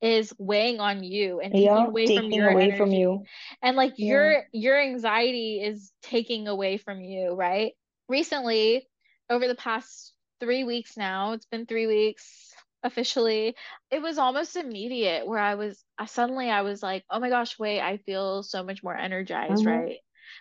is 0.00 0.32
weighing 0.38 0.80
on 0.80 1.02
you 1.02 1.40
and 1.40 1.54
taking 1.56 1.84
Yeah. 1.84 1.86
away 1.86 2.10
from 2.10 2.30
your 2.30 2.50
away 2.50 2.70
from 2.70 2.90
energy. 2.90 2.94
you. 2.94 3.24
And 3.62 3.76
like 3.76 3.94
Yeah. 3.96 4.06
your 4.08 4.44
your 4.52 4.80
anxiety 4.80 5.60
is 5.62 5.92
taking 6.02 6.48
away 6.48 6.78
from 6.78 7.00
you, 7.00 7.32
right? 7.34 7.72
Recently, 8.08 8.88
over 9.30 9.46
the 9.48 9.54
past 9.54 10.14
three 10.40 10.64
weeks 10.64 10.96
now, 10.96 11.32
it's 11.32 11.46
been 11.46 11.66
three 11.66 11.86
weeks 11.86 12.54
officially, 12.82 13.56
it 13.90 14.00
was 14.00 14.18
almost 14.18 14.56
immediate 14.56 15.26
where 15.26 15.38
I 15.40 15.56
was 15.56 15.84
I 15.98 16.06
suddenly 16.06 16.50
I 16.50 16.62
was 16.62 16.82
like, 16.82 17.04
oh 17.10 17.18
my 17.20 17.28
gosh, 17.28 17.58
wait, 17.58 17.80
I 17.80 17.98
feel 17.98 18.42
so 18.42 18.62
much 18.62 18.82
more 18.82 18.96
energized, 18.96 19.64
Mhm. 19.64 19.66
right? 19.66 19.98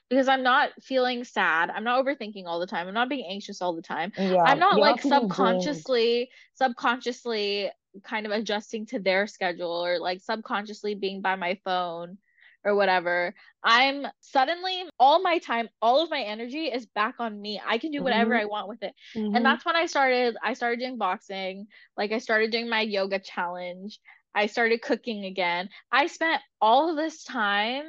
Because 0.09 0.27
I'm 0.27 0.43
not 0.43 0.69
feeling 0.83 1.23
sad. 1.23 1.69
I'm 1.69 1.83
not 1.83 2.03
overthinking 2.05 2.45
all 2.45 2.59
the 2.59 2.67
time. 2.67 2.87
I'm 2.87 2.93
not 2.93 3.09
being 3.09 3.25
anxious 3.29 3.61
all 3.61 3.75
the 3.75 3.81
time. 3.81 4.11
Yeah. 4.17 4.43
I'm 4.45 4.59
not 4.59 4.75
You're 4.75 4.81
like 4.81 4.97
not 4.97 5.03
subconsciously, 5.03 6.29
subconsciously 6.55 7.71
kind 8.03 8.25
of 8.25 8.31
adjusting 8.31 8.85
to 8.87 8.99
their 8.99 9.27
schedule 9.27 9.85
or 9.85 9.99
like 9.99 10.21
subconsciously 10.21 10.95
being 10.95 11.21
by 11.21 11.35
my 11.35 11.59
phone 11.63 12.17
or 12.63 12.75
whatever. 12.75 13.33
I'm 13.63 14.05
suddenly 14.21 14.83
all 14.99 15.21
my 15.21 15.39
time, 15.39 15.69
all 15.81 16.01
of 16.01 16.09
my 16.09 16.21
energy 16.21 16.65
is 16.65 16.85
back 16.85 17.15
on 17.19 17.39
me. 17.39 17.61
I 17.65 17.77
can 17.77 17.91
do 17.91 18.03
whatever 18.03 18.33
Mhm. 18.33 18.41
I 18.41 18.45
want 18.45 18.67
with 18.67 18.83
it. 18.83 18.93
Mhm. 19.15 19.33
And 19.33 19.45
that's 19.45 19.65
when 19.65 19.75
I 19.75 19.85
started 19.85 20.35
I 20.43 20.53
started 20.53 20.79
doing 20.79 20.97
boxing, 20.97 21.67
like 21.97 22.11
I 22.11 22.19
started 22.19 22.51
doing 22.51 22.69
my 22.69 22.81
yoga 22.81 23.19
challenge. 23.19 23.99
I 24.35 24.47
started 24.47 24.81
cooking 24.81 25.25
again. 25.25 25.69
I 25.91 26.07
spent 26.07 26.41
all 26.61 26.89
of 26.89 26.95
this 26.97 27.23
time 27.23 27.85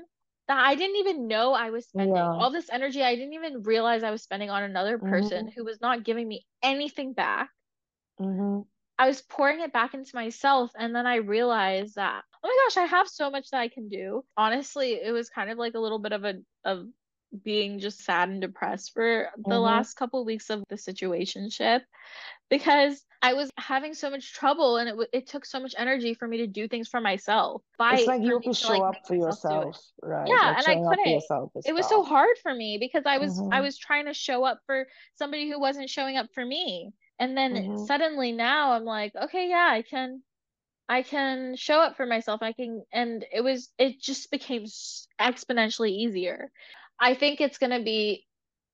that 0.49 0.59
I 0.59 0.75
didn't 0.75 0.97
even 0.97 1.27
know 1.29 1.53
I 1.53 1.71
was 1.71 1.87
spending. 1.87 2.33
Yeah. 2.33 2.39
All 2.39 2.51
this 2.51 2.71
energy 2.71 3.03
I 3.03 3.15
didn't 3.17 3.35
even 3.35 3.63
realize 3.63 4.03
I 4.03 4.11
was 4.11 4.23
spending 4.23 4.51
on 4.51 4.63
another 4.63 4.99
person 4.99 5.47
Mhm. 5.47 5.55
who 5.55 5.65
was 5.65 5.81
not 5.81 6.05
giving 6.05 6.27
me 6.29 6.47
anything 6.63 7.13
back. 7.13 7.51
I 8.99 9.07
was 9.09 9.23
pouring 9.23 9.61
it 9.61 9.73
back 9.73 9.95
into 9.95 10.15
myself 10.15 10.73
and 10.77 10.95
then 10.95 11.07
I 11.07 11.17
realized 11.17 11.97
that 11.97 12.25
oh 12.43 12.49
my 12.49 12.57
gosh, 12.67 12.77
I 12.83 12.87
have 12.87 13.09
so 13.09 13.31
much 13.31 13.51
that 13.51 13.61
I 13.61 13.69
can 13.69 13.89
do. 13.89 14.25
Honestly, 14.37 14.93
it 14.95 15.13
was 15.13 15.29
kind 15.31 15.51
of 15.51 15.59
like 15.59 15.75
a 15.75 15.81
little 15.81 15.99
bit 15.99 16.13
of 16.13 16.25
a 16.25 16.35
of 16.65 16.87
being 17.45 17.79
just 17.79 18.01
sad 18.05 18.29
and 18.31 18.41
depressed 18.41 18.93
for 18.95 19.29
the 19.37 19.59
Mhm. 19.59 19.63
last 19.63 19.95
couple 19.95 20.25
weeks 20.25 20.51
of 20.51 20.65
the 20.69 20.77
situationship 20.77 21.83
because 22.49 23.05
I 23.21 23.35
was 23.35 23.51
having 23.59 23.95
so 23.95 24.11
much 24.11 24.33
trouble 24.33 24.77
and 24.77 24.89
it 24.89 24.93
w- 24.93 25.09
it 25.13 25.27
took 25.27 25.45
so 25.45 25.61
much 25.61 25.75
energy 25.77 26.15
for 26.15 26.27
me 26.27 26.39
to 26.39 26.47
do 26.47 26.69
things 26.69 26.89
for 26.89 27.01
myself. 27.01 27.63
It's 27.91 28.07
like 28.07 28.23
you 28.23 28.35
have 28.35 28.43
to 28.45 28.55
show 28.55 28.69
like 28.69 28.83
up 28.83 29.07
for 29.07 29.15
yourself, 29.15 29.83
right? 30.03 30.29
Yeah, 30.29 30.49
Like 30.49 30.59
and 30.59 30.67
I 30.67 30.75
showing 30.75 30.87
up 30.87 30.95
for 30.95 30.99
couldn't. 31.01 31.25
It 31.67 31.73
was 31.75 31.87
so 31.87 32.05
hard 32.05 32.37
for 32.43 32.55
me 32.55 32.79
because 32.79 33.05
I 33.07 33.19
was 33.19 33.39
I 33.51 33.61
Mhm. 33.61 33.63
was 33.63 33.77
trying 33.79 34.07
to 34.07 34.15
show 34.15 34.45
up 34.45 34.61
for 34.67 34.87
somebody 35.15 35.51
who 35.51 35.59
wasn't 35.61 35.91
showing 35.91 36.17
up 36.17 36.29
for 36.35 36.45
me. 36.45 36.93
And 37.19 37.37
then 37.37 37.63
Mhm. 37.63 37.77
suddenly 37.77 38.33
now 38.33 38.73
I'm 38.73 38.85
like, 38.85 39.15
okay, 39.17 39.49
yeah, 39.49 39.69
I 39.71 39.83
can 39.83 40.23
I 40.89 41.03
can 41.03 41.57
show 41.57 41.81
up 41.81 41.97
for 41.97 42.07
myself. 42.07 42.43
I 42.43 42.53
can 42.53 42.85
and 42.93 43.25
it 43.33 43.43
was 43.43 43.73
it 43.79 44.01
just 44.01 44.31
became 44.31 44.65
exponentially 45.21 45.91
easier. 45.91 46.53
I 47.01 47.15
think 47.15 47.41
it's 47.41 47.59
going 47.59 47.73
to 47.79 47.83
be 47.85 48.27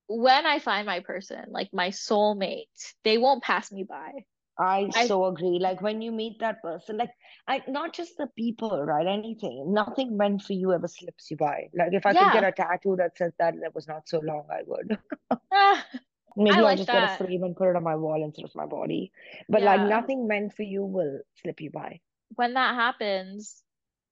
when 0.09 0.47
I 0.47 0.59
find 0.61 0.87
my 0.87 1.01
person, 1.01 1.45
like 1.51 1.71
my 1.73 1.89
soulmate, 1.91 2.95
they 3.05 3.19
won't 3.19 3.43
pass 3.43 3.73
me 3.73 3.85
by. 3.85 4.11
I 4.59 4.91
I 4.95 5.11
so 5.11 5.25
agree. 5.27 5.59
Like 5.61 5.81
when 5.83 6.01
you 6.03 6.13
meet 6.13 6.39
that 6.41 6.61
person, 6.63 6.97
like 6.99 7.11
I 7.49 7.63
not 7.69 7.93
just 7.95 8.17
the 8.19 8.29
people, 8.37 8.85
right? 8.85 9.07
Anything, 9.07 9.73
nothing 9.73 10.17
meant 10.17 10.43
for 10.43 10.53
you 10.53 10.73
ever 10.73 10.87
slips 10.87 11.31
you 11.31 11.37
by. 11.37 11.69
Like 11.75 11.93
if 11.93 12.05
I 12.07 12.15
could 12.15 12.31
get 12.31 12.45
a 12.45 12.53
tattoo 12.53 12.97
that 12.99 13.17
says 13.17 13.33
that 13.39 13.55
that 13.63 13.75
was 13.75 13.89
not 13.89 14.09
so 14.09 14.21
long, 14.21 14.47
I 14.51 14.63
would. 14.67 14.99
I 16.49 16.61
Maybe 16.61 16.65
I'll 16.65 16.77
like 16.77 16.77
just 16.77 16.91
get 16.91 17.05
a 17.05 17.09
frame 17.09 17.43
and 17.45 17.57
put 17.57 17.69
it 17.71 17.77
on 17.77 17.83
my 17.83 17.97
wall 17.97 18.23
instead 18.25 18.45
of 18.45 18.55
my 18.55 18.67
body. 18.67 19.13
But 19.49 19.63
like 19.63 19.81
nothing 19.81 20.27
meant 20.27 20.55
for 20.55 20.63
you 20.63 20.85
will 20.85 21.21
slip 21.43 21.61
you 21.61 21.71
by. 21.71 22.01
When 22.37 22.55
that 22.55 22.75
happens, 22.75 23.63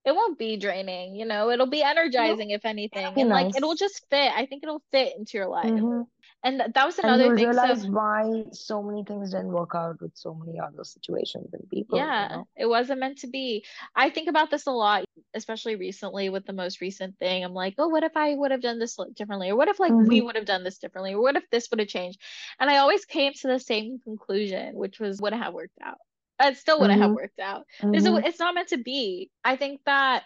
it 0.05 0.12
won't 0.15 0.39
be 0.39 0.57
draining, 0.57 1.15
you 1.16 1.24
know, 1.27 1.51
it'll 1.51 1.66
be 1.66 1.82
energizing 1.82 2.51
if 2.51 2.65
anything. 2.65 3.20
And 3.20 3.31
like 3.31 3.49
it'll 3.57 3.74
just 3.74 4.09
fit. 4.11 4.32
I 4.32 4.47
think 4.47 4.62
it'll 4.62 4.82
fit 4.93 5.16
into 5.16 5.39
your 5.39 5.49
life. 5.49 5.85
hmm 5.85 6.03
And 6.44 6.60
that 6.74 6.86
was 6.86 6.98
And 7.02 7.14
another 7.14 7.20
you'll 7.20 7.32
thing. 7.32 7.52
So 7.52 7.77
realize 7.77 7.86
why 7.86 8.47
so 8.52 8.82
many 8.82 9.05
things 9.05 9.31
didn't 9.31 9.52
work 9.52 9.74
out 9.74 10.01
with 10.01 10.16
so 10.16 10.35
many 10.35 10.59
other 10.59 10.82
situations 10.85 11.52
and 11.52 11.69
people, 11.70 12.12
you 12.19 12.27
Yeah, 12.28 12.28
know? 12.28 12.48
it 12.56 12.66
wasn't 12.66 13.01
meant 13.01 13.19
to 13.19 13.27
be. 13.27 13.64
I 13.94 14.09
think 14.10 14.28
about 14.28 14.51
this 14.51 14.66
a 14.66 14.70
lot, 14.70 15.05
especially 15.35 15.77
recently 15.77 16.31
with 16.31 16.47
the 16.47 16.52
most 16.55 16.81
recent 16.81 17.19
thing. 17.19 17.44
I'm 17.44 17.52
like, 17.52 17.74
oh, 17.78 17.89
what 17.89 18.02
if 18.05 18.16
I 18.16 18.35
would 18.35 18.51
have 18.51 18.62
done 18.62 18.78
this 18.78 18.97
differently? 19.14 19.51
Or 19.51 19.56
what 19.56 19.69
if 19.69 19.78
like 19.78 19.94
we 20.01 20.20
hmm 20.20 20.23
would 20.23 20.36
have 20.36 20.47
done 20.47 20.64
this 20.64 20.78
differently? 20.78 21.12
Or 21.14 21.20
what 21.20 21.36
if 21.36 21.48
this 21.51 21.69
would 21.70 21.81
have 21.81 21.89
changed? 21.89 22.19
And 22.59 22.70
I 22.70 22.78
always 22.78 23.05
came 23.05 23.35
to 23.35 23.48
the 23.48 23.59
same 23.60 23.98
conclusion, 24.01 24.74
which 24.74 25.01
was 25.01 25.20
wouldn't 25.20 25.43
have 25.43 25.52
worked 25.55 25.78
out. 25.82 25.98
It 26.40 26.56
still 26.56 26.81
wouldn't 26.81 27.01
have 27.01 27.12
hmm 27.12 27.14
worked 27.14 27.39
out. 27.40 27.66
Hmm 27.81 28.02
it, 28.06 28.24
it's 28.27 28.39
not 28.40 28.55
meant 28.55 28.69
to 28.69 28.78
be. 28.78 29.31
I 29.44 29.56
think 29.56 29.82
that 29.85 30.24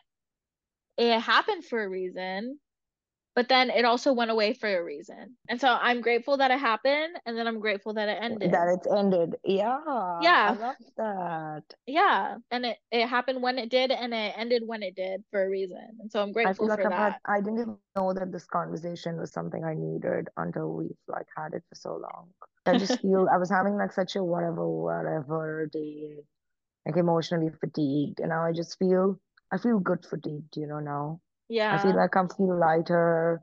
it 0.98 1.20
happened 1.20 1.64
for 1.64 1.82
a 1.82 1.88
reason, 1.88 2.58
but 3.36 3.48
then 3.48 3.70
it 3.70 3.84
also 3.86 4.12
went 4.14 4.32
away 4.32 4.54
for 4.54 4.68
a 4.68 4.84
reason. 4.84 5.38
And 5.48 5.60
so 5.60 5.68
I'm 5.68 6.02
grateful 6.02 6.38
that 6.38 6.50
it 6.52 6.60
happened, 6.60 7.18
and 7.26 7.38
then 7.38 7.46
I'm 7.48 7.60
grateful 7.60 7.94
that 7.94 8.08
it 8.10 8.18
ended. 8.22 8.52
That 8.52 8.68
it's 8.68 8.86
ended. 8.86 9.36
Yeah, 9.44 9.80
Yeah. 10.18 10.52
I 10.52 10.52
love 10.54 10.76
that. 10.96 11.74
Yeah, 11.86 12.38
and 12.50 12.66
it 12.66 12.78
it 12.90 13.06
happened 13.08 13.42
when 13.42 13.58
it 13.58 13.70
did, 13.70 13.92
and 13.92 14.12
it 14.12 14.34
ended 14.36 14.62
when 14.66 14.82
it 14.82 14.96
did 14.96 15.24
for 15.30 15.44
a 15.44 15.48
reason. 15.48 15.98
And 16.00 16.10
so 16.10 16.20
I'm 16.22 16.32
grateful 16.32 16.68
like 16.68 16.84
for 16.84 16.86
I've 16.86 16.94
had, 16.94 17.14
that. 17.14 17.22
I 17.26 17.40
didn't 17.40 17.60
even 17.60 17.78
know 17.96 18.12
that 18.12 18.32
this 18.32 18.46
conversation 18.46 19.18
was 19.18 19.32
something 19.32 19.64
I 19.64 19.74
needed 19.74 20.28
until 20.36 20.72
we've 20.72 20.96
like 21.08 21.26
had 21.36 21.54
it 21.54 21.64
for 21.68 21.74
so 21.74 21.96
long. 21.96 22.32
I 22.66 22.74
just 22.74 23.00
feel 23.00 23.28
I 23.32 23.38
was 23.38 23.50
having 23.50 23.76
like 23.76 23.92
such 23.92 24.16
a 24.16 24.24
whatever, 24.24 24.68
whatever 24.68 25.66
day, 25.72 26.18
like 26.86 26.96
emotionally 26.96 27.50
fatigued. 27.50 28.20
And 28.20 28.30
now 28.30 28.44
I 28.44 28.52
just 28.52 28.78
feel, 28.78 29.20
I 29.52 29.58
feel 29.58 29.80
good 29.80 30.06
fatigued, 30.06 30.56
you 30.56 30.66
know, 30.66 30.80
now. 30.80 31.20
I 31.70 31.78
feel 31.78 31.94
like 31.96 32.16
i'm 32.16 32.28
feel 32.28 32.58
lighter 32.58 33.42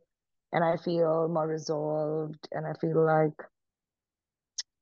and 0.51 0.63
I 0.63 0.77
feel 0.77 1.27
more 1.29 1.47
resolved 1.47 2.47
and 2.51 2.65
I 2.67 2.73
feel 2.79 3.05
like, 3.05 3.33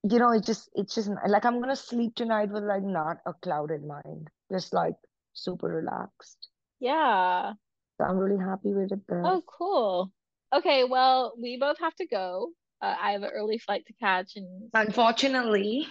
you 0.04 0.20
know, 0.20 0.32
it 0.32 0.44
just, 0.46 0.70
it's 0.74 0.96
just 0.96 1.10
like 1.28 1.46
I'm 1.46 1.60
gonna 1.62 1.76
sleep 1.76 2.16
tonight 2.16 2.50
with 2.50 2.64
like 2.64 2.84
not 2.84 3.18
a 3.26 3.34
clouded 3.34 3.84
mind, 3.84 4.30
just 4.52 4.74
like 4.74 4.96
super 5.34 5.68
relaxed. 5.68 6.50
yeah, 6.80 7.54
So 7.98 8.06
I'm 8.06 8.18
really 8.18 8.44
happy 8.44 8.74
with 8.74 8.92
it 8.92 9.08
there. 9.08 9.24
Oh, 9.24 9.42
cool. 9.46 10.12
Okay, 10.54 10.84
well, 10.84 11.34
we 11.38 11.58
both 11.58 11.80
have 11.80 11.96
to 11.96 12.08
go. 12.08 12.54
Uh, 12.82 12.96
I 13.00 13.12
have 13.14 13.24
an 13.24 13.32
early 13.32 13.58
flight 13.60 13.86
to 13.88 13.94
catch, 13.94 14.36
and 14.36 14.72
Unfortunately, 14.74 15.88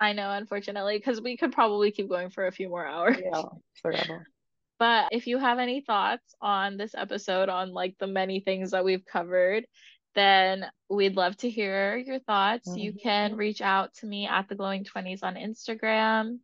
I 0.00 0.12
know, 0.14 0.30
unfortunately, 0.30 0.98
because 0.98 1.20
we 1.20 1.36
could 1.36 1.52
probably 1.52 1.90
keep 1.92 2.08
going 2.08 2.30
for 2.30 2.46
a 2.46 2.52
few 2.52 2.68
more 2.68 2.86
hours. 2.86 3.18
yeah, 3.18 3.42
forever. 3.82 4.26
But 4.80 5.10
if 5.12 5.26
you 5.26 5.38
have 5.38 5.58
any 5.58 5.82
thoughts 5.82 6.34
on 6.40 6.78
this 6.78 6.94
episode, 6.94 7.50
on 7.50 7.74
like 7.74 7.96
the 8.00 8.06
many 8.06 8.40
things 8.40 8.70
that 8.70 8.84
we've 8.84 9.04
covered, 9.04 9.66
then 10.14 10.64
we'd 10.88 11.16
love 11.16 11.36
to 11.38 11.50
hear 11.50 11.98
your 11.98 12.18
thoughts. 12.18 12.66
Mm-hmm. 12.66 12.78
You 12.78 12.92
can 12.94 13.36
reach 13.36 13.60
out 13.60 13.92
to 13.96 14.06
me 14.06 14.26
at 14.26 14.48
the 14.48 14.54
glowing 14.54 14.84
20s 14.84 15.22
on 15.22 15.34
Instagram. 15.34 16.38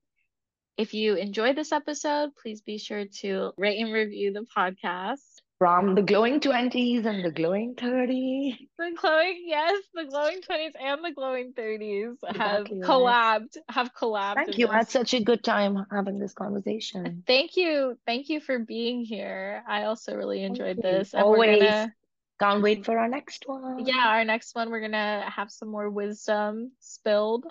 If 0.76 0.92
you 0.92 1.14
enjoyed 1.14 1.56
this 1.56 1.72
episode, 1.72 2.32
please 2.40 2.60
be 2.60 2.76
sure 2.76 3.06
to 3.20 3.52
rate 3.56 3.80
and 3.80 3.90
review 3.90 4.34
the 4.34 4.46
podcast. 4.54 5.35
From 5.58 5.94
the 5.94 6.02
glowing 6.02 6.40
20s 6.40 7.06
and 7.06 7.24
the 7.24 7.30
glowing 7.30 7.74
30s. 7.76 8.58
The 8.78 8.92
glowing, 9.00 9.44
yes, 9.46 9.82
the 9.94 10.04
glowing 10.04 10.42
20s 10.42 10.72
and 10.78 11.02
the 11.02 11.12
glowing 11.12 11.54
30s 11.54 12.18
have 12.24 12.66
Exactly 12.66 12.80
right. 12.80 12.88
collabed, 12.88 13.56
have 13.70 13.94
collabed. 13.94 14.34
Thank 14.34 14.48
in 14.48 14.60
you. 14.60 14.68
I 14.68 14.76
had 14.78 14.90
such 14.90 15.14
a 15.14 15.20
good 15.22 15.42
time 15.42 15.86
having 15.90 16.18
this 16.18 16.34
conversation. 16.34 17.22
Thank 17.26 17.56
you. 17.56 17.98
Thank 18.06 18.28
you 18.28 18.40
for 18.40 18.58
being 18.58 19.04
here. 19.04 19.62
I 19.66 19.84
also 19.84 20.14
really 20.14 20.42
enjoyed 20.42 20.76
this. 20.76 21.14
And 21.14 21.22
we're 21.26 21.36
Always. 21.36 21.60
gonna 21.60 21.94
Can't 22.38 22.62
wait 22.62 22.80
mhm. 22.80 22.84
for 22.84 22.98
our 22.98 23.08
next 23.08 23.44
one. 23.48 23.86
Yeah, 23.86 24.08
our 24.08 24.24
next 24.24 24.54
one, 24.54 24.70
we're 24.70 24.80
gonna 24.80 25.24
have 25.30 25.50
some 25.50 25.68
more 25.70 25.88
wisdom 25.88 26.72
spilled. 26.80 27.46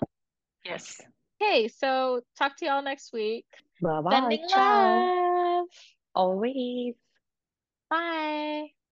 Yes. 0.64 1.00
Okay, 1.42 1.68
so 1.68 2.20
talk 2.38 2.56
to 2.58 2.66
y'all 2.66 2.82
next 2.82 3.12
week. 3.12 3.46
Bye 3.82 4.00
bye. 4.00 4.10
Sending 4.10 4.48
Ciao. 4.48 5.58
love. 5.60 5.68
Always. 6.14 6.94
Bye. 7.90 8.75